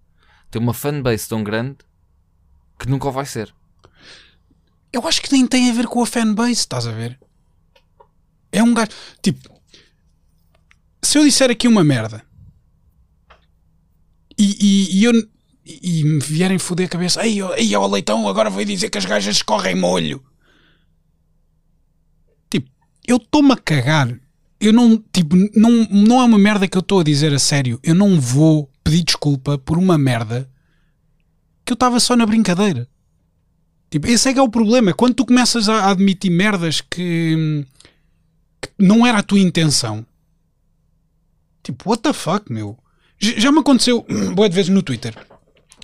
tem 0.51 0.61
uma 0.61 0.75
fanbase 0.75 1.27
tão 1.27 1.43
grande 1.43 1.79
que 2.79 2.91
nunca 2.91 3.09
o 3.09 3.13
vai 3.13 3.25
ser. 3.25 3.55
Eu 4.93 5.07
acho 5.09 5.23
que 5.23 5.33
nem 5.33 5.47
tem 5.47 5.71
a 5.71 5.73
ver 5.73 5.87
com 5.87 6.03
a 6.03 6.07
fanbase, 6.07 6.53
estás 6.53 6.87
a 6.87 6.93
ver? 6.93 7.19
É 8.51 8.63
um 8.63 8.75
gajo. 8.75 8.91
Tipo, 9.23 9.49
se 11.03 11.19
eu 11.19 11.25
disser 11.25 11.51
aqui 11.51 11.67
uma 11.67 11.83
merda 11.83 12.23
e, 14.39 14.57
e, 14.61 14.99
e 14.99 15.05
eu 15.05 15.13
e 15.65 16.05
me 16.05 16.21
vierem 16.21 16.59
foder 16.59 16.87
a 16.87 16.91
cabeça, 16.91 17.25
ei, 17.25 17.39
ei, 17.57 17.75
ó 17.77 17.87
leitão, 17.87 18.29
agora 18.29 18.51
vai 18.51 18.65
dizer 18.65 18.91
que 18.91 18.99
as 18.99 19.05
gajas 19.05 19.37
escorrem 19.37 19.77
molho. 19.77 20.23
Tipo, 22.51 22.69
eu 23.07 23.17
estou-me 23.17 23.53
a 23.53 23.57
cagar. 23.57 24.19
Eu 24.61 24.73
não, 24.73 25.03
tipo, 25.13 25.37
não, 25.55 25.71
não 25.91 26.21
é 26.21 26.25
uma 26.25 26.39
merda 26.39 26.69
que 26.69 26.77
eu 26.77 26.81
estou 26.81 27.01
a 27.01 27.05
dizer 27.05 27.33
a 27.33 27.39
sério. 27.39 27.81
Eu 27.83 27.95
não 27.95 28.21
vou 28.21 28.71
pedir 28.85 29.05
desculpa 29.05 29.59
por 29.59 29.79
uma 29.79 29.97
merda 29.97 30.49
que 31.65 31.73
eu 31.73 31.75
estava 31.75 31.99
só 32.01 32.17
na 32.17 32.27
brincadeira. 32.27 32.89
Tipo, 33.93 34.07
esse 34.07 34.27
é 34.27 34.33
que 34.33 34.39
é 34.39 34.43
o 34.43 34.49
problema. 34.49 34.95
Quando 34.95 35.13
tu 35.13 35.27
começas 35.27 35.69
a 35.69 35.91
admitir 35.91 36.31
merdas 36.31 36.81
que, 36.81 37.63
que 38.59 38.71
não 38.79 39.07
era 39.07 39.19
a 39.19 39.23
tua 39.23 39.39
intenção, 39.39 40.07
tipo, 41.63 41.91
what 41.91 42.03
the 42.03 42.15
fuck, 42.15 42.51
meu? 42.51 42.79
Já 43.21 43.53
me 43.53 43.59
aconteceu 43.59 44.07
boa 44.35 44.49
de 44.49 44.57
vezes 44.57 44.71
no 44.71 44.83
Twitter. 44.83 45.15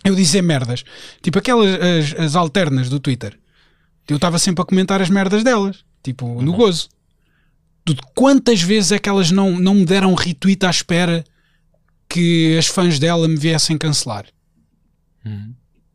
Eu 0.03 0.15
dizer 0.15 0.41
merdas, 0.41 0.85
tipo 1.21 1.39
aquelas 1.39 1.69
as, 1.69 2.19
as 2.19 2.35
alternas 2.35 2.89
do 2.89 2.99
Twitter. 2.99 3.39
Eu 4.09 4.17
estava 4.17 4.39
sempre 4.39 4.63
a 4.63 4.65
comentar 4.65 5.03
as 5.03 5.11
merdas 5.11 5.45
delas, 5.45 5.85
tipo, 6.03 6.41
no 6.41 6.55
gozo. 6.55 6.89
Quantas 8.15 8.63
vezes 8.63 8.93
é 8.93 8.99
que 8.99 9.09
elas 9.11 9.31
não, 9.31 9.59
não 9.59 9.75
me 9.75 9.85
deram 9.85 10.15
retweet 10.15 10.65
à 10.65 10.71
espera 10.71 11.23
que 12.09 12.57
as 12.57 12.69
fãs 12.69 12.99
dela 12.99 13.29
me 13.29 13.37
viessem 13.37 13.77
cancelar? 13.77 14.25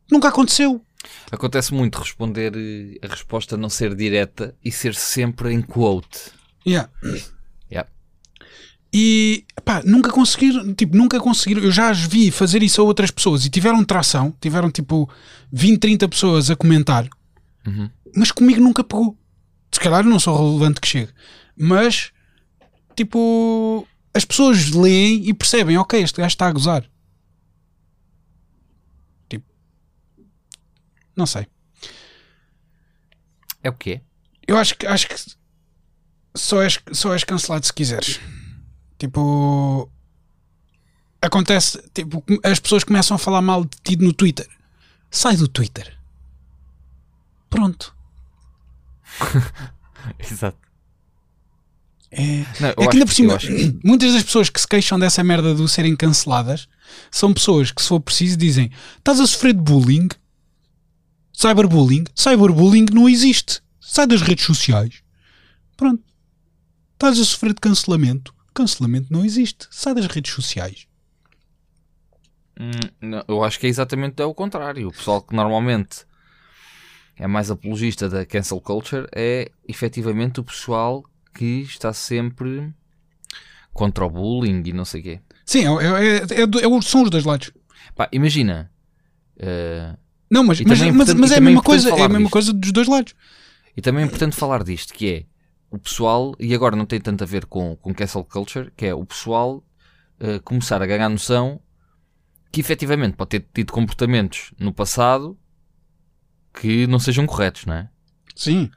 Nunca 0.08 0.28
aconteceu. 0.28 0.80
Acontece 1.30 1.72
muito 1.74 1.98
responder 1.98 2.52
eh, 2.56 2.98
a 3.06 3.10
resposta 3.10 3.56
não 3.56 3.68
ser 3.68 3.94
direta 3.94 4.54
e 4.64 4.70
ser 4.72 4.94
sempre 4.94 5.52
em 5.52 5.60
quote. 5.62 6.30
Yeah. 6.66 6.88
Yeah. 7.70 7.88
E 8.92 9.44
pá, 9.64 9.82
nunca 9.84 10.10
conseguiram, 10.10 10.72
tipo, 10.72 10.96
nunca 10.96 11.18
conseguiram. 11.18 11.62
Eu 11.62 11.72
já 11.72 11.90
as 11.90 12.00
vi 12.00 12.30
fazer 12.30 12.62
isso 12.62 12.80
a 12.80 12.84
outras 12.84 13.10
pessoas 13.10 13.44
e 13.44 13.50
tiveram 13.50 13.84
tração, 13.84 14.32
tiveram 14.40 14.70
tipo 14.70 15.08
20, 15.52 15.78
30 15.80 16.08
pessoas 16.08 16.50
a 16.50 16.56
comentar, 16.56 17.08
Uhum. 17.66 17.90
mas 18.14 18.30
comigo 18.30 18.60
nunca 18.60 18.84
pegou. 18.84 19.16
Se 19.72 19.80
calhar 19.80 20.04
não 20.04 20.20
sou 20.20 20.36
relevante 20.36 20.80
que 20.80 20.86
chegue, 20.86 21.10
mas 21.58 22.12
tipo, 22.94 23.84
as 24.14 24.24
pessoas 24.24 24.70
leem 24.70 25.28
e 25.28 25.34
percebem, 25.34 25.76
ok, 25.76 26.00
este 26.00 26.18
gajo 26.20 26.28
está 26.28 26.46
a 26.46 26.52
gozar. 26.52 26.84
Não 31.16 31.26
sei. 31.26 31.46
É 33.62 33.70
o 33.70 33.72
quê? 33.72 34.00
Eu 34.46 34.56
acho 34.56 34.76
que 34.76 34.86
acho 34.86 35.08
que 35.08 35.14
só 36.34 36.62
és, 36.62 36.78
só 36.92 37.12
és 37.12 37.24
cancelado 37.24 37.64
se 37.64 37.72
quiseres. 37.72 38.20
Tipo. 38.98 39.90
Acontece, 41.22 41.82
tipo, 41.94 42.22
as 42.42 42.60
pessoas 42.60 42.84
começam 42.84 43.14
a 43.14 43.18
falar 43.18 43.40
mal 43.40 43.64
de 43.64 43.76
ti 43.82 43.96
no 43.96 44.12
Twitter. 44.12 44.46
Sai 45.10 45.36
do 45.36 45.48
Twitter. 45.48 45.98
Pronto. 47.48 47.96
Exato. 50.18 50.58
É, 52.10 52.44
Não, 52.60 52.68
é 52.68 52.74
que 52.74 52.96
ainda 52.96 53.06
por 53.06 53.14
cima, 53.14 53.38
muitas 53.82 54.12
das 54.12 54.22
pessoas 54.22 54.48
que 54.48 54.60
se 54.60 54.68
queixam 54.68 54.98
dessa 54.98 55.24
merda 55.24 55.54
do 55.54 55.66
serem 55.66 55.96
canceladas 55.96 56.68
são 57.10 57.32
pessoas 57.32 57.72
que, 57.72 57.82
se 57.82 57.88
for 57.88 58.00
preciso, 58.00 58.36
dizem: 58.36 58.70
estás 58.98 59.18
a 59.18 59.26
sofrer 59.26 59.54
de 59.54 59.62
bullying? 59.62 60.08
Cyberbullying? 61.34 62.04
Cyberbullying 62.14 62.86
não 62.92 63.08
existe. 63.08 63.60
Sai 63.80 64.06
das 64.06 64.22
redes 64.22 64.44
sociais. 64.44 65.02
Pronto. 65.76 66.02
Estás 66.94 67.18
a 67.18 67.24
sofrer 67.24 67.52
de 67.52 67.60
cancelamento? 67.60 68.34
Cancelamento 68.54 69.12
não 69.12 69.24
existe. 69.24 69.66
Sai 69.70 69.94
das 69.94 70.06
redes 70.06 70.32
sociais. 70.32 70.86
Hum, 72.58 72.70
não, 73.00 73.24
eu 73.26 73.42
acho 73.42 73.58
que 73.58 73.66
é 73.66 73.68
exatamente 73.68 74.22
o 74.22 74.32
contrário. 74.32 74.88
O 74.88 74.92
pessoal 74.92 75.20
que 75.20 75.34
normalmente 75.34 76.06
é 77.16 77.26
mais 77.26 77.50
apologista 77.50 78.08
da 78.08 78.24
cancel 78.24 78.60
culture 78.60 79.06
é 79.12 79.50
efetivamente 79.68 80.40
o 80.40 80.44
pessoal 80.44 81.04
que 81.34 81.62
está 81.62 81.92
sempre 81.92 82.72
contra 83.72 84.06
o 84.06 84.10
bullying 84.10 84.62
e 84.64 84.72
não 84.72 84.84
sei 84.84 85.00
o 85.00 85.04
quê. 85.04 85.20
Sim, 85.44 85.64
é, 85.66 85.84
é, 85.84 86.16
é, 86.16 86.42
é 86.42 86.82
são 86.82 87.02
os 87.02 87.10
dois 87.10 87.24
lados. 87.24 87.50
Pá, 87.96 88.08
imagina. 88.12 88.70
eh, 89.36 89.96
Não, 90.34 90.42
mas, 90.44 90.60
mas, 90.60 90.80
é 90.82 90.90
mas, 90.92 91.14
mas 91.14 91.30
é 91.30 91.34
a 91.34 91.36
é 91.38 91.40
mesma 91.40 91.62
coisa, 91.62 91.88
é 91.90 91.92
a 91.92 92.08
mesma 92.08 92.18
disto. 92.18 92.30
coisa 92.32 92.52
dos 92.52 92.72
dois 92.72 92.88
lados. 92.88 93.14
e 93.76 93.80
também 93.80 94.02
é 94.02 94.06
importante 94.06 94.34
falar 94.36 94.62
disto, 94.64 94.92
que 94.92 95.08
é 95.10 95.24
o 95.70 95.78
pessoal, 95.78 96.34
e 96.38 96.54
agora 96.54 96.76
não 96.76 96.86
tem 96.86 97.00
tanto 97.00 97.22
a 97.24 97.26
ver 97.26 97.46
com, 97.46 97.76
com 97.76 97.94
cancel 97.94 98.24
culture, 98.24 98.70
que 98.76 98.86
é 98.86 98.94
o 98.94 99.04
pessoal 99.04 99.62
eh, 100.20 100.38
começar 100.44 100.80
a 100.82 100.86
ganhar 100.86 101.08
noção 101.08 101.60
que 102.52 102.60
efetivamente 102.60 103.16
pode 103.16 103.30
ter 103.30 103.46
tido 103.52 103.72
comportamentos 103.72 104.52
no 104.58 104.72
passado 104.72 105.36
que 106.60 106.86
não 106.86 106.98
sejam 106.98 107.26
corretos, 107.26 107.66
não 107.66 107.74
é? 107.74 107.88
Sim. 108.34 108.70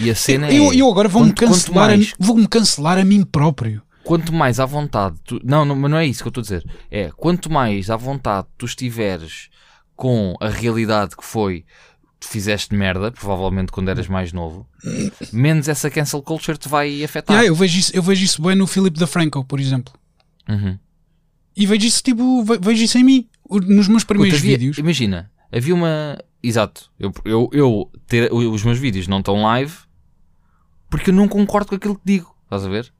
E 0.00 0.10
a 0.10 0.14
cena 0.14 0.50
Eu, 0.52 0.72
é. 0.72 0.76
eu 0.76 0.88
agora 0.90 1.08
vou-me 1.08 1.32
cancelar, 1.32 1.90
a- 1.90 1.96
vou-me 2.18 2.46
cancelar 2.46 2.98
a 2.98 3.04
mim 3.04 3.24
próprio. 3.24 3.82
quanto 4.04 4.32
mais 4.32 4.58
à 4.60 4.66
vontade 4.66 5.16
tu, 5.24 5.40
não, 5.44 5.64
não, 5.64 5.76
mas 5.76 5.90
não 5.90 5.98
é 5.98 6.06
isso 6.06 6.22
que 6.22 6.28
eu 6.28 6.30
estou 6.30 6.40
a 6.40 6.44
dizer 6.44 6.64
é, 6.90 7.10
quanto 7.16 7.50
mais 7.50 7.88
à 7.88 7.96
vontade 7.96 8.46
tu 8.58 8.66
estiveres 8.66 9.48
com 10.02 10.34
a 10.40 10.48
realidade 10.48 11.16
que 11.16 11.24
foi 11.24 11.64
tu 12.18 12.26
fizeste 12.26 12.74
merda, 12.74 13.12
provavelmente 13.12 13.70
quando 13.70 13.88
eras 13.88 14.08
mais 14.08 14.32
novo 14.32 14.66
menos 15.32 15.68
essa 15.68 15.88
cancel 15.88 16.20
culture 16.22 16.58
te 16.58 16.68
vai 16.68 17.04
afetar 17.04 17.34
Yeah, 17.36 17.48
eu, 17.48 17.54
vejo 17.54 17.78
isso, 17.78 17.92
eu 17.96 18.02
vejo 18.02 18.24
isso 18.24 18.42
bem 18.42 18.56
no 18.56 18.66
Philip 18.66 18.98
DeFranco, 18.98 19.44
por 19.44 19.60
exemplo. 19.60 19.92
Uhum. 20.48 20.76
E 21.56 21.66
vejo 21.66 21.86
isso, 21.86 22.02
tipo, 22.02 22.42
ve- 22.42 22.58
vejo 22.60 22.82
isso 22.82 22.98
em 22.98 23.04
mim. 23.04 23.28
Nos 23.48 23.86
meus 23.86 24.02
primeiros 24.02 24.34
Puta, 24.40 24.44
havia- 24.44 24.58
vídeos. 24.58 24.78
imagina, 24.78 25.30
havia 25.52 25.72
uma 25.74 26.18
exato, 26.42 26.90
eu, 26.98 27.12
eu, 27.24 27.48
eu 27.52 27.90
ter, 28.08 28.32
os 28.32 28.64
meus 28.64 28.78
vídeos 28.78 29.06
não 29.06 29.18
estão 29.20 29.40
live 29.42 29.74
porque 30.90 31.10
eu 31.10 31.14
não 31.14 31.28
concordo 31.28 31.68
com 31.68 31.74
aquilo 31.76 31.94
que 31.94 32.02
digo, 32.04 32.34
estás 32.44 32.64
a 32.64 32.68
ver? 32.68 32.92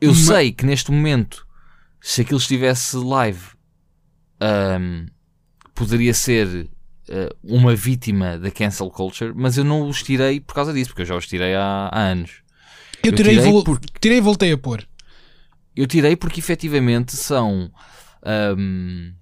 Eu 0.00 0.10
Ma- 0.10 0.16
sei 0.16 0.52
que 0.52 0.64
neste 0.64 0.92
momento 0.92 1.44
se 2.00 2.20
aquilo 2.20 2.38
estivesse 2.38 2.96
live 2.96 3.42
ahm, 4.40 5.06
poderia 5.76 6.12
ser 6.12 6.68
ah, 7.08 7.32
uma 7.44 7.76
vítima 7.76 8.36
da 8.38 8.50
cancel 8.50 8.90
culture, 8.90 9.32
mas 9.36 9.56
eu 9.56 9.62
não 9.62 9.88
os 9.88 10.02
tirei 10.02 10.40
por 10.40 10.54
causa 10.54 10.72
disso, 10.72 10.90
porque 10.90 11.02
eu 11.02 11.06
já 11.06 11.14
os 11.16 11.26
tirei 11.28 11.54
há, 11.54 11.88
há 11.92 12.00
anos. 12.00 12.42
Eu, 13.04 13.10
eu 13.12 13.16
tirei, 13.16 13.34
e 13.34 13.36
tirei 13.38 13.52
vol- 13.52 13.62
porque- 13.64 13.86
tirei 14.00 14.18
e 14.18 14.20
voltei 14.20 14.50
a 14.52 14.58
pôr. 14.58 14.84
Eu 15.76 15.86
tirei 15.86 16.16
porque 16.16 16.40
efetivamente 16.40 17.14
são 17.14 17.70
ahm, 18.24 19.12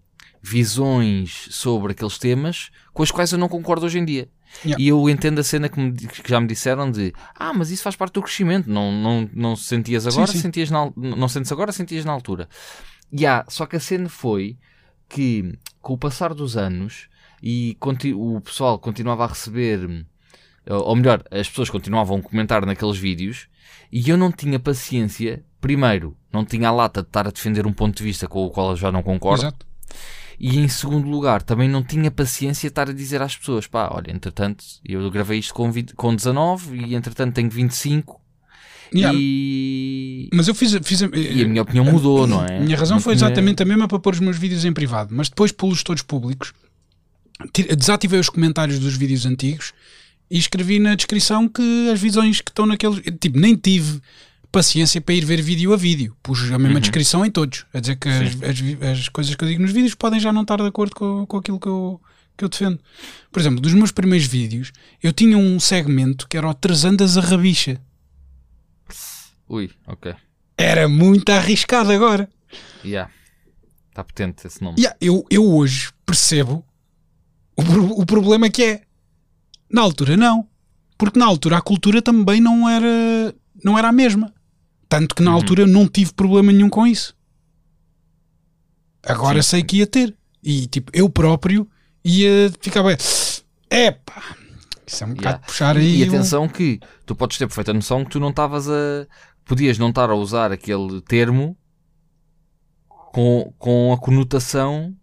visões 0.42 1.48
sobre 1.50 1.92
aqueles 1.92 2.16
temas 2.18 2.70
com 2.92 3.02
as 3.02 3.10
quais 3.10 3.32
eu 3.32 3.38
não 3.38 3.48
concordo 3.48 3.84
hoje 3.86 3.98
em 3.98 4.04
dia. 4.04 4.28
Yeah. 4.64 4.80
E 4.82 4.86
eu 4.86 5.08
entendo 5.10 5.40
a 5.40 5.42
cena 5.42 5.68
que, 5.68 5.80
me- 5.80 5.92
que 5.92 6.30
já 6.30 6.40
me 6.40 6.46
disseram 6.46 6.88
de 6.88 7.12
ah, 7.34 7.52
mas 7.52 7.70
isso 7.72 7.82
faz 7.82 7.96
parte 7.96 8.14
do 8.14 8.22
crescimento, 8.22 8.70
não, 8.70 8.92
não, 8.92 9.28
não 9.34 9.56
sentias 9.56 10.06
agora, 10.06 10.30
sim. 10.30 10.38
sentias 10.38 10.70
na, 10.70 10.92
não 10.96 11.26
sentes 11.28 11.50
agora, 11.50 11.72
sentias 11.72 12.04
na 12.04 12.12
altura. 12.12 12.48
E 13.10 13.26
há, 13.26 13.44
só 13.48 13.66
que 13.66 13.74
a 13.74 13.80
cena 13.80 14.08
foi 14.08 14.56
que 15.08 15.58
com 15.84 15.92
o 15.92 15.98
passar 15.98 16.32
dos 16.32 16.56
anos 16.56 17.08
e 17.42 17.76
o 18.16 18.40
pessoal 18.40 18.78
continuava 18.78 19.24
a 19.24 19.28
receber, 19.28 20.06
ou 20.66 20.96
melhor, 20.96 21.22
as 21.30 21.46
pessoas 21.46 21.68
continuavam 21.68 22.16
a 22.16 22.22
comentar 22.22 22.64
naqueles 22.64 22.96
vídeos 22.96 23.48
e 23.92 24.08
eu 24.08 24.16
não 24.16 24.32
tinha 24.32 24.58
paciência, 24.58 25.44
primeiro, 25.60 26.16
não 26.32 26.42
tinha 26.42 26.68
a 26.68 26.72
lata 26.72 27.02
de 27.02 27.08
estar 27.08 27.28
a 27.28 27.30
defender 27.30 27.66
um 27.66 27.72
ponto 27.72 27.98
de 27.98 28.02
vista 28.02 28.26
com 28.26 28.46
o 28.46 28.50
qual 28.50 28.70
eu 28.70 28.76
já 28.76 28.90
não 28.90 29.02
concordo, 29.02 29.42
Exato. 29.42 29.66
e 30.40 30.58
em 30.58 30.68
segundo 30.68 31.06
lugar, 31.06 31.42
também 31.42 31.68
não 31.68 31.84
tinha 31.84 32.10
paciência 32.10 32.68
de 32.68 32.72
estar 32.72 32.88
a 32.88 32.94
dizer 32.94 33.20
às 33.20 33.36
pessoas: 33.36 33.66
pá, 33.66 33.90
olha, 33.92 34.10
entretanto, 34.10 34.64
eu 34.82 35.10
gravei 35.10 35.38
isto 35.38 35.52
com, 35.52 35.70
20 35.70 35.94
com 35.94 36.16
19 36.16 36.78
e 36.78 36.94
entretanto 36.94 37.34
tenho 37.34 37.50
25 37.50 38.23
Yeah, 38.94 39.18
e... 39.20 40.28
Mas 40.32 40.46
eu 40.46 40.54
fiz, 40.54 40.72
fiz 40.84 41.00
e 41.00 41.42
a 41.42 41.48
minha 41.48 41.62
opinião 41.62 41.84
mudou, 41.84 42.26
não 42.26 42.44
é? 42.44 42.58
A 42.58 42.60
minha 42.60 42.76
razão 42.76 42.96
Não 42.96 43.02
foi 43.02 43.16
tinha- 43.16 43.26
exatamente 43.26 43.62
a 43.62 43.66
mesma 43.66 43.88
para 43.88 43.98
pôr 43.98 44.14
os 44.14 44.20
meus 44.20 44.38
vídeos 44.38 44.64
em 44.64 44.72
privado, 44.72 45.12
mas 45.14 45.28
depois 45.28 45.50
pô-los 45.50 45.82
todos 45.82 46.02
públicos. 46.02 46.52
Ti- 47.52 47.74
Desativei 47.74 48.20
os 48.20 48.28
comentários 48.28 48.78
dos 48.78 48.96
vídeos 48.96 49.26
antigos 49.26 49.72
e 50.30 50.38
escrevi 50.38 50.78
na 50.78 50.94
descrição 50.94 51.48
que 51.48 51.90
as 51.92 52.00
visões 52.00 52.40
que 52.40 52.50
estão 52.50 52.66
naqueles. 52.66 53.00
Tipo, 53.20 53.38
nem 53.38 53.56
tive 53.56 54.00
paciência 54.52 55.00
para 55.00 55.14
ir 55.16 55.24
ver 55.24 55.42
vídeo 55.42 55.72
a 55.72 55.76
vídeo. 55.76 56.16
Pus 56.22 56.40
a 56.52 56.58
mesma 56.58 56.74
Uhum. 56.74 56.80
descrição 56.80 57.26
em 57.26 57.30
todos. 57.30 57.66
A 57.74 57.80
dizer 57.80 57.96
que 57.96 58.08
as, 58.08 58.36
as 58.42 58.98
as 59.00 59.08
coisas 59.08 59.34
que 59.34 59.42
eu 59.44 59.48
digo 59.48 59.60
nos 59.62 59.72
vídeos 59.72 59.94
podem 59.96 60.20
já 60.20 60.32
não 60.32 60.42
estar 60.42 60.56
de 60.58 60.66
acordo 60.68 60.94
com, 60.94 61.26
com 61.26 61.36
aquilo 61.36 61.58
que 61.58 61.66
eu, 61.66 62.00
que 62.38 62.44
eu 62.44 62.48
defendo. 62.48 62.78
Por 63.32 63.40
exemplo, 63.40 63.60
dos 63.60 63.74
meus 63.74 63.90
primeiros 63.90 64.26
vídeos, 64.28 64.70
eu 65.02 65.12
tinha 65.12 65.36
um 65.36 65.58
segmento 65.58 66.28
que 66.28 66.36
era 66.36 66.48
o 66.48 66.54
Três 66.54 66.84
Andas 66.84 67.18
a 67.18 67.20
Rabicha. 67.20 67.80
Ui, 69.54 69.70
ok. 69.86 70.14
Era 70.56 70.88
muito 70.88 71.30
arriscado 71.30 71.92
agora. 71.92 72.28
Yeah. 72.84 73.10
Está 73.90 74.02
potente 74.04 74.46
esse 74.46 74.62
nome. 74.62 74.76
Yeah, 74.78 74.96
eu, 75.00 75.24
eu 75.30 75.44
hoje 75.44 75.92
percebo 76.04 76.64
o, 77.56 77.62
o 78.02 78.06
problema 78.06 78.48
que 78.50 78.62
é. 78.64 78.82
Na 79.70 79.82
altura, 79.82 80.16
não. 80.16 80.48
Porque 80.98 81.18
na 81.18 81.26
altura 81.26 81.58
a 81.58 81.60
cultura 81.62 82.00
também 82.02 82.40
não 82.40 82.68
era, 82.68 83.34
não 83.64 83.76
era 83.78 83.88
a 83.88 83.92
mesma. 83.92 84.32
Tanto 84.88 85.14
que 85.14 85.22
na 85.22 85.30
Uhum. 85.30 85.36
altura 85.36 85.62
eu 85.62 85.66
não 85.66 85.88
tive 85.88 86.12
problema 86.12 86.52
nenhum 86.52 86.68
com 86.68 86.86
isso. 86.86 87.16
Agora 89.02 89.42
Sim. 89.42 89.48
sei 89.50 89.62
que 89.62 89.76
ia 89.78 89.86
ter. 89.86 90.14
E 90.42 90.66
tipo, 90.66 90.90
eu 90.94 91.08
próprio 91.08 91.68
ia 92.04 92.52
ficar 92.60 92.82
bem. 92.82 92.96
Epá! 93.70 94.36
Isso 94.86 95.02
é 95.02 95.06
um 95.06 95.10
bocado 95.14 95.26
Yeah. 95.36 95.46
puxar 95.46 95.76
aí. 95.76 96.00
E 96.00 96.04
o- 96.04 96.08
atenção 96.08 96.48
que 96.48 96.78
tu 97.06 97.14
podes 97.16 97.38
ter 97.38 97.46
perfeita 97.46 97.72
noção 97.72 98.04
que 98.04 98.10
tu 98.10 98.20
não 98.20 98.30
estavas 98.30 98.68
a. 98.68 99.06
Podias 99.44 99.78
não 99.78 99.90
estar 99.90 100.10
a 100.10 100.14
usar 100.14 100.52
aquele 100.52 101.00
termo 101.02 101.56
com, 102.88 103.52
com 103.58 103.92
a 103.92 103.98
conotação 103.98 104.94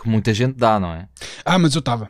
que 0.00 0.08
muita 0.08 0.32
gente 0.32 0.56
dá, 0.56 0.78
não 0.80 0.92
é? 0.92 1.08
Ah, 1.44 1.58
mas 1.58 1.74
eu 1.74 1.80
estava. 1.80 2.08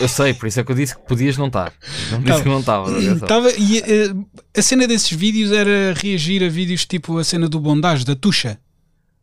Eu 0.00 0.08
sei, 0.08 0.32
por 0.32 0.46
isso 0.46 0.60
é 0.60 0.64
que 0.64 0.70
eu 0.70 0.76
disse 0.76 0.94
que 0.94 1.02
podias 1.02 1.36
não 1.36 1.48
estar. 1.48 1.72
Não 2.10 2.20
disse 2.20 2.30
Tava. 2.30 2.42
que 2.42 2.48
não 2.48 2.58
atenção. 2.58 3.14
Estava 3.14 3.50
e 3.52 3.78
eh, 3.78 4.14
a 4.56 4.62
cena 4.62 4.86
desses 4.86 5.10
vídeos 5.10 5.50
era 5.50 5.92
reagir 5.94 6.44
a 6.44 6.48
vídeos 6.48 6.86
tipo 6.86 7.18
a 7.18 7.24
cena 7.24 7.48
do 7.48 7.58
bondage 7.58 8.04
da 8.04 8.14
Tuxa. 8.14 8.58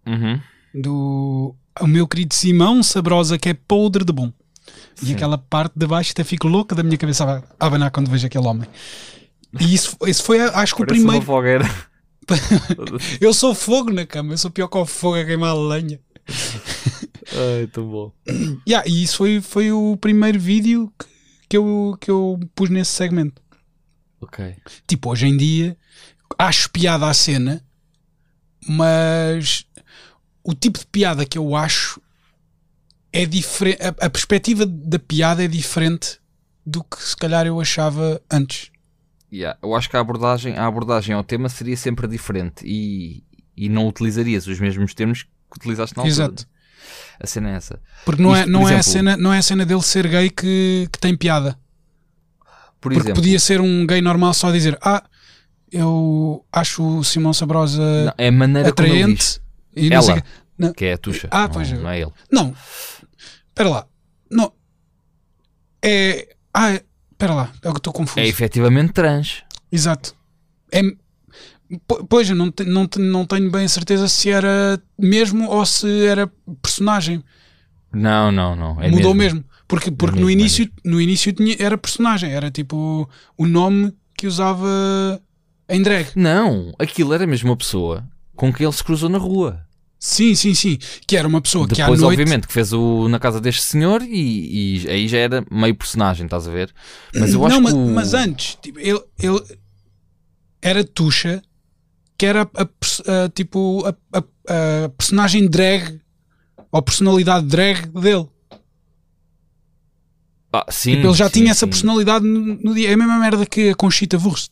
Uhum. 0.06 0.40
do 0.74 1.56
o 1.82 1.88
meu 1.88 2.08
querido 2.08 2.34
Simão 2.34 2.84
Sabrosa, 2.84 3.38
que 3.38 3.50
é 3.50 3.54
podre 3.54 4.04
de 4.04 4.14
bom. 4.14 4.32
E 5.02 5.08
Sim. 5.08 5.14
aquela 5.14 5.38
parte 5.38 5.74
de 5.76 5.88
baixo 5.88 6.12
até 6.12 6.24
fico 6.24 6.48
louca 6.48 6.76
da 6.76 6.84
minha 6.84 6.98
cabeça 6.98 7.44
a 7.60 7.66
abanar 7.66 7.92
quando 7.92 8.10
vejo 8.10 8.28
aquele 8.28 8.46
homem. 8.46 8.68
E 9.60 9.74
isso, 9.74 9.98
isso 10.06 10.24
foi, 10.24 10.40
acho 10.42 10.76
que 10.76 10.84
o 10.84 10.86
Parece 10.86 11.04
uma 11.04 11.14
primeiro. 11.14 11.26
fogueira. 11.26 11.66
Eu 13.22 13.34
sou 13.34 13.54
fogo 13.54 13.92
na 13.92 14.06
cama, 14.06 14.34
eu 14.34 14.38
sou 14.38 14.50
pior 14.50 14.68
que 14.68 14.78
o 14.78 14.86
fogo 14.86 15.16
a 15.20 15.24
queimar 15.26 15.52
a 15.52 15.54
lenha. 15.54 16.00
Ai, 16.28 17.68
tão 17.72 17.88
bom. 17.88 18.12
Yeah, 18.68 18.88
e 18.90 19.04
isso 19.04 19.18
foi, 19.18 19.42
foi 19.42 19.72
o 19.72 19.96
primeiro 19.98 20.40
vídeo 20.40 20.92
que, 20.98 21.06
que, 21.50 21.58
eu, 21.58 21.96
que 22.02 22.10
eu 22.10 22.40
pus 22.56 22.70
nesse 22.72 22.92
segmento. 22.92 23.42
Ok. 24.20 24.56
Tipo, 24.88 25.12
hoje 25.12 25.28
em 25.28 25.38
dia, 25.38 25.78
acho 26.38 26.70
piada 26.72 27.08
à 27.08 27.14
cena, 27.14 27.64
mas 28.68 29.66
o 30.44 30.54
tipo 30.56 30.80
de 30.80 30.88
piada 30.88 31.26
que 31.26 31.38
eu 31.38 31.56
acho 31.56 32.02
é 33.14 33.26
diferente. 33.26 33.82
A, 33.84 33.90
a 34.06 34.10
perspectiva 34.10 34.66
da 34.66 34.98
piada 34.98 35.44
é 35.44 35.48
diferente 35.48 36.20
do 36.66 36.84
que 36.84 37.02
se 37.02 37.16
calhar 37.16 37.46
eu 37.46 37.60
achava 37.62 38.20
antes. 38.32 38.72
Yeah, 39.38 39.60
eu 39.62 39.76
acho 39.76 39.90
que 39.90 39.98
a 39.98 40.00
abordagem, 40.00 40.56
a 40.58 40.66
abordagem 40.66 41.14
ao 41.16 41.24
tema 41.24 41.50
seria 41.50 41.76
sempre 41.76 42.08
diferente 42.08 42.66
e, 42.66 43.24
e 43.58 43.68
não 43.68 43.88
utilizarias 43.88 44.48
os 44.48 44.60
mesmos 44.60 44.94
termos 44.94 45.24
que 45.24 45.58
utilizaste 45.58 45.96
na 45.98 46.04
altura. 46.04 46.14
Exato. 46.14 46.48
A 47.20 47.28
cena 47.28 47.50
é 47.50 47.56
essa. 47.56 47.82
Porque 48.06 48.22
não, 48.22 48.36
é, 48.36 48.40
Isto, 48.40 48.46
por 48.46 48.52
não, 48.52 48.62
é 48.62 48.64
a 48.64 48.68
exemplo- 48.80 48.92
cena, 48.92 49.18
não 49.18 49.34
é 49.34 49.38
a 49.40 49.42
cena 49.42 49.66
dele 49.66 49.82
ser 49.82 50.08
gay 50.08 50.30
que, 50.30 50.88
que 50.92 51.00
tem 51.00 51.16
piada. 51.18 51.58
Por 52.80 52.92
Porque 52.94 52.98
exemplo, 53.00 53.16
podia 53.16 53.40
ser 53.40 53.60
um 53.60 53.86
gay 53.86 54.00
normal 54.02 54.34
só 54.34 54.52
dizer 54.52 54.78
Ah, 54.82 55.04
eu 55.72 56.46
acho 56.52 56.84
o 57.00 57.04
Simão 57.04 57.34
Sabrosa 57.34 57.82
não, 58.06 58.14
é 58.18 58.28
a 58.28 58.32
maneira 58.32 58.70
atraente. 58.70 59.42
E 59.76 59.90
não 59.90 59.98
Ela. 59.98 60.24
Não, 60.58 60.72
que 60.74 60.86
é 60.86 60.94
a 60.94 60.98
tuxa. 60.98 61.28
Ah, 61.32 61.44
não, 61.44 61.50
pois 61.50 61.72
é. 61.72 61.76
não 61.78 61.90
é 61.90 62.00
ele. 62.02 62.12
não, 62.32 62.56
espera 63.50 63.70
lá. 63.70 63.88
Não. 64.32 64.54
É. 65.84 66.36
Ah, 66.54 66.72
é- 66.74 66.84
espera 67.16 67.34
lá, 67.34 67.52
é 67.64 67.70
o 67.70 67.74
que 67.74 67.80
estou 67.80 67.94
confuso. 67.94 68.20
É 68.20 68.28
efetivamente 68.28 68.92
trans. 68.94 69.44
Exato. 69.72 70.14
É, 70.72 70.82
po- 71.88 72.06
pois, 72.06 72.30
eu 72.30 72.36
não, 72.36 72.52
te- 72.52 72.64
não, 72.66 72.88
te- 72.88 73.00
não 73.00 73.26
tenho 73.26 73.50
bem 73.50 73.66
a 73.66 73.70
certeza 73.70 74.08
se 74.08 74.30
era 74.30 74.82
mesmo 75.00 75.50
ou 75.50 75.66
se 75.66 76.06
era 76.06 76.28
personagem. 76.62 77.24
Não, 77.94 78.32
não, 78.32 78.56
não. 78.56 78.82
É 78.82 78.90
Mudou 78.90 79.14
mesmo. 79.14 79.40
mesmo. 79.40 79.46
Porque, 79.68 79.90
porque 79.90 80.16
mesmo, 80.18 80.26
no 80.26 80.30
é 80.30 80.34
início, 80.34 80.70
no 80.84 81.02
início 81.02 81.34
tinha, 81.34 81.56
era 81.58 81.78
personagem, 81.78 82.32
era 82.32 82.52
tipo 82.52 83.10
o 83.38 83.48
nome 83.48 83.92
que 84.16 84.28
usava 84.28 84.68
em 85.68 85.82
drag. 85.82 86.08
Não, 86.16 86.72
aquilo 86.78 87.14
era 87.14 87.26
mesmo 87.26 87.50
uma 87.50 87.58
pessoa 87.58 88.06
com 88.36 88.54
quem 88.54 88.66
ele 88.66 88.76
se 88.76 88.84
cruzou 88.84 89.10
na 89.10 89.18
rua. 89.18 89.65
Sim, 90.00 90.36
sim, 90.36 90.54
sim. 90.54 90.78
Que 91.08 91.18
era 91.18 91.28
uma 91.28 91.42
pessoa 91.42 91.68
que 91.68 91.82
à 91.82 91.86
Depois, 91.86 92.02
noite. 92.02 92.20
obviamente, 92.22 92.48
que 92.48 92.54
fez 92.54 92.72
o 92.74 93.08
na 93.08 93.18
casa 93.20 93.42
deste 93.42 93.64
senhor 93.64 94.02
e, 94.04 94.84
e 94.84 94.90
aí 94.90 95.08
já 95.08 95.18
era 95.18 95.44
meio 95.50 95.74
personagem, 95.76 96.26
estás 96.26 96.48
a 96.48 96.52
ver? 96.52 96.74
Mas 97.16 97.34
eu 97.34 97.44
acho 97.46 97.56
não, 97.56 97.62
mas, 97.62 97.74
que. 97.74 97.80
o- 97.80 97.88
mas 97.96 98.14
antes, 98.14 98.56
tipo, 98.62 98.80
ele, 98.80 99.02
ele 99.18 99.42
era 100.62 100.84
Tuxa, 100.84 101.42
que 102.18 102.26
era 102.26 102.42
a, 102.44 102.66
pers- 102.66 103.02
a, 103.08 103.30
tipo 103.30 103.84
a, 103.86 103.96
a- 104.18 104.84
a 104.86 104.90
personagem 104.90 105.48
drag 105.48 106.00
ou 106.72 106.82
personalidade 106.82 107.48
drag 107.48 107.88
dele. 107.88 108.28
Ah, 110.54 110.66
sim, 110.70 110.92
Tipo, 110.96 111.08
ele 111.08 111.14
já 111.16 111.28
sim, 111.28 111.34
tinha 111.34 111.52
essa 111.52 111.66
sim. 111.66 111.70
personalidade 111.70 112.26
no, 112.26 112.40
no 112.56 112.74
dia. 112.74 112.90
É 112.90 112.94
a 112.94 112.98
mesma 112.98 113.18
merda 113.20 113.46
que 113.46 113.70
a 113.70 113.76
Conchita 113.76 114.18
Wurst. 114.18 114.52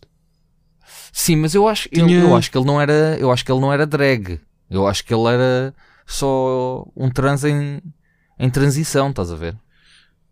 Sim, 1.11 1.37
mas 1.37 1.53
eu 1.53 1.67
acho, 1.67 1.87
eu- 1.91 2.07
Tinha- 2.07 2.19
eu, 2.21 2.35
acho 2.35 2.49
que 2.51 2.57
ele 2.57 2.65
não 2.65 2.81
era, 2.81 3.17
eu 3.19 3.31
acho 3.31 3.45
que 3.45 3.51
ele 3.51 3.61
não 3.61 3.71
era 3.71 3.85
drag. 3.85 4.39
Eu 4.73 4.87
acho 4.87 5.05
que 5.05 5.13
ele 5.13 5.27
era 5.27 5.73
só 6.05 6.85
um 6.95 7.09
trans 7.09 7.43
em, 7.43 7.79
em 8.39 8.49
transição, 8.49 9.09
estás 9.09 9.31
a 9.31 9.35
ver? 9.35 9.55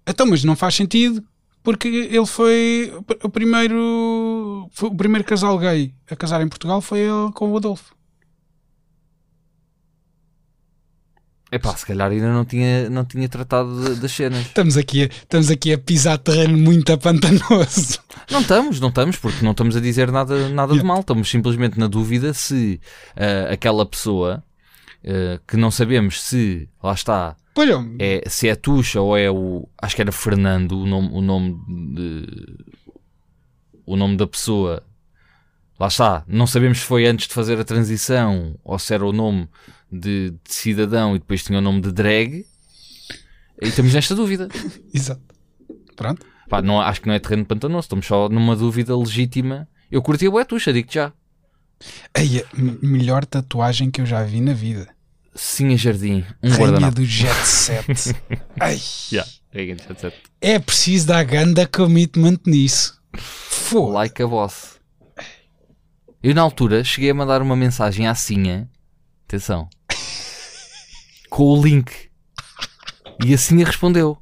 Então, 0.08 0.26
mas 0.26 0.44
não 0.44 0.56
faz 0.56 0.76
sentido 0.76 1.24
porque 1.64 1.88
ele 1.88 2.26
foi 2.26 2.92
o 2.98 3.04
pr- 3.04 3.18
o 3.24 3.30
primeiro 3.30 4.68
foi 4.72 4.90
o 4.90 4.96
primeiro 4.96 5.24
casal 5.28 5.58
gay 5.60 5.94
a 6.10 6.16
casar 6.16 6.42
em 6.42 6.48
Portugal 6.50 6.82
foi 6.82 7.00
ele 7.00 7.32
com 7.34 7.52
o 7.52 7.58
Adolfo. 7.58 7.94
Epá, 11.52 11.76
se 11.76 11.86
calhar 11.86 12.10
ainda 12.10 12.32
não 12.32 12.46
tinha, 12.46 12.90
não 12.90 13.04
tinha 13.04 13.28
tratado 13.28 13.96
das 13.98 14.12
cenas. 14.12 14.40
Estamos 14.40 14.78
aqui, 14.78 15.04
a, 15.04 15.06
estamos 15.08 15.52
aqui 15.52 15.74
a 15.74 15.78
pisar 15.78 16.18
terreno 16.18 16.58
muito 16.58 16.94
apantanoso. 16.94 18.00
Não 18.32 18.40
estamos, 18.40 18.80
não 18.80 18.88
estamos, 18.88 19.18
porque 19.18 19.44
não 19.44 19.52
estamos 19.52 19.76
a 19.76 19.82
dizer 19.82 20.10
nada, 20.12 20.48
nada 20.48 20.74
de 20.74 20.84
mal. 20.84 21.02
Estamos 21.02 21.30
simplesmente 21.30 21.78
na 21.78 21.88
dúvida 21.88 22.34
se 22.34 22.80
ah, 23.18 23.52
aquela 23.52 23.86
pessoa 23.86 24.42
ah, 25.06 25.42
que 25.46 25.58
não 25.58 25.70
sabemos 25.70 26.22
se, 26.22 26.70
lá 26.82 26.94
está, 26.94 27.36
é, 28.00 28.24
se 28.30 28.48
é 28.48 28.56
Tuxa 28.56 29.02
ou 29.02 29.18
é 29.18 29.30
o. 29.30 29.68
Acho 29.78 29.96
que 29.96 30.02
era 30.02 30.12
Fernando 30.12 30.72
o 30.72 30.86
nome, 30.86 31.10
o 31.12 31.22
nome 31.22 31.60
de. 31.94 32.28
O 33.86 33.98
nome 33.98 34.16
da 34.16 34.26
pessoa. 34.26 34.84
Lá 35.78 35.88
está. 35.88 36.24
Não 36.28 36.48
sabemos 36.48 36.80
se 36.80 36.86
foi 36.86 37.06
antes 37.06 37.28
de 37.28 37.34
fazer 37.34 37.60
a 37.60 37.66
transição 37.66 38.56
ou 38.64 38.80
se 38.80 38.94
era 38.94 39.06
o 39.06 39.12
nome 39.12 39.50
de, 39.92 40.32
de 40.32 40.54
cidadão 40.54 41.16
e 41.16 41.20
depois 41.20 41.44
tinha 41.44 41.60
o 41.60 41.62
nome 41.62 41.82
de 41.82 41.92
drag. 41.92 42.46
E 43.62 43.68
estamos 43.68 43.94
nesta 43.94 44.16
dúvida. 44.16 44.48
exato. 44.94 45.22
Pronto. 45.96 46.26
Pá, 46.50 46.62
não, 46.62 46.82
acho 46.82 47.02
que 47.02 47.08
não 47.08 47.14
é 47.14 47.20
terreno 47.20 47.46
pantanoso. 47.46 47.86
Estamos 47.86 48.06
só 48.06 48.28
numa 48.30 48.56
dúvida 48.56 48.98
legítima. 48.98 49.68
Eu 49.90 50.02
curti 50.02 50.28
a 50.28 50.46
Tuxa, 50.46 50.74
digo 50.74 50.90
já. 50.92 51.12
M- 52.58 52.78
melhor 52.82 53.26
tatuagem 53.26 53.90
que 53.92 54.02
eu 54.02 54.06
já 54.06 54.24
vi 54.24 54.42
na 54.42 54.54
vida. 54.54 54.88
Sim, 55.34 55.74
a 55.74 55.78
jardim. 55.78 56.26
Um 56.44 56.50
Rainha 56.50 56.58
guardanapo. 56.60 56.96
do 56.96 57.06
Jet 57.06 57.46
Set. 57.46 58.16
Ai, 58.60 58.80
Yeah. 59.12 59.30
Like 59.54 60.14
é 60.40 60.60
preciso 60.60 61.08
dar 61.08 61.24
ganda 61.26 61.68
commitment 61.68 62.40
nisso. 62.46 63.00
Foda. 63.18 63.94
Like 63.94 64.22
a 64.24 64.28
boss. 64.28 64.80
Eu 66.24 66.34
na 66.34 66.42
altura 66.42 66.84
cheguei 66.84 67.10
a 67.10 67.14
mandar 67.14 67.42
uma 67.42 67.56
mensagem 67.56 68.08
à 68.08 68.16
Sinha. 68.16 68.70
Atenção. 69.28 69.70
Com 71.32 71.44
o 71.46 71.64
link. 71.64 72.12
E 73.26 73.34
a 73.34 73.38
Sinha 73.38 73.66
respondeu. 73.66 74.18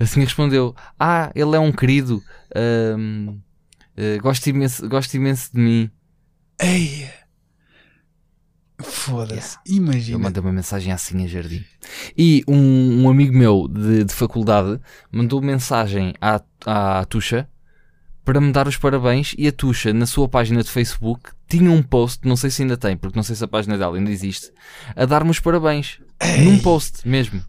A 0.00 0.06
Sinha 0.06 0.24
respondeu. 0.24 0.74
Ah, 0.98 1.30
ele 1.34 1.54
é 1.54 1.60
um 1.60 1.70
querido. 1.70 2.22
ahm, 2.54 3.38
eh, 3.96 4.18
gosto, 4.18 4.46
imenso, 4.48 4.88
gosto 4.88 5.14
imenso 5.14 5.52
de 5.52 5.60
mim. 5.60 5.90
Ei. 6.60 7.08
Foda-se. 8.80 9.58
Eu 9.66 9.76
Imagina. 9.76 10.18
mandei 10.18 10.42
uma 10.42 10.52
mensagem 10.52 10.92
à 10.92 10.98
Sinha 10.98 11.28
Jardim. 11.28 11.62
E 12.16 12.42
um, 12.48 13.02
um 13.02 13.08
amigo 13.10 13.36
meu 13.36 13.68
de, 13.68 14.04
de 14.04 14.14
faculdade 14.14 14.80
mandou 15.12 15.40
mensagem 15.42 16.14
à, 16.20 16.40
à 16.64 17.04
Tuxa 17.04 17.48
para 18.26 18.40
me 18.40 18.52
dar 18.52 18.68
os 18.68 18.76
parabéns. 18.76 19.34
E 19.38 19.46
a 19.48 19.52
Tuxa, 19.52 19.92
na 19.94 20.04
sua 20.04 20.28
página 20.28 20.62
de 20.62 20.70
Facebook, 20.70 21.30
tinha 21.48 21.70
um 21.70 21.82
post, 21.82 22.26
não 22.28 22.36
sei 22.36 22.50
se 22.50 22.60
ainda 22.62 22.76
tem, 22.76 22.96
porque 22.96 23.16
não 23.16 23.22
sei 23.22 23.34
se 23.36 23.42
a 23.44 23.48
página 23.48 23.78
dela 23.78 23.96
ainda 23.96 24.10
existe, 24.10 24.50
a 24.94 25.06
dar-me 25.06 25.30
os 25.30 25.40
parabéns. 25.40 25.98
Num 26.44 26.58
post 26.58 27.06
mesmo. 27.08 27.42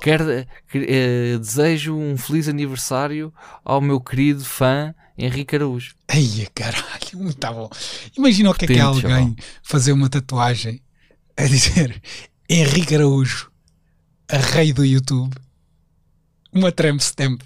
Quer, 0.00 0.46
que- 0.70 0.86
eh, 0.88 1.38
desejo 1.38 1.94
um 1.94 2.16
feliz 2.16 2.48
aniversário 2.48 3.34
ao 3.64 3.80
meu 3.82 4.00
querido 4.00 4.42
fã 4.44 4.94
Henrique 5.18 5.56
Araújo. 5.56 5.94
Ai, 6.08 6.46
caralho, 6.54 6.84
muito 7.16 7.46
bom. 7.46 7.68
Imagina 8.16 8.50
o 8.50 8.54
que 8.54 8.64
é 8.64 8.68
que 8.68 8.74
é 8.74 8.80
alguém 8.80 9.02
chaval. 9.10 9.34
fazer 9.62 9.92
uma 9.92 10.08
tatuagem 10.08 10.80
a 11.36 11.44
dizer 11.44 12.00
Henrique 12.48 12.94
Araújo, 12.94 13.50
a 14.30 14.38
rei 14.38 14.72
do 14.72 14.84
YouTube, 14.84 15.34
uma 16.52 16.72
tramp 16.72 17.00
stamp. 17.00 17.42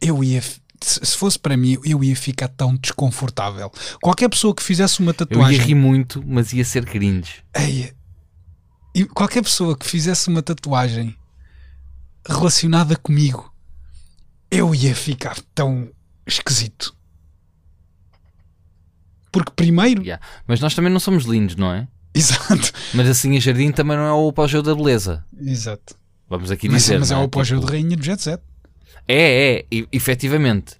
Eu 0.00 0.22
ia, 0.24 0.42
se 0.84 1.00
se 1.04 1.16
fosse 1.16 1.38
para 1.38 1.56
mim, 1.56 1.78
eu 1.84 2.02
ia 2.04 2.14
ficar 2.16 2.48
tão 2.48 2.74
desconfortável. 2.76 3.70
Qualquer 4.02 4.28
pessoa 4.28 4.54
que 4.54 4.62
fizesse 4.62 5.00
uma 5.00 5.10
Eu 5.10 5.14
ia 5.14 5.26
tatuagem. 5.26 5.60
rir 5.60 5.74
muito, 5.74 6.22
mas 6.26 6.52
ia 6.52 6.64
ser 6.64 6.84
cringe. 6.84 7.42
Ei, 7.54 7.92
e 8.94 9.04
qualquer 9.04 9.42
pessoa 9.42 9.76
que 9.76 9.86
fizesse 9.86 10.28
uma 10.28 10.42
tatuagem 10.42 11.16
relacionada 12.26 12.96
comigo, 12.96 13.52
eu 14.50 14.74
ia 14.74 14.94
ficar 14.94 15.36
tão 15.54 15.90
esquisito. 16.26 16.94
Porque 19.32 19.52
primeiro, 19.56 20.02
Yeah. 20.02 20.24
Mas 20.46 20.60
nós 20.60 20.74
também 20.74 20.92
não 20.92 21.00
somos 21.00 21.24
lindos, 21.24 21.56
não 21.56 21.72
é? 21.72 21.88
exato, 22.14 22.72
Mas 22.94 23.08
assim 23.08 23.36
a 23.36 23.40
Jardim 23.40 23.72
também 23.72 23.96
não 23.96 24.04
é 24.04 24.12
o 24.12 24.28
apogeu 24.28 24.62
da 24.62 24.74
beleza. 24.74 25.24
exato. 25.40 25.96
Vamos 26.30 26.50
aqui 26.50 26.68
Mas, 26.68 26.82
dizer. 26.82 26.98
mas 27.00 27.10
é 27.10 27.14
não 27.14 27.22
o 27.22 27.24
apogeu 27.26 27.58
Tipo, 27.58 27.70
de 27.70 27.76
rainha 27.76 27.96
do 27.96 28.02
Jet 28.02 28.22
Set. 28.22 28.40
É, 29.06 29.58
é, 29.58 29.66
e- 29.70 29.88
efetivamente. 29.92 30.76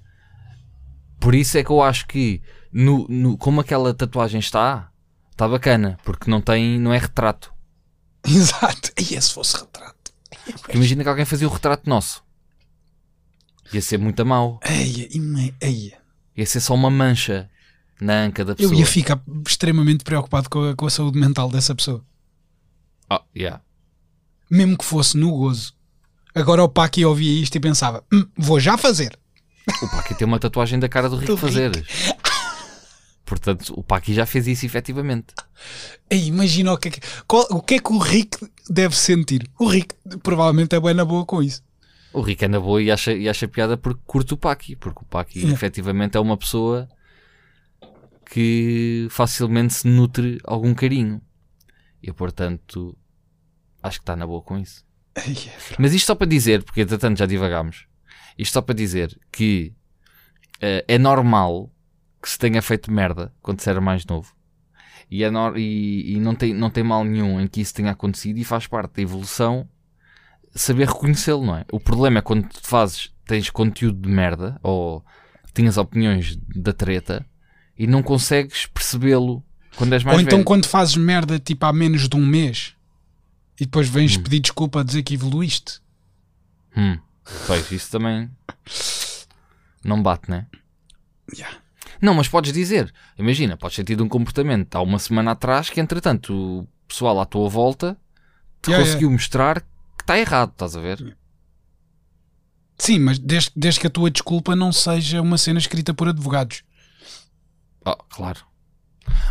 Por 1.21 1.35
isso 1.35 1.57
é 1.59 1.65
que 1.65 1.71
eu 1.71 1.83
acho 1.83 2.07
que 2.07 2.43
no, 2.73 3.07
no- 3.09 3.37
como 3.39 3.61
aquela 3.61 3.93
tatuagem 3.95 4.41
está, 4.41 4.91
está 5.31 5.49
bacana, 5.49 5.99
porque 6.05 6.31
não 6.31 6.41
tem, 6.41 6.79
não 6.79 6.93
é 6.93 6.99
retrato. 6.99 7.53
Exato. 8.27 8.91
E 8.99 9.05
se 9.21 9.33
fosse 9.33 9.57
retrato? 9.59 10.13
Porque 10.61 10.77
imagina 10.77 11.03
que 11.03 11.09
alguém 11.09 11.25
fazia 11.25 11.49
o 11.49 11.53
retrato 11.53 11.89
nosso. 11.89 12.23
Ia 13.73 13.81
ser 13.81 13.99
muito 13.99 14.25
mau. 14.27 14.61
Eia, 14.65 15.09
eia. 15.61 15.99
Ia 16.37 16.47
ser 16.47 16.61
só 16.61 16.75
uma 16.75 16.91
mancha 16.91 17.51
na 18.01 18.25
anca 18.25 18.45
da 18.45 18.53
Eu 18.53 18.57
pessoa. 18.57 18.77
ia 18.77 18.87
ficar 18.87 19.23
extremamente 19.47 20.05
preocupado 20.05 20.51
com 20.51 20.69
a, 20.71 20.75
com 20.75 20.87
a 20.87 20.91
saúde 20.91 21.19
mental 21.19 21.49
dessa 21.49 21.75
pessoa. 21.75 22.05
Ah, 23.09 23.23
yeah. 23.37 23.63
Mesmo 24.51 24.77
que 24.77 24.85
fosse 24.85 25.17
no 25.17 25.31
gozo. 25.31 25.75
Agora 26.35 26.63
o 26.65 26.69
Paqui 26.69 27.05
ouvia 27.05 27.43
isto 27.43 27.55
e 27.57 27.61
pensava: 27.61 28.05
"Hum, 28.13 28.27
vou 28.37 28.59
já 28.59 28.77
fazer. 28.77 29.17
O 29.83 29.89
Paqui 29.91 30.15
tem 30.15 30.27
uma 30.27 30.39
tatuagem 30.39 30.79
da 30.79 30.89
cara 30.89 31.09
do 31.09 31.17
Rico 31.17 31.33
Do 31.33 31.39
Fazeres. 31.39 31.87
Portanto, 33.25 33.73
o 33.77 33.83
Paqui 33.83 34.13
já 34.13 34.27
fez 34.27 34.47
isso 34.47 34.67
efetivamente. 34.67 35.29
Ei, 36.11 36.27
imagina 36.27 36.73
o 36.73 36.77
que, 36.79 36.89
é 36.89 36.91
que, 36.91 37.01
qual- 37.27 37.47
o 37.51 37.63
que 37.63 37.75
é 37.77 37.79
que 37.79 37.91
o 37.93 37.99
Rick 37.99 38.37
deve 38.69 38.95
sentir. 38.95 39.49
O 39.59 39.67
Rick 39.67 39.95
provavelmente 40.23 40.75
é 40.77 40.81
bem 40.81 40.93
na 40.93 41.05
boa 41.05 41.25
com 41.25 41.43
isso. 41.43 41.63
O 42.13 42.21
Rico 42.21 42.45
é 42.45 42.49
na 42.49 42.61
boa 42.61 42.83
e 42.83 42.91
acha, 42.91 43.13
e 43.15 43.29
acha 43.29 43.49
piada 43.49 43.77
porque 43.79 44.01
curte 44.07 44.35
o 44.35 44.37
Paqui, 44.37 44.77
porque 44.77 45.01
o 45.03 45.07
Paqui 45.07 45.39
Yeah. 45.39 45.55
efetivamente 45.55 46.17
é 46.17 46.21
uma 46.21 46.37
pessoa 46.37 46.87
que 48.31 49.07
facilmente 49.11 49.75
se 49.75 49.89
nutre 49.89 50.39
algum 50.45 50.75
carinho. 50.75 51.21
E 52.03 52.13
portanto, 52.13 52.97
acho 53.83 53.99
que 53.99 54.03
está 54.03 54.15
na 54.15 54.27
boa 54.27 54.43
com 54.43 54.59
isso. 54.59 54.84
É 55.17 55.23
Mas 55.79 55.95
isto 55.95 56.07
só 56.07 56.15
para 56.15 56.27
dizer, 56.27 56.63
porque 56.63 56.81
entretanto 56.81 57.19
já 57.19 57.27
divagámos, 57.27 57.87
isto 58.37 58.53
só 58.53 58.61
para 58.61 58.75
dizer 58.75 59.19
que 59.31 59.73
eh, 60.61 60.85
é 60.89 60.99
normal 60.99 61.71
que 62.21 62.29
se 62.29 62.39
tenha 62.39 62.61
feito 62.63 62.91
merda 62.91 63.33
quando 63.41 63.61
se 63.61 63.71
era 63.71 63.81
mais 63.81 64.05
novo. 64.07 64.35
E, 65.11 65.23
é 65.23 65.31
e, 65.57 66.15
e 66.15 66.21
não, 66.21 66.35
tem, 66.35 66.55
não 66.55 66.71
tem 66.71 66.83
mal 66.83 67.05
nenhum 67.05 67.41
em 67.41 67.47
que 67.47 67.61
isso 67.61 67.75
tenha 67.75 67.91
acontecido 67.91 68.39
e 68.39 68.45
faz 68.45 68.67
parte 68.67 68.95
da 68.97 69.03
evolução 69.03 69.69
saber 70.55 70.89
reconhecê-lo, 70.89 71.45
não 71.45 71.57
é? 71.57 71.65
O 71.71 71.81
problema 71.81 72.19
é 72.19 72.23
quando 72.23 72.49
tu 72.49 72.61
fazes, 72.63 73.13
tens 73.27 73.51
conteúdo 73.51 74.01
de 74.01 74.09
merda 74.09 74.59
ou 74.63 75.05
tinhas 75.53 75.77
opiniões 75.77 76.39
da 76.55 76.73
treta 76.73 77.27
e 77.79 77.87
não 77.87 78.03
consegues 78.03 78.67
percebê-lo 78.67 79.45
quando 79.77 79.93
és 79.93 80.05
mais 80.05 80.17
Ou 80.17 80.23
então 80.23 80.39
velho. 80.39 80.47
quando 80.47 80.67
fazes 80.67 80.97
merda 80.97 81.39
tipo 81.39 81.67
há 81.67 81.73
menos 81.73 82.09
de 82.09 82.17
um 82.17 82.25
mês 82.25 82.75
e 83.61 83.65
depois 83.65 83.89
vens 83.89 84.17
Hum. 84.17 84.23
pedir 84.23 84.41
desculpa 84.41 84.81
a 84.81 84.83
dizer 84.85 85.03
que 85.03 85.15
evoluíste. 85.15 85.81
Hum, 86.77 86.99
pois, 87.47 87.71
isso 87.71 87.91
também 87.91 88.31
não 89.85 90.03
bate, 90.03 90.31
né? 90.31 90.47
Yeah. 91.33 91.57
Não, 92.03 92.13
mas 92.15 92.29
podes 92.29 92.53
dizer, 92.53 92.93
imagina, 93.19 93.57
podes 93.57 93.77
ter 93.77 93.85
tido 93.85 94.03
um 94.05 94.09
comportamento 94.09 94.75
há 94.77 94.81
uma 94.83 94.99
semana 94.99 95.31
atrás 95.31 95.71
que, 95.71 95.81
entretanto, 95.81 96.35
o 96.35 96.69
pessoal 96.89 97.21
à 97.21 97.25
tua 97.25 97.49
volta 97.49 97.97
te 98.61 98.71
Yeah, 98.71 98.85
conseguiu 98.85 99.11
mostrar 99.11 99.61
que 99.61 100.03
está 100.03 100.19
errado, 100.19 100.51
estás 100.51 100.77
a 100.77 100.81
ver? 100.81 101.17
Sim, 102.77 102.99
mas 102.99 103.19
desde, 103.19 103.53
desde 103.55 103.81
que 103.81 103.87
a 103.87 103.91
tua 103.91 104.11
desculpa 104.11 104.57
não 104.57 104.73
seja 104.73 105.23
uma 105.23 105.39
cena 105.39 105.59
escrita 105.61 105.95
por 105.95 106.09
advogados. 106.09 106.63
Oh, 107.87 107.95
claro. 108.09 108.41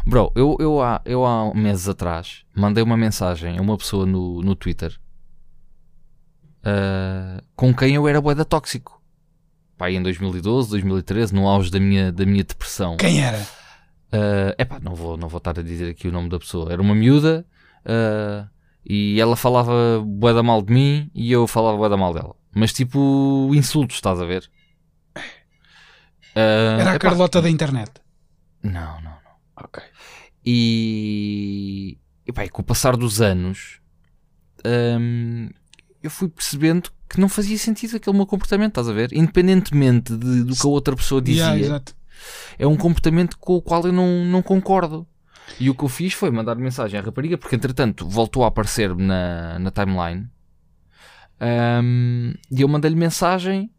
Bro, 0.05 0.31
eu, 0.35 0.57
eu, 0.59 0.81
há, 0.81 1.01
eu 1.05 1.25
há 1.25 1.53
meses 1.53 1.87
atrás 1.87 2.43
mandei 2.55 2.83
uma 2.83 2.97
mensagem 2.97 3.57
a 3.57 3.61
uma 3.61 3.77
pessoa 3.77 4.05
no, 4.05 4.41
no 4.41 4.55
Twitter 4.55 4.99
ah, 6.63 7.43
com 7.55 7.73
quem 7.73 7.95
eu 7.95 8.07
era 8.07 8.21
boeda 8.21 8.45
tóxico. 8.45 9.01
Pá, 9.77 9.87
aí 9.87 9.95
em 9.95 10.03
2012, 10.03 10.69
2013, 10.69 11.35
no 11.35 11.47
auge 11.47 11.69
da 11.69 11.79
minha, 11.79 12.11
da 12.11 12.25
minha 12.25 12.43
depressão. 12.43 12.95
Quem 12.97 13.21
era? 13.23 13.45
É 14.11 14.55
epá, 14.59 14.79
não 14.79 14.93
vou, 14.93 15.17
não 15.17 15.27
vou 15.27 15.39
estar 15.39 15.57
a 15.59 15.63
dizer 15.63 15.89
aqui 15.89 16.07
o 16.07 16.11
nome 16.11 16.29
da 16.29 16.39
pessoa. 16.39 16.71
Era 16.71 16.81
uma 16.81 16.95
miúda 16.95 17.45
ah, 17.85 18.47
e 18.85 19.19
ela 19.19 19.35
falava 19.35 19.73
bué 20.05 20.33
da 20.33 20.43
mal 20.43 20.61
de 20.61 20.71
mim 20.73 21.11
e 21.13 21.31
eu 21.31 21.47
falava 21.47 21.77
bué 21.77 21.89
da 21.89 21.97
mal 21.97 22.13
dela. 22.13 22.35
Mas 22.55 22.71
tipo, 22.71 23.49
insultos, 23.53 23.95
estás 23.97 24.21
a 24.21 24.25
ver? 24.25 24.49
Ah, 26.35 26.77
Era 26.79 26.91
a 26.91 26.95
epá, 26.95 27.09
Carlota 27.09 27.41
da 27.41 27.49
internet. 27.49 27.91
Não, 28.61 29.01
não. 29.01 29.22
Ok. 29.63 29.81
E, 30.45 31.97
e 32.27 32.49
com 32.49 32.61
o 32.61 32.65
passar 32.65 32.97
dos 32.97 33.21
anos 33.21 33.79
hum, 34.99 35.49
eu 36.01 36.09
fui 36.09 36.27
percebendo 36.27 36.89
que 37.09 37.19
não 37.19 37.29
fazia 37.29 37.57
sentido 37.57 37.95
aquele 37.95 38.15
meu 38.17 38.25
comportamento, 38.25 38.71
estás 38.71 38.89
a 38.89 38.93
ver? 38.93 39.13
Independentemente 39.13 40.15
de- 40.17 40.43
do 40.43 40.55
que 40.55 40.65
a 40.65 40.69
outra 40.69 40.95
pessoa 40.95 41.21
dizia, 41.21 41.55
Yeah, 41.55 41.83
é 42.57 42.67
um 42.67 42.75
comportamento 42.75 43.37
com 43.37 43.55
o 43.55 43.61
qual 43.61 43.85
eu 43.85 43.93
não, 43.93 44.25
não 44.25 44.41
concordo. 44.41 45.07
E 45.59 45.69
o 45.69 45.75
que 45.75 45.83
eu 45.83 45.89
fiz 45.89 46.13
foi 46.13 46.31
mandar 46.31 46.55
mensagem 46.55 46.99
à 46.99 47.03
rapariga, 47.03 47.37
porque 47.37 47.55
entretanto 47.55 48.07
voltou 48.07 48.43
a 48.43 48.47
aparecer 48.47 48.95
na, 48.95 49.59
na 49.59 49.71
timeline. 49.71 50.27
Hum, 51.83 52.33
e 52.51 52.61
eu 52.61 52.67
mandei-lhe 52.67 52.95
mensagem 52.95 53.69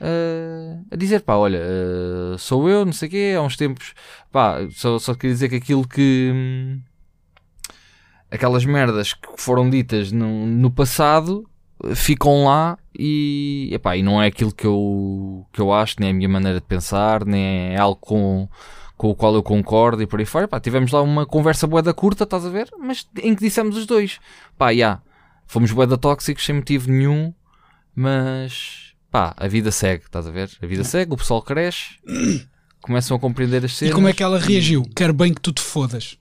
ah, 0.00 0.80
a 0.90 0.96
dizer: 0.96 1.20
pá, 1.22 1.34
olha, 1.36 1.60
ah, 1.62 2.38
sou 2.38 2.68
eu, 2.68 2.84
não 2.84 2.92
sei 2.92 3.08
o 3.08 3.10
quê, 3.10 3.34
há 3.36 3.42
uns 3.42 3.56
tempos, 3.56 3.94
pá, 4.32 4.58
só, 4.70 4.98
só 4.98 5.14
queria 5.14 5.34
dizer 5.34 5.48
que 5.48 5.56
aquilo 5.56 5.86
que. 5.86 6.30
hum, 6.34 6.80
aquelas 8.30 8.64
merdas 8.64 9.14
que 9.14 9.28
foram 9.36 9.68
ditas 9.68 10.12
no, 10.12 10.46
no 10.46 10.70
passado 10.70 11.48
ficam 11.94 12.44
lá 12.44 12.76
e, 12.98 13.70
epá, 13.72 13.96
e 13.96 14.02
não 14.02 14.20
é 14.22 14.26
aquilo 14.26 14.52
que 14.52 14.66
eu, 14.66 15.46
que 15.52 15.60
eu 15.60 15.72
acho, 15.72 15.96
nem 16.00 16.08
é 16.08 16.12
a 16.12 16.14
minha 16.14 16.28
maneira 16.28 16.60
de 16.60 16.66
pensar, 16.66 17.24
nem 17.24 17.74
é 17.74 17.78
algo 17.78 17.96
com, 18.00 18.48
com 18.96 19.10
o 19.10 19.14
qual 19.14 19.34
eu 19.34 19.42
concordo 19.42 20.02
e 20.02 20.06
por 20.06 20.18
aí 20.18 20.26
fora. 20.26 20.44
Epá, 20.44 20.58
tivemos 20.60 20.90
lá 20.90 21.00
uma 21.00 21.24
conversa 21.24 21.66
boeda 21.66 21.94
curta, 21.94 22.24
estás 22.24 22.44
a 22.44 22.50
ver? 22.50 22.68
Mas 22.78 23.08
em 23.22 23.34
que 23.34 23.42
dissemos 23.42 23.76
os 23.76 23.86
dois, 23.86 24.18
pá, 24.56 24.74
já, 24.74 25.00
fomos 25.46 25.70
boeda 25.70 25.96
tóxicos 25.96 26.44
sem 26.44 26.56
motivo 26.56 26.90
nenhum, 26.90 27.32
mas 27.94 28.87
pá, 29.10 29.34
a 29.36 29.48
vida 29.48 29.70
segue, 29.70 30.04
estás 30.04 30.26
a 30.26 30.30
ver? 30.30 30.50
A 30.62 30.66
vida 30.66 30.84
segue, 30.84 31.12
o 31.12 31.16
pessoal 31.16 31.42
cresce, 31.42 31.96
começam 32.80 33.16
a 33.16 33.20
compreender 33.20 33.64
as 33.64 33.72
E 33.72 33.74
cenas. 33.74 33.94
como 33.94 34.08
é 34.08 34.12
que 34.12 34.22
ela 34.22 34.38
reagiu? 34.38 34.82
Quero 34.94 35.12
bem 35.12 35.32
que 35.34 35.40
tu 35.40 35.52
te 35.52 35.62
fodas. 35.62 36.18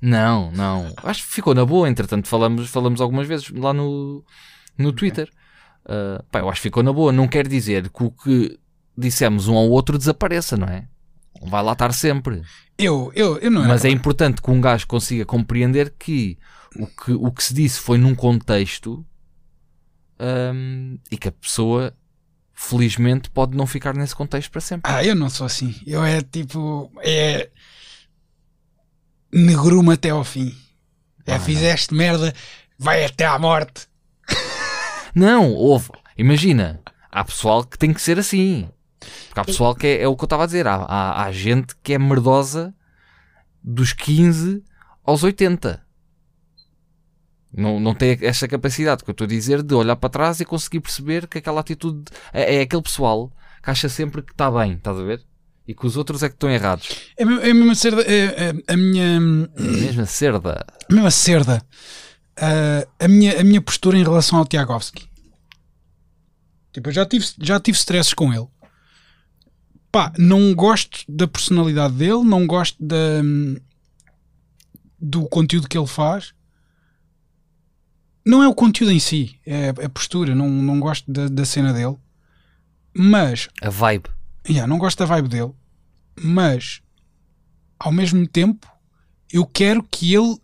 Não, 0.00 0.50
não. 0.52 0.92
Acho 1.02 1.22
que 1.26 1.32
ficou 1.32 1.54
na 1.54 1.64
boa. 1.64 1.88
Entretanto, 1.88 2.28
falamos, 2.28 2.68
falamos 2.68 3.00
algumas 3.00 3.26
vezes 3.26 3.48
lá 3.50 3.72
no, 3.72 4.22
no 4.76 4.92
Twitter. 4.92 5.30
Uh, 5.86 6.22
pá, 6.30 6.40
eu 6.40 6.48
acho 6.50 6.60
que 6.60 6.68
ficou 6.68 6.82
na 6.82 6.92
boa. 6.92 7.10
Não 7.10 7.26
quer 7.26 7.48
dizer 7.48 7.88
que 7.88 8.04
o 8.04 8.10
que 8.10 8.58
dissemos 8.96 9.48
um 9.48 9.56
ao 9.56 9.70
outro 9.70 9.96
desapareça, 9.96 10.56
não 10.58 10.68
é? 10.68 10.86
Vai 11.42 11.62
lá 11.62 11.72
estar 11.72 11.92
sempre. 11.92 12.42
Eu, 12.76 13.10
eu, 13.14 13.38
eu 13.38 13.50
não. 13.50 13.64
Mas 13.64 13.84
é 13.84 13.88
importante 13.88 14.42
que 14.42 14.50
um 14.50 14.60
gajo 14.60 14.86
consiga 14.86 15.24
compreender 15.24 15.94
que 15.98 16.36
o 16.76 16.86
que, 16.86 17.12
o 17.12 17.30
que 17.32 17.42
se 17.42 17.54
disse 17.54 17.80
foi 17.80 17.96
num 17.96 18.14
contexto 18.14 19.04
um, 20.20 20.98
e 21.10 21.16
que 21.16 21.28
a 21.28 21.32
pessoa, 21.32 21.94
felizmente, 22.52 23.30
pode 23.30 23.56
não 23.56 23.66
ficar 23.66 23.94
nesse 23.94 24.14
contexto 24.14 24.50
para 24.50 24.60
sempre. 24.60 24.90
Ah, 24.90 25.04
eu 25.04 25.14
não 25.14 25.28
sou 25.28 25.46
assim. 25.46 25.74
Eu 25.86 26.04
é 26.04 26.20
tipo. 26.22 26.90
É. 27.02 27.50
Negrume 29.32 29.94
até 29.94 30.10
ao 30.10 30.24
fim. 30.24 30.54
É, 31.26 31.34
Ah, 31.34 31.40
fizeste 31.40 31.94
merda, 31.94 32.32
vai 32.78 33.04
até 33.04 33.24
à 33.24 33.38
morte. 33.38 33.88
Não, 35.14 35.52
houve. 35.52 35.90
Imagina, 36.16 36.80
há 37.10 37.24
pessoal 37.24 37.64
que 37.64 37.78
tem 37.78 37.92
que 37.92 38.02
ser 38.02 38.18
assim. 38.18 38.68
Porque 39.26 39.40
há 39.40 39.44
pessoal 39.44 39.74
que 39.74 39.86
é, 39.86 40.02
é 40.02 40.08
o 40.08 40.16
que 40.16 40.22
eu 40.22 40.26
estava 40.26 40.44
a 40.44 40.46
dizer. 40.46 40.66
Há, 40.66 40.76
há, 40.76 41.24
há 41.24 41.32
gente 41.32 41.74
que 41.82 41.94
é 41.94 41.98
merdosa 41.98 42.74
dos 43.62 43.92
15 43.92 44.62
aos 45.04 45.22
80. 45.22 45.83
Não, 47.56 47.78
não 47.78 47.94
tem 47.94 48.18
esta 48.22 48.48
capacidade 48.48 49.04
que 49.04 49.10
eu 49.10 49.12
estou 49.12 49.24
a 49.26 49.28
dizer 49.28 49.62
de 49.62 49.74
olhar 49.74 49.96
para 49.96 50.08
trás 50.10 50.40
e 50.40 50.44
conseguir 50.44 50.80
perceber 50.80 51.26
que 51.28 51.38
aquela 51.38 51.60
atitude 51.60 52.02
é, 52.32 52.56
é 52.56 52.60
aquele 52.62 52.82
pessoal 52.82 53.30
que 53.62 53.70
acha 53.70 53.88
sempre 53.88 54.22
que 54.22 54.32
está 54.32 54.50
bem, 54.50 54.72
estás 54.72 54.98
a 54.98 55.02
ver? 55.02 55.22
E 55.66 55.74
que 55.74 55.86
os 55.86 55.96
outros 55.96 56.22
é 56.22 56.28
que 56.28 56.34
estão 56.34 56.50
errados. 56.50 56.88
É, 57.16 57.22
é 57.22 57.50
a 57.50 57.54
mesma 57.54 57.74
cerda. 57.74 58.02
é- 58.02 58.50
é 58.68 58.72
a 58.72 58.76
minha. 58.76 59.18
Mesmo 59.20 60.04
cerda. 60.04 60.66
A 60.90 60.92
mesma 60.92 61.10
cerda. 61.10 61.62
Ah, 62.36 62.86
a, 62.98 63.08
minha, 63.08 63.40
a 63.40 63.44
minha 63.44 63.62
postura 63.62 63.96
em 63.96 64.02
relação 64.02 64.38
ao 64.38 64.44
Tiagovski. 64.44 65.08
Tipo, 66.72 66.88
eu 66.88 66.92
já 66.92 67.06
tive, 67.06 67.24
já 67.40 67.58
tive 67.60 67.78
stresses 67.78 68.12
com 68.12 68.32
ele. 68.34 68.46
Pá, 69.92 70.12
não 70.18 70.52
gosto 70.54 71.04
da 71.08 71.26
personalidade 71.28 71.94
dele, 71.94 72.24
não 72.24 72.46
gosto 72.46 72.76
da, 72.84 73.22
do 75.00 75.26
conteúdo 75.28 75.68
que 75.68 75.78
ele 75.78 75.86
faz. 75.86 76.34
Não 78.26 78.42
é 78.42 78.48
o 78.48 78.54
conteúdo 78.54 78.92
em 78.92 78.98
si, 78.98 79.38
é 79.44 79.68
a 79.68 79.88
postura. 79.88 80.34
Não, 80.34 80.48
não 80.48 80.80
gosto 80.80 81.10
da, 81.10 81.28
da 81.28 81.44
cena 81.44 81.72
dele. 81.72 81.96
Mas 82.94 83.48
A 83.60 83.68
vibe. 83.68 84.08
Yeah, 84.48 84.66
não 84.66 84.78
gosto 84.78 84.98
da 84.98 85.06
vibe 85.06 85.28
dele, 85.28 85.52
mas 86.20 86.82
ao 87.78 87.90
mesmo 87.90 88.26
tempo 88.26 88.68
eu 89.32 89.46
quero 89.46 89.82
que 89.82 90.14
ele, 90.14 90.36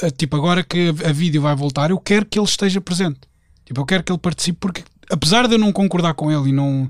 eh, 0.00 0.10
tipo, 0.10 0.36
agora 0.36 0.62
que 0.62 0.88
a, 0.88 1.10
a 1.10 1.12
vídeo 1.12 1.42
vai 1.42 1.54
voltar, 1.54 1.90
eu 1.90 1.98
quero 1.98 2.24
que 2.24 2.38
ele 2.38 2.46
esteja 2.46 2.80
presente. 2.80 3.20
Tipo, 3.64 3.80
eu 3.80 3.86
quero 3.86 4.04
que 4.04 4.12
ele 4.12 4.18
participe 4.18 4.58
porque, 4.60 4.84
apesar 5.10 5.46
de 5.46 5.54
eu 5.54 5.58
não 5.58 5.72
concordar 5.72 6.14
com 6.14 6.30
ele 6.30 6.50
e 6.50 6.52
não, 6.52 6.88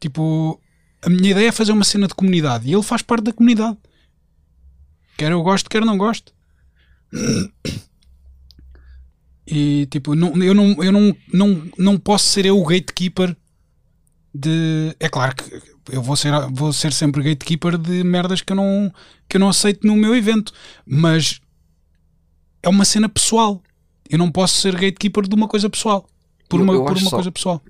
tipo, 0.00 0.60
a 1.02 1.10
minha 1.10 1.30
ideia 1.30 1.48
é 1.48 1.52
fazer 1.52 1.72
uma 1.72 1.84
cena 1.84 2.08
de 2.08 2.14
comunidade 2.14 2.66
e 2.66 2.72
ele 2.72 2.82
faz 2.82 3.02
parte 3.02 3.24
da 3.24 3.32
comunidade. 3.32 3.76
Quer 5.16 5.32
eu 5.32 5.42
gosto, 5.42 5.68
quer 5.68 5.84
não 5.84 5.98
gosto. 5.98 6.32
E 9.46 9.86
tipo, 9.86 10.14
não, 10.14 10.34
eu, 10.42 10.54
não, 10.54 10.82
eu 10.82 10.90
não, 10.92 11.16
não, 11.32 11.70
não 11.78 11.98
posso 11.98 12.26
ser 12.28 12.46
eu 12.46 12.58
o 12.58 12.64
gatekeeper 12.64 13.36
de. 14.34 14.96
É 14.98 15.08
claro 15.08 15.34
que 15.36 15.62
eu 15.92 16.02
vou 16.02 16.16
ser, 16.16 16.32
vou 16.50 16.72
ser 16.72 16.92
sempre 16.92 17.22
gatekeeper 17.22 17.76
de 17.76 18.02
merdas 18.02 18.40
que 18.40 18.52
eu, 18.52 18.56
não, 18.56 18.92
que 19.28 19.36
eu 19.36 19.40
não 19.40 19.48
aceito 19.50 19.86
no 19.86 19.94
meu 19.94 20.14
evento, 20.16 20.52
mas 20.86 21.40
é 22.62 22.68
uma 22.68 22.84
cena 22.86 23.08
pessoal. 23.08 23.62
Eu 24.08 24.18
não 24.18 24.30
posso 24.30 24.60
ser 24.60 24.72
gatekeeper 24.74 25.28
de 25.28 25.34
uma 25.34 25.46
coisa 25.48 25.68
pessoal. 25.68 26.08
Por 26.48 26.60
Eu- 26.60 26.64
uma, 26.64 26.72
eu 26.74 26.84
por 26.84 26.96
uma 26.96 27.10
só- 27.10 27.16
coisa 27.16 27.30
pessoal. 27.32 27.62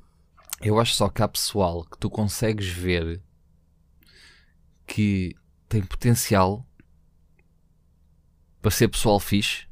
Eu 0.61 0.79
acho 0.81 0.95
só 0.95 1.09
que 1.09 1.23
há 1.23 1.29
pessoal 1.29 1.85
que 1.85 1.99
tu 1.99 2.09
consegues 2.09 2.69
ver 2.69 3.21
que 4.87 5.35
tem 5.69 5.83
potencial 5.83 6.65
para 8.63 8.71
ser 8.71 8.89
pessoal 8.89 9.21
fixe, 9.21 9.67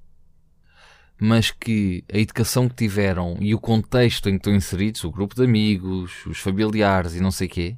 mas 1.25 1.53
que 1.53 2.05
a 2.13 2.19
educação 2.19 2.69
que 2.69 2.75
tiveram 2.75 3.37
e 3.39 3.55
o 3.55 3.61
contexto 3.61 4.29
em 4.29 4.33
que 4.33 4.39
estão 4.39 4.53
inseridos, 4.53 5.05
o 5.05 5.11
grupo 5.13 5.37
de 5.37 5.45
amigos, 5.45 6.27
os 6.27 6.41
familiares 6.41 7.15
e 7.15 7.21
não 7.21 7.31
sei 7.31 7.47
quê, 7.47 7.77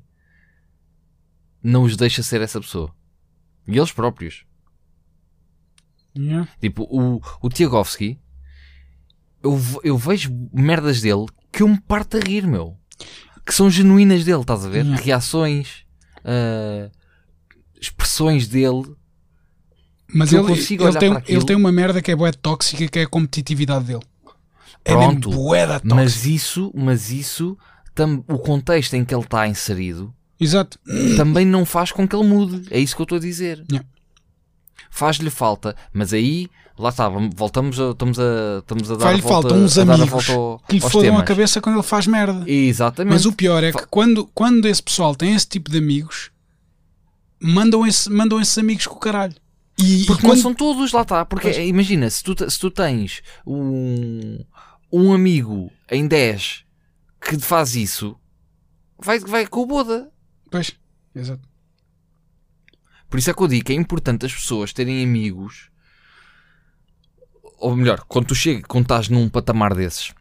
não 1.62 1.82
os 1.82 1.94
deixa 1.94 2.22
ser 2.22 2.40
essa 2.40 2.58
pessoa. 2.58 2.90
E 3.68 3.76
eles 3.76 3.92
próprios. 3.92 4.46
Yeah. 6.16 6.48
Tipo, 6.58 6.84
o, 6.84 7.20
o 7.42 7.50
Tiagovski, 7.50 8.18
eu, 9.42 9.60
eu 9.82 9.98
vejo 9.98 10.32
merdas 10.50 11.02
dele 11.02 11.26
que 11.52 11.62
eu 11.62 11.68
me 11.68 11.78
parto 11.82 12.16
a 12.16 12.20
rir, 12.20 12.46
meu. 12.46 12.78
Que 13.44 13.52
são 13.52 13.70
genuínas 13.70 14.24
dele, 14.24 14.40
estás 14.40 14.64
a 14.64 14.70
ver? 14.70 14.86
Yeah. 14.86 15.02
Reações, 15.02 15.84
ah, 16.24 16.90
expressões 17.78 18.48
dele. 18.48 18.96
Mas 20.12 20.30
Que 20.30 20.36
ele, 20.36 20.52
ele, 20.52 20.98
tem, 20.98 21.16
ele 21.26 21.44
tem 21.44 21.56
uma 21.56 21.72
merda 21.72 22.00
que 22.02 22.10
é 22.10 22.16
bué 22.16 22.30
tóxica 22.32 22.86
que 22.88 22.98
é 22.98 23.02
a 23.02 23.08
competitividade 23.08 23.84
dele. 23.86 24.02
É 24.84 24.92
Pronto. 24.92 25.28
mesmo 25.30 25.42
bué 25.44 25.66
da 25.66 25.74
tóxica. 25.80 25.94
Mas 25.94 26.26
isso, 26.26 26.70
mas 26.74 27.10
isso, 27.10 27.56
tam- 27.94 28.22
o 28.28 28.38
contexto 28.38 28.94
em 28.94 29.04
que 29.04 29.14
ele 29.14 29.22
está 29.22 29.48
inserido, 29.48 30.14
Exato. 30.38 30.78
também 31.16 31.46
não 31.46 31.64
faz 31.64 31.90
com 31.90 32.06
que 32.06 32.14
ele 32.14 32.26
mude. 32.28 32.66
É 32.70 32.78
isso 32.78 32.94
que 32.94 33.00
eu 33.02 33.04
estou 33.04 33.16
a 33.16 33.20
dizer. 33.20 33.64
Yeah. 33.70 33.88
Faz-lhe 34.90 35.30
falta, 35.30 35.74
mas 35.92 36.12
aí, 36.12 36.48
lá 36.78 36.90
está, 36.90 37.08
voltamos 37.08 37.80
a, 37.80 37.90
estamos 37.90 38.18
a, 38.18 38.58
estamos 38.60 38.90
a 38.90 38.94
dar 38.96 39.00
Faz-lhe 39.06 39.22
falta 39.22 39.54
uns 39.54 39.76
amigos 39.78 40.30
ao- 40.30 40.60
que 40.68 40.74
lhe 40.76 40.80
fodam 40.80 41.18
a 41.18 41.22
cabeça 41.24 41.60
quando 41.60 41.76
ele 41.76 41.82
faz 41.82 42.06
merda. 42.06 42.44
Exatamente. 42.48 43.12
Mas 43.12 43.24
o 43.26 43.32
pior 43.32 43.64
é 43.64 43.72
que 43.72 43.80
Fa- 43.80 43.86
quando, 43.90 44.26
quando 44.34 44.66
esse 44.66 44.82
pessoal 44.82 45.16
tem 45.16 45.34
esse 45.34 45.48
tipo 45.48 45.68
de 45.70 45.78
amigos, 45.78 46.30
mandam, 47.42 47.86
esse, 47.86 48.08
mandam 48.10 48.40
esses 48.40 48.56
amigos 48.58 48.86
com 48.86 48.96
o 48.96 49.00
caralho. 49.00 49.34
E, 49.78 50.04
Porque 50.06 50.22
e 50.22 50.28
quando, 50.28 50.36
não 50.36 50.42
são 50.42 50.54
todos, 50.54 50.92
lá 50.92 51.02
está. 51.02 51.24
Porque 51.24 51.52
Pois. 51.52 51.68
imagina, 51.68 52.08
se 52.08 52.22
tu, 52.22 52.50
se 52.50 52.58
tu 52.58 52.70
tens 52.70 53.22
um, 53.46 54.38
um 54.92 55.12
amigo 55.12 55.70
em 55.90 56.06
10 56.06 56.64
que 57.20 57.38
faz 57.38 57.74
isso, 57.74 58.16
vai, 58.98 59.18
vai 59.18 59.46
com 59.46 59.60
o 59.60 59.66
boda. 59.66 60.10
Pois, 60.50 60.72
exato. 61.14 61.48
Por 63.08 63.18
isso 63.18 63.30
é 63.30 63.34
que 63.34 63.42
eu 63.42 63.48
digo 63.48 63.64
que 63.64 63.72
é 63.72 63.76
importante 63.76 64.26
as 64.26 64.32
pessoas 64.32 64.72
terem 64.72 65.02
amigos. 65.02 65.70
Ou 67.58 67.74
melhor, 67.74 68.04
quando 68.08 68.26
tu 68.26 68.34
chegas, 68.34 68.64
quando 68.68 68.84
estás 68.84 69.08
num 69.08 69.28
patamar 69.28 69.74
desses, 69.74 70.12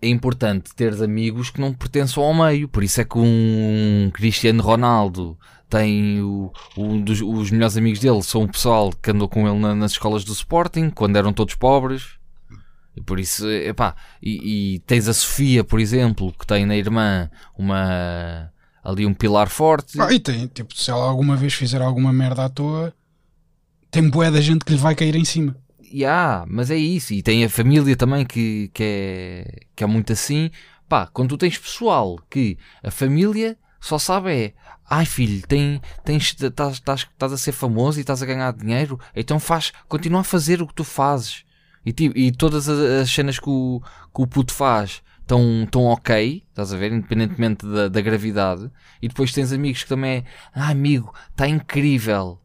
é 0.00 0.08
importante 0.08 0.74
teres 0.74 1.02
amigos 1.02 1.50
que 1.50 1.60
não 1.60 1.72
pertençam 1.72 2.22
ao 2.22 2.34
meio. 2.34 2.68
Por 2.68 2.82
isso 2.82 3.00
é 3.00 3.04
que 3.04 3.18
um 3.18 4.10
Cristiano 4.12 4.62
Ronaldo 4.62 5.38
tem 5.74 6.20
o, 6.22 6.52
um 6.76 7.00
dos 7.00 7.20
os 7.20 7.50
melhores 7.50 7.76
amigos 7.76 7.98
dele, 7.98 8.22
são 8.22 8.44
o 8.44 8.48
pessoal 8.48 8.92
que 9.02 9.10
andou 9.10 9.28
com 9.28 9.48
ele 9.48 9.58
na- 9.58 9.74
nas 9.74 9.92
escolas 9.92 10.24
do 10.24 10.32
Sporting, 10.32 10.90
quando 10.90 11.16
eram 11.16 11.32
todos 11.32 11.54
pobres. 11.56 12.02
E 12.96 13.00
por 13.00 13.18
isso, 13.18 13.50
epá, 13.50 13.96
e, 14.22 14.74
e 14.76 14.78
tens 14.80 15.08
a 15.08 15.12
Sofia, 15.14 15.64
por 15.64 15.80
exemplo, 15.80 16.32
que 16.38 16.46
tem 16.46 16.64
na 16.64 16.76
irmã 16.76 17.28
uma 17.58 18.52
ali 18.84 19.04
um 19.04 19.12
pilar 19.12 19.48
forte. 19.48 20.00
Ah, 20.00 20.12
e 20.12 20.20
tem, 20.20 20.46
tipo, 20.46 20.72
se 20.76 20.90
ela 20.92 21.04
alguma 21.08 21.36
vez 21.36 21.52
fizer 21.54 21.82
alguma 21.82 22.12
merda 22.12 22.44
à 22.44 22.48
toa, 22.48 22.94
tem 23.90 24.08
bué 24.08 24.30
da 24.30 24.40
gente 24.40 24.64
que 24.64 24.72
lhe 24.72 24.78
vai 24.78 24.94
cair 24.94 25.16
em 25.16 25.24
cima. 25.24 25.56
Ya, 25.92 26.44
mas 26.46 26.70
é 26.70 26.76
isso. 26.76 27.12
E 27.14 27.22
tem 27.22 27.44
a 27.44 27.48
família 27.50 27.96
também 27.96 28.24
que, 28.24 28.70
que, 28.72 28.82
é, 28.84 29.60
que 29.74 29.82
é 29.82 29.86
muito 29.86 30.12
assim. 30.12 30.50
Pá, 30.88 31.08
quando 31.12 31.30
tu 31.30 31.38
tens 31.38 31.58
pessoal 31.58 32.18
que 32.30 32.56
a 32.82 32.90
família 32.90 33.56
só 33.84 33.98
sabe 33.98 34.32
é 34.32 34.54
ai 34.88 35.06
filho, 35.06 35.46
tem, 35.46 35.80
tens, 36.04 36.34
estás, 36.40 36.74
estás, 36.74 37.00
estás 37.00 37.32
a 37.32 37.38
ser 37.38 37.52
famoso 37.52 37.98
e 37.98 38.02
estás 38.02 38.22
a 38.22 38.26
ganhar 38.26 38.52
dinheiro, 38.52 38.98
então 39.14 39.40
faz, 39.40 39.72
continua 39.88 40.20
a 40.20 40.24
fazer 40.24 40.62
o 40.62 40.66
que 40.66 40.74
tu 40.74 40.84
fazes. 40.84 41.44
E, 41.84 41.92
tipo, 41.92 42.16
e 42.16 42.32
todas 42.32 42.68
as, 42.68 42.78
as 43.02 43.10
cenas 43.10 43.38
que 43.38 43.48
o, 43.48 43.80
que 44.14 44.22
o 44.22 44.26
puto 44.26 44.52
faz 44.52 45.02
estão 45.20 45.66
tão 45.70 45.84
ok, 45.84 46.44
estás 46.48 46.72
a 46.72 46.76
ver, 46.76 46.92
independentemente 46.92 47.66
da, 47.66 47.88
da 47.88 48.00
gravidade. 48.00 48.70
E 49.02 49.08
depois 49.08 49.32
tens 49.32 49.52
amigos 49.52 49.82
que 49.82 49.88
também 49.88 50.18
é, 50.18 50.24
ah 50.54 50.70
amigo, 50.70 51.12
está 51.30 51.46
incrível. 51.48 52.40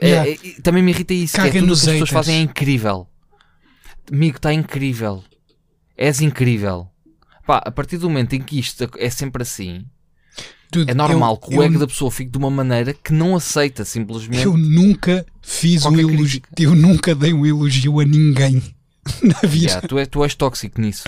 É- 0.00 0.06
Yeah. 0.06 0.30
é- 0.30 0.34
e 0.42 0.60
também 0.60 0.82
me 0.82 0.90
irrita 0.90 1.14
isso, 1.14 1.34
que 1.34 1.40
é 1.40 1.44
Caga 1.44 1.60
tudo 1.60 1.68
que 1.68 1.72
as 1.72 1.80
pessoas 1.86 2.10
fazem 2.10 2.36
é 2.36 2.40
incrível. 2.40 3.08
Amigo, 4.12 4.36
está 4.36 4.52
incrível. 4.52 5.24
És 5.96 6.20
incrível. 6.20 6.90
Pá, 7.46 7.62
a 7.64 7.70
partir 7.70 7.98
do 7.98 8.08
momento 8.08 8.34
em 8.34 8.42
que 8.42 8.58
isto 8.58 8.90
é 8.98 9.08
sempre 9.10 9.42
assim, 9.42 9.86
Dude, 10.74 10.90
é 10.90 10.94
normal 10.94 11.34
eu, 11.34 11.48
que 11.48 11.56
o 11.56 11.62
ego 11.62 11.74
eu, 11.74 11.80
da 11.80 11.86
pessoa 11.86 12.10
fique 12.10 12.30
de 12.30 12.38
uma 12.38 12.50
maneira 12.50 12.92
que 12.92 13.12
não 13.12 13.36
aceita 13.36 13.84
simplesmente. 13.84 14.42
eu 14.42 14.56
nunca 14.56 15.24
fiz 15.40 15.84
um 15.86 15.98
elogio. 15.98 16.40
crítica. 16.40 16.62
Eu 16.62 16.74
nunca 16.74 17.14
dei 17.14 17.32
um 17.32 17.46
elogio 17.46 18.00
a 18.00 18.04
ninguém 18.04 18.62
na 19.22 19.48
vida. 19.48 19.66
Yeah, 19.66 19.88
tu, 19.88 19.98
é, 19.98 20.06
tu 20.06 20.24
és 20.24 20.34
tóxico 20.34 20.80
nisso. 20.80 21.04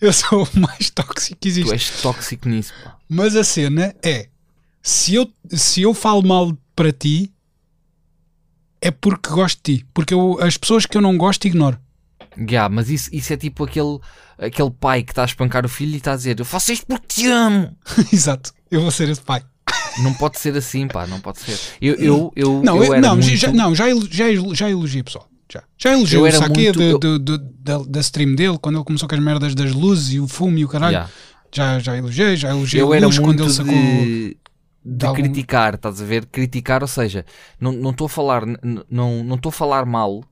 Eu 0.00 0.12
sou 0.12 0.44
o 0.44 0.60
mais 0.60 0.90
tóxico 0.90 1.38
que 1.40 1.48
existe. 1.48 1.68
Tu 1.68 1.72
és 1.72 2.02
tóxico 2.02 2.48
nisso. 2.48 2.72
pá. 2.82 2.96
Mas 3.08 3.36
a 3.36 3.44
cena 3.44 3.94
é: 4.02 4.28
se 4.82 5.14
eu, 5.14 5.30
se 5.50 5.82
eu 5.82 5.94
falo 5.94 6.26
mal 6.26 6.56
para 6.74 6.92
ti, 6.92 7.32
é 8.80 8.90
porque 8.90 9.30
gosto 9.30 9.56
de 9.64 9.78
ti. 9.78 9.86
Porque 9.94 10.12
eu, 10.12 10.38
as 10.40 10.56
pessoas 10.56 10.86
que 10.86 10.96
eu 10.96 11.00
não 11.00 11.16
gosto, 11.16 11.46
ignoro. 11.46 11.78
Yeah, 12.38 12.68
mas 12.68 12.90
isso, 12.90 13.08
isso 13.12 13.32
é 13.32 13.36
tipo 13.36 13.64
aquele, 13.64 13.98
aquele 14.38 14.70
pai 14.70 15.02
que 15.02 15.12
está 15.12 15.22
a 15.22 15.26
espancar 15.26 15.64
o 15.64 15.68
filho 15.68 15.92
e 15.94 15.96
está 15.98 16.12
a 16.12 16.16
dizer 16.16 16.38
Eu 16.38 16.44
faço 16.44 16.72
isto 16.72 16.86
porque 16.86 17.06
te 17.06 17.26
amo. 17.28 17.76
Exato. 18.12 18.52
Eu 18.70 18.80
vou 18.80 18.90
ser 18.90 19.08
esse 19.08 19.20
pai. 19.20 19.42
Não 20.02 20.12
pode 20.14 20.38
ser 20.40 20.56
assim, 20.56 20.88
pá, 20.88 21.06
não 21.06 21.20
pode 21.20 21.38
ser. 21.40 21.58
Eu, 21.80 21.94
eu, 21.94 22.32
eu, 22.34 22.62
Não, 22.64 22.82
eu 22.82 22.94
eu- 22.94 23.00
não, 23.00 23.14
muito... 23.16 23.36
já, 23.36 23.52
não 23.52 23.74
já, 23.74 23.84
já, 24.10 24.24
já 24.52 24.68
elogiei 24.70 25.02
pessoal. 25.04 25.28
Já, 25.52 25.62
já 25.78 25.92
elogiei 25.92 26.20
o 26.20 26.32
saque 26.32 26.60
muito- 26.60 26.78
de- 26.78 26.98
do- 26.98 27.18
do- 27.38 27.86
da, 27.86 28.00
stream 28.00 28.34
dele, 28.34 28.58
quando 28.60 28.76
ele 28.76 28.84
começou 28.84 29.08
com 29.08 29.14
as 29.14 29.20
merdas 29.20 29.54
das 29.54 29.72
luzes 29.72 30.12
e 30.14 30.18
o 30.20 30.26
fumo 30.26 30.58
e 30.58 30.64
o 30.64 30.68
caralho. 30.68 30.92
Yeah. 30.94 31.10
Já, 31.54 31.78
já 31.78 31.96
elogiei, 31.96 32.36
já 32.36 32.50
elogiei 32.50 32.82
Eu 32.82 32.92
era 32.92 33.06
Luz 33.06 33.18
quando 33.18 33.26
muito 33.26 33.42
ele 33.44 33.52
sacou. 33.52 33.72
de, 33.72 34.36
de 34.84 35.06
algum- 35.06 35.22
criticar, 35.22 35.74
estás 35.74 36.02
a 36.02 36.04
ver? 36.04 36.26
Criticar, 36.26 36.82
ou 36.82 36.88
seja, 36.88 37.24
não 37.60 37.70
não 37.70 37.90
estou 37.90 38.06
a 38.06 38.08
falar, 38.10 38.42
não 38.90 39.34
estou 39.36 39.50
a 39.50 39.52
falar 39.52 39.86
mal 39.86 40.24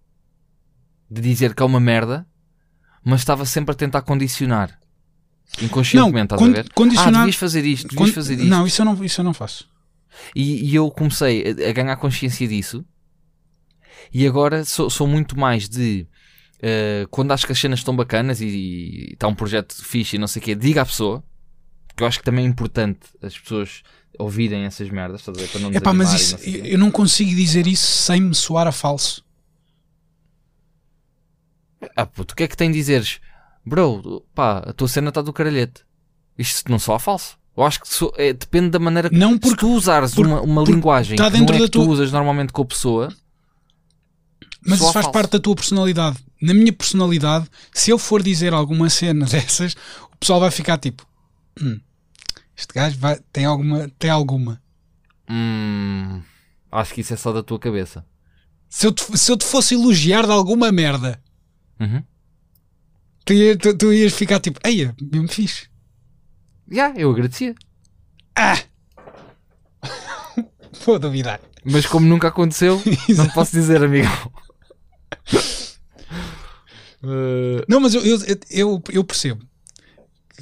de 1.12 1.20
dizer 1.20 1.54
que 1.54 1.62
é 1.62 1.66
uma 1.66 1.80
merda, 1.80 2.26
mas 3.04 3.20
estava 3.20 3.44
sempre 3.44 3.72
a 3.72 3.74
tentar 3.74 4.02
condicionar 4.02 4.78
inconscientemente, 5.60 6.34
estás 6.34 6.40
con- 6.40 6.48
a 6.48 6.52
ver? 6.62 6.72
condicionar- 6.72 7.14
Ah, 7.14 7.18
devias 7.18 7.36
fazer 7.36 7.64
isto, 7.66 7.88
devias 7.88 7.98
Quando- 8.10 8.14
fazer 8.14 8.34
isto. 8.34 8.46
Não, 8.46 8.66
isso 8.66 8.80
eu 8.80 8.84
não, 8.86 9.04
isso 9.04 9.20
eu 9.20 9.24
não 9.24 9.34
faço. 9.34 9.68
E, 10.34 10.70
e 10.70 10.74
eu 10.74 10.90
comecei 10.90 11.44
a, 11.66 11.70
a 11.70 11.72
ganhar 11.72 11.96
consciência 11.96 12.46
disso 12.46 12.84
e 14.12 14.26
agora 14.26 14.64
sou, 14.64 14.88
sou 14.90 15.06
muito 15.06 15.38
mais 15.38 15.68
de 15.68 16.06
eh, 16.62 17.06
quando 17.10 17.32
acho 17.32 17.44
que 17.46 17.52
as 17.52 17.58
cenas 17.58 17.80
estão 17.80 17.94
bacanas 17.96 18.40
e 18.40 19.10
está 19.12 19.26
um 19.28 19.34
projeto 19.34 19.74
fixe 19.84 20.16
e 20.16 20.18
não 20.18 20.26
sei 20.28 20.40
o 20.40 20.44
quê, 20.44 20.54
diga 20.54 20.82
à 20.82 20.86
pessoa, 20.86 21.22
porque 21.88 22.02
eu 22.02 22.06
acho 22.06 22.18
que 22.18 22.24
também 22.24 22.44
é 22.44 22.48
importante 22.48 23.00
as 23.22 23.38
pessoas 23.38 23.82
ouvirem 24.18 24.64
essas 24.64 24.88
merdas, 24.90 25.20
estás 25.20 25.36
a 25.36 25.40
ver? 25.40 25.48
Para 25.48 25.60
não 25.60 25.72
Epá, 25.72 25.92
mas 25.92 26.12
isso, 26.12 26.32
não 26.36 26.40
quê. 26.44 26.62
eu 26.64 26.78
não 26.78 26.90
consigo 26.90 27.30
dizer 27.30 27.66
isso 27.66 27.86
sem 27.86 28.20
me 28.20 28.34
soar 28.34 28.66
a 28.66 28.72
falso. 28.72 29.24
Ah, 31.96 32.06
puto, 32.06 32.32
o 32.32 32.36
que 32.36 32.44
é 32.44 32.48
que 32.48 32.56
tem 32.56 32.70
de 32.70 32.78
dizeres? 32.78 33.20
Bro, 33.64 34.24
pá, 34.34 34.58
a 34.58 34.72
tua 34.72 34.88
cena 34.88 35.08
está 35.08 35.20
do 35.22 35.32
caralhete. 35.32 35.82
Isto 36.38 36.70
não 36.70 36.78
só 36.78 36.94
a 36.94 36.98
falso. 36.98 37.36
Eu 37.56 37.62
acho 37.64 37.80
que 37.80 37.88
so- 37.88 38.12
é, 38.16 38.32
depende 38.32 38.70
da 38.70 38.78
maneira 38.78 39.10
que 39.10 39.16
Não 39.16 39.38
porque 39.38 39.56
tu 39.60 39.72
usares 39.74 40.14
porque- 40.14 40.30
uma, 40.30 40.40
uma 40.40 40.62
porque 40.62 40.72
linguagem 40.72 41.16
tá 41.16 41.30
que 41.30 41.36
não 41.38 41.44
é 41.44 41.58
que 41.58 41.64
tu 41.68 41.82
tua- 41.82 41.86
usas 41.88 42.10
normalmente 42.10 42.52
com 42.52 42.62
a 42.62 42.64
pessoa, 42.64 43.14
Mas 44.64 44.80
isso 44.80 44.92
faz 44.92 45.04
falso. 45.04 45.12
parte 45.12 45.32
da 45.32 45.38
tua 45.40 45.54
personalidade. 45.54 46.16
Na 46.40 46.54
minha 46.54 46.72
personalidade, 46.72 47.46
se 47.72 47.90
eu 47.90 47.98
for 47.98 48.22
dizer 48.22 48.54
alguma 48.54 48.88
cena 48.88 49.26
dessas, 49.30 49.74
o 50.12 50.16
pessoal 50.18 50.40
vai 50.40 50.50
ficar 50.50 50.78
tipo: 50.78 51.06
"Hum, 51.60 51.78
Este 52.56 52.72
gajo 52.74 52.98
vai- 52.98 53.20
tem, 53.32 53.44
alguma, 53.44 53.88
tem 53.98 54.10
alguma. 54.10 54.60
Hum, 55.28 56.20
acho 56.70 56.94
que 56.94 57.00
isso 57.00 57.12
é 57.12 57.16
só 57.16 57.32
da 57.32 57.42
tua 57.42 57.58
cabeça. 57.58 58.04
Se 58.68 58.86
eu, 58.86 58.92
te, 58.92 59.18
se 59.18 59.30
eu 59.30 59.36
te 59.36 59.44
fosse 59.44 59.74
elogiar 59.74 60.24
de 60.26 60.32
alguma 60.32 60.70
merda, 60.72 61.20
Uhum. 61.84 62.02
tu, 63.24 63.34
tu- 63.58 63.76
tu 63.76 63.92
ias 63.92 64.12
ficar 64.12 64.40
tipo: 64.40 64.60
Eia, 64.64 64.94
mesmo 65.00 65.28
fixe. 65.28 65.66
Já, 66.70 66.90
eu 66.96 67.10
agradecia. 67.10 67.54
Ah! 68.36 68.58
Vou 70.86 70.98
duvidar. 70.98 71.40
Mas 71.64 71.86
como 71.86 72.06
nunca 72.06 72.28
aconteceu, 72.28 72.80
não 73.16 73.28
posso 73.30 73.52
dizer, 73.52 73.82
amigo. 73.84 74.08
Uh, 77.02 77.64
Não, 77.68 77.80
mas 77.80 77.94
eu, 77.94 78.04
eu, 78.04 78.18
eu, 78.50 78.82
eu 78.90 79.04
percebo 79.04 79.44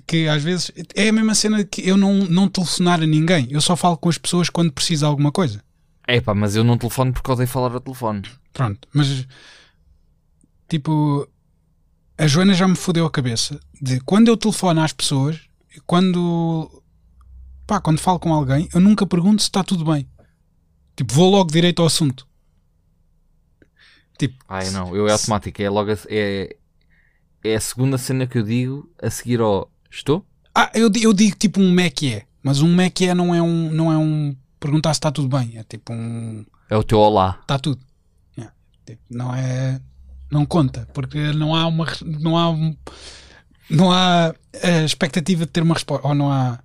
que 0.06 0.28
às 0.28 0.42
vezes 0.42 0.70
é 0.94 1.08
a 1.08 1.12
mesma 1.12 1.34
cena 1.34 1.64
que 1.64 1.86
eu 1.88 1.96
não, 1.96 2.14
não 2.26 2.48
telefonar 2.48 3.00
a 3.02 3.06
ninguém. 3.06 3.48
Eu 3.50 3.60
só 3.60 3.76
falo 3.76 3.96
com 3.96 4.08
as 4.08 4.18
pessoas 4.18 4.48
quando 4.50 4.72
preciso 4.72 5.00
de 5.00 5.04
alguma 5.06 5.30
coisa. 5.32 5.62
epá, 6.08 6.34
mas 6.34 6.54
eu 6.56 6.64
não 6.64 6.76
telefono 6.78 7.12
porque 7.12 7.30
odeio 7.30 7.48
falar 7.48 7.72
ao 7.72 7.80
telefone. 7.80 8.22
Pronto, 8.52 8.88
mas 8.92 9.26
tipo, 10.70 11.28
a 12.16 12.26
Joana 12.26 12.54
já 12.54 12.66
me 12.66 12.76
fodeu 12.76 13.04
a 13.04 13.10
cabeça 13.10 13.60
de 13.82 14.00
quando 14.00 14.28
eu 14.28 14.36
telefono 14.36 14.80
às 14.80 14.92
pessoas, 14.92 15.40
quando 15.84 16.82
pá, 17.66 17.80
quando 17.80 17.98
falo 17.98 18.20
com 18.20 18.32
alguém, 18.32 18.68
eu 18.72 18.80
nunca 18.80 19.06
pergunto 19.06 19.42
se 19.42 19.48
está 19.48 19.62
tudo 19.62 19.84
bem. 19.84 20.08
Tipo, 20.96 21.12
vou 21.12 21.30
logo 21.30 21.50
direito 21.50 21.80
ao 21.80 21.86
assunto. 21.86 22.26
Tipo, 24.18 24.36
Ai 24.48 24.70
não, 24.70 24.94
eu 24.94 25.08
é 25.08 25.12
automático. 25.12 25.60
É 25.60 25.68
logo 25.68 25.90
a, 25.90 25.96
é, 26.08 26.56
é 27.42 27.54
a 27.54 27.60
segunda 27.60 27.98
cena 27.98 28.26
que 28.26 28.38
eu 28.38 28.42
digo 28.42 28.90
a 29.02 29.10
seguir 29.10 29.40
ao 29.40 29.70
estou? 29.90 30.24
ah, 30.54 30.70
eu, 30.74 30.90
eu 31.00 31.12
digo 31.12 31.36
tipo 31.36 31.60
um 31.60 31.68
como 31.68 31.80
é 31.80 31.90
que 31.90 32.14
é. 32.14 32.26
Mas 32.42 32.60
um 32.60 32.74
Mac 32.74 33.00
é 33.02 33.14
não 33.14 33.34
é 33.34 33.42
um, 33.42 33.70
não 33.70 33.92
é 33.92 33.98
um 33.98 34.36
perguntar 34.58 34.94
se 34.94 34.98
está 34.98 35.10
tudo 35.10 35.28
bem. 35.28 35.58
É 35.58 35.64
tipo 35.64 35.92
um. 35.92 36.44
É 36.68 36.76
o 36.76 36.84
teu 36.84 36.98
olá. 36.98 37.38
Está 37.40 37.58
tudo. 37.58 37.80
Tipo, 38.90 39.02
não 39.08 39.34
é. 39.34 39.80
Não 40.30 40.46
conta. 40.46 40.88
Porque 40.92 41.32
não 41.32 41.54
há 41.54 41.66
uma. 41.66 41.86
Não 42.04 42.36
há. 42.38 42.74
Não 43.68 43.92
há 43.92 44.34
a 44.62 44.84
expectativa 44.84 45.44
de 45.44 45.50
ter 45.52 45.62
uma 45.62 45.74
resposta. 45.74 46.06
Ou 46.06 46.14
não 46.14 46.30
há. 46.30 46.58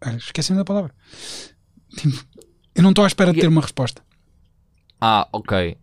Ah, 0.00 0.12
Esqueci-me 0.14 0.58
da 0.58 0.64
palavra. 0.64 0.92
Tipo, 1.96 2.24
eu 2.74 2.82
não 2.82 2.90
estou 2.90 3.04
à 3.04 3.08
espera 3.08 3.32
de 3.32 3.40
ter 3.40 3.48
uma 3.48 3.60
resposta. 3.60 4.02
Ah, 5.00 5.28
ok. 5.32 5.76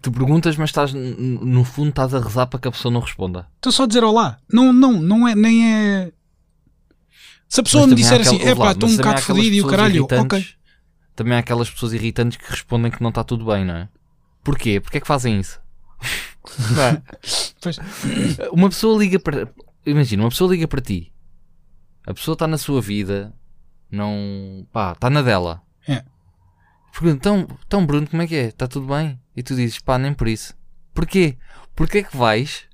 Tu 0.00 0.10
perguntas, 0.10 0.56
mas 0.56 0.70
estás, 0.70 0.92
no 0.94 1.64
fundo, 1.64 1.90
estás 1.90 2.14
a 2.14 2.20
rezar 2.20 2.46
para 2.46 2.58
que 2.58 2.66
a 2.68 2.72
pessoa 2.72 2.90
não 2.92 3.00
responda. 3.00 3.46
Estou 3.56 3.70
só 3.70 3.84
a 3.84 3.86
dizer 3.86 4.02
olá. 4.02 4.38
Não, 4.50 4.72
não, 4.72 4.92
não 4.94 5.28
é. 5.28 5.34
Nem 5.34 5.66
é. 5.70 6.12
Se 7.48 7.60
a 7.60 7.62
pessoa 7.62 7.86
me 7.86 7.94
disser 7.94 8.20
assim, 8.22 8.40
é 8.40 8.54
pá, 8.54 8.72
estou 8.72 8.88
um 8.88 8.96
bocado 8.96 9.20
fodido 9.20 9.54
e 9.54 9.60
o 9.60 9.66
caralho, 9.66 10.06
ok. 10.10 10.44
Também 11.14 11.34
há 11.34 11.40
aquelas 11.40 11.70
pessoas 11.70 11.92
irritantes 11.92 12.38
que 12.38 12.50
respondem 12.50 12.90
que 12.90 13.02
não 13.02 13.10
está 13.10 13.22
tudo 13.22 13.44
bem, 13.44 13.64
não 13.64 13.74
é? 13.74 13.88
Porquê? 14.42 14.80
Porquê 14.80 14.98
é 14.98 15.00
que 15.00 15.06
fazem 15.06 15.40
isso? 15.40 15.60
É? 16.76 17.00
Pois. 17.60 17.78
Uma 18.52 18.68
pessoa 18.68 18.98
liga 18.98 19.18
para. 19.20 19.48
Imagina, 19.86 20.24
uma 20.24 20.28
pessoa 20.28 20.50
liga 20.50 20.66
para 20.66 20.80
ti. 20.80 21.12
A 22.04 22.12
pessoa 22.12 22.32
está 22.32 22.48
na 22.48 22.58
sua 22.58 22.82
vida, 22.82 23.32
não. 23.88 24.66
pá, 24.72 24.90
está 24.92 25.08
na 25.08 25.22
dela. 25.22 25.62
É. 25.86 26.04
Pergunta, 26.92 27.14
então, 27.14 27.48
então, 27.64 27.86
Bruno, 27.86 28.08
como 28.08 28.22
é 28.22 28.26
que 28.26 28.34
é? 28.34 28.46
Está 28.46 28.66
tudo 28.66 28.88
bem? 28.88 29.20
E 29.36 29.42
tu 29.42 29.54
dizes, 29.54 29.78
pá, 29.78 29.98
nem 29.98 30.12
por 30.12 30.26
isso. 30.26 30.52
Porquê? 30.92 31.38
Porquê 31.76 31.98
é 31.98 32.02
que 32.02 32.16
vais 32.16 32.64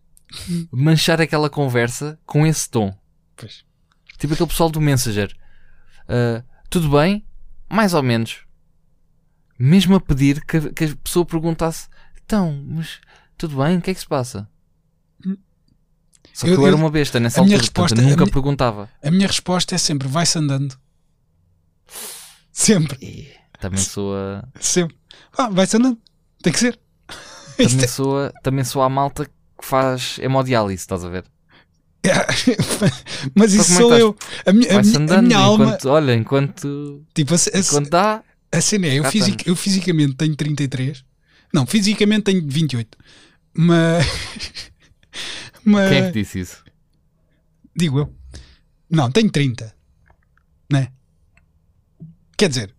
manchar 0.72 1.20
aquela 1.20 1.50
conversa 1.50 2.18
com 2.24 2.46
esse 2.46 2.68
tom? 2.70 2.96
Pois. 3.36 3.64
Tipo 4.18 4.32
aquele 4.32 4.48
pessoal 4.48 4.70
do 4.70 4.80
Messenger. 4.80 5.36
Ah, 6.08 6.42
tudo 6.70 6.90
bem? 6.90 7.24
Mais 7.68 7.92
ou 7.94 8.02
menos. 8.02 8.40
Mesmo 9.58 9.96
a 9.96 10.00
pedir 10.00 10.44
que, 10.44 10.56
a- 10.56 10.72
que 10.72 10.84
a 10.84 10.96
pessoa 11.02 11.26
perguntasse: 11.26 11.88
Então, 12.24 12.64
mas 12.68 13.00
tudo 13.36 13.56
bem? 13.62 13.78
O 13.78 13.82
que 13.82 13.90
é 13.90 13.94
que 13.94 14.00
se 14.00 14.06
passa? 14.06 14.48
Só 16.32 16.46
que 16.46 16.52
Eu- 16.52 16.56
eu, 16.60 16.66
era 16.68 16.76
uma 16.76 16.90
besta 16.90 17.18
nessa 17.18 17.40
a 17.40 17.42
altura, 17.42 17.58
portanto, 17.58 17.76
resposta- 17.78 18.00
eu 18.00 18.06
a 18.06 18.10
nunca 18.10 18.24
minha- 18.24 18.32
perguntava. 18.32 18.88
A 19.02 19.10
minha 19.10 19.26
resposta 19.26 19.74
é 19.74 19.78
sempre: 19.78 20.06
vai-se 20.06 20.38
andando. 20.38 20.76
Sempre, 22.52 22.98
E 23.00 23.28
também 23.60 23.80
sou 23.80 24.14
a, 24.16 24.44
sempre. 24.60 24.96
Ah, 25.36 25.48
vai-se 25.48 25.76
andando. 25.76 25.98
Tem 26.42 26.52
que 26.52 26.58
ser. 26.58 26.78
Também 27.56 27.88
sou 27.88 28.18
a, 28.20 28.30
também 28.42 28.64
sou 28.64 28.82
a 28.82 28.88
malta 28.88 29.24
que 29.24 29.32
faz 29.66 30.18
hemodiálise, 30.20 30.80
estás 30.80 31.04
a 31.04 31.08
ver? 31.08 31.24
é- 32.04 32.10
Mas 33.34 33.52
isso 33.52 33.72
é 33.72 33.76
sou 33.76 33.94
eu. 33.96 34.16
A 34.46 34.52
minha, 34.52 34.70
a 34.70 34.74
Vai-se 34.74 34.98
minha, 34.98 35.18
a 35.18 35.22
minha 35.22 35.38
alma. 35.38 35.64
enquanto, 35.64 35.88
olha, 35.88 36.14
enquanto, 36.14 37.04
Tipo, 37.14 37.34
a, 37.34 37.36
a, 37.36 37.58
enquanto 37.58 37.90
dá. 37.90 38.22
A 38.52 38.60
cena 38.60 38.86
é: 38.86 38.94
eu, 38.98 39.04
fisic- 39.04 39.46
eu 39.46 39.56
fisicamente 39.56 40.14
tenho 40.14 40.34
33. 40.36 41.04
Não, 41.52 41.66
fisicamente 41.66 42.24
tenho 42.24 42.46
28. 42.46 42.96
Mas. 43.54 44.06
mas 45.64 45.88
Quem 45.90 45.98
é 45.98 46.06
que 46.12 46.20
disse 46.22 46.40
isso? 46.40 46.64
Digo 47.76 47.98
eu. 48.00 48.14
Não, 48.90 49.10
tenho 49.10 49.30
30. 49.30 49.74
Né? 50.70 50.92
Quer 52.36 52.48
dizer, 52.48 52.74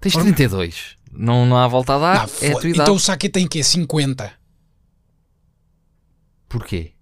Tens 0.00 0.14
Ora- 0.14 0.24
32. 0.24 0.96
Não, 1.10 1.44
não 1.46 1.56
há 1.56 1.66
volta 1.66 1.94
a 1.94 1.98
dar. 1.98 2.24
ah, 2.24 2.28
é 2.40 2.52
a 2.52 2.68
então 2.70 2.94
o 2.94 3.00
Saki 3.00 3.28
tem 3.28 3.46
quê? 3.48 3.62
50. 3.62 4.32
Porquê? 6.48 6.92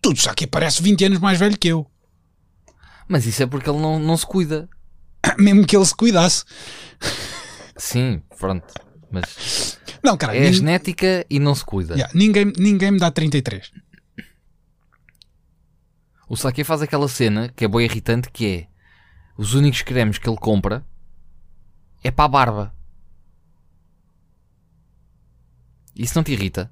Tudo, 0.00 0.20
Saki 0.20 0.46
parece 0.46 0.82
20 0.82 1.04
anos 1.04 1.18
mais 1.18 1.38
velho 1.38 1.56
que 1.58 1.68
eu. 1.68 1.88
Mas 3.08 3.26
isso 3.26 3.42
é 3.42 3.46
porque 3.46 3.70
ele 3.70 3.78
não, 3.78 3.98
não 3.98 4.16
se 4.16 4.26
cuida. 4.26 4.68
Mesmo 5.38 5.66
que 5.66 5.76
ele 5.76 5.84
se 5.84 5.94
cuidasse. 5.94 6.44
Sim, 7.76 8.22
pronto. 8.38 8.72
Mas 9.10 9.78
Não, 10.02 10.16
cara, 10.16 10.36
é 10.36 10.52
genética 10.52 11.24
e 11.28 11.38
não 11.38 11.54
se 11.54 11.64
cuida. 11.64 11.94
Yeah, 11.94 12.12
ninguém, 12.14 12.52
ninguém 12.58 12.92
me 12.92 12.98
dá 12.98 13.10
33. 13.10 13.70
O 16.28 16.36
Sake 16.36 16.64
faz 16.64 16.82
aquela 16.82 17.08
cena 17.08 17.48
que 17.54 17.64
é 17.64 17.68
boa 17.68 17.82
irritante 17.82 18.30
que 18.30 18.46
é 18.46 18.66
os 19.38 19.54
únicos 19.54 19.82
cremes 19.82 20.18
que 20.18 20.28
ele 20.28 20.38
compra 20.38 20.84
é 22.02 22.10
para 22.10 22.24
a 22.24 22.28
barba. 22.28 22.74
Isso 25.94 26.16
não 26.16 26.22
te 26.22 26.32
irrita? 26.32 26.70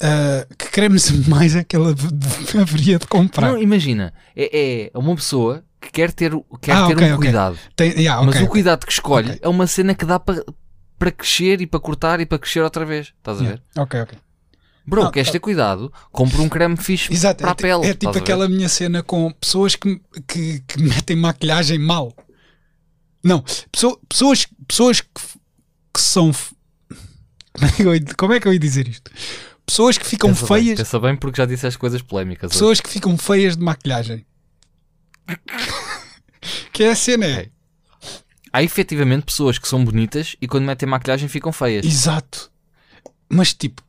Ah, 0.00 0.46
que 0.58 0.66
cremes 0.70 1.10
mais 1.26 1.54
é 1.56 1.64
que 1.64 1.76
ele 1.76 1.94
haveria 2.60 2.98
de 2.98 3.06
comprar? 3.06 3.48
Não, 3.52 3.58
imagina, 3.62 4.12
é, 4.36 4.90
é 4.94 4.98
uma 4.98 5.14
pessoa 5.16 5.64
que 5.80 5.90
quer 5.90 6.12
ter, 6.12 6.32
quer 6.60 6.72
Ah, 6.76 6.86
ter 6.86 6.96
ok, 6.96 7.12
um 7.12 7.16
cuidado, 7.16 7.58
Tem, 7.74 7.90
yeah, 7.92 8.22
mas 8.24 8.36
ok, 8.36 8.46
o 8.46 8.50
cuidado 8.50 8.84
que 8.86 8.92
escolhe 8.92 9.38
é 9.40 9.48
uma 9.48 9.66
cena 9.66 9.94
que 9.94 10.04
dá 10.04 10.18
para 10.20 10.44
para 10.98 11.10
crescer 11.10 11.60
e 11.60 11.66
para 11.66 11.78
cortar 11.78 12.20
e 12.20 12.26
para 12.26 12.38
crescer 12.38 12.60
outra 12.62 12.82
vez. 12.84 13.12
Estás 13.18 13.36
a 13.38 13.44
ver? 13.44 13.62
Yeah, 13.76 13.82
Ok, 13.82 14.00
ok. 14.00 14.18
Bro, 14.86 15.04
Não, 15.04 15.10
queres 15.10 15.30
ter 15.30 15.40
cuidado? 15.40 15.92
Compra 16.10 16.40
um 16.40 16.48
creme 16.48 16.76
fixe 16.76 17.12
Exato, 17.12 17.42
para 17.42 17.48
é, 17.48 17.52
a 17.52 17.54
ti- 17.54 17.62
pele. 17.62 17.72
é 17.86 17.90
estás 17.90 17.98
tipo 17.98 18.18
aquela 18.18 18.48
minha 18.48 18.68
cena 18.68 19.02
com 19.02 19.30
pessoas 19.32 19.76
que, 19.76 20.00
que, 20.26 20.60
que 20.60 20.80
metem 20.82 21.14
maquilhagem 21.16 21.78
mal. 21.78 22.14
Não, 23.22 23.44
pessoa- 23.70 23.98
pessoas, 24.08 24.46
pessoas 24.66 25.00
que, 25.02 25.08
que 25.92 26.00
são. 26.00 26.30
Como 27.52 27.66
é, 27.66 27.70
que 27.72 27.82
eu, 27.82 28.16
como 28.16 28.32
é 28.34 28.40
que 28.40 28.48
eu 28.48 28.52
ia 28.52 28.58
dizer 28.58 28.86
isto? 28.88 29.10
Pessoas 29.66 29.98
que 29.98 30.06
ficam 30.06 30.30
pensa 30.30 30.46
bem, 30.54 30.62
feias. 30.62 30.78
pensa 30.78 31.00
bem 31.00 31.16
porque 31.16 31.40
já 31.42 31.46
disseste 31.46 31.78
coisas 31.78 32.00
polémicas. 32.00 32.50
hoje. 32.50 32.54
Pessoas 32.58 32.80
que 32.80 32.88
ficam 32.88 33.18
feias 33.18 33.56
de 33.56 33.64
maquilhagem. 33.64 34.24
que 36.72 36.84
é 36.84 36.90
a 36.90 36.96
cena, 36.96 37.26
é. 37.26 37.48
Há 38.52 38.62
efetivamente 38.62 39.24
pessoas 39.24 39.58
que 39.58 39.68
são 39.68 39.84
bonitas 39.84 40.36
e 40.40 40.46
quando 40.46 40.64
metem 40.64 40.88
maquilhagem 40.88 41.28
ficam 41.28 41.52
feias. 41.52 41.84
Exato. 41.84 42.50
Mas 43.28 43.52
tipo, 43.52 43.82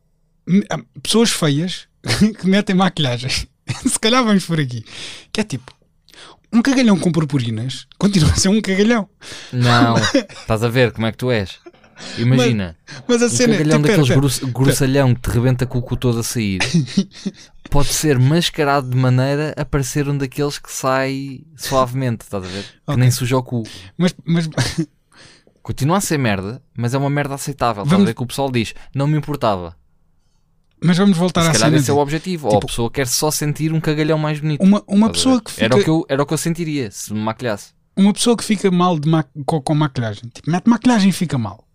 há 0.68 0.78
pessoas 1.00 1.30
feias 1.30 1.86
que 2.40 2.46
metem 2.46 2.74
maquilhagem. 2.74 3.30
Se 3.86 3.98
calhar 4.00 4.24
vamos 4.24 4.44
por 4.44 4.58
aqui. 4.60 4.84
Que 5.32 5.40
é 5.40 5.44
tipo, 5.44 5.72
um 6.52 6.60
cagalhão 6.60 6.98
com 6.98 7.12
purpurinas 7.12 7.86
continua 7.98 8.30
a 8.32 8.36
ser 8.36 8.48
um 8.48 8.60
cagalhão. 8.60 9.08
Não, 9.52 9.96
estás 9.96 10.62
a 10.64 10.68
ver 10.68 10.92
como 10.92 11.06
é 11.06 11.12
que 11.12 11.18
tu 11.18 11.30
és. 11.30 11.58
Imagina, 12.18 12.76
Mas 13.06 13.22
a 13.22 13.26
um 13.26 13.28
cena 13.28 13.54
é. 13.54 13.58
cagalhão 13.58 13.76
Tipo, 13.78 13.88
pera, 13.88 13.96
daqueles 14.02 14.08
pera. 14.08 14.20
gross- 14.20 14.52
grossalhão 14.52 15.14
que 15.14 15.20
te 15.22 15.30
rebenta 15.30 15.66
com 15.66 15.78
o 15.78 15.82
cu 15.82 15.96
todo 15.96 16.18
a 16.20 16.22
sair 16.22 16.58
pode 17.70 17.88
ser 17.88 18.18
mascarado 18.18 18.88
de 18.88 18.96
maneira 18.96 19.52
a 19.56 19.64
parecer 19.64 20.08
um 20.08 20.16
daqueles 20.16 20.58
que 20.58 20.72
sai 20.72 21.40
suavemente, 21.56 22.24
estás 22.24 22.44
a 22.44 22.46
ver? 22.46 22.62
Que 22.62 22.70
Ok. 22.86 22.96
nem 22.96 23.10
suja 23.10 23.36
o 23.36 23.42
cu. 23.42 23.62
Mas, 23.96 24.14
mas 24.24 24.48
Continua 25.62 25.98
a 25.98 26.00
ser 26.00 26.16
merda, 26.18 26.62
mas 26.74 26.94
é 26.94 26.98
uma 26.98 27.10
merda 27.10 27.34
aceitável. 27.34 27.82
Estás 27.82 27.92
a 27.92 27.96
Vamos- 27.96 28.06
ver 28.08 28.14
que 28.14 28.22
o 28.22 28.26
pessoal 28.26 28.50
diz, 28.50 28.72
não 28.94 29.06
me 29.06 29.18
importava. 29.18 29.76
Mas 30.82 30.96
vamos 30.96 31.18
voltar 31.18 31.42
Se 31.42 31.48
à 31.50 31.54
cena. 31.54 31.76
esse 31.76 31.90
é 31.90 31.92
o 31.92 31.98
objetivo. 31.98 32.46
Ou 32.48 32.54
a 32.54 32.56
tipo- 32.56 32.68
pessoa 32.68 32.90
quer 32.90 33.06
só 33.06 33.30
sentir 33.30 33.70
um 33.72 33.80
cagalhão 33.80 34.16
mais 34.16 34.40
bonito. 34.40 34.62
Uma, 34.62 34.82
uma 34.86 35.08
a 35.08 35.10
pessoa 35.10 35.42
que 35.42 35.50
fica, 35.50 35.64
era, 35.66 35.76
o 35.76 35.84
que 35.84 35.90
eu, 35.90 36.06
era 36.08 36.22
o 36.22 36.26
que 36.26 36.32
eu 36.32 36.38
sentiria 36.38 36.90
se 36.90 37.12
me 37.12 37.20
maquilhasse. 37.20 37.72
uma 37.94 38.14
pessoa 38.14 38.34
que 38.34 38.44
fica 38.44 38.70
mal 38.70 38.98
de 38.98 39.10
ma- 39.10 39.24
com, 39.44 39.60
com 39.60 39.74
maquilhagem, 39.74 40.22
tipo, 40.32 40.50
mete 40.50 40.66
maquilhagem 40.70 41.10
e 41.10 41.12
fica 41.12 41.36
mal. 41.36 41.67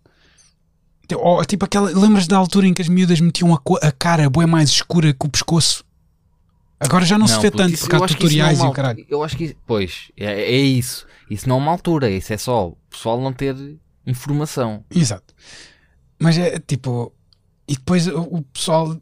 Ou, 1.15 1.43
tipo 1.45 1.65
aquela, 1.65 1.89
lembras 1.91 2.27
da 2.27 2.37
altura 2.37 2.67
em 2.67 2.73
que 2.73 2.81
as 2.81 2.87
miúdas 2.87 3.19
metiam 3.19 3.53
a, 3.53 3.59
a 3.87 3.91
cara 3.91 4.29
bué 4.29 4.45
mais 4.45 4.69
escura 4.69 5.13
que 5.13 5.25
o 5.25 5.29
pescoço? 5.29 5.83
Agora 6.79 7.05
já 7.05 7.17
não, 7.17 7.27
se 7.27 7.39
vê 7.39 7.49
tanto 7.51 7.69
que 7.69 7.75
isso 7.75 7.89
não 7.89 8.03
é 8.03 8.07
tutoriais 8.07 8.57
e 8.59 8.61
uma 8.61 8.69
o 8.69 8.73
caralho. 8.73 8.99
al- 8.99 9.05
Eu 9.09 9.23
acho 9.23 9.37
que, 9.37 9.55
pois, 9.65 10.11
é, 10.17 10.25
é 10.43 10.57
isso. 10.57 11.05
Isso 11.29 11.47
não 11.47 11.55
é 11.55 11.59
uma 11.59 11.71
altura, 11.71 12.09
isso 12.09 12.33
é 12.33 12.37
só 12.37 12.69
o 12.69 12.77
pessoal 12.89 13.21
não 13.21 13.31
ter 13.31 13.55
informação. 14.05 14.83
Exato. 14.93 15.33
Mas 16.19 16.37
é 16.37 16.59
tipo. 16.59 17.11
E 17.67 17.75
depois 17.75 18.07
o, 18.07 18.19
o 18.21 18.41
pessoal. 18.41 18.97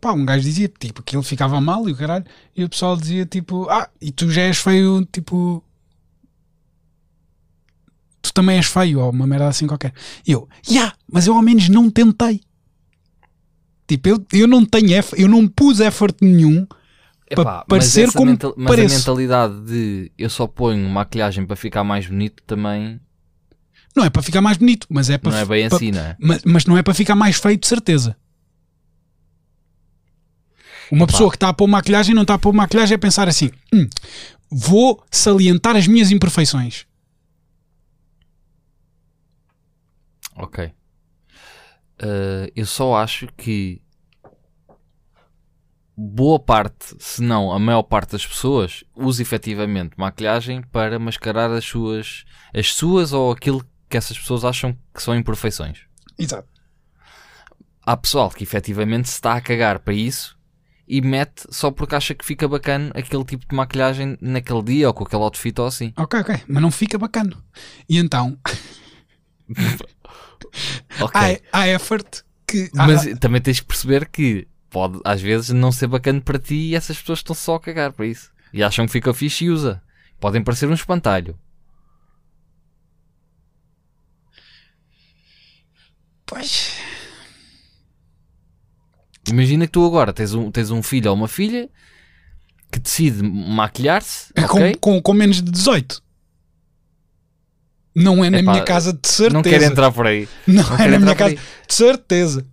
Pá, 0.00 0.12
um 0.12 0.24
gajo 0.24 0.42
dizia 0.42 0.68
tipo 0.68 1.02
que 1.02 1.14
ele 1.16 1.22
ficava 1.22 1.60
mal 1.60 1.88
e 1.88 1.92
o 1.92 1.96
caralho. 1.96 2.24
E 2.56 2.64
o 2.64 2.68
pessoal 2.68 2.96
dizia 2.96 3.24
tipo: 3.24 3.68
Ah, 3.70 3.88
e 4.00 4.10
tu 4.10 4.30
já 4.30 4.42
és 4.42 4.58
feio, 4.58 5.06
tipo. 5.12 5.62
Tu 8.30 8.34
também 8.34 8.56
és 8.58 8.66
feio, 8.66 9.00
ou 9.00 9.10
uma 9.10 9.26
merda 9.26 9.48
assim 9.48 9.66
qualquer. 9.66 9.92
E 10.24 10.30
eu, 10.30 10.48
já, 10.62 10.92
mas 11.10 11.26
eu 11.26 11.34
ao 11.34 11.42
menos 11.42 11.68
não 11.68 11.90
tentei. 11.90 12.40
Tipo, 13.88 14.08
eu, 14.08 14.26
eu 14.32 14.46
não 14.46 14.64
tenho 14.64 14.92
effort, 14.92 15.20
eu 15.20 15.28
não 15.28 15.48
pus 15.48 15.80
effort 15.80 16.16
nenhum. 16.20 16.64
Epá, 17.28 17.44
Para 17.44 17.64
parecer 17.64 18.12
como 18.12 18.30
mental- 18.30 18.54
mas 18.56 18.68
pareço. 18.68 18.94
a 18.94 18.98
mentalidade 18.98 19.60
de 19.64 20.12
eu 20.16 20.30
só 20.30 20.46
ponho 20.46 20.88
maquilhagem 20.88 21.44
para 21.44 21.56
ficar 21.56 21.82
mais 21.82 22.06
bonito 22.06 22.40
também 22.46 23.00
Não 23.96 24.04
é 24.04 24.10
para 24.10 24.22
ficar 24.22 24.40
mais 24.40 24.56
bonito, 24.56 24.86
mas 24.88 25.10
é 25.10 25.18
para. 25.18 25.32
não 25.32 25.38
é 25.38 25.44
bem 25.44 25.68
para- 25.68 25.76
assim, 25.76 25.90
não 25.90 26.00
é? 26.00 26.16
mas, 26.20 26.42
mas 26.44 26.64
não 26.66 26.76
é 26.78 26.82
para 26.82 26.94
ficar 26.94 27.16
mais 27.16 27.36
feio, 27.36 27.56
de 27.56 27.66
certeza. 27.66 28.16
Uma 30.90 31.04
Epá. 31.04 31.12
pessoa 31.12 31.30
que 31.30 31.36
está 31.36 31.48
a 31.48 31.52
pôr 31.54 31.66
maquilhagem 31.68 32.14
não 32.14 32.22
está 32.22 32.34
a 32.34 32.38
pôr 32.38 32.52
maquilhagem 32.52 32.94
é 32.94 32.98
pensar 32.98 33.28
assim: 33.28 33.50
"Hum, 33.72 33.88
vou 34.50 35.02
salientar 35.10 35.76
as 35.76 35.86
minhas 35.86 36.10
imperfeições. 36.10 36.84
Ok. 40.40 40.72
Uh, 42.02 42.50
eu 42.56 42.64
só 42.64 42.96
acho 42.96 43.26
que 43.36 43.82
boa 45.94 46.38
parte, 46.38 46.96
se 46.98 47.22
não 47.22 47.52
a 47.52 47.58
maior 47.58 47.82
parte 47.82 48.12
das 48.12 48.26
pessoas, 48.26 48.82
usa 48.96 49.20
efetivamente 49.20 49.98
maquilhagem 49.98 50.62
para 50.62 50.98
mascarar 50.98 51.50
as 51.50 51.64
suas, 51.64 52.24
as 52.54 52.72
suas 52.72 53.12
ou 53.12 53.30
aquilo 53.30 53.62
que 53.88 53.98
essas 53.98 54.18
pessoas 54.18 54.44
acham 54.44 54.76
que 54.94 55.02
são 55.02 55.14
imperfeições. 55.14 55.80
Exato. 56.18 56.48
Há 57.82 57.96
pessoal 57.96 58.30
que 58.30 58.44
efetivamente 58.44 59.08
se 59.08 59.16
está 59.16 59.34
a 59.34 59.40
cagar 59.40 59.80
para 59.80 59.92
isso 59.92 60.38
e 60.88 61.02
mete 61.02 61.44
só 61.50 61.70
porque 61.70 61.94
acha 61.94 62.14
que 62.14 62.24
fica 62.24 62.48
bacana 62.48 62.90
aquele 62.94 63.24
tipo 63.24 63.46
de 63.46 63.54
maquilhagem 63.54 64.16
naquele 64.20 64.62
dia 64.62 64.88
ou 64.88 64.94
com 64.94 65.04
aquele 65.04 65.22
outfit 65.22 65.58
ou 65.60 65.66
assim. 65.66 65.92
Ok, 65.96 66.18
ok. 66.20 66.42
Mas 66.48 66.62
não 66.62 66.70
fica 66.70 66.98
bacana. 66.98 67.36
E 67.88 67.98
então, 67.98 68.38
Ok. 71.00 71.20
há, 71.52 71.58
há 71.60 71.68
effort 71.68 72.22
que. 72.46 72.70
há- 72.76 72.86
Mas 72.86 73.06
também 73.18 73.40
tens 73.40 73.60
que 73.60 73.66
perceber 73.66 74.06
que 74.08 74.46
pode 74.68 75.00
às 75.04 75.20
vezes 75.20 75.50
não 75.50 75.72
ser 75.72 75.86
bacana 75.88 76.20
para 76.20 76.38
ti 76.38 76.54
e 76.54 76.74
essas 76.76 76.98
pessoas 76.98 77.18
estão 77.20 77.34
só 77.34 77.56
a 77.56 77.60
cagar 77.60 77.92
para 77.92 78.06
isso. 78.06 78.30
E 78.52 78.62
acham 78.62 78.86
que 78.86 78.92
fica 78.92 79.12
fixe 79.14 79.44
e 79.44 79.50
usa. 79.50 79.82
Podem 80.18 80.42
parecer 80.42 80.68
um 80.68 80.74
espantalho. 80.74 81.38
Pois. 86.26 86.76
Imagina 89.28 89.66
que 89.66 89.72
tu 89.72 89.84
agora 89.86 90.12
tens 90.12 90.34
um, 90.34 90.50
tens 90.50 90.70
um 90.70 90.82
filho 90.82 91.10
ou 91.10 91.16
uma 91.16 91.28
filha 91.28 91.68
que 92.72 92.78
decide 92.78 93.22
maquilhar-se, 93.22 94.32
É 94.34 94.44
ok? 94.44 94.72
com, 94.74 94.94
com, 94.94 95.02
com 95.02 95.12
menos 95.12 95.42
de 95.42 95.50
18. 95.50 96.02
Não 98.00 98.24
é 98.24 98.30
na 98.30 98.38
Epá, 98.40 98.52
minha 98.52 98.64
casa 98.64 98.92
de 98.92 99.08
certeza. 99.08 99.34
Não 99.34 99.42
quero 99.42 99.64
entrar 99.64 99.92
por 99.92 100.06
aí. 100.06 100.28
Não 100.46 100.62
não 100.64 100.76
é 100.76 100.88
na 100.88 100.98
minha 100.98 101.14
casa 101.14 101.34
de 101.34 101.74
certeza. 101.74 102.44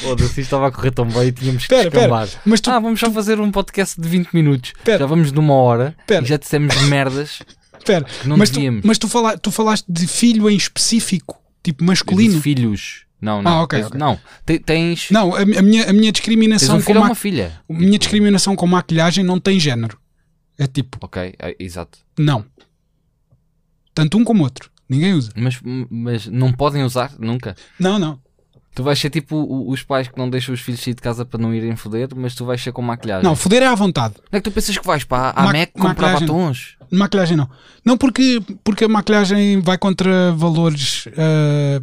Foda-se, 0.00 0.40
estava 0.40 0.68
a 0.68 0.70
correr 0.70 0.92
tão 0.92 1.04
bem 1.06 1.28
e 1.28 1.32
tínhamos 1.32 1.64
que 1.64 1.68
Pera, 1.68 1.90
pera. 1.90 2.02
descambar. 2.02 2.28
Mas 2.44 2.60
tu. 2.60 2.70
Ah, 2.70 2.78
vamos 2.78 3.00
só 3.00 3.10
fazer 3.10 3.40
um 3.40 3.50
podcast 3.50 4.00
de 4.00 4.08
20 4.08 4.28
minutos. 4.32 4.72
Pera. 4.84 5.00
Já 5.00 5.06
vamos 5.06 5.32
de 5.32 5.38
uma 5.38 5.54
hora 5.54 5.96
Pera. 6.06 6.24
e 6.24 6.28
já 6.28 6.36
dissemos 6.36 6.74
merdas 6.82 7.40
Pera, 7.84 8.06
não 8.24 8.36
mas, 8.36 8.50
tu, 8.50 8.60
mas 8.84 8.96
tu, 8.98 9.08
fala, 9.08 9.36
tu 9.36 9.50
falaste 9.50 9.84
de 9.88 10.06
filho 10.06 10.48
em 10.48 10.54
específico, 10.56 11.36
tipo 11.62 11.82
masculino. 11.84 12.40
filhos. 12.40 13.02
Não, 13.20 13.42
não. 13.42 13.50
Ah, 13.50 13.62
ok, 13.62 13.78
Tens- 13.80 13.86
ok. 13.88 13.98
Não, 13.98 14.20
Te- 14.46 14.58
tens, 14.60 15.10
Não, 15.10 15.34
a, 15.34 15.40
a 15.40 15.44
minha, 15.44 15.88
a 15.88 15.92
minha 15.92 16.04
tens 16.04 16.12
discriminação 16.12 16.76
um 16.76 16.78
com 16.78 16.84
filho 16.86 16.98
ou 16.98 17.02
ma- 17.04 17.08
uma 17.10 17.14
filha. 17.16 17.60
a 17.68 17.72
minha 17.72 17.98
discriminação 17.98 18.54
com 18.54 18.66
maquilhagem 18.68 19.24
não 19.24 19.40
tem 19.40 19.58
género. 19.58 19.98
É 20.62 20.66
tipo, 20.66 20.98
Ok, 21.00 21.34
é, 21.38 21.56
exato. 21.58 21.98
não. 22.18 22.44
Tanto 23.94 24.16
um 24.16 24.24
como 24.24 24.42
outro. 24.44 24.70
Ninguém 24.88 25.12
usa. 25.12 25.30
Mas, 25.36 25.60
mas 25.90 26.26
não 26.26 26.50
podem 26.52 26.82
usar 26.82 27.12
nunca. 27.18 27.54
Não, 27.78 27.98
não. 27.98 28.18
Tu 28.74 28.82
vais 28.82 28.98
ser 28.98 29.10
tipo 29.10 29.70
os 29.70 29.82
pais 29.82 30.08
que 30.08 30.16
não 30.16 30.30
deixam 30.30 30.54
os 30.54 30.60
filhos 30.62 30.80
sair 30.80 30.94
de 30.94 31.02
casa 31.02 31.26
para 31.26 31.38
não 31.38 31.52
irem 31.52 31.76
foder, 31.76 32.08
mas 32.16 32.34
tu 32.34 32.46
vais 32.46 32.62
ser 32.62 32.72
com 32.72 32.80
maquilhagem. 32.80 33.22
Não, 33.22 33.36
foder 33.36 33.62
é 33.62 33.66
à 33.66 33.74
vontade. 33.74 34.14
Não 34.30 34.38
é 34.38 34.40
que 34.40 34.48
tu 34.48 34.50
pensas 34.54 34.78
que 34.78 34.86
vais 34.86 35.04
para 35.04 35.30
a 35.38 35.42
Ma- 35.44 35.52
Mac 35.52 35.72
comprar 35.72 36.18
batons? 36.20 36.78
Maquilhagem 36.90 37.36
não. 37.36 37.50
Não 37.84 37.98
porque, 37.98 38.40
porque 38.64 38.84
a 38.84 38.88
maquilhagem 38.88 39.60
vai 39.60 39.76
contra 39.76 40.32
valores 40.32 41.04
ah, 41.18 41.82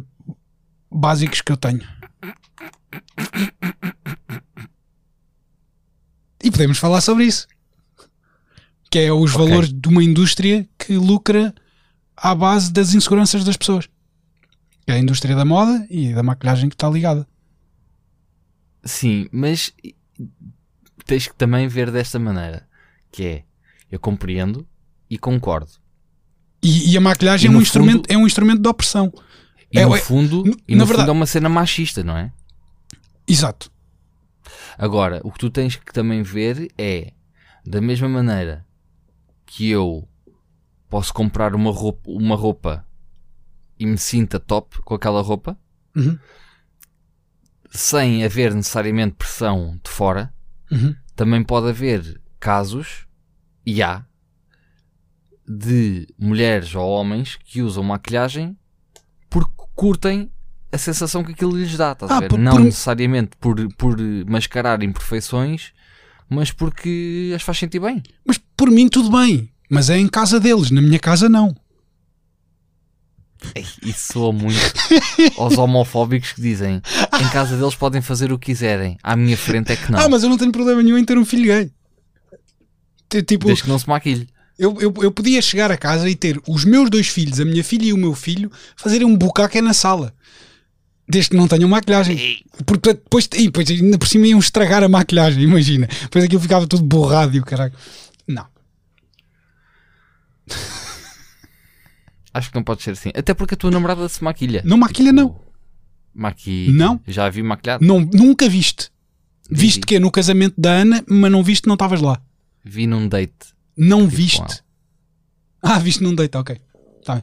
básicos 0.90 1.40
que 1.42 1.52
eu 1.52 1.56
tenho. 1.56 1.82
E 6.42 6.50
podemos 6.50 6.78
falar 6.78 7.00
sobre 7.00 7.24
isso. 7.24 7.46
Que 8.90 8.98
é 9.00 9.12
os 9.12 9.34
Ok. 9.34 9.46
valores 9.46 9.72
de 9.72 9.88
uma 9.88 10.02
indústria 10.02 10.68
que 10.78 10.94
lucra 10.96 11.54
à 12.16 12.34
base 12.34 12.72
das 12.72 12.92
inseguranças 12.94 13.44
das 13.44 13.56
pessoas. 13.56 13.88
É 14.86 14.92
a 14.94 14.98
indústria 14.98 15.36
da 15.36 15.44
moda 15.44 15.86
e 15.88 16.12
da 16.12 16.22
maquilhagem 16.22 16.68
que 16.68 16.74
está 16.74 16.88
ligada. 16.90 17.26
Sim, 18.84 19.28
mas 19.30 19.72
tens 21.04 21.28
que 21.28 21.34
também 21.34 21.68
ver 21.68 21.90
desta 21.90 22.18
maneira. 22.18 22.66
Que 23.12 23.24
é, 23.26 23.44
eu 23.90 23.98
compreendo 24.00 24.66
e 25.08 25.18
concordo. 25.18 25.70
E, 26.62 26.92
e 26.92 26.96
a 26.96 27.00
maquilhagem 27.00 27.46
E 27.46 27.48
é, 27.48 27.50
um 27.50 27.54
no 27.56 27.62
instrumento, 27.62 27.96
fundo- 28.08 28.12
é 28.12 28.16
um 28.16 28.26
instrumento 28.26 28.60
de 28.62 28.68
opressão. 28.68 29.12
E 29.72 29.78
É, 29.78 29.86
no 29.86 29.94
é- 29.94 30.00
fundo, 30.00 30.44
no- 30.44 30.56
e 30.66 30.74
na 30.74 30.78
no 30.80 30.86
fundo 30.86 30.86
verdade- 30.88 31.08
é 31.10 31.12
uma 31.12 31.26
cena 31.26 31.48
machista, 31.48 32.02
não 32.02 32.16
é? 32.16 32.32
Exato. 33.26 33.70
Agora, 34.76 35.20
o 35.22 35.30
que 35.30 35.38
tu 35.38 35.48
tens 35.50 35.76
que 35.76 35.92
também 35.92 36.22
ver 36.22 36.70
é, 36.76 37.12
da 37.64 37.80
mesma 37.80 38.08
maneira 38.08 38.66
que 39.52 39.68
eu 39.70 40.08
posso 40.88 41.12
comprar 41.12 41.54
uma 41.56 41.72
roupa, 41.72 42.08
uma 42.10 42.36
roupa 42.36 42.86
e 43.78 43.84
me 43.84 43.98
sinta 43.98 44.38
top 44.38 44.80
com 44.82 44.94
aquela 44.94 45.20
roupa, 45.22 45.58
Uhum. 45.96 46.16
sem 47.70 48.24
haver 48.24 48.54
necessariamente 48.54 49.14
pressão 49.16 49.78
de 49.82 49.90
fora, 49.90 50.32
Uhum. 50.70 50.94
também 51.16 51.42
pode 51.42 51.68
haver 51.68 52.20
casos, 52.38 53.06
e 53.66 53.82
há, 53.82 54.04
de 55.46 56.06
mulheres 56.18 56.74
ou 56.74 56.88
homens 56.88 57.36
que 57.36 57.60
usam 57.62 57.82
maquilhagem 57.82 58.56
porque 59.28 59.50
curtem 59.74 60.30
a 60.72 60.78
sensação 60.78 61.24
que 61.24 61.32
aquilo 61.32 61.56
lhes 61.56 61.76
dá, 61.76 61.90
estás 61.92 62.10
a 62.12 62.16
Ah, 62.16 62.20
ver? 62.20 62.28
por- 62.28 62.38
Não 62.38 62.52
por- 62.52 62.60
necessariamente 62.64 63.36
por, 63.38 63.56
por 63.74 63.96
mascarar 64.28 64.80
imperfeições, 64.82 65.72
mas 66.30 66.52
porque 66.52 67.32
as 67.34 67.42
faz 67.42 67.58
sentir 67.58 67.80
bem. 67.80 68.02
Mas 68.24 68.38
por 68.56 68.70
mim 68.70 68.88
tudo 68.88 69.10
bem. 69.10 69.50
Mas 69.68 69.90
é 69.90 69.98
em 69.98 70.08
casa 70.08 70.38
deles, 70.40 70.70
na 70.70 70.80
minha 70.80 70.98
casa 70.98 71.28
não. 71.28 71.54
Isso 73.82 74.12
soa 74.12 74.32
muito 74.32 74.58
aos 75.38 75.56
homofóbicos 75.56 76.32
que 76.32 76.42
dizem 76.42 76.82
em 77.20 77.28
casa 77.30 77.56
deles 77.56 77.74
podem 77.74 78.02
fazer 78.02 78.30
o 78.32 78.38
que 78.38 78.46
quiserem, 78.46 78.98
à 79.02 79.16
minha 79.16 79.36
frente 79.36 79.72
é 79.72 79.76
que 79.76 79.90
não. 79.90 79.98
Ah, 79.98 80.08
mas 80.10 80.22
eu 80.22 80.28
não 80.28 80.36
tenho 80.36 80.52
problema 80.52 80.82
nenhum 80.82 80.98
em 80.98 81.04
ter 81.04 81.16
um 81.16 81.24
filho 81.24 81.46
gay. 81.46 81.70
Tipo, 83.26 83.46
Desde 83.46 83.64
que 83.64 83.68
não 83.68 83.78
se 83.78 83.88
maquilhe. 83.88 84.28
eu, 84.58 84.76
eu, 84.78 84.94
eu 85.00 85.10
podia 85.10 85.40
chegar 85.40 85.72
a 85.72 85.76
casa 85.76 86.08
e 86.08 86.14
ter 86.14 86.40
os 86.46 86.64
meus 86.64 86.90
dois 86.90 87.08
filhos, 87.08 87.40
a 87.40 87.44
minha 87.44 87.64
filha 87.64 87.86
e 87.86 87.92
o 87.92 87.96
meu 87.96 88.14
filho, 88.14 88.52
fazerem 88.76 89.06
um 89.06 89.16
bucaque 89.16 89.60
na 89.60 89.72
sala. 89.72 90.14
Desde 91.10 91.30
que 91.30 91.36
não 91.36 91.48
tenham 91.48 91.68
maquilhagem. 91.68 92.44
Porque 92.64 92.92
depois, 92.94 93.28
e 93.34 93.44
depois 93.46 93.68
ainda 93.70 93.98
por 93.98 94.06
cima 94.06 94.26
iam 94.28 94.38
estragar 94.38 94.82
a 94.84 94.88
maquilhagem, 94.88 95.42
imagina. 95.42 95.88
Depois 96.02 96.24
aquilo 96.24 96.40
ficava 96.40 96.66
tudo 96.66 96.84
borrado 96.84 97.34
e 97.36 97.40
o 97.40 97.44
caralho. 97.44 97.72
Não. 98.28 98.46
Acho 102.32 102.50
que 102.50 102.54
não 102.56 102.62
pode 102.62 102.82
ser 102.82 102.92
assim. 102.92 103.10
Até 103.14 103.34
porque 103.34 103.54
a 103.54 103.56
tua 103.56 103.70
namorada 103.70 104.08
se 104.08 104.22
maquilha. 104.22 104.62
Não 104.64 104.76
maquilha, 104.76 105.12
não. 105.12 105.40
Maquilha. 106.14 106.72
Não. 106.72 107.00
Já 107.06 107.26
a 107.26 107.30
vi 107.30 107.42
maquilhado? 107.42 107.84
não 107.84 108.00
nunca 108.00 108.48
viste. 108.48 108.90
Vi, 109.50 109.62
Viste 109.62 109.80
vi. 109.80 109.86
que 109.86 109.96
é 109.96 109.98
no 109.98 110.10
casamento 110.12 110.54
da 110.60 110.70
Ana, 110.70 111.04
mas 111.08 111.32
não 111.32 111.42
viste, 111.42 111.66
não 111.66 111.74
estavas 111.74 112.00
lá. 112.00 112.20
Vi 112.64 112.86
num 112.86 113.08
date. 113.08 113.52
Não 113.76 114.02
com 114.02 114.06
viste. 114.08 114.62
Ah, 115.60 115.78
viste 115.80 116.02
num 116.04 116.14
date, 116.14 116.36
ok. 116.36 116.56
Tá 117.04 117.14
bem. 117.16 117.22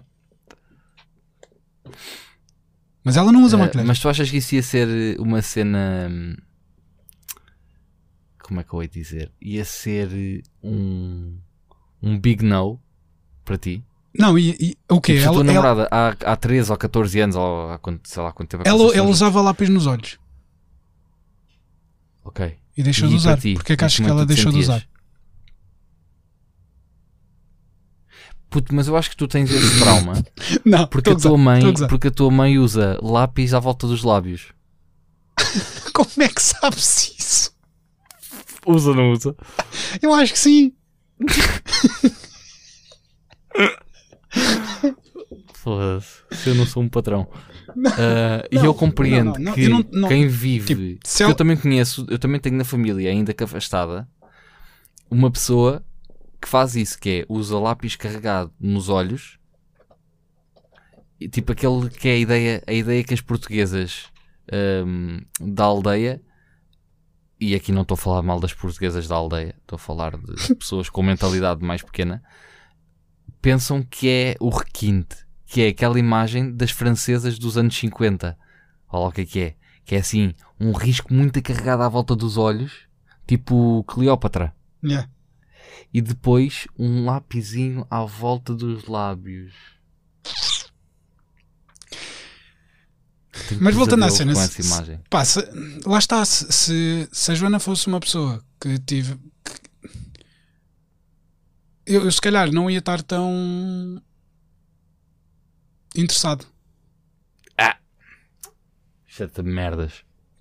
Mas 3.08 3.16
ela 3.16 3.32
não 3.32 3.42
usa 3.44 3.56
Eh, 3.56 3.60
maquilhagem. 3.60 3.88
mas 3.88 4.00
tu 4.00 4.10
achas 4.10 4.30
que 4.30 4.36
isso 4.36 4.54
ia 4.56 4.62
ser 4.62 5.18
uma 5.18 5.42
cena. 5.42 6.10
hum, 6.12 6.36
Como 8.44 8.60
é 8.60 8.64
que 8.66 8.74
eu 8.74 8.82
ia 8.84 8.90
dizer? 8.90 9.32
Ia 9.42 9.64
ser 9.64 10.44
um. 10.62 11.38
Um 12.04 12.20
big 12.20 12.44
no 12.44 12.82
para 13.46 13.58
ti? 13.58 13.82
Não, 14.14 14.38
e, 14.38 14.50
e 14.60 14.78
o 14.90 15.00
quê? 15.00 15.14
Tipo, 15.14 15.24
se 15.24 15.28
a 15.30 15.32
tua 15.32 15.42
Ela, 15.42 15.52
ela, 15.54 15.64
namorada 15.76 15.88
há, 15.90 16.34
há 16.34 16.36
13 16.36 16.70
ou 16.72 16.78
14 16.78 17.20
anos, 17.22 17.36
ou 17.38 17.72
há 17.72 17.78
quanto, 17.78 18.10
sei 18.10 18.22
lá 18.22 18.34
quanto 18.34 18.50
tempo 18.50 18.62
é 18.62 18.66
que 18.66 18.70
ela, 18.70 18.94
ela 18.96 19.10
usava 19.10 19.42
lápis 19.42 19.70
nos 19.70 19.88
olhos? 19.88 20.18
Ok. 22.26 22.58
e 22.76 22.84
deixou 22.84 23.08
E 23.08 23.12
de 23.12 23.16
usar. 23.16 23.38
ti? 23.38 23.54
Porquê 23.54 23.74
é 23.74 23.78
que 23.78 23.86
achas 23.86 24.00
que 24.00 24.06
é 24.06 24.10
ela 24.10 24.24
tu 24.26 24.28
te 24.28 24.34
deixou 24.36 24.52
de 24.52 24.58
sentias? 24.64 24.76
usar? 24.82 24.88
Puto, 28.50 28.74
mas 28.74 28.88
eu 28.88 28.96
acho 28.96 29.10
que 29.10 29.18
tu 29.18 29.28
tens 29.28 29.52
esse 29.52 29.80
trauma 29.80 30.24
Não, 30.64 30.88
porque 30.88 31.10
a, 31.10 31.16
tua 31.16 31.38
mãe, 31.38 31.62
porque 31.90 32.08
a 32.08 32.12
tua 32.12 32.32
mãe 32.32 32.58
usa 32.58 32.98
lápis 33.02 33.54
à 33.54 33.60
volta 33.60 33.86
dos 33.88 34.04
lábios. 34.04 34.54
Como 35.94 36.10
é 36.20 36.28
que 36.30 36.42
sabes 36.42 37.14
isso? 37.20 37.56
Usa 38.66 38.90
ou 38.90 38.96
não 38.96 39.12
usa? 39.12 39.36
Eu 40.02 40.14
acho 40.14 40.34
que 40.34 40.40
sim. 40.40 40.74
Foda-se, 45.54 46.22
se 46.32 46.50
eu 46.50 46.56
não 46.56 46.66
sou 46.66 46.84
um 46.84 46.90
patrão. 46.90 47.28
Ah, 47.98 48.46
e 48.52 48.56
Não, 48.56 48.66
eu 48.66 48.74
compreendo 48.74 49.34
não, 49.34 49.40
não, 49.40 49.54
que 49.54 49.64
eu 49.64 49.70
não- 49.70 49.86
não- 49.92 50.08
quem 50.10 50.28
vive, 50.28 50.66
Tipo, 51.00 51.24
ela- 51.24 51.32
eu 51.32 51.36
também 51.36 51.58
conheço, 51.58 52.06
eu 52.10 52.18
também 52.18 52.40
tenho 52.40 52.56
na 52.56 52.64
família, 52.64 53.10
ainda 53.10 53.34
que 53.34 53.44
afastada, 53.44 54.08
uma 55.10 55.30
pessoa 55.32 55.84
que 56.42 56.48
faz 56.48 56.76
isso, 56.76 57.00
que 57.00 57.22
é 57.22 57.26
usa 57.28 57.60
lápis 57.60 57.96
carregado 57.96 58.54
nos 58.60 58.90
olhos, 58.90 59.40
e, 61.20 61.28
tipo 61.28 61.52
aquele 61.52 61.90
que 61.90 62.08
é 62.08 62.12
a 62.12 62.18
ideia, 62.18 62.64
a 62.68 62.74
ideia 62.74 63.04
que 63.04 63.14
as 63.14 63.22
portuguesas 63.22 64.06
ahm, 64.52 65.22
da 65.40 65.64
aldeia, 65.64 66.22
e 67.40 67.56
aqui 67.56 67.72
não 67.72 67.82
estou 67.82 67.96
a 67.96 67.98
falar 67.98 68.22
mal 68.22 68.40
das 68.40 68.54
portuguesas 68.54 69.08
da 69.08 69.16
aldeia, 69.16 69.56
estou 69.60 69.76
a 69.76 69.80
falar 69.80 70.18
de 70.18 70.56
pessoas 70.56 70.90
com 70.90 71.02
mentalidade 71.02 71.64
mais 71.64 71.82
pequena, 71.82 72.24
pensam 73.42 73.82
que 73.82 74.10
é 74.10 74.36
o 74.40 74.50
requinte, 74.50 75.18
que 75.46 75.62
é 75.62 75.68
aquela 75.70 75.98
imagem 76.00 76.54
das 76.54 76.72
francesas 76.72 77.40
dos 77.40 77.58
anos 77.58 77.76
50, 77.78 78.38
ou 78.90 79.02
lá 79.02 79.08
o 79.08 79.12
que 79.12 79.22
é 79.22 79.26
que 79.26 79.40
é, 79.40 79.56
que 79.86 79.96
é 79.96 80.00
assim, 80.00 80.34
um 80.60 80.72
risco 80.72 81.14
muito 81.14 81.42
carregado 81.42 81.82
à 81.82 81.90
volta 81.90 82.16
dos 82.16 82.38
olhos, 82.38 82.88
tipo 83.26 83.84
Cleópatra. 83.86 84.54
Yeah. 84.84 85.10
E 85.94 86.02
depois 86.02 86.68
um 86.78 87.06
lapisinho 87.06 87.86
à 87.90 88.04
volta 88.04 88.54
dos 88.54 88.86
lábios. 88.88 89.54
Mas 93.62 93.76
voltando 93.76 94.04
à 94.04 94.10
cena, 94.18 94.34
se-. 94.48 94.62
Pá, 95.10 95.24
se- 95.24 95.48
lá 95.86 96.00
está. 96.00 96.26
Se, 96.26 96.52
se, 96.52 97.10
se 97.12 97.32
a 97.32 97.36
Joana 97.36 97.60
fosse 97.60 97.88
uma 97.88 98.00
pessoa 98.00 98.44
que 98.60 98.78
tive. 98.80 99.16
que- 99.44 99.92
eu, 101.86 102.04
eu 102.06 102.12
se 102.12 102.20
calhar 102.20 102.52
não 102.52 102.70
ia 102.70 102.80
estar 102.80 103.02
tão 103.04 104.02
interessado. 105.96 106.46
Chata 109.06 109.42
de 109.44 109.50
merdas. 109.50 109.94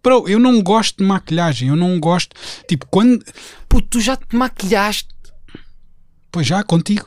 Bro, 0.02 0.28
eu 0.28 0.38
não 0.38 0.62
gosto 0.62 0.98
de 0.98 1.04
maquilhagem. 1.04 1.68
Eu 1.68 1.76
não 1.76 1.98
gosto. 2.00 2.34
Tipo, 2.68 2.86
quando. 2.86 3.24
Puto, 3.68 3.88
tu 3.88 4.00
já 4.00 4.16
te 4.16 4.34
maquilhaste. 4.36 5.08
Pois 6.36 6.46
já, 6.46 6.62
contigo. 6.62 7.06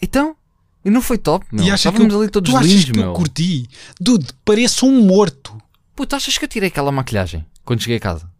Então? 0.00 0.36
E 0.84 0.88
não 0.88 1.02
foi 1.02 1.18
top, 1.18 1.44
meu. 1.50 1.64
e 1.64 1.68
achas 1.68 1.80
que 1.82 1.88
Estávamos 1.88 2.14
eu, 2.14 2.20
ali 2.20 2.30
todos 2.30 2.48
tu 2.48 2.56
achas 2.56 2.70
lindos, 2.70 2.84
que 2.84 2.90
eu 3.00 3.02
meu. 3.02 3.12
curti? 3.12 3.68
Dude, 4.00 4.28
pareço 4.44 4.86
um 4.86 5.02
morto. 5.04 5.60
Puto, 5.96 6.14
achas 6.14 6.38
que 6.38 6.44
eu 6.44 6.48
tirei 6.48 6.68
aquela 6.68 6.92
maquilhagem 6.92 7.44
quando 7.64 7.80
cheguei 7.80 7.96
a 7.96 8.00
casa? 8.00 8.30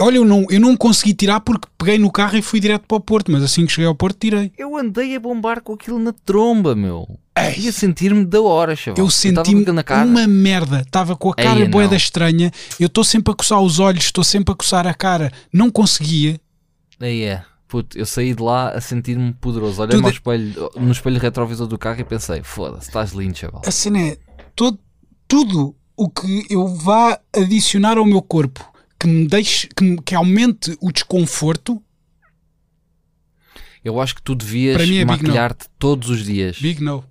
Olha, 0.00 0.16
eu 0.16 0.24
não, 0.24 0.44
eu 0.50 0.58
não 0.58 0.76
consegui 0.76 1.14
tirar 1.14 1.38
porque 1.38 1.68
peguei 1.78 1.98
no 1.98 2.10
carro 2.10 2.36
e 2.36 2.42
fui 2.42 2.58
direto 2.58 2.82
para 2.88 2.96
o 2.96 3.00
Porto, 3.00 3.30
mas 3.30 3.44
assim 3.44 3.64
que 3.64 3.70
cheguei 3.70 3.86
ao 3.86 3.94
Porto 3.94 4.18
tirei. 4.18 4.50
Eu 4.58 4.76
andei 4.76 5.14
a 5.14 5.20
bombar 5.20 5.62
com 5.62 5.72
aquilo 5.74 6.00
na 6.00 6.12
tromba, 6.12 6.74
meu. 6.74 7.08
Ei. 7.38 7.60
Ia 7.60 7.70
sentir-me 7.72 8.24
da 8.24 8.40
hora, 8.40 8.74
chaval. 8.74 9.04
Eu 9.04 9.08
senti-me 9.08 9.64
uma 10.04 10.26
merda. 10.26 10.80
Estava 10.80 11.14
com 11.14 11.30
a 11.30 11.34
cara 11.36 11.60
Ei, 11.60 11.68
boeda 11.68 11.90
não. 11.90 11.96
estranha. 11.96 12.50
Eu 12.80 12.88
estou 12.88 13.04
sempre 13.04 13.32
a 13.32 13.36
coçar 13.36 13.60
os 13.60 13.78
olhos, 13.78 14.06
estou 14.06 14.24
sempre 14.24 14.52
a 14.52 14.56
coçar 14.56 14.84
a 14.84 14.94
cara. 14.94 15.32
Não 15.52 15.70
conseguia. 15.70 16.40
Aí 16.98 17.22
é. 17.22 17.44
Puto, 17.68 17.98
eu 17.98 18.06
saí 18.06 18.34
de 18.34 18.42
lá 18.42 18.70
a 18.70 18.80
sentir-me 18.80 19.32
poderoso. 19.34 19.82
Olhei-me 19.82 20.02
ao 20.02 20.08
é- 20.08 20.12
espelho, 20.12 20.70
no 20.76 20.90
espelho 20.90 21.20
retrovisor 21.20 21.66
do 21.66 21.76
carro 21.78 22.00
e 22.00 22.04
pensei: 22.04 22.42
foda-se, 22.42 22.88
estás 22.88 23.12
lindo, 23.12 23.36
chaval. 23.36 23.60
A 23.66 23.70
cena 23.70 24.00
é 24.00 24.18
todo, 24.56 24.78
tudo 25.28 25.76
o 25.94 26.08
que 26.08 26.46
eu 26.48 26.66
vá 26.66 27.20
adicionar 27.36 27.98
ao 27.98 28.06
meu 28.06 28.22
corpo 28.22 28.66
que 28.98 29.06
me 29.06 29.28
deixe, 29.28 29.68
que, 29.68 29.84
me- 29.84 30.00
que 30.02 30.14
aumente 30.14 30.76
o 30.80 30.90
desconforto. 30.90 31.80
Eu 33.84 34.00
acho 34.00 34.14
que 34.14 34.22
tu 34.22 34.34
devias 34.34 34.80
é 34.80 35.04
maquilhar-te 35.04 35.66
todos 35.78 36.10
os 36.10 36.24
dias. 36.24 36.58
Big 36.58 36.82
no. 36.82 37.04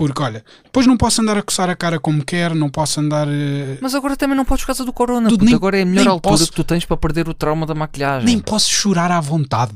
Porque 0.00 0.22
olha, 0.22 0.42
depois 0.64 0.86
não 0.86 0.96
posso 0.96 1.20
andar 1.20 1.36
a 1.36 1.42
coçar 1.42 1.68
a 1.68 1.76
cara 1.76 2.00
como 2.00 2.24
quer, 2.24 2.54
não 2.54 2.70
posso 2.70 3.00
andar. 3.00 3.28
eh, 3.28 3.76
Mas 3.82 3.94
agora 3.94 4.16
também 4.16 4.34
não 4.34 4.46
podes 4.46 4.62
por 4.64 4.68
causa 4.68 4.82
do 4.82 4.94
corona. 4.94 5.28
Puto. 5.28 5.44
nem- 5.44 5.54
agora 5.54 5.78
é 5.78 5.82
a 5.82 5.84
melhor 5.84 6.08
altura 6.08 6.32
posso- 6.38 6.48
que 6.50 6.56
tu 6.56 6.64
tens 6.64 6.86
para 6.86 6.96
perder 6.96 7.28
o 7.28 7.34
trauma 7.34 7.66
da 7.66 7.74
maquilhagem. 7.74 8.24
nem 8.24 8.38
posso 8.38 8.70
chorar 8.70 9.10
à 9.12 9.20
vontade. 9.20 9.74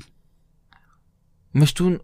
Mas 1.53 1.73
tu. 1.73 2.01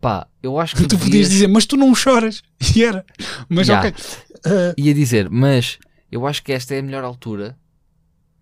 Pá, 0.00 0.26
eu 0.42 0.58
acho 0.58 0.74
que 0.74 0.82
Tu 0.88 0.88
devias... 0.96 1.04
podias 1.06 1.28
dizer, 1.30 1.48
mas 1.48 1.66
tu 1.66 1.76
não 1.76 1.94
choras. 1.94 2.42
E 2.74 2.82
era. 2.82 3.04
Mas 3.48 3.66
Já. 3.66 3.78
ok. 3.80 3.94
Eh, 4.46 4.74
Ia 4.78 4.94
dizer, 4.94 5.28
mas 5.28 5.78
eu 6.10 6.26
acho 6.26 6.42
que 6.42 6.52
esta 6.52 6.74
é 6.74 6.78
a 6.78 6.82
melhor 6.82 7.04
altura 7.04 7.58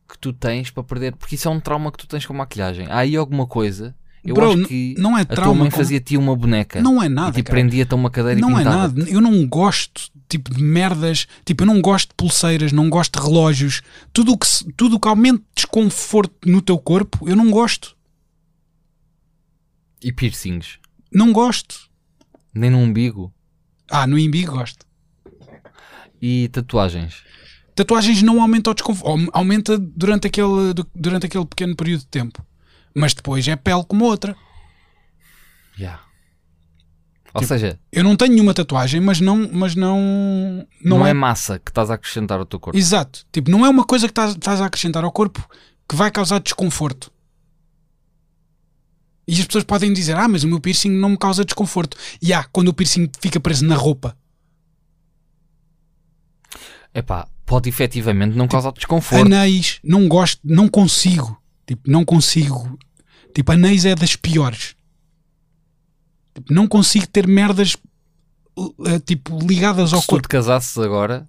que 0.09 0.17
tu 0.17 0.33
tens 0.33 0.71
para 0.71 0.85
perder, 0.85 1.17
porque 1.17 1.35
isso 1.35 1.49
é 1.49 1.51
um 1.51 1.59
trauma 1.59 1.91
que 1.91 1.99
tu 1.99 2.07
tens 2.07 2.25
com 2.25 2.33
maquilhagem. 2.33 2.87
Há 2.89 2.99
aí 2.99 3.17
alguma 3.17 3.47
coisa. 3.49 3.95
Eu 4.27 4.35
Bro, 4.35 4.53
acho 4.53 4.65
que 4.65 4.95
não 4.99 5.17
é 5.17 5.23
a 5.23 5.25
tua 5.25 5.37
trauma. 5.37 5.61
mãe 5.61 5.71
fazia-te 5.71 6.17
uma 6.17 6.35
boneca 6.35 6.83
Não 6.83 7.01
é 7.03 7.07
e 7.07 7.09
nada. 7.09 7.33
te 7.33 7.43
cara. 7.43 7.55
prendia-te 7.61 7.93
a 7.93 7.97
uma 7.97 8.11
cadeira 8.11 8.41
Não 8.41 8.51
e 8.51 8.55
é 8.55 8.59
pintava. 8.59 8.77
nada. 8.89 9.11
Eu 9.11 9.21
não 9.21 9.47
gosto 9.47 10.11
tipo 10.29 10.53
de 10.53 10.63
merdas. 10.63 11.27
Tipo, 11.45 11.63
eu 11.63 11.67
não 11.67 11.81
gosto 11.81 12.09
de 12.09 12.15
pulseiras, 12.17 12.73
não 12.73 12.91
gosto 12.91 13.19
de 13.21 13.25
relógios. 13.25 13.83
Tudo 14.13 14.33
o 14.33 14.39
que, 14.39 14.47
tudo 14.77 14.99
que 14.99 15.07
aumente 15.09 15.43
desconforto 15.55 16.35
no 16.45 16.61
teu 16.61 16.77
corpo, 16.79 17.29
eu 17.29 17.37
não 17.37 17.51
gosto. 17.51 17.97
E 20.03 20.13
piercings. 20.13 20.79
Não 21.13 21.33
gosto. 21.33 21.89
Nem 22.55 22.71
no 22.71 22.79
umbigo. 22.79 23.33
Ah, 23.91 24.07
no 24.07 24.19
imbigo 24.19 24.53
gosto. 24.53 24.85
E 26.21 26.49
tatuagens. 26.49 27.23
Tatuagens 27.75 28.23
não 28.23 28.41
aumentam 28.41 28.71
o 28.73 28.75
desconforto. 28.75 29.31
Aumenta 29.33 29.79
durante 29.79 30.27
aquele, 30.27 30.73
du- 30.75 30.87
durante 30.95 31.27
aquele 31.27 31.45
pequeno 31.47 31.77
período 31.77 32.01
de 32.01 32.07
tempo. 32.07 32.45
Mas 32.99 33.13
depois 33.13 33.47
é 33.47 33.55
pele 33.55 33.85
como 33.85 34.07
outra. 34.07 34.35
Yeah. 35.79 36.01
Ou 37.35 37.43
Tipo, 37.43 37.49
seja, 37.53 37.79
Eu 37.93 38.03
não 38.03 38.17
tenho 38.17 38.33
nenhuma 38.33 38.55
tatuagem, 38.55 39.03
mas 39.03 39.21
não. 39.21 39.51
Mas 39.53 39.75
não, 39.75 40.67
não, 40.83 40.99
não, 41.01 41.07
é... 41.07 41.11
é. 41.11 41.13
massa 41.13 41.59
que 41.59 41.71
estás 41.71 41.91
a 41.91 41.95
acrescentar 41.95 42.39
ao 42.39 42.47
teu 42.47 42.59
corpo. 42.59 42.79
Exato. 42.79 43.27
Tipo, 43.31 43.51
não 43.51 43.67
é 43.67 43.69
uma 43.69 43.85
coisa 43.85 44.07
que 44.07 44.13
estás, 44.13 44.31
estás 44.31 44.63
a 44.63 44.65
acrescentar 44.65 45.05
ao 45.05 45.13
corpo 45.13 45.47
que 45.87 45.95
vai 45.95 46.11
causar 46.11 46.41
desconforto. 46.41 47.13
E 49.29 49.35
as 49.35 49.45
pessoas 49.45 49.65
podem 49.65 49.93
dizer: 49.93 50.17
Ah, 50.17 50.27
mas 50.27 50.43
o 50.43 50.49
meu 50.49 50.59
piercing 50.59 50.91
não 50.91 51.11
me 51.11 51.19
causa 51.19 51.45
desconforto. 51.45 51.99
E 52.23 52.33
há, 52.33 52.45
quando 52.45 52.69
o 52.69 52.75
piercing 52.75 53.11
fica 53.21 53.39
preso 53.39 53.67
na 53.67 53.75
roupa. 53.77 54.17
Epá, 56.95 57.29
pode 57.45 57.69
efetivamente 57.69 58.35
não 58.35 58.49
causar 58.49 58.73
desconforto. 58.73 59.27
Anéis, 59.27 59.81
não 59.85 60.09
gosto, 60.09 60.41
não 60.43 60.67
consigo. 60.67 61.39
Tipo, 61.67 61.91
não 61.91 62.05
consigo. 62.05 62.79
Tipo, 63.35 63.53
anéis 63.53 63.85
é 63.85 63.95
das 63.95 64.15
piores. 64.17 64.77
Tipo, 66.35 66.53
não 66.53 66.67
consigo 66.69 67.07
ter 67.07 67.27
merdas 67.27 67.77
eh, 68.87 68.99
tipo, 69.01 69.39
ligadas 69.39 69.93
ao 69.93 70.01
Se 70.01 70.07
tu 70.07 70.11
corpo. 70.11 70.29
te 70.29 70.31
casasses 70.31 70.77
agora, 70.79 71.29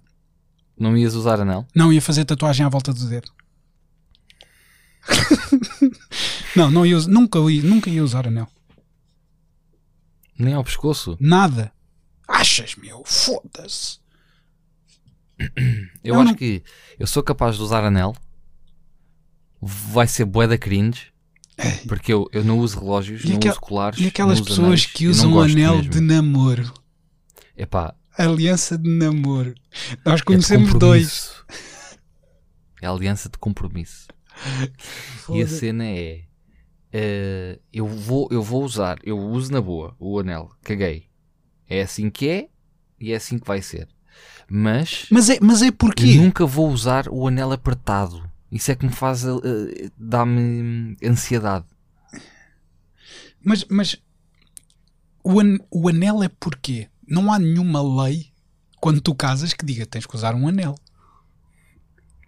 não 0.78 0.96
ias 0.96 1.14
usar 1.14 1.40
anel? 1.40 1.66
Não 1.74 1.92
ia 1.92 2.00
fazer 2.00 2.24
tatuagem 2.24 2.64
à 2.64 2.68
volta 2.68 2.92
do 2.92 3.08
dedo. 3.08 3.30
não, 6.56 6.70
não 6.70 6.86
ia, 6.86 6.98
nunca, 7.00 7.38
ia, 7.50 7.62
nunca 7.62 7.90
ia 7.90 8.02
usar 8.04 8.26
anel. 8.26 8.48
Nem 10.38 10.54
ao 10.54 10.64
pescoço? 10.64 11.16
Nada. 11.20 11.72
Achas, 12.26 12.74
meu? 12.76 13.02
Foda-se. 13.04 13.98
Eu 15.38 16.14
Eu 16.14 16.14
acho 16.16 16.24
não- 16.24 16.34
que 16.34 16.62
eu 16.98 17.06
sou 17.06 17.22
capaz 17.22 17.56
de 17.56 17.62
usar 17.62 17.84
anel. 17.84 18.14
Vai 19.60 20.06
ser 20.06 20.24
bué 20.24 20.46
da 20.46 20.56
cringe. 20.58 21.06
Porque 21.88 22.12
eu, 22.12 22.28
eu 22.32 22.44
não 22.44 22.58
uso 22.60 22.78
relógios, 22.78 23.24
E 23.24 23.30
não 23.30 23.36
aquel- 23.36 23.50
uso 23.52 23.60
colares. 23.60 23.98
E 24.00 24.06
aquelas 24.06 24.40
pessoas 24.40 24.66
anéis, 24.66 24.86
que 24.86 25.08
usam 25.08 25.32
gosto 25.32 25.52
anel 25.56 25.76
mesmo. 25.76 25.90
de 25.90 26.00
namoro. 26.00 26.72
Epá, 27.56 27.94
Aliança 28.16 28.76
de 28.78 28.88
namoro. 28.88 29.54
Nós 30.04 30.20
é 30.20 30.24
conhecemos 30.24 30.72
dois. 30.74 31.28
compromisso. 31.28 31.46
É 32.80 32.86
aliança 32.86 33.28
de 33.28 33.38
compromisso. 33.38 34.06
E 35.30 35.42
a 35.42 35.48
cena 35.48 35.84
é. 35.84 36.22
eh, 36.92 37.58
eu, 37.72 37.86
vou, 37.88 38.28
eu 38.30 38.40
vou 38.42 38.62
usar, 38.64 38.98
eu 39.02 39.18
uso 39.18 39.50
na 39.52 39.60
boa 39.60 39.96
o 39.98 40.18
anel, 40.20 40.50
caguei. 40.62 41.06
É 41.68 41.82
assim 41.82 42.08
que 42.08 42.28
é 42.28 42.48
e 43.00 43.12
é 43.12 43.16
assim 43.16 43.36
que 43.38 43.46
vai 43.46 43.60
ser. 43.62 43.88
Mas 44.48 45.06
Mas 45.10 45.28
é, 45.28 45.38
mas 45.42 45.60
é 45.62 45.68
eu 45.68 45.72
porquê? 45.72 46.14
nunca 46.14 46.46
vou 46.46 46.70
usar 46.70 47.08
o 47.08 47.26
anel 47.26 47.50
apertado. 47.52 48.27
Isso 48.50 48.70
é 48.70 48.74
que 48.76 48.86
me 48.86 48.92
faz. 48.92 49.24
eh, 49.24 49.90
dá-me 49.98 50.96
ansiedade. 51.04 51.66
Mas, 53.44 53.64
mas 53.70 53.96
o, 55.22 55.38
an- 55.40 55.58
o 55.70 55.88
anel 55.88 56.22
é 56.22 56.28
porquê? 56.28 56.88
Não 57.06 57.32
há 57.32 57.38
nenhuma 57.38 57.82
lei 58.04 58.32
quando 58.80 59.00
tu 59.00 59.14
casas 59.14 59.52
que 59.52 59.64
diga 59.64 59.86
tens 59.86 60.06
que 60.06 60.14
usar 60.16 60.34
um 60.34 60.48
anel. 60.48 60.74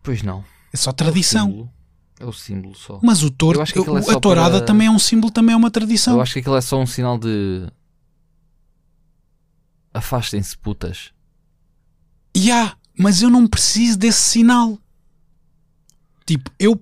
Pois 0.02 0.22
não. 0.22 0.44
É 0.72 0.76
só 0.76 0.90
É 0.90 0.92
o 0.92 0.96
tradição. 0.96 1.46
símbolo. 1.48 1.72
É 2.18 2.24
o 2.26 2.32
símbolo 2.32 2.74
só. 2.74 3.00
Mas 3.02 3.22
o 3.22 3.30
touro, 3.30 3.60
é 3.60 3.62
a 3.62 4.02
só 4.02 4.20
tourada 4.20 4.58
para- 4.58 4.66
também 4.66 4.86
é 4.86 4.90
um 4.90 4.98
símbolo, 4.98 5.32
também 5.32 5.54
é 5.54 5.56
uma 5.56 5.70
tradição. 5.70 6.14
Eu 6.14 6.20
acho 6.20 6.34
que 6.34 6.40
aquilo 6.40 6.56
é 6.56 6.60
só 6.60 6.78
um 6.78 6.86
sinal 6.86 7.18
de. 7.18 7.66
Afastem-se, 9.92 10.56
putas. 10.56 11.12
E 12.34 12.50
há, 12.52 12.76
mas 12.96 13.22
eu 13.22 13.30
não 13.30 13.46
preciso 13.46 13.98
desse 13.98 14.22
sinal. 14.22 14.78
Tipo, 16.30 16.48
eu. 16.60 16.80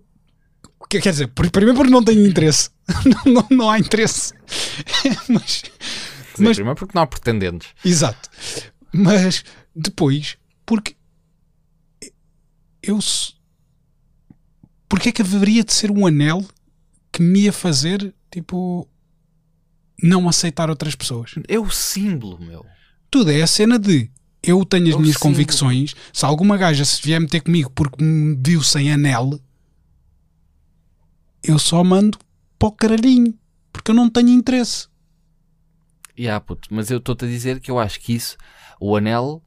Quer 0.91 1.01
dizer, 1.01 1.27
primeiro 1.29 1.75
porque 1.75 1.91
não 1.91 2.05
tenho 2.05 2.27
interesse. 2.27 2.69
não, 3.25 3.33
não, 3.33 3.47
não 3.51 3.71
há 3.71 3.79
interesse. 3.79 4.35
mas, 5.27 5.63
dizer, 5.63 5.73
Mas- 6.39 6.57
Primeiro 6.57 6.77
porque 6.77 6.93
não 6.95 7.01
há 7.01 7.07
pretendentes. 7.07 7.71
exato. 7.83 8.29
Mas 8.93 9.43
depois, 9.75 10.37
porque. 10.67 10.95
Eu. 12.83 12.99
Porque 14.87 15.09
é 15.09 15.13
que 15.13 15.23
haveria 15.23 15.65
de 15.65 15.73
ser 15.73 15.91
um 15.91 16.07
anel 16.07 16.47
que 17.11 17.23
me 17.23 17.45
ia 17.45 17.53
fazer, 17.53 18.15
tipo. 18.31 18.87
Não 20.03 20.29
aceitar 20.29 20.69
outras 20.69 20.95
pessoas? 20.95 21.33
É 21.49 21.59
o 21.59 21.71
símbolo, 21.71 22.39
meu. 22.39 22.67
Tudo 23.11 23.31
é 23.31 23.41
a 23.41 23.47
cena 23.47 23.79
de 23.79 24.11
eu 24.43 24.65
tenho 24.65 24.89
as 24.89 24.95
É 24.95 24.97
o 24.97 25.01
minhas 25.01 25.17
convicções. 25.17 25.95
Se 26.13 26.25
alguma 26.25 26.57
gaja 26.57 26.85
se 26.85 27.03
vier 27.03 27.21
meter 27.21 27.41
comigo 27.41 27.71
porque 27.71 28.03
me 28.03 28.37
viu 28.45 28.63
sem 28.63 28.93
anel, 28.93 29.41
eu 31.43 31.59
só 31.59 31.83
mando 31.83 32.19
para 32.59 32.69
o 32.69 32.73
caralhinho. 32.73 33.35
Porque 33.73 33.91
eu 33.91 33.95
não 33.95 34.11
tenho 34.11 34.29
interesse. 34.31 34.89
Yeah, 36.19 36.41
puto, 36.45 36.69
mas 36.73 36.91
eu 36.91 36.99
estou-te 36.99 37.25
a 37.25 37.29
dizer 37.29 37.61
que 37.61 37.71
eu 37.71 37.79
acho 37.79 38.01
que 38.01 38.13
isso, 38.13 38.37
o 38.81 38.97
anel, 38.97 39.41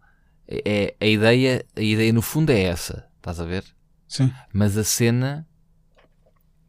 é, 0.48 0.96
a 1.02 1.06
ideia, 1.06 1.66
a 1.76 1.82
ideia 1.82 2.14
no 2.14 2.22
fundo 2.22 2.50
é 2.50 2.62
essa. 2.62 3.06
estás 3.18 3.42
a 3.42 3.46
ver? 3.46 3.66
Sim. 4.08 4.32
Mas 4.54 4.78
a 4.78 4.84
cena. 4.84 5.48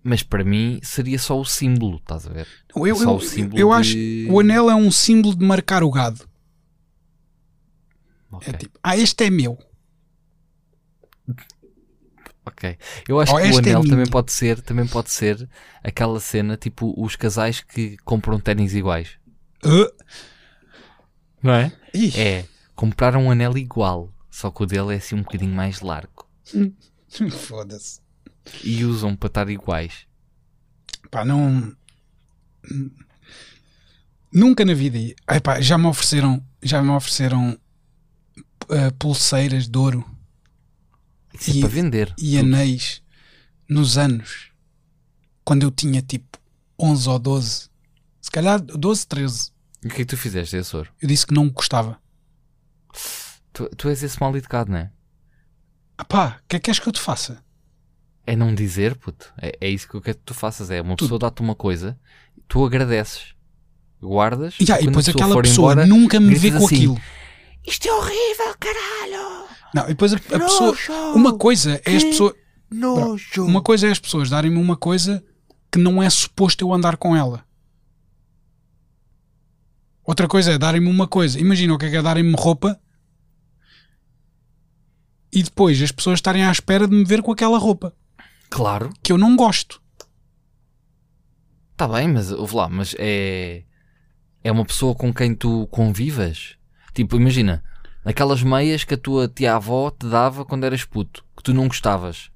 Mas 0.02 0.24
para 0.24 0.42
mim 0.42 0.80
seria 0.82 1.18
só 1.18 1.38
o 1.38 1.44
símbolo, 1.44 1.98
estás 1.98 2.26
a 2.26 2.30
ver? 2.30 2.48
Eu, 2.74 2.84
eu, 2.84 3.20
eu 3.54 3.72
acho 3.72 3.94
que 3.94 4.26
o 4.28 4.40
anel 4.40 4.68
é 4.68 4.74
um 4.74 4.90
símbolo 4.90 5.36
de 5.36 5.44
marcar 5.44 5.84
o 5.84 5.90
gado. 5.92 6.28
Ok. 8.32 8.48
É 8.52 8.56
tipo, 8.56 8.78
ah, 8.82 8.96
este 8.96 9.24
é 9.24 9.30
meu. 9.30 9.58
ok. 12.44 12.76
Eu 13.08 13.20
acho 13.20 13.32
Oh, 13.32 13.36
que 13.36 13.42
o 13.42 13.46
é 13.46 13.58
anel 13.58 13.80
minha. 13.82 13.90
também 13.94 14.06
pode 14.10 14.32
ser, 14.32 14.60
também 14.62 14.86
pode 14.86 15.10
ser 15.10 15.48
aquela 15.82 16.18
cena 16.20 16.56
tipo 16.56 16.92
os 16.96 17.14
casais 17.16 17.60
que 17.60 17.96
compram 18.04 18.40
ténis 18.40 18.74
iguais. 18.74 19.16
Uh, 19.64 19.88
Não 21.42 21.52
é? 21.54 21.72
ih, 21.94 22.12
É 22.18 22.44
comprar 22.74 23.16
um 23.16 23.30
anel 23.30 23.56
igual, 23.58 24.12
só 24.30 24.50
que 24.50 24.62
o 24.62 24.66
dele 24.66 24.94
é 24.94 24.96
assim 24.96 25.14
um 25.14 25.22
bocadinho 25.22 25.54
mais 25.54 25.80
largo. 25.80 26.26
Foda-se. 27.46 28.00
E 28.64 28.84
usam 28.84 29.14
para 29.14 29.26
estar 29.28 29.48
iguais. 29.50 30.06
Pá, 31.10 31.24
não. 31.24 31.76
Nunca 34.32 34.64
na 34.64 34.74
vida. 34.74 34.98
Ai, 35.26 35.40
pá, 35.40 35.60
já 35.60 35.76
me 35.78 35.86
ofereceram. 35.86 36.42
Já 36.62 36.82
me 36.82 36.90
ofereceram 36.90 37.56
uh, 38.64 38.92
pulseiras 38.98 39.68
de 39.68 39.78
ouro 39.78 40.04
Isso 41.34 41.50
é 41.50 41.54
E- 41.54 41.60
para 41.60 41.68
vender. 41.68 42.14
e 42.18 42.38
anéis 42.38 43.02
nos 43.68 43.96
anos. 43.98 44.50
Quando 45.44 45.62
eu 45.64 45.70
tinha 45.70 46.00
tipo 46.02 46.38
11 46.78 47.08
ou 47.08 47.18
12. 47.18 47.68
Se 48.20 48.30
calhar 48.30 48.60
12, 48.60 49.06
13. 49.06 49.50
E 49.82 49.86
o 49.86 49.90
que 49.90 49.96
é 49.96 49.98
que 49.98 50.04
tu 50.06 50.16
fizeste, 50.16 50.56
esse 50.56 50.76
ouro? 50.76 50.90
Eu 51.00 51.08
disse 51.08 51.26
que 51.26 51.34
não 51.34 51.48
gostava. 51.50 51.98
Tu, 53.52 53.68
tu 53.76 53.88
és 53.88 54.02
esse 54.02 54.20
mal 54.20 54.34
educado, 54.36 54.70
não 54.70 54.78
é? 54.78 54.90
Ah 55.98 56.04
pá, 56.04 56.40
o 56.44 56.48
que 56.48 56.56
é 56.56 56.58
que 56.58 56.64
queres 56.66 56.78
que 56.80 56.88
eu 56.88 56.92
te 56.92 57.00
faça? 57.00 57.42
É 58.26 58.36
não 58.36 58.54
dizer, 58.54 58.94
puto. 58.96 59.32
É, 59.40 59.56
é 59.60 59.68
isso 59.68 59.88
que 59.88 59.94
eu 59.94 60.00
quero 60.00 60.18
que 60.18 60.24
tu 60.24 60.34
faças. 60.34 60.70
É 60.70 60.80
uma 60.80 60.96
Tu- 60.96 61.04
pessoa 61.04 61.18
dá-te 61.18 61.40
uma 61.42 61.54
coisa, 61.54 61.98
tu 62.48 62.64
agradeces, 62.64 63.34
guardas. 64.00 64.54
E, 64.60 64.64
já, 64.64 64.76
e 64.80 64.84
quando 64.84 64.88
a 64.88 64.90
depois 65.02 65.08
aquela 65.08 65.32
for 65.34 65.42
pessoa 65.42 65.72
embora, 65.72 65.86
nunca 65.86 66.20
me 66.20 66.34
vê 66.34 66.50
gritas 66.50 66.60
com 66.60 66.66
assim, 66.66 66.76
aquilo. 66.76 67.00
Isto 67.66 67.88
é 67.88 67.92
horrível, 67.92 68.54
caralho! 68.58 69.46
Não, 69.74 69.84
e 69.84 69.88
depois 69.88 70.12
a, 70.12 70.16
a 70.16 70.38
pessoa. 70.38 70.76
Uma 71.14 71.36
coisa 71.38 71.80
é 71.84 71.96
as 71.96 72.04
pessoas. 72.04 72.34
Nojo! 72.70 73.44
Uma 73.44 73.62
coisa 73.62 73.86
é 73.88 73.90
as 73.90 73.98
pessoas 73.98 74.30
darem-me 74.30 74.58
uma 74.58 74.76
coisa 74.76 75.24
que 75.70 75.78
não 75.78 76.02
é 76.02 76.08
suposto 76.10 76.64
eu 76.64 76.72
andar 76.72 76.96
com 76.96 77.16
ela. 77.16 77.44
Outra 80.04 80.26
coisa 80.26 80.52
é 80.52 80.58
darem-me 80.58 80.88
uma 80.90 81.06
coisa. 81.06 81.38
Imagina 81.38 81.74
o 81.74 81.78
que 81.78 81.86
é 81.86 81.90
que 81.90 81.96
é 81.96 82.02
darem-me 82.02 82.34
roupa 82.36 82.78
e 85.32 85.42
depois 85.42 85.80
as 85.80 85.92
pessoas 85.92 86.18
estarem 86.18 86.44
à 86.44 86.50
espera 86.52 86.86
de 86.86 86.94
me 86.94 87.04
ver 87.04 87.22
com 87.22 87.32
aquela 87.32 87.58
roupa 87.58 87.94
Claro, 88.50 88.92
que 89.02 89.10
eu 89.12 89.16
não 89.16 89.34
gosto. 89.34 89.80
está 91.72 91.88
bem, 91.88 92.08
mas 92.08 92.30
ouve 92.30 92.54
lá, 92.54 92.68
mas 92.68 92.94
é. 92.98 93.62
É 94.44 94.52
uma 94.52 94.64
pessoa 94.64 94.94
com 94.94 95.14
quem 95.14 95.34
tu 95.34 95.66
convivas? 95.68 96.56
Tipo, 96.92 97.16
imagina, 97.16 97.62
aquelas 98.04 98.42
meias 98.42 98.84
que 98.84 98.94
a 98.94 98.98
tua 98.98 99.28
tia-avó 99.28 99.90
te 99.90 100.06
dava 100.06 100.44
quando 100.44 100.64
eras 100.64 100.84
puto, 100.84 101.24
que 101.36 101.42
tu 101.42 101.54
não 101.54 101.66
gostavas. 101.68 102.30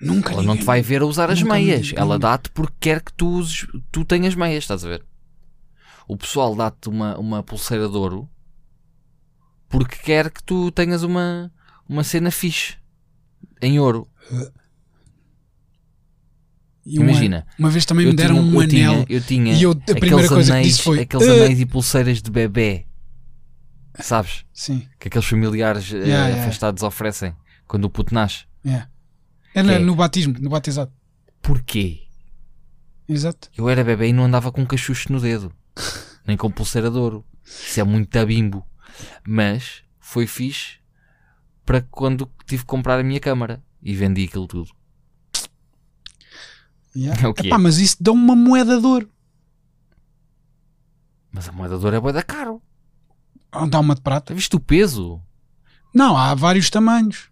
Nunca 0.00 0.30
Ela 0.32 0.42
não 0.42 0.48
ninguém- 0.48 0.60
te 0.62 0.66
vai 0.66 0.82
ver 0.82 1.02
a 1.02 1.06
usar 1.06 1.30
as 1.30 1.42
meias. 1.42 1.86
diga- 1.86 2.00
Ela 2.00 2.18
dá-te 2.18 2.50
porque 2.50 2.74
quer 2.80 3.02
que 3.02 3.12
tu 3.12 3.28
uses, 3.28 3.66
tu 3.90 4.04
tenhas 4.04 4.34
meias, 4.34 4.64
estás 4.64 4.84
a 4.84 4.88
ver? 4.88 5.04
O 6.06 6.16
pessoal 6.16 6.54
dá-te 6.54 6.88
uma, 6.88 7.18
uma 7.18 7.42
pulseira 7.42 7.88
de 7.88 7.96
ouro 7.96 8.28
porque 9.68 9.96
quer 9.96 10.30
que 10.30 10.42
tu 10.42 10.70
tenhas 10.70 11.02
uma, 11.02 11.50
uma 11.88 12.04
cena 12.04 12.30
fixe 12.30 12.76
em 13.60 13.80
ouro. 13.80 14.06
E 16.88 16.98
uma- 17.00 17.10
Imagina, 17.10 17.44
Uma, 17.58 17.68
vez 17.68 17.84
também 17.84 18.06
me 18.06 18.14
deram 18.14 18.36
tinha, 18.36 18.44
um 18.56 18.62
eu 18.62 18.68
tinha, 18.68 18.88
anel. 18.90 19.06
eu 19.08 19.20
tinha 19.20 19.54
e 19.54 19.62
eu- 19.64 19.72
a 19.72 19.94
primeira 19.96 20.28
coisa 20.28 20.52
que 20.52 20.56
anéis, 20.58 20.66
disse 20.68 20.82
foi, 20.82 21.00
aqueles 21.00 21.28
"Ah." 21.28 21.32
anéis 21.32 21.60
e 21.60 21.66
pulseiras 21.66 22.22
de 22.22 22.30
bebê. 22.30 22.86
Sabes? 23.98 24.44
Sim, 24.52 24.86
Que 25.00 25.08
aqueles 25.08 25.26
familiares 25.26 25.92
eh, 25.92 25.96
Yeah, 25.96 26.26
yeah. 26.28 26.42
afastados 26.44 26.82
oferecem 26.82 27.34
quando 27.66 27.84
o 27.86 27.90
puto 27.90 28.14
nasce. 28.14 28.44
é. 28.64 28.86
É 29.54 29.62
Que 29.62 29.78
no 29.78 29.94
batismo, 29.96 30.34
no 30.38 30.50
batizado. 30.50 30.92
Porquê? 31.40 32.02
Exato. 33.08 33.48
Eu 33.56 33.68
era 33.70 33.82
bebê 33.82 34.08
e 34.08 34.12
não 34.12 34.24
andava 34.24 34.52
com 34.52 34.66
cachucho 34.66 35.10
no 35.10 35.18
dedo, 35.18 35.50
nem 36.26 36.36
com 36.36 36.50
pulseira 36.50 36.90
de 36.90 36.98
ouro. 36.98 37.24
Isso 37.44 37.80
é 37.80 37.84
muito 37.84 38.26
bimbo. 38.26 38.66
Mas 39.26 39.82
foi 39.98 40.26
fixe 40.26 40.74
para 41.64 41.80
quando 41.80 42.30
tive 42.46 42.62
que 42.62 42.66
comprar 42.68 43.00
a 43.00 43.02
minha 43.02 43.18
câmara 43.18 43.62
e 43.82 43.94
vendi 43.94 44.24
aquilo 44.24 44.46
tudo. 44.46 44.70
Yeah. 46.96 47.22
É 47.22 47.28
o 47.28 47.34
quê? 47.34 47.48
Epá, 47.48 47.58
mas 47.58 47.78
isso 47.78 47.96
dá 48.00 48.10
uma 48.12 48.34
moeda 48.34 48.80
de 48.80 48.86
ouro. 48.86 49.10
Mas 51.30 51.48
a 51.48 51.52
moeda 51.52 51.78
de 51.78 51.84
ouro 51.84 51.96
é 51.96 52.00
bué 52.00 52.12
da 52.12 52.22
caro. 52.22 52.62
Ou 53.52 53.66
dá 53.68 53.78
uma 53.80 53.94
de 53.94 54.00
prata. 54.00 54.34
Viste 54.34 54.56
o 54.56 54.60
peso? 54.60 55.20
Não, 55.94 56.16
há 56.16 56.34
vários 56.34 56.70
tamanhos. 56.70 57.30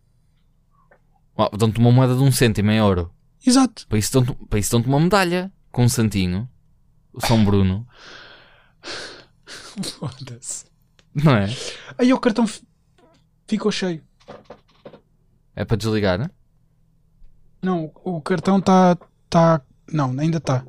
Oh, 1.36 1.48
Dão-te 1.56 1.78
uma 1.78 1.90
moeda 1.90 2.14
de 2.14 2.22
um 2.22 2.30
cêntimo 2.30 2.70
em 2.70 2.80
ouro. 2.80 3.10
Exato. 3.46 3.86
Para 3.88 3.98
isso 3.98 4.12
dão-te 4.12 4.32
para 4.46 4.58
isso 4.58 4.70
dão-te 4.70 4.86
uma 4.88 5.00
medalha 5.00 5.52
com 5.72 5.84
um 5.84 5.88
santinho. 5.88 6.48
O 7.12 7.20
São 7.26 7.44
Bruno. 7.44 7.86
Foda-se. 9.98 10.64
Não 11.14 11.34
é? 11.36 11.46
Aí 11.98 12.12
o 12.12 12.18
cartão 12.20 12.46
fi- 12.46 12.62
ficou 13.46 13.70
cheio. 13.72 14.02
É 15.54 15.64
para 15.64 15.76
desligar, 15.76 16.18
né? 16.18 16.30
Não, 17.62 17.90
o 18.04 18.20
cartão 18.20 18.58
está. 18.58 18.96
Tá... 19.34 19.60
Não, 19.92 20.16
ainda 20.20 20.38
está. 20.38 20.64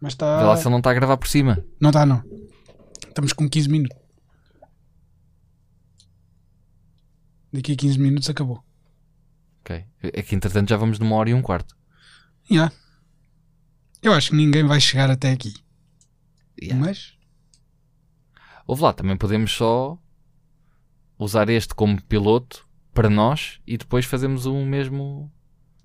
Mas 0.00 0.14
Vê 0.14 0.24
lá 0.24 0.54
se 0.54 0.60
está. 0.60 0.68
ele 0.68 0.70
não 0.70 0.78
está 0.78 0.92
a 0.92 0.94
gravar 0.94 1.16
por 1.16 1.26
cima. 1.26 1.64
Não 1.80 1.90
está, 1.90 2.06
não. 2.06 2.22
Estamos 3.08 3.32
com 3.32 3.48
15 3.48 3.68
minutos. 3.68 3.98
Daqui 7.52 7.72
a 7.72 7.76
15 7.76 7.98
minutos 7.98 8.30
acabou. 8.30 8.62
Ok. 9.62 9.84
É 10.00 10.22
que 10.22 10.36
entretanto 10.36 10.68
já 10.68 10.76
vamos 10.76 11.00
numa 11.00 11.16
hora 11.16 11.30
e 11.30 11.34
um 11.34 11.42
quarto. 11.42 11.76
Já. 12.48 12.70
Eu 14.00 14.12
acho 14.12 14.30
que 14.30 14.36
ninguém 14.36 14.64
vai 14.64 14.80
chegar 14.80 15.10
até 15.10 15.32
aqui. 15.32 15.52
Yeah. 16.62 16.80
Mas. 16.80 17.18
Ouve 18.64 18.82
lá, 18.82 18.92
também 18.92 19.16
podemos 19.16 19.50
só 19.50 19.98
usar 21.18 21.48
este 21.48 21.74
como 21.74 22.00
piloto 22.04 22.64
para 22.94 23.10
nós 23.10 23.58
e 23.66 23.76
depois 23.76 24.04
fazemos 24.04 24.46
o 24.46 24.64
mesmo 24.64 25.32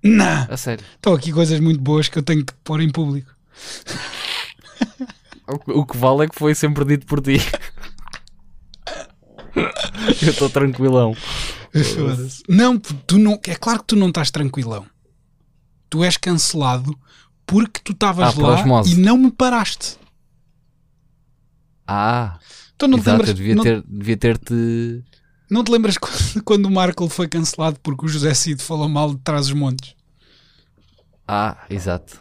Não! 0.04 0.48
a 0.50 0.58
sério. 0.58 0.84
Estão 0.96 1.14
aqui 1.14 1.32
coisas 1.32 1.60
muito 1.60 1.80
boas 1.82 2.10
que 2.10 2.18
eu 2.18 2.24
tenho 2.24 2.46
que 2.46 2.54
pôr 2.64 2.82
em 2.82 2.92
público. 2.92 3.32
O, 5.68 5.86
que- 5.86 5.98
vale 5.98 6.26
é 6.26 6.28
que 6.30 6.36
foi 6.38 6.54
sempre 6.56 6.84
dito 6.86 7.06
por 7.06 7.22
ti. 7.22 7.38
Eu 9.56 10.30
estou 10.32 10.50
tranquilão. 10.50 11.16
Não, 12.50 12.78
tu 12.80 13.18
não, 13.18 13.40
é 13.48 13.56
claro 13.56 13.80
que 13.80 13.86
tu 13.88 13.96
não 13.96 14.08
estás 14.10 14.32
tranquilão. 14.32 14.86
Tu 15.90 16.04
és 16.04 16.18
cancelado 16.18 16.98
porque 17.46 17.80
tu 17.84 17.92
estavas 17.92 18.38
Ah, 18.38 18.42
lá 18.42 18.54
osmose. 18.60 18.94
e 18.94 18.98
não 18.98 19.18
me 19.18 19.32
paraste. 19.32 19.98
Ah, 21.88 22.40
Tu 22.78 22.88
não 22.88 22.98
te 22.98 23.02
exato, 23.02 23.12
lembras, 23.12 23.30
eu 23.30 23.36
devia 23.36 23.56
não, 23.56 23.64
ter- 23.64 23.84
devia 23.88 24.18
ter-te. 24.18 25.04
Não 25.50 25.64
te 25.64 25.72
lembras 25.72 25.98
quando, 26.00 26.44
quando 26.44 26.66
o 26.66 26.72
Marco 26.72 27.08
foi 27.10 27.28
cancelado 27.28 27.80
porque 27.82 28.06
o 28.06 28.10
José 28.10 28.34
Cid 28.34 28.62
falou 28.62 28.88
mal 28.90 29.14
de 29.14 29.20
trás 29.22 29.48
os 29.48 29.54
montes? 29.54 29.96
Ah, 31.28 31.66
exato. 31.70 32.20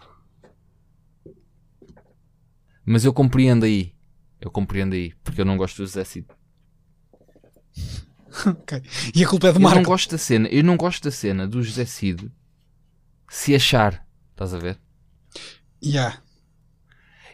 Mas 2.84 3.04
eu 3.04 3.12
compreendo 3.12 3.64
aí. 3.64 3.92
Eu 4.40 4.50
compreendo 4.50 4.94
aí, 4.94 5.12
porque 5.22 5.40
eu 5.40 5.44
não 5.44 5.56
gosto 5.56 5.78
do 5.82 5.86
Zé 5.86 6.04
Cid. 6.04 6.26
Ok. 8.46 8.82
E 9.14 9.22
a 9.22 9.28
culpa 9.28 9.48
é 9.48 9.52
do 9.52 9.58
Eu 9.58 9.60
não 9.60 9.68
Marco. 9.70 9.84
gosto 9.90 10.10
da 10.10 10.16
cena, 10.16 10.48
eu 10.48 10.64
não 10.64 10.74
gosto 10.74 11.04
da 11.04 11.10
cena 11.10 11.46
do 11.46 11.62
José 11.62 11.84
Cid 11.84 12.32
se 13.28 13.54
achar. 13.54 14.06
Estás 14.30 14.54
a 14.54 14.58
ver? 14.58 14.80
Yeah, 15.84 16.22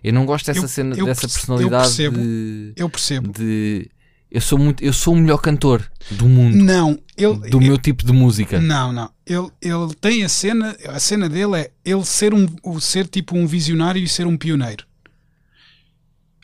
Eu 0.03 0.13
não 0.13 0.27
gosto 0.27 0.47
dessa 0.47 0.59
Eu- 0.65 0.69
cena, 0.69 0.97
eu 0.97 1.07
dessa 1.07 1.21
perce- 1.21 1.37
eu 1.37 1.39
personalidade 1.39 1.85
percebo. 1.85 2.19
de, 2.19 2.73
eu 2.77 2.91
percebo. 2.91 3.33
de- 3.33 3.89
eu 4.31 4.41
sou 4.41 4.59
muito, 4.59 4.85
eu 4.85 4.93
sou 4.93 5.15
o 5.15 5.17
melhor 5.17 5.39
cantor 5.39 5.91
do 6.11 6.29
mundo, 6.29 6.57
Não, 6.57 6.99
ele, 7.17 7.51
do 7.51 7.61
meu 7.61 7.79
tipo 7.79 8.05
de 8.05 8.13
música. 8.13 8.61
Não, 8.61 8.93
não. 8.93 9.11
Ele, 9.27 9.51
ele 9.61 9.95
tem 10.01 10.23
a 10.23 10.29
cena, 10.29 10.77
a 10.87 11.01
cena 11.01 11.29
dele 11.29 11.57
é 11.57 11.71
ele 11.85 12.05
ser 12.05 12.33
um 12.35 12.81
ser 12.81 13.07
tipo 13.07 13.37
um 13.37 13.47
visionário 13.47 14.03
e 14.03 14.09
ser 14.09 14.27
um 14.27 14.37
pioneiro. 14.37 14.87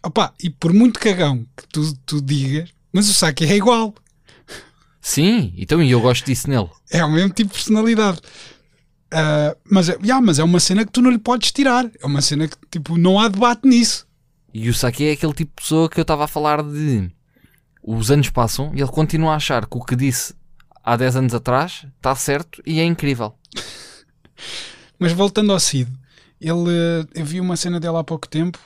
Opa, 0.03 0.35
e 0.43 0.51
por 0.51 0.73
muito 0.73 1.01
cagão 1.01 1.47
que 1.57 1.67
tu, 1.69 1.97
tu 2.05 2.21
digas, 2.21 2.71
mas 2.93 3.09
o 3.09 3.15
Saki 3.15 3.45
é 3.45 3.57
igual. 3.57 3.95
Sim, 5.01 5.53
então 5.57 5.83
e 5.83 5.91
eu 5.91 6.01
gosto 6.01 6.25
disso 6.25 6.49
nele. 6.49 6.69
É 6.91 7.05
o 7.05 7.11
mesmo 7.11 7.31
tipo 7.31 7.51
de 7.51 7.55
personalidade. 7.55 8.21
Ah, 9.11 9.57
mas, 9.71 9.89
é, 9.89 9.97
yeah, 10.03 10.21
mas 10.21 10.39
é 10.39 10.45
uma 10.45 10.59
cena 10.59 10.85
que 10.85 10.91
tu 10.91 11.01
não 11.01 11.11
lhe 11.11 11.19
podes 11.19 11.53
tirar. 11.53 11.89
É 12.03 12.07
uma 12.07 12.21
cena 12.21 12.49
que 12.49 12.57
tipo, 12.71 12.99
não 12.99 13.21
há 13.21 13.29
debate 13.29 13.69
nisso. 13.69 14.07
E 14.53 14.69
o 14.69 14.75
Saki 14.75 15.05
é 15.05 15.13
aquele 15.13 15.33
tipo 15.33 15.53
de 15.57 15.63
pessoa 15.63 15.89
que 15.89 16.01
eu 16.01 16.03
estava 16.03 16.25
a 16.25 16.29
falar 16.29 16.63
de 16.63 17.11
os 17.87 18.11
anos 18.11 18.31
passam 18.31 18.73
e 18.75 18.81
ele 18.81 18.91
continua 18.91 19.33
a 19.33 19.37
achar 19.37 19.67
que 19.67 19.77
o 19.77 19.85
que 19.85 19.95
disse 19.95 20.35
há 20.83 20.97
10 20.97 21.17
anos 21.17 21.35
atrás, 21.35 21.87
está 21.97 22.15
certo 22.17 22.63
e 22.67 22.81
é 22.81 22.85
incrível. 22.85 23.35
Mas 24.99 25.13
voltando 25.13 25.53
ao 25.53 25.61
Cid, 25.61 25.91
ele, 26.41 27.07
eu 27.15 27.25
vi 27.25 27.41
uma 27.41 27.57
cena 27.57 27.79
dele 27.79 27.97
há 27.97 28.05
pouco 28.05 28.29
tempo 28.29 28.59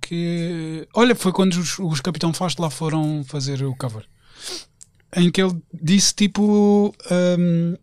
que. 0.00 0.88
Olha, 0.94 1.14
foi 1.14 1.32
quando 1.32 1.54
os, 1.54 1.78
os 1.78 2.00
Capitão 2.00 2.32
Fausto 2.32 2.60
lá 2.60 2.70
foram 2.70 3.22
fazer 3.24 3.62
o 3.62 3.76
cover. 3.76 4.04
Em 5.14 5.30
que 5.30 5.40
ele 5.40 5.56
disse 5.72 6.14
tipo. 6.14 6.94
hum, 7.38 7.76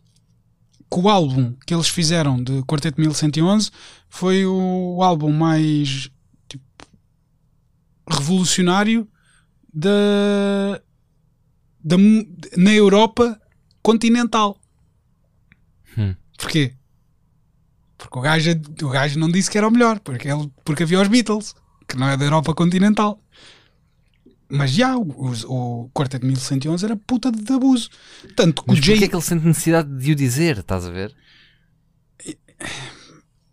que 0.89 0.99
o 0.99 1.09
álbum 1.09 1.53
que 1.65 1.73
eles 1.73 1.89
fizeram 1.89 2.41
de 2.41 2.63
Quarteto 2.63 2.99
1111 2.99 3.71
foi 4.09 4.45
o 4.45 5.03
álbum 5.03 5.33
mais 5.33 6.09
tipo, 6.47 6.63
revolucionário 8.09 9.05
da, 9.77 10.81
da 11.83 11.97
na 12.57 12.73
Europa 12.73 13.39
continental. 13.83 14.59
Hum. 15.95 16.15
Porquê? 16.37 16.73
Porque 17.95 18.17
o 18.17 18.21
gajo, 18.21 18.51
o 18.81 18.89
gajo 18.89 19.19
não 19.19 19.29
disse 19.29 19.51
que 19.51 19.57
era 19.57 19.67
o 19.67 19.71
melhor, 19.71 19.99
porque, 19.99 20.27
ele, 20.27 20.51
porque 20.65 20.83
havia 20.83 21.01
os 21.01 21.07
Beatles, 21.07 21.55
que 21.87 21.95
não 21.95 22.09
é 22.09 22.17
da 22.17 22.25
Europa 22.25 22.53
continental. 22.55 23.21
Mas 24.49 24.71
já, 24.71 24.97
o, 24.97 25.03
o, 25.03 25.89
Quarteto 25.89 26.25
1111 26.25 26.85
era 26.85 26.95
puta 26.95 27.31
de 27.31 27.53
abuso. 27.53 27.89
Tanto 28.35 28.63
que 28.63 28.69
Mas 28.69 28.79
o 28.79 28.81
Jay. 28.81 29.03
é 29.03 29.07
que 29.07 29.15
ele 29.15 29.21
sente 29.21 29.45
necessidade 29.45 29.89
de 29.89 30.11
o 30.11 30.15
dizer? 30.15 30.59
Estás 30.59 30.85
a 30.85 30.89
ver? 30.89 31.13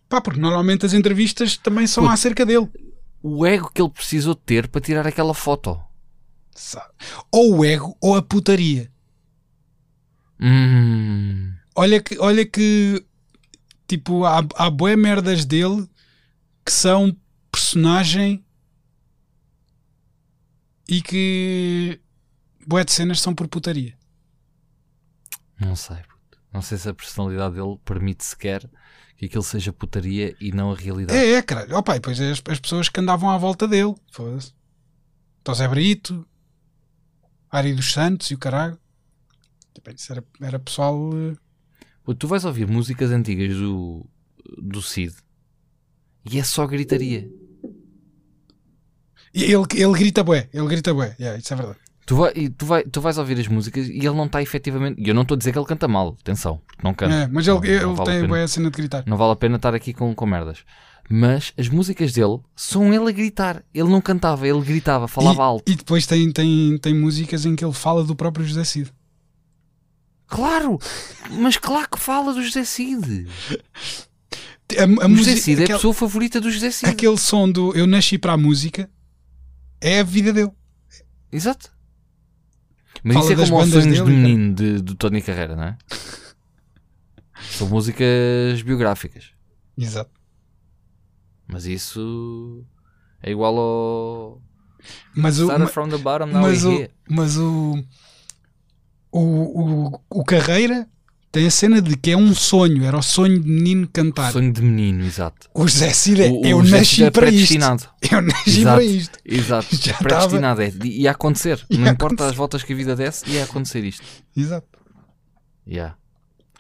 Pá, 0.09 0.21
porque 0.21 0.41
normalmente 0.41 0.87
as 0.87 0.95
entrevistas 0.95 1.57
também 1.57 1.87
são 1.87 2.05
Puto. 2.05 2.15
acerca 2.15 2.47
dele. 2.47 2.69
O 3.21 3.45
ego 3.45 3.71
que 3.75 3.83
ele 3.83 3.91
precisou 3.91 4.35
ter 4.35 4.69
para 4.69 4.81
tirar 4.81 5.07
aquela 5.07 5.35
foto. 5.35 5.81
Sabe? 6.55 6.93
Ou 7.31 7.59
o 7.59 7.65
ego 7.65 7.97
ou 8.01 8.17
a 8.17 8.23
putaria. 8.23 8.91
Hum. 10.41 11.55
Olha 11.75 12.01
que, 12.01 12.19
olha 12.19 12.47
que 12.47 13.05
tipo, 13.87 14.25
há, 14.25 14.41
há 14.57 14.71
boé 14.71 14.97
merdas 14.97 15.45
dele 15.45 15.89
que 16.65 16.73
são 16.73 17.17
personagem 17.51 18.45
e 20.89 21.03
que 21.03 22.01
boé 22.67 22.85
de 22.85 22.93
cenas 22.93 23.21
são 23.21 23.35
por 23.35 23.49
putaria. 23.49 23.97
Não 25.59 25.75
sei. 25.77 25.97
puto. 25.97 26.39
Não 26.53 26.63
sei 26.63 26.79
se 26.79 26.89
a 26.89 26.95
personalidade 26.95 27.55
dele 27.55 27.79
permite 27.85 28.25
sequer 28.25 28.69
que 29.17 29.27
aquilo 29.27 29.43
seja 29.43 29.73
putaria 29.73 30.37
e 30.41 30.53
não 30.53 30.73
a 30.73 30.77
realidade. 30.77 31.19
É, 31.19 31.33
é, 31.35 31.43
caralho. 31.43 31.77
Opa, 31.77 31.93
e 31.93 31.99
depois 31.99 32.21
é 32.21 32.31
as, 32.31 32.43
as 32.49 32.61
pessoas 32.61 32.89
que 32.89 33.01
andavam 33.01 33.31
à 33.31 33.39
volta 33.39 33.67
dele. 33.67 33.95
Foda-se. 34.11 34.53
Zé 35.55 35.69
Brito, 35.69 36.27
Ari 37.57 37.73
dos 37.75 37.93
Santos 37.93 38.31
e 38.31 38.35
o 38.35 38.39
caralho. 38.39 38.79
Tipo, 39.75 39.91
isso 39.91 40.13
era, 40.13 40.25
era 40.41 40.59
pessoal. 40.59 41.11
eh, 41.15 41.35
Puto, 42.05 42.19
Tu 42.19 42.29
vais 42.29 42.45
ouvir 42.45 42.67
músicas 42.67 43.11
antigas 43.11 43.57
do, 43.57 44.05
do 44.59 44.83
Cid 44.83 45.15
e 46.31 46.39
é 46.39 46.45
só 46.45 46.67
gritaria. 46.67 47.29
e 49.35 49.43
Ele, 49.45 49.65
ele 49.75 49.93
grita 49.99 50.23
bué, 50.23 50.49
ele 50.53 50.67
grita 50.69 50.95
bué. 50.95 51.17
Yeah, 51.19 51.39
isso 51.39 51.53
é 51.53 51.57
verdade. 51.57 51.79
Tu, 52.07 52.15
vai, 52.17 52.33
tu, 52.51 52.67
vai, 52.67 52.83
tu 52.85 53.01
vais 53.01 53.17
ouvir 53.19 53.39
as 53.41 53.49
músicas 53.49 53.89
e 53.89 53.97
ele 53.99 54.11
não 54.11 54.27
está 54.27 54.41
efetivamente. 54.43 55.01
E 55.03 55.09
eu 55.09 55.15
não 55.15 55.23
estou 55.23 55.35
a 55.35 55.39
dizer 55.39 55.53
que 55.53 55.59
ele 55.59 55.67
canta 55.67 55.89
mal, 55.89 56.17
atenção, 56.21 56.59
porque 56.67 56.83
não 56.83 56.93
canta. 56.95 57.15
É, 57.15 57.27
mas 57.27 57.47
ele, 57.49 57.57
Não- 57.57 57.65
ele 57.65 57.81
não 57.85 57.95
vale 57.95 58.11
tem 58.21 58.29
bué 58.29 58.43
a 58.43 58.49
cena 58.49 58.71
de 58.71 58.77
gritar. 58.77 59.03
Não 59.07 59.17
vale 59.17 59.33
a 59.33 59.37
pena 59.37 59.57
estar 59.57 59.75
aqui 59.75 59.93
com, 59.95 60.15
com 60.15 60.27
merdas. 60.27 60.65
Mas 61.09 61.53
as 61.59 61.69
músicas 61.69 62.13
dele 62.13 62.39
são 62.57 62.93
ele 62.93 63.09
a 63.09 63.13
gritar. 63.13 63.63
Ele 63.75 63.89
não 63.89 64.01
cantava, 64.01 64.49
ele 64.49 64.61
gritava, 64.63 65.07
falava 65.07 65.43
e, 65.43 65.45
alto. 65.45 65.73
E 65.73 65.77
depois 65.77 66.07
tem, 66.07 66.31
tem, 66.33 66.79
tem 66.79 66.95
músicas 66.95 67.45
em 67.45 67.55
que 67.55 67.65
ele 67.65 67.75
fala 67.75 68.03
do 68.03 68.17
próprio 68.17 68.47
José 68.47 68.65
Cid. 68.65 68.93
Claro! 70.27 70.79
Mas 71.31 71.57
claro 71.57 71.89
que 71.91 71.99
fala 71.99 72.33
do 72.33 72.43
José 72.43 72.65
Cid. 72.65 73.29
A, 74.79 75.05
a 75.05 75.07
O 75.07 75.17
José 75.17 75.37
Cid 75.37 75.61
é 75.61 75.65
a 75.65 75.69
pessoa 75.69 75.93
favorita 75.93 76.41
do 76.41 76.51
José 76.51 76.71
Cid. 76.71 76.91
aquele 76.91 77.19
som 77.19 77.51
do 77.51 77.77
Eu 77.77 77.87
Nasci 77.87 78.17
para 78.17 78.33
a 78.33 78.37
Música 78.37 78.91
é 79.81 80.01
a 80.01 80.03
vida 80.03 80.33
dele. 80.33 80.51
Exato. 81.31 81.71
Mas 83.03 83.15
Fala 83.19 83.33
isso 83.33 83.43
é 83.43 83.47
como 83.47 83.63
os 83.63 83.71
sonhos 83.71 83.85
de 83.85 83.91
dele, 83.91 83.99
cara. 83.99 84.11
menino 84.11 84.55
de, 84.55 84.81
do 84.81 84.95
Tony 84.95 85.21
Carreira, 85.21 85.55
não 85.55 85.65
é? 85.65 85.77
São 87.51 87.69
músicas 87.69 88.63
biográficas. 88.65 89.33
Exato. 89.77 90.11
Mas 91.47 91.67
isso 91.67 92.65
é 93.23 93.31
igual 93.31 93.57
ao 93.59 94.43
Mas 95.15 95.39
o, 95.41 95.47
ma- 95.59 95.67
from 95.67 95.89
the 95.89 95.99
bottom, 95.99 96.27
now 96.27 96.43
mas, 96.43 96.65
o, 96.65 96.89
mas 97.09 97.37
o, 97.37 97.83
o, 99.13 99.21
o, 99.93 100.01
o 100.11 100.25
Carreira 100.25 100.89
tem 101.31 101.47
a 101.47 101.51
cena 101.51 101.83
de 101.83 101.97
que 101.97 102.13
é 102.13 102.17
um 102.17 102.33
sonho, 102.33 102.85
era 102.85 102.97
o 102.97 103.03
sonho 103.03 103.41
de 103.41 103.49
menino 103.49 103.89
cantar. 103.89 104.33
Sonho 104.33 104.53
de 104.53 104.63
menino, 104.63 105.05
exato. 105.05 105.49
O 105.53 105.67
José 105.67 105.93
Cid 105.93 106.23
é, 106.23 106.29
O- 106.31 106.41
o 106.43 106.47
eu 106.47 106.63
José 106.63 106.79
nasci 106.79 106.91
Cid 106.95 107.03
é 107.05 107.11
para 107.11 107.29
isto. 107.31 107.55
Eu 108.11 108.21
nasci 108.23 108.61
Exato. 108.61 108.77
para 108.77 108.85
isto. 108.85 109.19
Exato. 109.25 109.67
Já 109.77 109.95
predestinado 109.95 110.63
é. 110.63 110.73
Ia 110.85 111.11
acontecer. 111.11 111.65
Ia 111.71 111.79
não 111.79 111.89
importa 111.91 112.15
acontecer. 112.15 112.31
as 112.31 112.37
voltas 112.37 112.63
que 112.63 112.73
a 112.73 112.77
vida 112.77 112.95
desse, 112.95 113.29
ia 113.29 113.43
acontecer 113.45 113.83
isto. 113.85 114.05
Exato. 114.37 114.69
Yeah. 115.67 115.97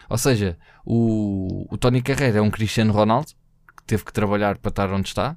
Ou 0.08 0.18
seja, 0.18 0.58
o, 0.84 1.66
o 1.72 1.76
Tony 1.78 2.02
Carreira 2.02 2.38
é 2.38 2.42
um 2.42 2.50
Cristiano 2.50 2.92
Ronaldo 2.92 3.28
teve 3.86 4.04
que 4.04 4.12
trabalhar 4.12 4.58
para 4.58 4.68
estar 4.70 4.92
onde 4.92 5.08
está. 5.08 5.36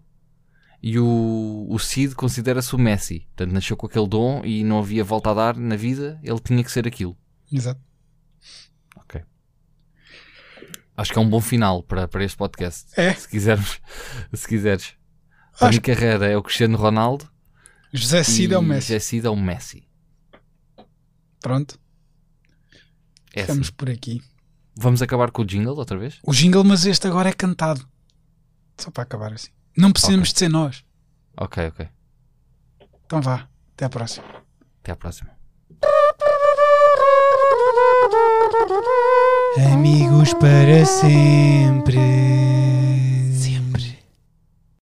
E 0.81 0.99
o, 0.99 1.65
o 1.69 1.79
Cid 1.79 2.13
considera-se 2.15 2.75
o 2.75 2.77
Messi. 2.77 3.21
Portanto, 3.35 3.51
nasceu 3.51 3.75
com 3.75 3.87
aquele 3.87 4.07
dom 4.07 4.43
e 4.45 4.63
não 4.63 4.79
havia 4.79 5.03
volta 5.03 5.31
a 5.31 5.33
dar 5.33 5.57
na 5.57 5.75
vida, 5.75 6.19
ele 6.23 6.39
tinha 6.39 6.63
que 6.63 6.71
ser 6.71 6.87
aquilo. 6.87 7.17
Exato. 7.51 7.81
Ok. 8.95 9.21
Acho 10.95 11.13
que 11.13 11.17
é 11.19 11.21
um 11.21 11.29
bom 11.29 11.41
final 11.41 11.81
para, 11.83 12.07
para 12.07 12.23
este 12.23 12.37
podcast. 12.37 12.91
É. 12.95 13.13
Se 13.13 13.27
quisermos, 13.27 13.79
se 14.33 14.47
quiseres. 14.47 14.93
Tony 15.57 15.69
Acho 15.71 15.81
Carreira 15.81 16.27
é 16.27 16.37
o 16.37 16.43
Cristiano 16.43 16.77
Ronaldo. 16.77 17.27
José 17.91 18.23
Cid 18.23 18.53
é 18.53 18.57
o 18.57 18.61
Messi. 18.61 18.87
José 18.87 18.99
Cid 18.99 19.25
é 19.25 19.29
o 19.29 19.35
Messi. 19.35 19.87
Pronto, 21.41 21.79
É 23.33 23.41
assim. 23.41 23.47
ficamos 23.47 23.69
por 23.71 23.89
aqui. 23.89 24.21
Vamos 24.75 25.01
acabar 25.01 25.31
com 25.31 25.41
o 25.41 25.45
jingle 25.45 25.75
outra 25.75 25.97
vez? 25.97 26.19
O 26.23 26.31
jingle, 26.33 26.63
mas 26.63 26.85
este 26.85 27.07
agora 27.07 27.29
é 27.29 27.33
cantado. 27.33 27.87
Só 28.77 28.91
para 28.91 29.03
acabar 29.03 29.33
assim. 29.33 29.49
Não 29.75 29.91
precisamos 29.91 30.29
Ok. 30.29 30.33
de 30.33 30.39
ser 30.39 30.49
nós. 30.49 30.83
Ok, 31.37 31.67
ok. 31.67 31.89
Então 33.05 33.21
vá. 33.21 33.47
Até 33.73 33.85
à 33.85 33.89
próxima. 33.89 34.25
Até 34.81 34.91
à 34.91 34.95
próxima. 34.95 35.31
Amigos 39.73 40.33
para 40.35 40.85
sempre. 40.85 42.36